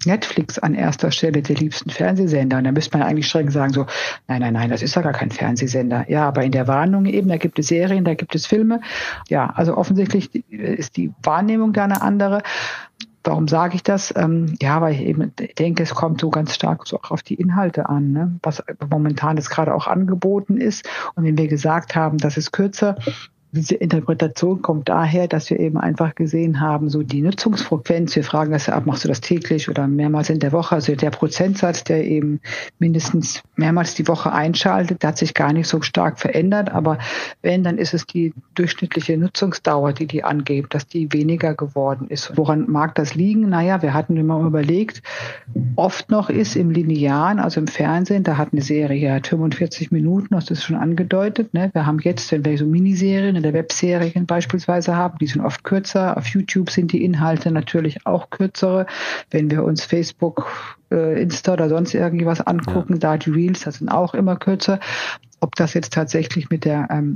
Netflix 0.07 0.57
an 0.57 0.73
erster 0.73 1.11
Stelle 1.11 1.41
der 1.43 1.55
liebsten 1.55 1.89
Fernsehsender. 1.89 2.57
Und 2.57 2.63
da 2.63 2.71
müsste 2.71 2.97
man 2.97 3.07
eigentlich 3.07 3.27
streng 3.27 3.51
sagen, 3.51 3.73
so, 3.73 3.85
nein, 4.27 4.41
nein, 4.41 4.53
nein, 4.53 4.69
das 4.69 4.81
ist 4.81 4.95
ja 4.95 5.03
gar 5.03 5.13
kein 5.13 5.29
Fernsehsender. 5.29 6.09
Ja, 6.09 6.27
aber 6.27 6.43
in 6.43 6.51
der 6.51 6.67
Warnung 6.67 7.05
eben, 7.05 7.29
da 7.29 7.37
gibt 7.37 7.59
es 7.59 7.67
Serien, 7.67 8.05
da 8.05 8.15
gibt 8.15 8.33
es 8.33 8.47
Filme. 8.47 8.81
Ja, 9.29 9.51
also 9.55 9.77
offensichtlich 9.77 10.33
ist 10.51 10.97
die 10.97 11.13
Wahrnehmung 11.21 11.73
da 11.73 11.83
eine 11.83 12.01
andere. 12.01 12.41
Warum 13.23 13.49
sage 13.49 13.75
ich 13.75 13.83
das? 13.83 14.13
Ähm, 14.15 14.55
ja, 14.61 14.79
weil 14.79 14.93
ich 14.93 15.01
eben 15.01 15.33
denke, 15.59 15.83
es 15.83 15.93
kommt 15.93 16.21
so 16.21 16.29
ganz 16.29 16.55
stark 16.55 16.87
so 16.87 16.97
auch 16.97 17.11
auf 17.11 17.23
die 17.23 17.35
Inhalte 17.35 17.89
an, 17.89 18.13
ne? 18.13 18.39
was 18.41 18.63
momentan 18.89 19.35
jetzt 19.35 19.49
gerade 19.49 19.75
auch 19.75 19.85
angeboten 19.85 20.55
ist. 20.55 20.87
Und 21.15 21.25
wenn 21.25 21.37
wir 21.37 21.49
gesagt 21.49 21.93
haben, 21.93 22.19
das 22.19 22.37
ist 22.37 22.53
kürzer, 22.53 22.95
diese 23.51 23.75
Interpretation 23.75 24.61
kommt 24.61 24.89
daher, 24.89 25.27
dass 25.27 25.49
wir 25.49 25.59
eben 25.59 25.77
einfach 25.77 26.15
gesehen 26.15 26.59
haben, 26.59 26.89
so 26.89 27.01
die 27.01 27.21
Nutzungsfrequenz, 27.21 28.15
wir 28.15 28.23
fragen 28.23 28.51
das 28.51 28.67
ab, 28.67 28.85
machst 28.85 29.05
du 29.05 29.07
das 29.07 29.21
täglich 29.21 29.69
oder 29.69 29.87
mehrmals 29.87 30.29
in 30.29 30.39
der 30.39 30.51
Woche, 30.51 30.75
also 30.75 30.95
der 30.95 31.11
Prozentsatz, 31.11 31.85
der 31.85 32.03
eben 32.03 32.41
mindestens 32.77 33.41
mehrmals 33.55 33.95
die 33.95 34.07
Woche 34.07 34.33
einschaltet, 34.33 35.01
der 35.01 35.09
hat 35.09 35.17
sich 35.17 35.33
gar 35.33 35.53
nicht 35.53 35.67
so 35.67 35.81
stark 35.81 36.19
verändert, 36.19 36.69
aber 36.69 36.97
wenn, 37.41 37.63
dann 37.63 37.77
ist 37.77 37.93
es 37.93 38.05
die 38.05 38.33
durchschnittliche 38.55 39.17
Nutzungsdauer, 39.17 39.93
die 39.93 40.07
die 40.07 40.25
angeben, 40.25 40.67
dass 40.69 40.87
die 40.87 41.11
weniger 41.13 41.55
geworden 41.55 42.07
ist. 42.09 42.35
Woran 42.35 42.69
mag 42.69 42.95
das 42.95 43.15
liegen? 43.15 43.49
Naja, 43.49 43.81
wir 43.81 43.93
hatten 43.93 44.17
immer 44.17 44.41
überlegt, 44.41 45.01
oft 45.77 46.11
noch 46.11 46.29
ist 46.29 46.57
im 46.57 46.69
Linearen, 46.69 47.39
also 47.39 47.61
im 47.61 47.67
Fernsehen, 47.67 48.23
da 48.23 48.35
hat 48.35 48.49
eine 48.51 48.61
Serie 48.61 49.21
45 49.23 49.91
Minuten, 49.91 50.27
das 50.31 50.51
ist 50.51 50.63
schon 50.63 50.75
angedeutet, 50.75 51.53
ne? 51.53 51.69
wir 51.71 51.85
haben 51.85 51.99
jetzt, 51.99 52.29
wenn 52.33 52.43
wir 52.43 52.57
so 52.57 52.65
Miniserien 52.65 53.36
in 53.37 53.43
der 53.43 53.53
Webserien 53.53 54.25
beispielsweise 54.25 54.95
haben. 54.95 55.17
Die 55.19 55.27
sind 55.27 55.41
oft 55.43 55.63
kürzer. 55.63 56.17
Auf 56.17 56.27
YouTube 56.27 56.69
sind 56.69 56.91
die 56.91 57.03
Inhalte 57.03 57.51
natürlich 57.51 58.05
auch 58.05 58.29
kürzere. 58.29 58.85
Wenn 59.31 59.49
wir 59.49 59.63
uns 59.63 59.85
Facebook, 59.85 60.47
äh, 60.91 61.21
Insta 61.21 61.53
oder 61.53 61.69
sonst 61.69 61.93
irgendwie 61.93 62.25
was 62.25 62.41
angucken, 62.41 62.93
ja. 62.93 62.99
da 62.99 63.17
die 63.17 63.29
Reels, 63.29 63.61
das 63.61 63.75
sind 63.75 63.89
auch 63.89 64.13
immer 64.13 64.35
kürzer. 64.35 64.79
Ob 65.39 65.55
das 65.55 65.73
jetzt 65.73 65.93
tatsächlich 65.93 66.49
mit 66.49 66.65
der 66.65 66.87
ähm, 66.89 67.13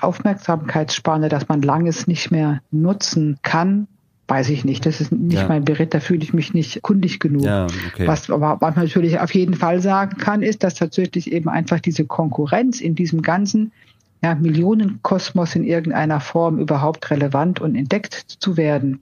Aufmerksamkeitsspanne, 0.00 1.28
dass 1.28 1.48
man 1.48 1.62
langes 1.62 2.06
nicht 2.06 2.30
mehr 2.30 2.60
nutzen 2.70 3.38
kann, 3.42 3.88
weiß 4.28 4.48
ich 4.50 4.64
nicht. 4.64 4.86
Das 4.86 5.00
ist 5.00 5.12
nicht 5.12 5.34
ja. 5.34 5.48
mein 5.48 5.64
Bericht, 5.64 5.94
da 5.94 6.00
fühle 6.00 6.22
ich 6.22 6.32
mich 6.32 6.54
nicht 6.54 6.82
kundig 6.82 7.20
genug. 7.20 7.44
Ja, 7.44 7.66
okay. 7.66 8.06
Was 8.06 8.30
aber 8.30 8.58
man 8.60 8.74
natürlich 8.74 9.20
auf 9.20 9.34
jeden 9.34 9.54
Fall 9.54 9.80
sagen 9.80 10.16
kann, 10.16 10.42
ist, 10.42 10.62
dass 10.62 10.74
tatsächlich 10.74 11.32
eben 11.32 11.48
einfach 11.48 11.80
diese 11.80 12.04
Konkurrenz 12.04 12.80
in 12.80 12.94
diesem 12.94 13.22
ganzen 13.22 13.72
ja, 14.24 14.34
Millionenkosmos 14.34 15.54
in 15.54 15.64
irgendeiner 15.64 16.18
Form 16.18 16.58
überhaupt 16.58 17.10
relevant 17.10 17.60
und 17.60 17.74
entdeckt 17.74 18.14
zu 18.14 18.56
werden, 18.56 19.00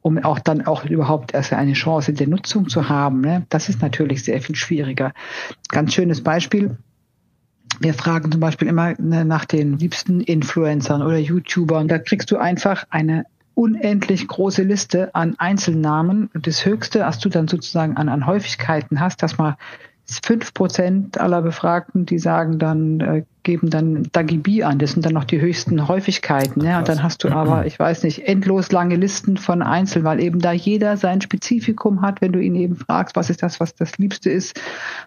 um 0.00 0.16
auch 0.24 0.38
dann 0.38 0.66
auch 0.66 0.86
überhaupt 0.86 1.34
erst 1.34 1.52
eine 1.52 1.74
Chance 1.74 2.14
der 2.14 2.26
Nutzung 2.26 2.66
zu 2.66 2.88
haben. 2.88 3.20
Ne? 3.20 3.44
Das 3.50 3.68
ist 3.68 3.82
natürlich 3.82 4.24
sehr 4.24 4.40
viel 4.40 4.56
schwieriger. 4.56 5.12
Ganz 5.68 5.92
schönes 5.92 6.22
Beispiel. 6.22 6.78
Wir 7.80 7.92
fragen 7.92 8.32
zum 8.32 8.40
Beispiel 8.40 8.68
immer 8.68 8.94
ne, 8.98 9.26
nach 9.26 9.44
den 9.44 9.76
liebsten 9.76 10.22
Influencern 10.22 11.02
oder 11.02 11.18
YouTubern. 11.18 11.86
Da 11.86 11.98
kriegst 11.98 12.30
du 12.30 12.38
einfach 12.38 12.86
eine 12.88 13.26
unendlich 13.52 14.26
große 14.26 14.62
Liste 14.62 15.14
an 15.14 15.34
Einzelnamen. 15.36 16.30
Das 16.32 16.64
Höchste, 16.64 17.00
was 17.00 17.18
du 17.18 17.28
dann 17.28 17.46
sozusagen 17.46 17.98
an, 17.98 18.08
an 18.08 18.24
Häufigkeiten 18.24 19.00
hast, 19.00 19.22
dass 19.22 19.36
mal 19.36 19.58
fünf 20.06 20.54
Prozent 20.54 21.20
aller 21.20 21.42
Befragten, 21.42 22.06
die 22.06 22.18
sagen 22.18 22.58
dann, 22.58 23.00
äh, 23.00 23.24
geben 23.46 23.70
dann 23.70 24.08
Dagibi 24.10 24.64
an. 24.64 24.78
Das 24.78 24.92
sind 24.92 25.06
dann 25.06 25.14
noch 25.14 25.24
die 25.24 25.40
höchsten 25.40 25.86
Häufigkeiten. 25.86 26.62
Ja. 26.62 26.80
Und 26.80 26.88
dann 26.88 27.02
hast 27.02 27.22
du 27.22 27.28
aber, 27.28 27.64
ich 27.64 27.78
weiß 27.78 28.02
nicht, 28.02 28.26
endlos 28.26 28.72
lange 28.72 28.96
Listen 28.96 29.36
von 29.36 29.62
Einzelnen, 29.62 30.04
weil 30.04 30.20
eben 30.20 30.40
da 30.40 30.52
jeder 30.52 30.96
sein 30.96 31.20
Spezifikum 31.20 32.02
hat, 32.02 32.20
wenn 32.20 32.32
du 32.32 32.40
ihn 32.40 32.56
eben 32.56 32.74
fragst, 32.74 33.14
was 33.14 33.30
ist 33.30 33.44
das, 33.44 33.60
was 33.60 33.74
das 33.76 33.96
Liebste 33.98 34.30
ist. 34.30 34.60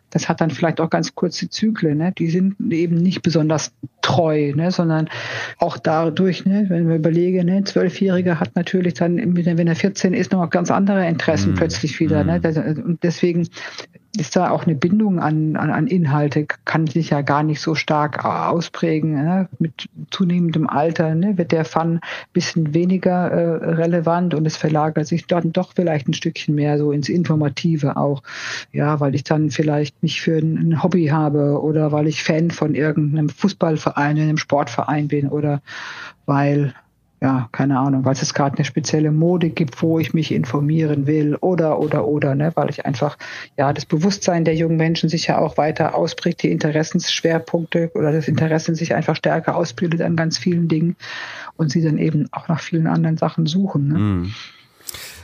Das 0.09 0.29
hat 0.29 0.39
dann 0.39 0.51
vielleicht 0.51 0.79
auch 0.79 0.89
ganz 0.89 1.13
kurze 1.13 1.49
Zyklen. 1.49 1.97
Ne? 1.97 2.13
Die 2.17 2.29
sind 2.29 2.55
eben 2.71 2.95
nicht 2.95 3.21
besonders 3.21 3.73
treu, 4.01 4.53
ne? 4.55 4.71
sondern 4.71 5.09
auch 5.57 5.77
dadurch, 5.77 6.45
ne? 6.45 6.65
wenn 6.69 6.87
wir 6.87 6.95
überlegen, 6.95 7.45
ne? 7.45 7.65
Zwölfjähriger 7.65 8.39
hat 8.39 8.55
natürlich 8.55 8.93
dann, 8.93 9.17
wenn 9.35 9.67
er 9.67 9.75
14 9.75 10.13
ist, 10.13 10.31
noch 10.31 10.49
ganz 10.49 10.71
andere 10.71 11.05
Interessen 11.07 11.53
mm. 11.53 11.55
plötzlich 11.55 11.99
wieder. 11.99 12.23
Ne? 12.23 12.41
Und 12.85 13.03
deswegen 13.03 13.49
ist 14.17 14.35
da 14.35 14.49
auch 14.49 14.65
eine 14.65 14.75
Bindung 14.75 15.19
an, 15.19 15.55
an, 15.55 15.69
an 15.69 15.87
Inhalte, 15.87 16.45
kann 16.65 16.87
sich 16.87 17.11
ja 17.11 17.21
gar 17.21 17.43
nicht 17.43 17.61
so 17.61 17.75
stark 17.75 18.25
ausprägen. 18.29 19.13
Ne? 19.13 19.49
Mit 19.59 19.89
zunehmendem 20.11 20.69
Alter 20.69 21.15
ne? 21.15 21.37
wird 21.37 21.51
der 21.51 21.65
Fun 21.65 21.95
ein 21.95 22.01
bisschen 22.33 22.73
weniger 22.73 23.29
äh, 23.31 23.73
relevant 23.73 24.33
und 24.33 24.45
es 24.45 24.57
verlagert 24.57 25.07
sich 25.07 25.27
dann 25.27 25.51
doch 25.51 25.73
vielleicht 25.75 26.07
ein 26.07 26.13
Stückchen 26.13 26.55
mehr 26.55 26.77
so 26.77 26.91
ins 26.91 27.09
Informative 27.09 27.97
auch. 27.97 28.23
Ja, 28.71 28.99
weil 28.99 29.15
ich 29.15 29.23
dann 29.23 29.49
vielleicht 29.49 30.01
mich 30.03 30.21
für 30.21 30.37
ein, 30.37 30.57
ein 30.57 30.83
Hobby 30.83 31.07
habe 31.07 31.61
oder 31.61 31.91
weil 31.91 32.07
ich 32.07 32.23
Fan 32.23 32.51
von 32.51 32.75
irgendeinem 32.75 33.29
Fußballverein, 33.29 34.17
einem 34.17 34.37
Sportverein 34.37 35.07
bin 35.07 35.29
oder 35.29 35.61
weil 36.25 36.73
ja, 37.21 37.49
keine 37.51 37.77
Ahnung, 37.77 38.05
weil 38.05 38.13
es 38.13 38.33
gerade 38.33 38.55
eine 38.57 38.65
spezielle 38.65 39.11
Mode 39.11 39.49
gibt, 39.49 39.81
wo 39.81 39.99
ich 39.99 40.13
mich 40.13 40.31
informieren 40.31 41.05
will 41.05 41.35
oder, 41.35 41.79
oder, 41.79 42.07
oder, 42.07 42.33
ne, 42.33 42.51
weil 42.55 42.69
ich 42.69 42.85
einfach, 42.85 43.17
ja, 43.57 43.73
das 43.73 43.85
Bewusstsein 43.85 44.45
der 44.45 44.55
jungen 44.55 44.77
Menschen 44.77 45.09
sich 45.09 45.27
ja 45.27 45.37
auch 45.37 45.57
weiter 45.57 45.95
ausprägt, 45.95 46.43
die 46.43 46.51
Interessensschwerpunkte 46.51 47.91
oder 47.93 48.11
das 48.13 48.27
Interesse 48.27 48.73
sich 48.75 48.95
einfach 48.95 49.17
stärker 49.17 49.55
ausbildet 49.55 50.01
an 50.01 50.15
ganz 50.15 50.37
vielen 50.37 50.69
Dingen 50.69 50.95
und 51.57 51.71
sie 51.71 51.81
dann 51.81 51.97
eben 51.97 52.27
auch 52.31 52.47
nach 52.47 52.61
vielen 52.61 52.87
anderen 52.87 53.17
Sachen 53.17 53.45
suchen. 53.45 53.87
Ne? 53.87 53.99
Mm 53.99 54.33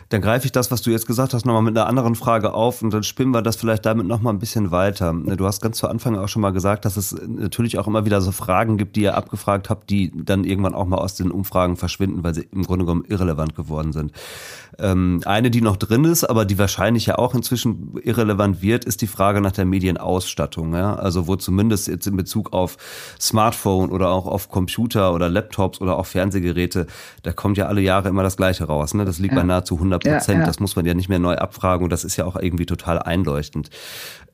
dann 0.09 0.21
greife 0.21 0.45
ich 0.45 0.51
das, 0.51 0.71
was 0.71 0.81
du 0.81 0.91
jetzt 0.91 1.07
gesagt 1.07 1.33
hast, 1.33 1.45
nochmal 1.45 1.63
mit 1.63 1.77
einer 1.77 1.87
anderen 1.87 2.15
Frage 2.15 2.53
auf 2.53 2.81
und 2.81 2.93
dann 2.93 3.03
spinnen 3.03 3.33
wir 3.33 3.41
das 3.41 3.55
vielleicht 3.55 3.85
damit 3.85 4.05
nochmal 4.05 4.33
ein 4.33 4.39
bisschen 4.39 4.71
weiter. 4.71 5.13
Du 5.13 5.45
hast 5.45 5.61
ganz 5.61 5.77
zu 5.77 5.87
Anfang 5.87 6.17
auch 6.17 6.27
schon 6.27 6.41
mal 6.41 6.51
gesagt, 6.51 6.85
dass 6.85 6.95
es 6.95 7.15
natürlich 7.27 7.79
auch 7.79 7.87
immer 7.87 8.05
wieder 8.05 8.21
so 8.21 8.31
Fragen 8.31 8.77
gibt, 8.77 8.95
die 8.95 9.01
ihr 9.01 9.15
abgefragt 9.15 9.69
habt, 9.69 9.89
die 9.89 10.11
dann 10.13 10.43
irgendwann 10.43 10.75
auch 10.75 10.85
mal 10.85 10.97
aus 10.97 11.15
den 11.15 11.31
Umfragen 11.31 11.75
verschwinden, 11.75 12.23
weil 12.23 12.35
sie 12.35 12.47
im 12.51 12.63
Grunde 12.63 12.85
genommen 12.85 13.05
irrelevant 13.07 13.55
geworden 13.55 13.93
sind. 13.93 14.11
Ähm, 14.77 15.21
eine, 15.25 15.49
die 15.49 15.61
noch 15.61 15.77
drin 15.77 16.05
ist, 16.05 16.23
aber 16.23 16.45
die 16.45 16.57
wahrscheinlich 16.59 17.05
ja 17.05 17.17
auch 17.17 17.33
inzwischen 17.33 17.97
irrelevant 18.03 18.61
wird, 18.61 18.85
ist 18.85 19.01
die 19.01 19.07
Frage 19.07 19.41
nach 19.41 19.53
der 19.53 19.65
Medienausstattung. 19.65 20.73
Ja? 20.73 20.95
Also 20.95 21.27
wo 21.27 21.35
zumindest 21.35 21.87
jetzt 21.87 22.07
in 22.07 22.17
Bezug 22.17 22.53
auf 22.53 22.77
Smartphone 23.19 23.89
oder 23.89 24.09
auch 24.09 24.27
auf 24.27 24.49
Computer 24.49 25.13
oder 25.13 25.29
Laptops 25.29 25.81
oder 25.81 25.97
auch 25.97 26.05
Fernsehgeräte, 26.05 26.87
da 27.23 27.31
kommt 27.31 27.57
ja 27.57 27.67
alle 27.67 27.81
Jahre 27.81 28.09
immer 28.09 28.23
das 28.23 28.37
Gleiche 28.37 28.65
raus. 28.65 28.93
Ne? 28.93 29.05
Das 29.05 29.17
liegt 29.19 29.33
ja. 29.33 29.39
bei 29.39 29.45
nahezu 29.45 29.75
100 29.75 29.94
Prozent. 29.99 30.37
Ja, 30.37 30.41
ja. 30.41 30.45
Das 30.45 30.59
muss 30.59 30.75
man 30.75 30.85
ja 30.85 30.93
nicht 30.93 31.09
mehr 31.09 31.19
neu 31.19 31.35
abfragen 31.35 31.83
und 31.83 31.89
das 31.89 32.03
ist 32.03 32.17
ja 32.17 32.25
auch 32.25 32.35
irgendwie 32.35 32.65
total 32.65 32.99
einleuchtend. 32.99 33.69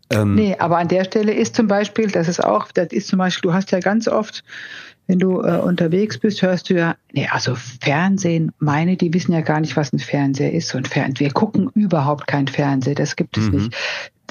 Ähm, 0.09 0.35
nee, 0.35 0.55
aber 0.59 0.77
an 0.77 0.89
der 0.89 1.05
Stelle 1.05 1.33
ist 1.33 1.55
zum 1.55 1.67
Beispiel, 1.67 2.07
das 2.07 2.27
ist 2.27 2.43
auch, 2.43 2.71
das 2.71 2.87
ist 2.91 3.07
zum 3.07 3.19
Beispiel, 3.19 3.49
du 3.49 3.53
hast 3.53 3.71
ja 3.71 3.79
ganz 3.79 4.07
oft 4.07 4.43
wenn 5.11 5.19
du 5.19 5.41
äh, 5.41 5.57
unterwegs 5.57 6.17
bist, 6.17 6.41
hörst 6.41 6.69
du 6.69 6.75
ja, 6.75 6.95
nee, 7.11 7.27
also 7.29 7.55
Fernsehen, 7.55 8.53
meine, 8.59 8.95
die 8.95 9.13
wissen 9.13 9.33
ja 9.33 9.41
gar 9.41 9.59
nicht, 9.59 9.75
was 9.75 9.91
ein 9.91 9.99
Fernseher 9.99 10.53
ist. 10.53 10.73
Und 10.73 10.87
Fern 10.87 11.13
wir 11.17 11.31
gucken 11.31 11.69
überhaupt 11.75 12.27
kein 12.27 12.47
Fernsehen, 12.47 12.95
das 12.95 13.17
gibt 13.17 13.37
es 13.37 13.51
mhm. 13.51 13.57
nicht 13.57 13.75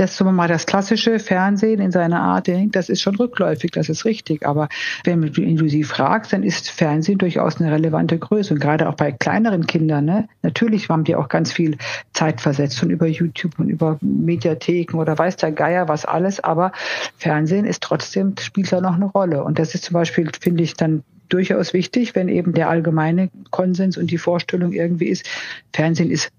das 0.00 0.16
sagen 0.16 0.30
wir 0.30 0.32
mal 0.32 0.48
das 0.48 0.64
klassische 0.64 1.18
Fernsehen 1.18 1.78
in 1.78 1.90
seiner 1.90 2.22
Art, 2.22 2.48
das 2.72 2.88
ist 2.88 3.02
schon 3.02 3.16
rückläufig, 3.16 3.70
das 3.70 3.90
ist 3.90 4.06
richtig. 4.06 4.46
Aber 4.46 4.68
wenn 5.04 5.20
du 5.30 5.68
sie 5.68 5.84
fragst, 5.84 6.32
dann 6.32 6.42
ist 6.42 6.70
Fernsehen 6.70 7.18
durchaus 7.18 7.60
eine 7.60 7.70
relevante 7.70 8.18
Größe. 8.18 8.54
Und 8.54 8.60
gerade 8.60 8.88
auch 8.88 8.94
bei 8.94 9.12
kleineren 9.12 9.66
Kindern, 9.66 10.06
ne? 10.06 10.26
natürlich 10.40 10.88
haben 10.88 11.04
die 11.04 11.16
auch 11.16 11.28
ganz 11.28 11.52
viel 11.52 11.76
Zeit 12.14 12.40
versetzt 12.40 12.82
und 12.82 12.88
über 12.88 13.06
YouTube 13.06 13.58
und 13.58 13.68
über 13.68 13.98
Mediatheken 14.00 14.96
oder 14.96 15.18
weiß 15.18 15.36
der 15.36 15.52
Geier 15.52 15.86
was 15.88 16.06
alles. 16.06 16.40
Aber 16.40 16.72
Fernsehen 17.18 17.66
ist 17.66 17.82
trotzdem, 17.82 18.34
spielt 18.40 18.72
da 18.72 18.80
noch 18.80 18.94
eine 18.94 19.04
Rolle. 19.04 19.44
Und 19.44 19.58
das 19.58 19.74
ist 19.74 19.84
zum 19.84 19.94
Beispiel, 19.94 20.30
finde 20.40 20.62
ich, 20.62 20.74
dann 20.74 21.02
durchaus 21.28 21.74
wichtig, 21.74 22.14
wenn 22.14 22.28
eben 22.28 22.54
der 22.54 22.70
allgemeine 22.70 23.28
Konsens 23.50 23.98
und 23.98 24.10
die 24.10 24.18
Vorstellung 24.18 24.72
irgendwie 24.72 25.08
ist, 25.08 25.28
Fernsehen 25.72 26.10
ist 26.10 26.32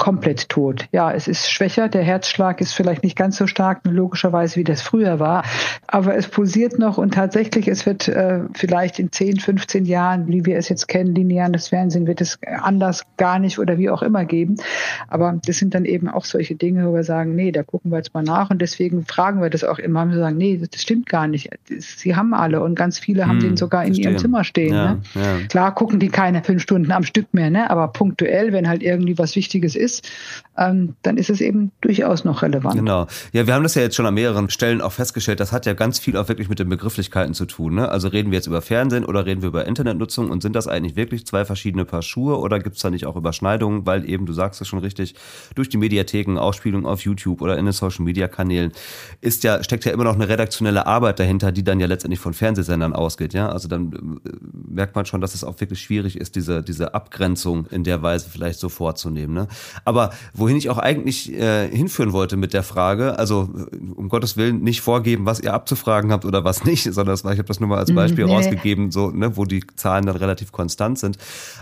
komplett 0.00 0.48
tot. 0.48 0.88
Ja, 0.92 1.12
es 1.12 1.28
ist 1.28 1.50
schwächer, 1.50 1.88
der 1.88 2.02
Herzschlag 2.02 2.62
ist 2.62 2.72
vielleicht 2.72 3.04
nicht 3.04 3.16
ganz 3.16 3.36
so 3.36 3.46
stark, 3.46 3.82
logischerweise, 3.84 4.56
wie 4.56 4.64
das 4.64 4.80
früher 4.80 5.20
war, 5.20 5.44
aber 5.86 6.16
es 6.16 6.26
pulsiert 6.26 6.78
noch 6.78 6.96
und 6.96 7.12
tatsächlich, 7.14 7.68
es 7.68 7.84
wird 7.84 8.08
äh, 8.08 8.40
vielleicht 8.54 8.98
in 8.98 9.12
10, 9.12 9.40
15 9.40 9.84
Jahren, 9.84 10.26
wie 10.26 10.46
wir 10.46 10.56
es 10.56 10.70
jetzt 10.70 10.88
kennen, 10.88 11.14
lineares 11.14 11.68
Fernsehen, 11.68 12.06
wird 12.06 12.22
es 12.22 12.38
anders 12.42 13.04
gar 13.18 13.38
nicht 13.38 13.58
oder 13.58 13.76
wie 13.76 13.90
auch 13.90 14.00
immer 14.02 14.24
geben. 14.24 14.56
Aber 15.08 15.38
das 15.44 15.58
sind 15.58 15.74
dann 15.74 15.84
eben 15.84 16.08
auch 16.08 16.24
solche 16.24 16.54
Dinge, 16.54 16.88
wo 16.88 16.94
wir 16.94 17.04
sagen, 17.04 17.34
nee, 17.34 17.52
da 17.52 17.62
gucken 17.62 17.90
wir 17.90 17.98
jetzt 17.98 18.14
mal 18.14 18.22
nach 18.22 18.48
und 18.48 18.62
deswegen 18.62 19.04
fragen 19.04 19.42
wir 19.42 19.50
das 19.50 19.64
auch 19.64 19.78
immer. 19.78 20.06
Wir 20.08 20.16
sagen, 20.16 20.38
nee, 20.38 20.56
das 20.58 20.80
stimmt 20.80 21.10
gar 21.10 21.26
nicht. 21.26 21.50
Sie 21.68 22.16
haben 22.16 22.32
alle 22.32 22.62
und 22.62 22.74
ganz 22.74 22.98
viele 22.98 23.26
haben 23.26 23.40
hm, 23.40 23.50
den 23.50 23.56
sogar 23.58 23.82
in 23.82 23.88
verstehen. 23.88 24.12
ihrem 24.12 24.18
Zimmer 24.18 24.44
stehen. 24.44 24.72
Ja, 24.74 24.92
ne? 24.94 25.00
ja. 25.14 25.46
Klar 25.48 25.74
gucken 25.74 26.00
die 26.00 26.08
keine 26.08 26.42
fünf 26.42 26.62
Stunden 26.62 26.90
am 26.90 27.02
Stück 27.02 27.34
mehr, 27.34 27.50
ne? 27.50 27.68
aber 27.68 27.88
punktuell, 27.88 28.54
wenn 28.54 28.66
halt 28.66 28.82
irgendwie 28.82 29.18
was 29.18 29.36
Wichtiges 29.36 29.76
ist, 29.76 29.89
ist, 29.90 30.08
ähm, 30.56 30.94
dann 31.02 31.16
ist 31.16 31.30
es 31.30 31.40
eben 31.40 31.72
durchaus 31.80 32.24
noch 32.24 32.42
relevant. 32.42 32.76
Genau. 32.76 33.06
Ja, 33.32 33.46
wir 33.46 33.54
haben 33.54 33.62
das 33.62 33.74
ja 33.74 33.82
jetzt 33.82 33.96
schon 33.96 34.06
an 34.06 34.14
mehreren 34.14 34.50
Stellen 34.50 34.80
auch 34.80 34.92
festgestellt. 34.92 35.40
Das 35.40 35.52
hat 35.52 35.64
ja 35.64 35.72
ganz 35.72 35.98
viel 35.98 36.16
auch 36.16 36.28
wirklich 36.28 36.48
mit 36.48 36.58
den 36.58 36.68
Begrifflichkeiten 36.68 37.34
zu 37.34 37.46
tun. 37.46 37.76
Ne? 37.76 37.88
Also 37.88 38.08
reden 38.08 38.30
wir 38.30 38.36
jetzt 38.36 38.46
über 38.46 38.60
Fernsehen 38.60 39.04
oder 39.04 39.24
reden 39.26 39.42
wir 39.42 39.48
über 39.48 39.66
Internetnutzung 39.66 40.30
und 40.30 40.42
sind 40.42 40.54
das 40.54 40.68
eigentlich 40.68 40.96
wirklich 40.96 41.26
zwei 41.26 41.44
verschiedene 41.44 41.84
Paar 41.84 42.02
Schuhe 42.02 42.38
oder 42.38 42.58
gibt 42.58 42.76
es 42.76 42.82
da 42.82 42.90
nicht 42.90 43.06
auch 43.06 43.16
Überschneidungen, 43.16 43.86
weil 43.86 44.08
eben, 44.08 44.26
du 44.26 44.32
sagst 44.32 44.60
es 44.60 44.68
schon 44.68 44.80
richtig, 44.80 45.14
durch 45.54 45.68
die 45.68 45.78
Mediatheken, 45.78 46.38
Ausspielungen 46.38 46.86
auf 46.86 47.00
YouTube 47.00 47.40
oder 47.40 47.56
in 47.56 47.64
den 47.64 47.72
Social 47.72 48.04
Media 48.04 48.28
Kanälen 48.28 48.72
ist 49.20 49.44
ja, 49.44 49.62
steckt 49.62 49.84
ja 49.86 49.92
immer 49.92 50.04
noch 50.04 50.14
eine 50.14 50.28
redaktionelle 50.28 50.86
Arbeit 50.86 51.18
dahinter, 51.18 51.52
die 51.52 51.64
dann 51.64 51.80
ja 51.80 51.86
letztendlich 51.86 52.20
von 52.20 52.34
Fernsehsendern 52.34 52.92
ausgeht. 52.92 53.32
Ja, 53.32 53.48
also 53.48 53.66
dann 53.66 54.20
äh, 54.26 54.30
merkt 54.52 54.94
man 54.94 55.06
schon, 55.06 55.20
dass 55.20 55.34
es 55.34 55.42
auch 55.42 55.58
wirklich 55.60 55.80
schwierig 55.80 56.16
ist, 56.16 56.36
diese, 56.36 56.62
diese 56.62 56.92
Abgrenzung 56.92 57.66
in 57.70 57.84
der 57.84 58.02
Weise 58.02 58.28
vielleicht 58.28 58.60
so 58.60 58.68
vorzunehmen. 58.68 59.34
Ne? 59.34 59.48
Aber 59.84 60.10
wohin 60.34 60.56
ich 60.56 60.70
auch 60.70 60.78
eigentlich 60.78 61.32
äh, 61.32 61.68
hinführen 61.68 62.12
wollte 62.12 62.36
mit 62.36 62.52
der 62.52 62.62
Frage, 62.62 63.18
also 63.18 63.48
um 63.96 64.08
Gottes 64.08 64.36
Willen 64.36 64.62
nicht 64.62 64.80
vorgeben, 64.80 65.26
was 65.26 65.40
ihr 65.40 65.54
abzufragen 65.54 66.12
habt 66.12 66.24
oder 66.24 66.44
was 66.44 66.64
nicht, 66.64 66.84
sondern 66.84 67.12
das 67.12 67.24
war, 67.24 67.32
ich 67.32 67.38
habe 67.38 67.48
das 67.48 67.60
nur 67.60 67.68
mal 67.68 67.78
als 67.78 67.90
mhm, 67.90 67.96
Beispiel 67.96 68.24
nee. 68.26 68.32
rausgegeben, 68.32 68.90
so, 68.90 69.10
ne, 69.10 69.36
wo 69.36 69.44
die 69.44 69.64
Zahlen 69.76 70.06
dann 70.06 70.16
relativ 70.16 70.52
konstant 70.52 70.98
sind. 70.98 71.18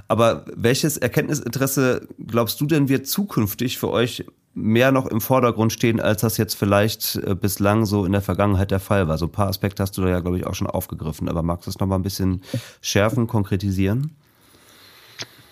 Aber 0.08 0.44
welches 0.54 0.96
Erkenntnisinteresse 0.96 2.08
glaubst 2.26 2.60
du 2.60 2.66
denn 2.66 2.88
wird 2.88 3.06
zukünftig 3.06 3.78
für 3.78 3.90
euch 3.90 4.24
mehr 4.58 4.92
noch 4.92 5.06
im 5.06 5.20
Vordergrund 5.20 5.72
stehen, 5.72 6.00
als 6.00 6.22
das 6.22 6.36
jetzt 6.36 6.54
vielleicht 6.54 7.16
äh, 7.16 7.34
bislang 7.34 7.86
so 7.86 8.04
in 8.04 8.12
der 8.12 8.22
Vergangenheit 8.22 8.70
der 8.70 8.80
Fall 8.80 9.08
war. 9.08 9.16
So 9.16 9.26
ein 9.26 9.32
paar 9.32 9.48
Aspekte 9.48 9.82
hast 9.82 9.96
du 9.96 10.02
da 10.02 10.08
ja, 10.08 10.20
glaube 10.20 10.38
ich, 10.38 10.46
auch 10.46 10.54
schon 10.54 10.66
aufgegriffen. 10.66 11.28
Aber 11.28 11.42
magst 11.42 11.66
du 11.66 11.70
das 11.70 11.78
nochmal 11.78 11.98
ein 11.98 12.02
bisschen 12.02 12.42
schärfen, 12.80 13.26
konkretisieren? 13.26 14.16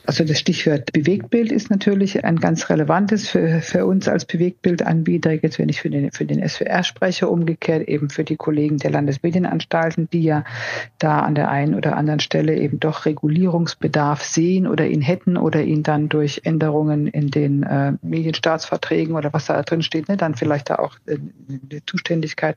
Also 0.06 0.22
das 0.22 0.38
Stichwort 0.38 0.92
Bewegtbild 0.92 1.50
ist 1.50 1.68
natürlich 1.68 2.24
ein 2.24 2.36
ganz 2.36 2.70
relevantes 2.70 3.28
für, 3.28 3.60
für 3.60 3.86
uns 3.86 4.06
als 4.06 4.24
Bewegtbildanbieter, 4.24 5.32
jetzt 5.32 5.58
wenn 5.58 5.68
ich 5.68 5.80
für 5.80 5.90
den, 5.90 6.12
für 6.12 6.24
den 6.24 6.48
SWR 6.48 6.84
spreche, 6.84 7.28
umgekehrt 7.28 7.88
eben 7.88 8.08
für 8.08 8.22
die 8.22 8.36
Kollegen 8.36 8.76
der 8.76 8.92
Landesmedienanstalten, 8.92 10.08
die 10.12 10.22
ja 10.22 10.44
da 11.00 11.20
an 11.20 11.34
der 11.34 11.50
einen 11.50 11.74
oder 11.74 11.96
anderen 11.96 12.20
Stelle 12.20 12.56
eben 12.56 12.78
doch 12.78 13.04
Regulierungsbedarf 13.04 14.22
sehen 14.22 14.68
oder 14.68 14.86
ihn 14.86 15.00
hätten 15.00 15.36
oder 15.36 15.64
ihn 15.64 15.82
dann 15.82 16.08
durch 16.08 16.42
Änderungen 16.44 17.08
in 17.08 17.32
den 17.32 17.64
äh, 17.64 17.94
Medienstaatsverträgen 18.02 19.16
oder 19.16 19.32
was 19.32 19.46
da 19.46 19.60
drin 19.62 19.82
steht, 19.82 20.08
ne, 20.08 20.16
dann 20.16 20.36
vielleicht 20.36 20.70
da 20.70 20.76
auch 20.76 20.94
äh, 21.06 21.18
eine 21.48 21.84
Zuständigkeit 21.84 22.56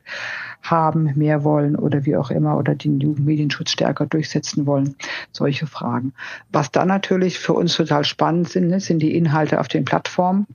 haben, 0.62 1.12
mehr 1.16 1.42
wollen 1.42 1.74
oder 1.74 2.04
wie 2.06 2.16
auch 2.16 2.30
immer 2.30 2.56
oder 2.56 2.76
den 2.76 3.00
Jugendmedienschutz 3.00 3.72
stärker 3.72 4.06
durchsetzen 4.06 4.66
wollen. 4.66 4.94
Solche 5.32 5.66
Fragen. 5.66 6.12
Was 6.52 6.70
dann 6.70 6.86
natürlich 6.86 7.39
für 7.40 7.54
uns 7.54 7.76
total 7.76 8.04
spannend 8.04 8.48
sind, 8.48 8.68
ne, 8.68 8.80
sind 8.80 9.00
die 9.00 9.16
Inhalte 9.16 9.60
auf 9.60 9.68
den 9.68 9.84
Plattformen 9.84 10.46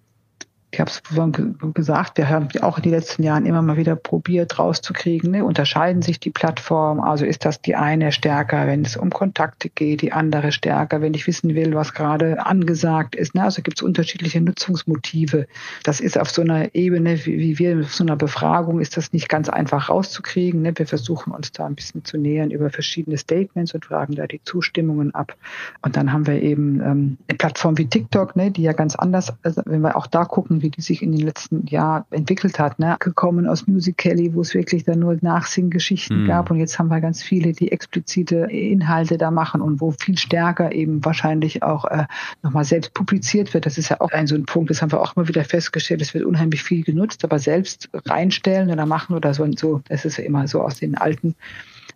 ich 0.75 0.81
habe 0.81 0.91
es 0.91 1.01
vorhin 1.05 1.55
gesagt, 1.73 2.17
wir 2.17 2.27
haben 2.27 2.49
auch 2.59 2.75
in 2.75 2.83
den 2.83 2.91
letzten 2.91 3.23
Jahren 3.23 3.45
immer 3.45 3.61
mal 3.61 3.77
wieder 3.77 3.95
probiert 3.95 4.59
rauszukriegen, 4.59 5.31
ne? 5.31 5.45
unterscheiden 5.45 6.01
sich 6.01 6.19
die 6.19 6.31
Plattformen, 6.31 6.99
also 6.99 7.23
ist 7.23 7.45
das 7.45 7.61
die 7.61 7.77
eine 7.77 8.11
stärker, 8.11 8.67
wenn 8.67 8.83
es 8.83 8.97
um 8.97 9.09
Kontakte 9.09 9.69
geht, 9.69 10.01
die 10.01 10.11
andere 10.11 10.51
stärker, 10.51 10.99
wenn 10.99 11.13
ich 11.13 11.27
wissen 11.27 11.55
will, 11.55 11.75
was 11.75 11.93
gerade 11.93 12.45
angesagt 12.45 13.15
ist. 13.15 13.35
Ne? 13.35 13.43
Also 13.43 13.61
gibt 13.61 13.77
es 13.77 13.83
unterschiedliche 13.83 14.41
Nutzungsmotive. 14.41 15.47
Das 15.83 16.01
ist 16.01 16.19
auf 16.19 16.29
so 16.29 16.41
einer 16.41 16.75
Ebene, 16.75 17.25
wie, 17.25 17.57
wir 17.57 17.79
auf 17.79 17.93
so 17.93 18.03
einer 18.03 18.17
Befragung, 18.17 18.81
ist 18.81 18.97
das 18.97 19.13
nicht 19.13 19.29
ganz 19.29 19.47
einfach 19.47 19.87
rauszukriegen. 19.87 20.61
Ne? 20.61 20.73
Wir 20.75 20.87
versuchen 20.87 21.31
uns 21.31 21.53
da 21.53 21.67
ein 21.67 21.75
bisschen 21.75 22.03
zu 22.03 22.17
nähern 22.17 22.51
über 22.51 22.69
verschiedene 22.69 23.17
Statements 23.17 23.73
und 23.73 23.85
fragen 23.85 24.15
da 24.15 24.27
die 24.27 24.41
Zustimmungen 24.43 25.15
ab. 25.15 25.37
Und 25.83 25.95
dann 25.95 26.11
haben 26.11 26.27
wir 26.27 26.41
eben 26.41 26.81
ähm, 26.81 27.17
eine 27.29 27.37
Plattform 27.37 27.77
wie 27.77 27.87
TikTok, 27.87 28.35
ne? 28.35 28.51
die 28.51 28.63
ja 28.63 28.73
ganz 28.73 28.95
anders, 28.95 29.31
also 29.41 29.61
wenn 29.65 29.79
wir 29.79 29.95
auch 29.95 30.07
da 30.07 30.25
gucken, 30.25 30.64
wie 30.65 30.71
die 30.71 30.81
sich 30.81 31.01
in 31.01 31.11
den 31.11 31.21
letzten 31.21 31.67
Jahren 31.67 32.05
entwickelt 32.09 32.57
hat. 32.57 32.79
Ne? 32.79 32.97
Gekommen 32.99 33.47
aus 33.47 33.67
Musical.ly, 33.67 34.33
wo 34.33 34.41
es 34.41 34.53
wirklich 34.53 34.83
dann 34.83 34.99
nur 34.99 35.17
Nachsinggeschichten 35.21 36.23
mhm. 36.23 36.27
gab 36.27 36.49
und 36.49 36.59
jetzt 36.59 36.79
haben 36.79 36.87
wir 36.87 36.99
ganz 37.01 37.21
viele, 37.21 37.53
die 37.53 37.71
explizite 37.71 38.47
Inhalte 38.49 39.17
da 39.17 39.29
machen 39.29 39.61
und 39.61 39.79
wo 39.79 39.91
viel 39.91 40.17
stärker 40.17 40.71
eben 40.71 41.05
wahrscheinlich 41.05 41.61
auch 41.61 41.85
äh, 41.85 42.05
nochmal 42.41 42.65
selbst 42.65 42.93
publiziert 42.93 43.53
wird. 43.53 43.65
Das 43.65 43.77
ist 43.77 43.89
ja 43.89 44.01
auch 44.01 44.11
ein 44.11 44.27
so 44.27 44.35
ein 44.35 44.45
Punkt, 44.45 44.71
das 44.71 44.81
haben 44.81 44.91
wir 44.91 45.01
auch 45.01 45.15
immer 45.15 45.27
wieder 45.27 45.43
festgestellt, 45.43 46.01
es 46.01 46.13
wird 46.13 46.25
unheimlich 46.25 46.63
viel 46.63 46.83
genutzt, 46.83 47.23
aber 47.23 47.37
selbst 47.37 47.89
reinstellen 48.05 48.71
oder 48.71 48.87
machen 48.87 49.15
oder 49.15 49.33
so 49.33 49.43
und 49.43 49.59
so, 49.59 49.81
das 49.87 50.03
ist 50.03 50.17
ja 50.17 50.23
immer 50.23 50.47
so 50.47 50.61
aus 50.61 50.79
den 50.79 50.97
alten 50.97 51.35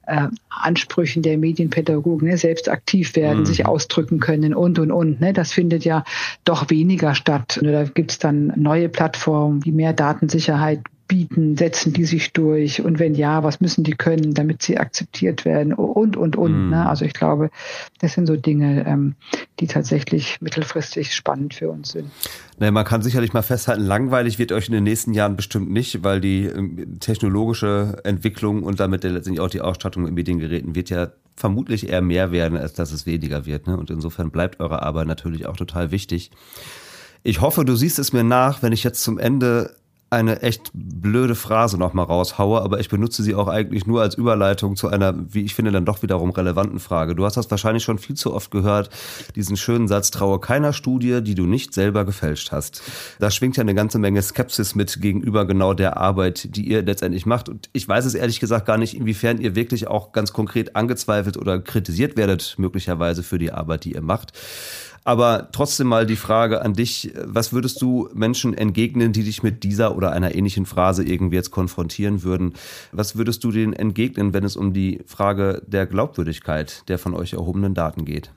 äh, 0.10 0.28
Ansprüchen 0.50 1.22
der 1.22 1.38
Medienpädagogen, 1.38 2.28
ne, 2.28 2.38
selbst 2.38 2.70
aktiv 2.70 3.16
werden, 3.16 3.40
mhm. 3.40 3.46
sich 3.46 3.66
ausdrücken 3.66 4.20
können 4.20 4.54
und, 4.54 4.80
und, 4.80 4.92
und. 4.92 5.22
Ne, 5.22 5.34
das 5.34 5.52
findet 5.52 5.86
ja 5.86 6.04
doch 6.44 6.70
weniger 6.70 7.16
statt. 7.16 7.60
Da 7.62 7.84
gibt 7.84 8.12
es 8.12 8.20
dann 8.20 8.52
neue 8.56 8.90
Plattformen, 8.90 9.62
die 9.62 9.72
mehr 9.72 9.94
Datensicherheit 9.94 10.82
bieten, 11.10 11.58
setzen 11.58 11.92
die 11.92 12.06
sich 12.06 12.32
durch 12.32 12.82
und 12.82 13.00
wenn 13.00 13.16
ja, 13.16 13.44
was 13.44 13.60
müssen 13.60 13.84
die 13.84 13.96
können, 13.96 14.34
damit 14.34 14.62
sie 14.62 14.78
akzeptiert 14.78 15.44
werden 15.44 15.74
und, 15.74 16.16
und, 16.16 16.38
und. 16.38 16.68
Mm. 16.68 16.70
Ne? 16.70 16.88
Also 16.88 17.04
ich 17.04 17.14
glaube, 17.14 17.50
das 18.00 18.14
sind 18.14 18.28
so 18.28 18.38
Dinge, 18.38 18.86
ähm, 18.88 19.16
die 19.60 19.68
tatsächlich 19.68 20.40
mittelfristig 20.40 21.14
spannend 21.14 21.56
für 21.56 21.70
uns 21.70 21.92
sind. 21.92 22.10
Naja, 22.60 22.72
man 22.72 22.86
kann 22.86 23.02
sicherlich 23.02 23.34
mal 23.34 23.42
festhalten, 23.42 23.82
langweilig 23.82 24.40
wird 24.40 24.52
euch 24.52 24.68
in 24.68 24.74
den 24.74 24.84
nächsten 24.86 25.14
Jahren 25.14 25.36
bestimmt 25.36 25.72
nicht, 25.72 26.04
weil 26.04 26.22
die 26.22 26.46
ähm, 26.46 27.00
technologische 27.00 28.00
Entwicklung 28.04 28.64
und 28.64 28.80
damit 28.80 29.04
letztendlich 29.04 29.42
auch 29.42 29.50
die 29.50 29.62
Ausstattung 29.62 30.08
in 30.08 30.14
Mediengeräten 30.14 30.76
wird 30.76 30.90
ja 30.92 31.10
vermutlich 31.36 31.90
eher 31.90 32.02
mehr 32.02 32.32
werden, 32.32 32.58
als 32.58 32.74
dass 32.74 32.92
es 32.92 33.08
weniger 33.08 33.48
wird. 33.48 33.66
Ne? 33.66 33.76
Und 33.76 33.90
insofern 33.90 34.30
bleibt 34.30 34.60
eure 34.60 34.84
Arbeit 34.84 35.08
natürlich 35.08 35.48
auch 35.48 35.58
total 35.58 35.90
wichtig. 35.90 36.30
Ich 37.24 37.42
hoffe, 37.42 37.66
du 37.66 37.76
siehst 37.76 38.00
es 38.00 38.14
mir 38.14 38.24
nach, 38.24 38.62
wenn 38.62 38.72
ich 38.72 38.84
jetzt 38.84 39.04
zum 39.04 39.18
Ende 39.18 39.76
eine 40.10 40.42
echt 40.42 40.72
blöde 40.74 41.36
Phrase 41.36 41.78
nochmal 41.78 42.06
raushaue, 42.06 42.62
aber 42.62 42.80
ich 42.80 42.90
benutze 42.90 43.22
sie 43.22 43.36
auch 43.36 43.48
eigentlich 43.48 43.86
nur 43.86 44.02
als 44.02 44.16
Überleitung 44.16 44.76
zu 44.76 44.88
einer, 44.88 45.14
wie 45.34 45.44
ich 45.44 45.54
finde, 45.54 45.72
dann 45.72 45.86
doch 45.86 46.02
wiederum 46.02 46.32
relevanten 46.32 46.80
Frage. 46.80 47.16
Du 47.16 47.26
hast 47.26 47.38
das 47.38 47.52
wahrscheinlich 47.52 47.84
schon 47.84 48.00
viel 48.00 48.16
zu 48.16 48.34
oft 48.34 48.50
gehört, 48.50 48.90
diesen 49.36 49.56
schönen 49.56 49.88
Satz, 49.88 50.10
traue 50.10 50.40
keiner 50.40 50.74
Studie, 50.74 51.22
die 51.22 51.36
du 51.36 51.46
nicht 51.46 51.74
selber 51.74 52.06
gefälscht 52.06 52.52
hast. 52.52 52.82
Da 53.20 53.30
schwingt 53.30 53.58
ja 53.58 53.62
eine 53.62 53.76
ganze 53.76 54.00
Menge 54.00 54.22
Skepsis 54.22 54.74
mit 54.74 55.00
gegenüber 55.00 55.46
genau 55.46 55.74
der 55.74 55.98
Arbeit, 55.98 56.56
die 56.56 56.68
ihr 56.68 56.82
letztendlich 56.82 57.26
macht. 57.28 57.48
Und 57.48 57.70
ich 57.74 57.88
weiß 57.88 58.06
es 58.06 58.16
ehrlich 58.16 58.40
gesagt 58.40 58.66
gar 58.66 58.78
nicht, 58.78 58.96
inwiefern 58.96 59.40
ihr 59.40 59.56
wirklich 59.56 59.88
auch 59.88 60.12
ganz 60.12 60.34
konkret 60.34 60.76
angezweifelt 60.76 61.38
oder 61.38 61.60
kritisiert 61.60 62.18
werdet, 62.18 62.56
möglicherweise 62.58 63.22
für 63.22 63.38
die 63.38 63.52
Arbeit, 63.52 63.86
die 63.86 63.94
ihr 63.94 64.02
macht. 64.02 64.34
Aber 65.04 65.50
trotzdem 65.52 65.88
mal 65.88 66.06
die 66.06 66.16
Frage 66.16 66.62
an 66.62 66.74
dich, 66.74 67.14
was 67.24 67.54
würdest 67.54 67.82
du 67.82 68.10
Menschen 68.14 68.54
entgegnen, 68.54 69.14
die 69.14 69.24
dich 69.24 69.44
mit 69.44 69.64
dieser 69.64 69.96
oder 69.96 70.12
einer 70.12 70.36
ähnlichen 70.36 70.66
Phrase 70.66 71.04
irgendwie 71.04 71.36
jetzt 71.36 71.52
konfrontieren 71.52 72.24
würden? 72.24 72.54
Was 72.92 73.16
würdest 73.16 73.44
du 73.44 73.52
denen 73.52 73.74
entgegnen, 73.74 74.34
wenn 74.34 74.44
es 74.44 74.56
um 74.56 74.74
die 74.74 75.02
Frage 75.06 75.62
der 75.66 75.86
Glaubwürdigkeit 75.86 76.88
der 76.90 77.00
von 77.00 77.14
euch 77.14 77.34
erhobenen 77.34 77.74
Daten 77.74 78.06
geht? 78.06 78.32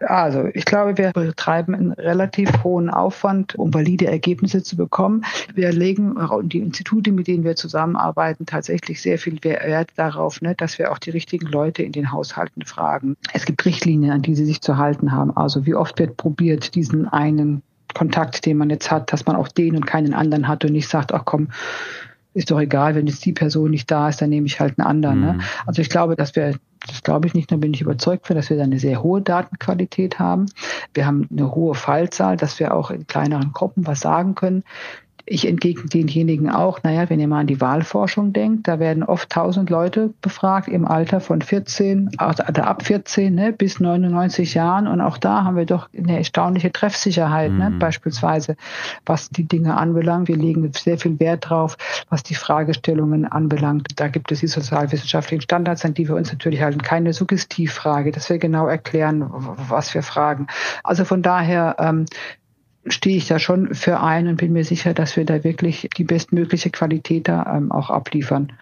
Also 0.00 0.48
ich 0.52 0.66
glaube, 0.66 0.98
wir 0.98 1.12
betreiben 1.12 1.74
einen 1.74 1.92
relativ 1.92 2.50
hohen 2.62 2.90
Aufwand, 2.90 3.54
um 3.54 3.72
valide 3.72 4.06
Ergebnisse 4.06 4.62
zu 4.62 4.76
bekommen. 4.76 5.24
Wir 5.54 5.72
legen 5.72 6.16
die 6.44 6.58
Institute, 6.58 7.10
mit 7.12 7.26
denen 7.26 7.44
wir 7.44 7.56
zusammenarbeiten, 7.56 8.44
tatsächlich 8.44 9.00
sehr 9.00 9.18
viel 9.18 9.42
Wert 9.42 9.90
darauf, 9.96 10.42
ne, 10.42 10.54
dass 10.54 10.78
wir 10.78 10.92
auch 10.92 10.98
die 10.98 11.10
richtigen 11.10 11.46
Leute 11.46 11.82
in 11.82 11.92
den 11.92 12.12
Haushalten 12.12 12.64
fragen. 12.66 13.16
Es 13.32 13.46
gibt 13.46 13.64
Richtlinien, 13.64 14.10
an 14.10 14.22
die 14.22 14.34
sie 14.34 14.44
sich 14.44 14.60
zu 14.60 14.76
halten 14.76 15.12
haben. 15.12 15.34
Also 15.34 15.64
wie 15.64 15.74
oft 15.74 15.98
wird 15.98 16.16
probiert, 16.16 16.74
diesen 16.74 17.08
einen 17.08 17.62
Kontakt, 17.94 18.44
den 18.44 18.58
man 18.58 18.68
jetzt 18.68 18.90
hat, 18.90 19.12
dass 19.12 19.24
man 19.24 19.36
auch 19.36 19.48
den 19.48 19.76
und 19.76 19.86
keinen 19.86 20.12
anderen 20.12 20.48
hat 20.48 20.64
und 20.64 20.72
nicht 20.72 20.88
sagt, 20.88 21.14
ach 21.14 21.24
komm, 21.24 21.48
ist 22.34 22.50
doch 22.50 22.60
egal, 22.60 22.94
wenn 22.94 23.06
jetzt 23.06 23.24
die 23.24 23.32
Person 23.32 23.70
nicht 23.70 23.90
da 23.90 24.10
ist, 24.10 24.20
dann 24.20 24.28
nehme 24.28 24.46
ich 24.46 24.60
halt 24.60 24.78
einen 24.78 24.86
anderen. 24.86 25.20
Ne? 25.20 25.32
Mhm. 25.32 25.38
Ne? 25.38 25.44
Also 25.64 25.80
ich 25.80 25.88
glaube, 25.88 26.16
dass 26.16 26.36
wir 26.36 26.56
das 26.86 27.02
glaube 27.02 27.26
ich 27.26 27.34
nicht, 27.34 27.50
da 27.50 27.56
bin 27.56 27.74
ich 27.74 27.80
überzeugt 27.80 28.26
von, 28.26 28.36
dass 28.36 28.50
wir 28.50 28.56
da 28.56 28.64
eine 28.64 28.78
sehr 28.78 29.02
hohe 29.02 29.20
Datenqualität 29.22 30.18
haben. 30.18 30.46
Wir 30.94 31.06
haben 31.06 31.28
eine 31.30 31.54
hohe 31.54 31.74
Fallzahl, 31.74 32.36
dass 32.36 32.58
wir 32.58 32.74
auch 32.74 32.90
in 32.90 33.06
kleineren 33.06 33.52
Gruppen 33.52 33.86
was 33.86 34.00
sagen 34.00 34.34
können. 34.34 34.64
Ich 35.28 35.46
entgegne 35.46 35.88
denjenigen 35.88 36.48
auch, 36.50 36.84
naja, 36.84 37.10
wenn 37.10 37.18
ihr 37.18 37.26
mal 37.26 37.40
an 37.40 37.48
die 37.48 37.60
Wahlforschung 37.60 38.32
denkt, 38.32 38.68
da 38.68 38.78
werden 38.78 39.02
oft 39.02 39.24
1000 39.24 39.68
Leute 39.70 40.14
befragt 40.22 40.68
im 40.68 40.86
Alter 40.86 41.20
von 41.20 41.42
14, 41.42 42.12
also 42.16 42.44
ab 42.44 42.84
14 42.84 43.34
ne, 43.34 43.52
bis 43.52 43.80
99 43.80 44.54
Jahren. 44.54 44.86
Und 44.86 45.00
auch 45.00 45.18
da 45.18 45.42
haben 45.42 45.56
wir 45.56 45.66
doch 45.66 45.88
eine 45.98 46.16
erstaunliche 46.16 46.70
Treffsicherheit, 46.70 47.50
ne, 47.50 47.70
mhm. 47.70 47.74
ne, 47.74 47.78
beispielsweise, 47.80 48.56
was 49.04 49.28
die 49.28 49.42
Dinge 49.42 49.76
anbelangt. 49.76 50.28
Wir 50.28 50.36
legen 50.36 50.70
sehr 50.72 50.96
viel 50.96 51.18
Wert 51.18 51.50
drauf, 51.50 51.76
was 52.08 52.22
die 52.22 52.36
Fragestellungen 52.36 53.24
anbelangt. 53.24 53.88
Da 53.96 54.06
gibt 54.06 54.30
es 54.30 54.38
die 54.40 54.46
sozialwissenschaftlichen 54.46 55.42
Standards, 55.42 55.84
an 55.84 55.94
die 55.94 56.06
wir 56.06 56.14
uns 56.14 56.30
natürlich 56.30 56.62
halten. 56.62 56.82
Keine 56.82 57.12
Suggestivfrage, 57.12 58.12
dass 58.12 58.30
wir 58.30 58.38
genau 58.38 58.68
erklären, 58.68 59.24
was 59.68 59.92
wir 59.92 60.04
fragen. 60.04 60.46
Also 60.84 61.04
von 61.04 61.22
daher 61.22 61.74
ähm, 61.80 62.06
stehe 62.88 63.16
ich 63.16 63.26
da 63.26 63.38
schon 63.38 63.74
für 63.74 64.00
ein 64.00 64.28
und 64.28 64.36
bin 64.36 64.52
mir 64.52 64.64
sicher, 64.64 64.94
dass 64.94 65.16
wir 65.16 65.24
da 65.24 65.44
wirklich 65.44 65.88
die 65.96 66.04
bestmögliche 66.04 66.70
Qualität 66.70 67.28
da 67.28 67.56
ähm, 67.56 67.72
auch 67.72 67.90
abliefern 67.90 68.52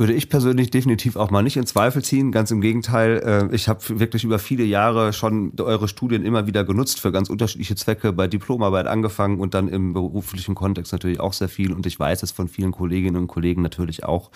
würde 0.00 0.14
ich 0.14 0.30
persönlich 0.30 0.70
definitiv 0.70 1.16
auch 1.16 1.30
mal 1.30 1.42
nicht 1.42 1.58
in 1.58 1.66
Zweifel 1.66 2.02
ziehen. 2.02 2.32
Ganz 2.32 2.50
im 2.50 2.62
Gegenteil, 2.62 3.50
äh, 3.52 3.54
ich 3.54 3.68
habe 3.68 4.00
wirklich 4.00 4.24
über 4.24 4.38
viele 4.38 4.64
Jahre 4.64 5.12
schon 5.12 5.52
eure 5.60 5.88
Studien 5.88 6.24
immer 6.24 6.46
wieder 6.46 6.64
genutzt 6.64 7.00
für 7.00 7.12
ganz 7.12 7.28
unterschiedliche 7.28 7.74
Zwecke, 7.74 8.14
bei 8.14 8.26
Diplomarbeit 8.26 8.86
angefangen 8.86 9.38
und 9.38 9.52
dann 9.52 9.68
im 9.68 9.92
beruflichen 9.92 10.54
Kontext 10.54 10.94
natürlich 10.94 11.20
auch 11.20 11.34
sehr 11.34 11.50
viel. 11.50 11.74
Und 11.74 11.84
ich 11.84 12.00
weiß 12.00 12.22
es 12.22 12.30
von 12.30 12.48
vielen 12.48 12.72
Kolleginnen 12.72 13.16
und 13.16 13.28
Kollegen 13.28 13.60
natürlich 13.60 14.02
auch. 14.02 14.30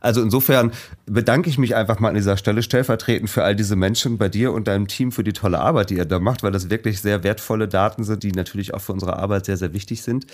Also 0.00 0.22
insofern 0.22 0.72
bedanke 1.04 1.50
ich 1.50 1.58
mich 1.58 1.76
einfach 1.76 2.00
mal 2.00 2.08
an 2.08 2.14
dieser 2.14 2.38
Stelle 2.38 2.62
stellvertretend 2.62 3.28
für 3.28 3.44
all 3.44 3.54
diese 3.54 3.76
Menschen 3.76 4.16
bei 4.16 4.30
dir 4.30 4.54
und 4.54 4.66
deinem 4.66 4.88
Team 4.88 5.12
für 5.12 5.24
die 5.24 5.34
tolle 5.34 5.60
Arbeit, 5.60 5.90
die 5.90 5.96
ihr 5.96 6.06
da 6.06 6.20
macht, 6.20 6.42
weil 6.42 6.52
das 6.52 6.70
wirklich 6.70 7.02
sehr 7.02 7.22
wertvolle 7.22 7.68
Daten 7.68 8.02
sind, 8.02 8.22
die 8.22 8.32
natürlich 8.32 8.72
auch 8.72 8.80
für 8.80 8.94
unsere 8.94 9.18
Arbeit 9.18 9.44
sehr, 9.44 9.58
sehr 9.58 9.74
wichtig 9.74 10.00
sind 10.00 10.26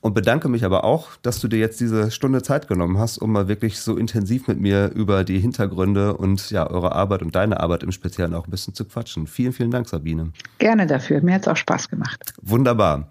und 0.00 0.14
bedanke 0.14 0.48
mich 0.48 0.64
aber 0.64 0.84
auch, 0.84 1.08
dass 1.22 1.40
du 1.40 1.48
dir 1.48 1.58
jetzt 1.58 1.80
diese 1.80 2.10
Stunde 2.10 2.42
Zeit 2.42 2.68
genommen 2.68 2.98
hast, 2.98 3.18
um 3.18 3.32
mal 3.32 3.48
wirklich 3.48 3.80
so 3.80 3.96
intensiv 3.96 4.46
mit 4.46 4.60
mir 4.60 4.90
über 4.94 5.24
die 5.24 5.38
Hintergründe 5.38 6.16
und 6.16 6.50
ja, 6.50 6.68
eure 6.68 6.92
Arbeit 6.92 7.22
und 7.22 7.34
deine 7.34 7.60
Arbeit 7.60 7.82
im 7.82 7.92
Speziellen 7.92 8.34
auch 8.34 8.46
ein 8.46 8.50
bisschen 8.50 8.74
zu 8.74 8.84
quatschen. 8.84 9.26
Vielen, 9.26 9.52
vielen 9.52 9.70
Dank, 9.70 9.88
Sabine. 9.88 10.32
Gerne 10.58 10.86
dafür. 10.86 11.20
Mir 11.22 11.34
hat 11.34 11.42
es 11.42 11.48
auch 11.48 11.56
Spaß 11.56 11.88
gemacht. 11.88 12.34
Wunderbar. 12.42 13.08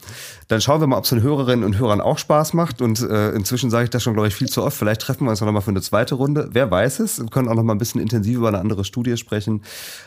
Dann 0.47 0.61
schauen 0.61 0.79
wir 0.79 0.87
mal, 0.87 0.97
ob 0.97 1.05
es 1.05 1.09
den 1.09 1.21
Hörerinnen 1.21 1.65
und 1.65 1.79
Hörern 1.79 2.01
auch 2.01 2.17
Spaß 2.17 2.53
macht. 2.53 2.81
Und 2.81 3.01
äh, 3.01 3.31
inzwischen 3.31 3.69
sage 3.69 3.85
ich 3.85 3.89
das 3.89 4.03
schon, 4.03 4.13
glaube 4.13 4.27
ich, 4.27 4.35
viel 4.35 4.47
zu 4.47 4.63
oft. 4.63 4.77
Vielleicht 4.77 5.01
treffen 5.01 5.25
wir 5.25 5.31
uns 5.31 5.41
noch 5.41 5.51
mal 5.51 5.61
für 5.61 5.71
eine 5.71 5.81
zweite 5.81 6.15
Runde. 6.15 6.49
Wer 6.51 6.69
weiß 6.69 6.99
es? 6.99 7.19
Wir 7.19 7.29
können 7.29 7.47
auch 7.47 7.55
noch 7.55 7.63
mal 7.63 7.73
ein 7.73 7.79
bisschen 7.79 8.01
intensiv 8.01 8.37
über 8.37 8.49
eine 8.49 8.59
andere 8.59 8.85
Studie 8.85 9.17
sprechen. 9.17 9.63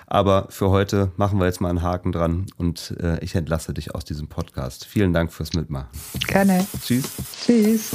Aber 0.07 0.47
für 0.51 0.71
heute 0.71 1.11
machen 1.17 1.39
wir 1.39 1.47
jetzt 1.47 1.61
mal 1.61 1.71
einen 1.71 1.83
Haken 1.83 2.13
dran 2.13 2.47
und 2.57 2.95
äh, 3.01 3.19
ich 3.23 3.35
entlasse 3.35 3.75
dich 3.75 3.95
aus 3.95 4.05
diesem 4.05 4.29
Podcast. 4.29 4.87
Vielen 4.87 5.13
Dank 5.13 5.33
fürs 5.33 5.55
Mitmachen. 5.55 5.89
Gerne. 6.27 6.68
Tschüss. 6.85 7.05
Tschüss. 7.45 7.91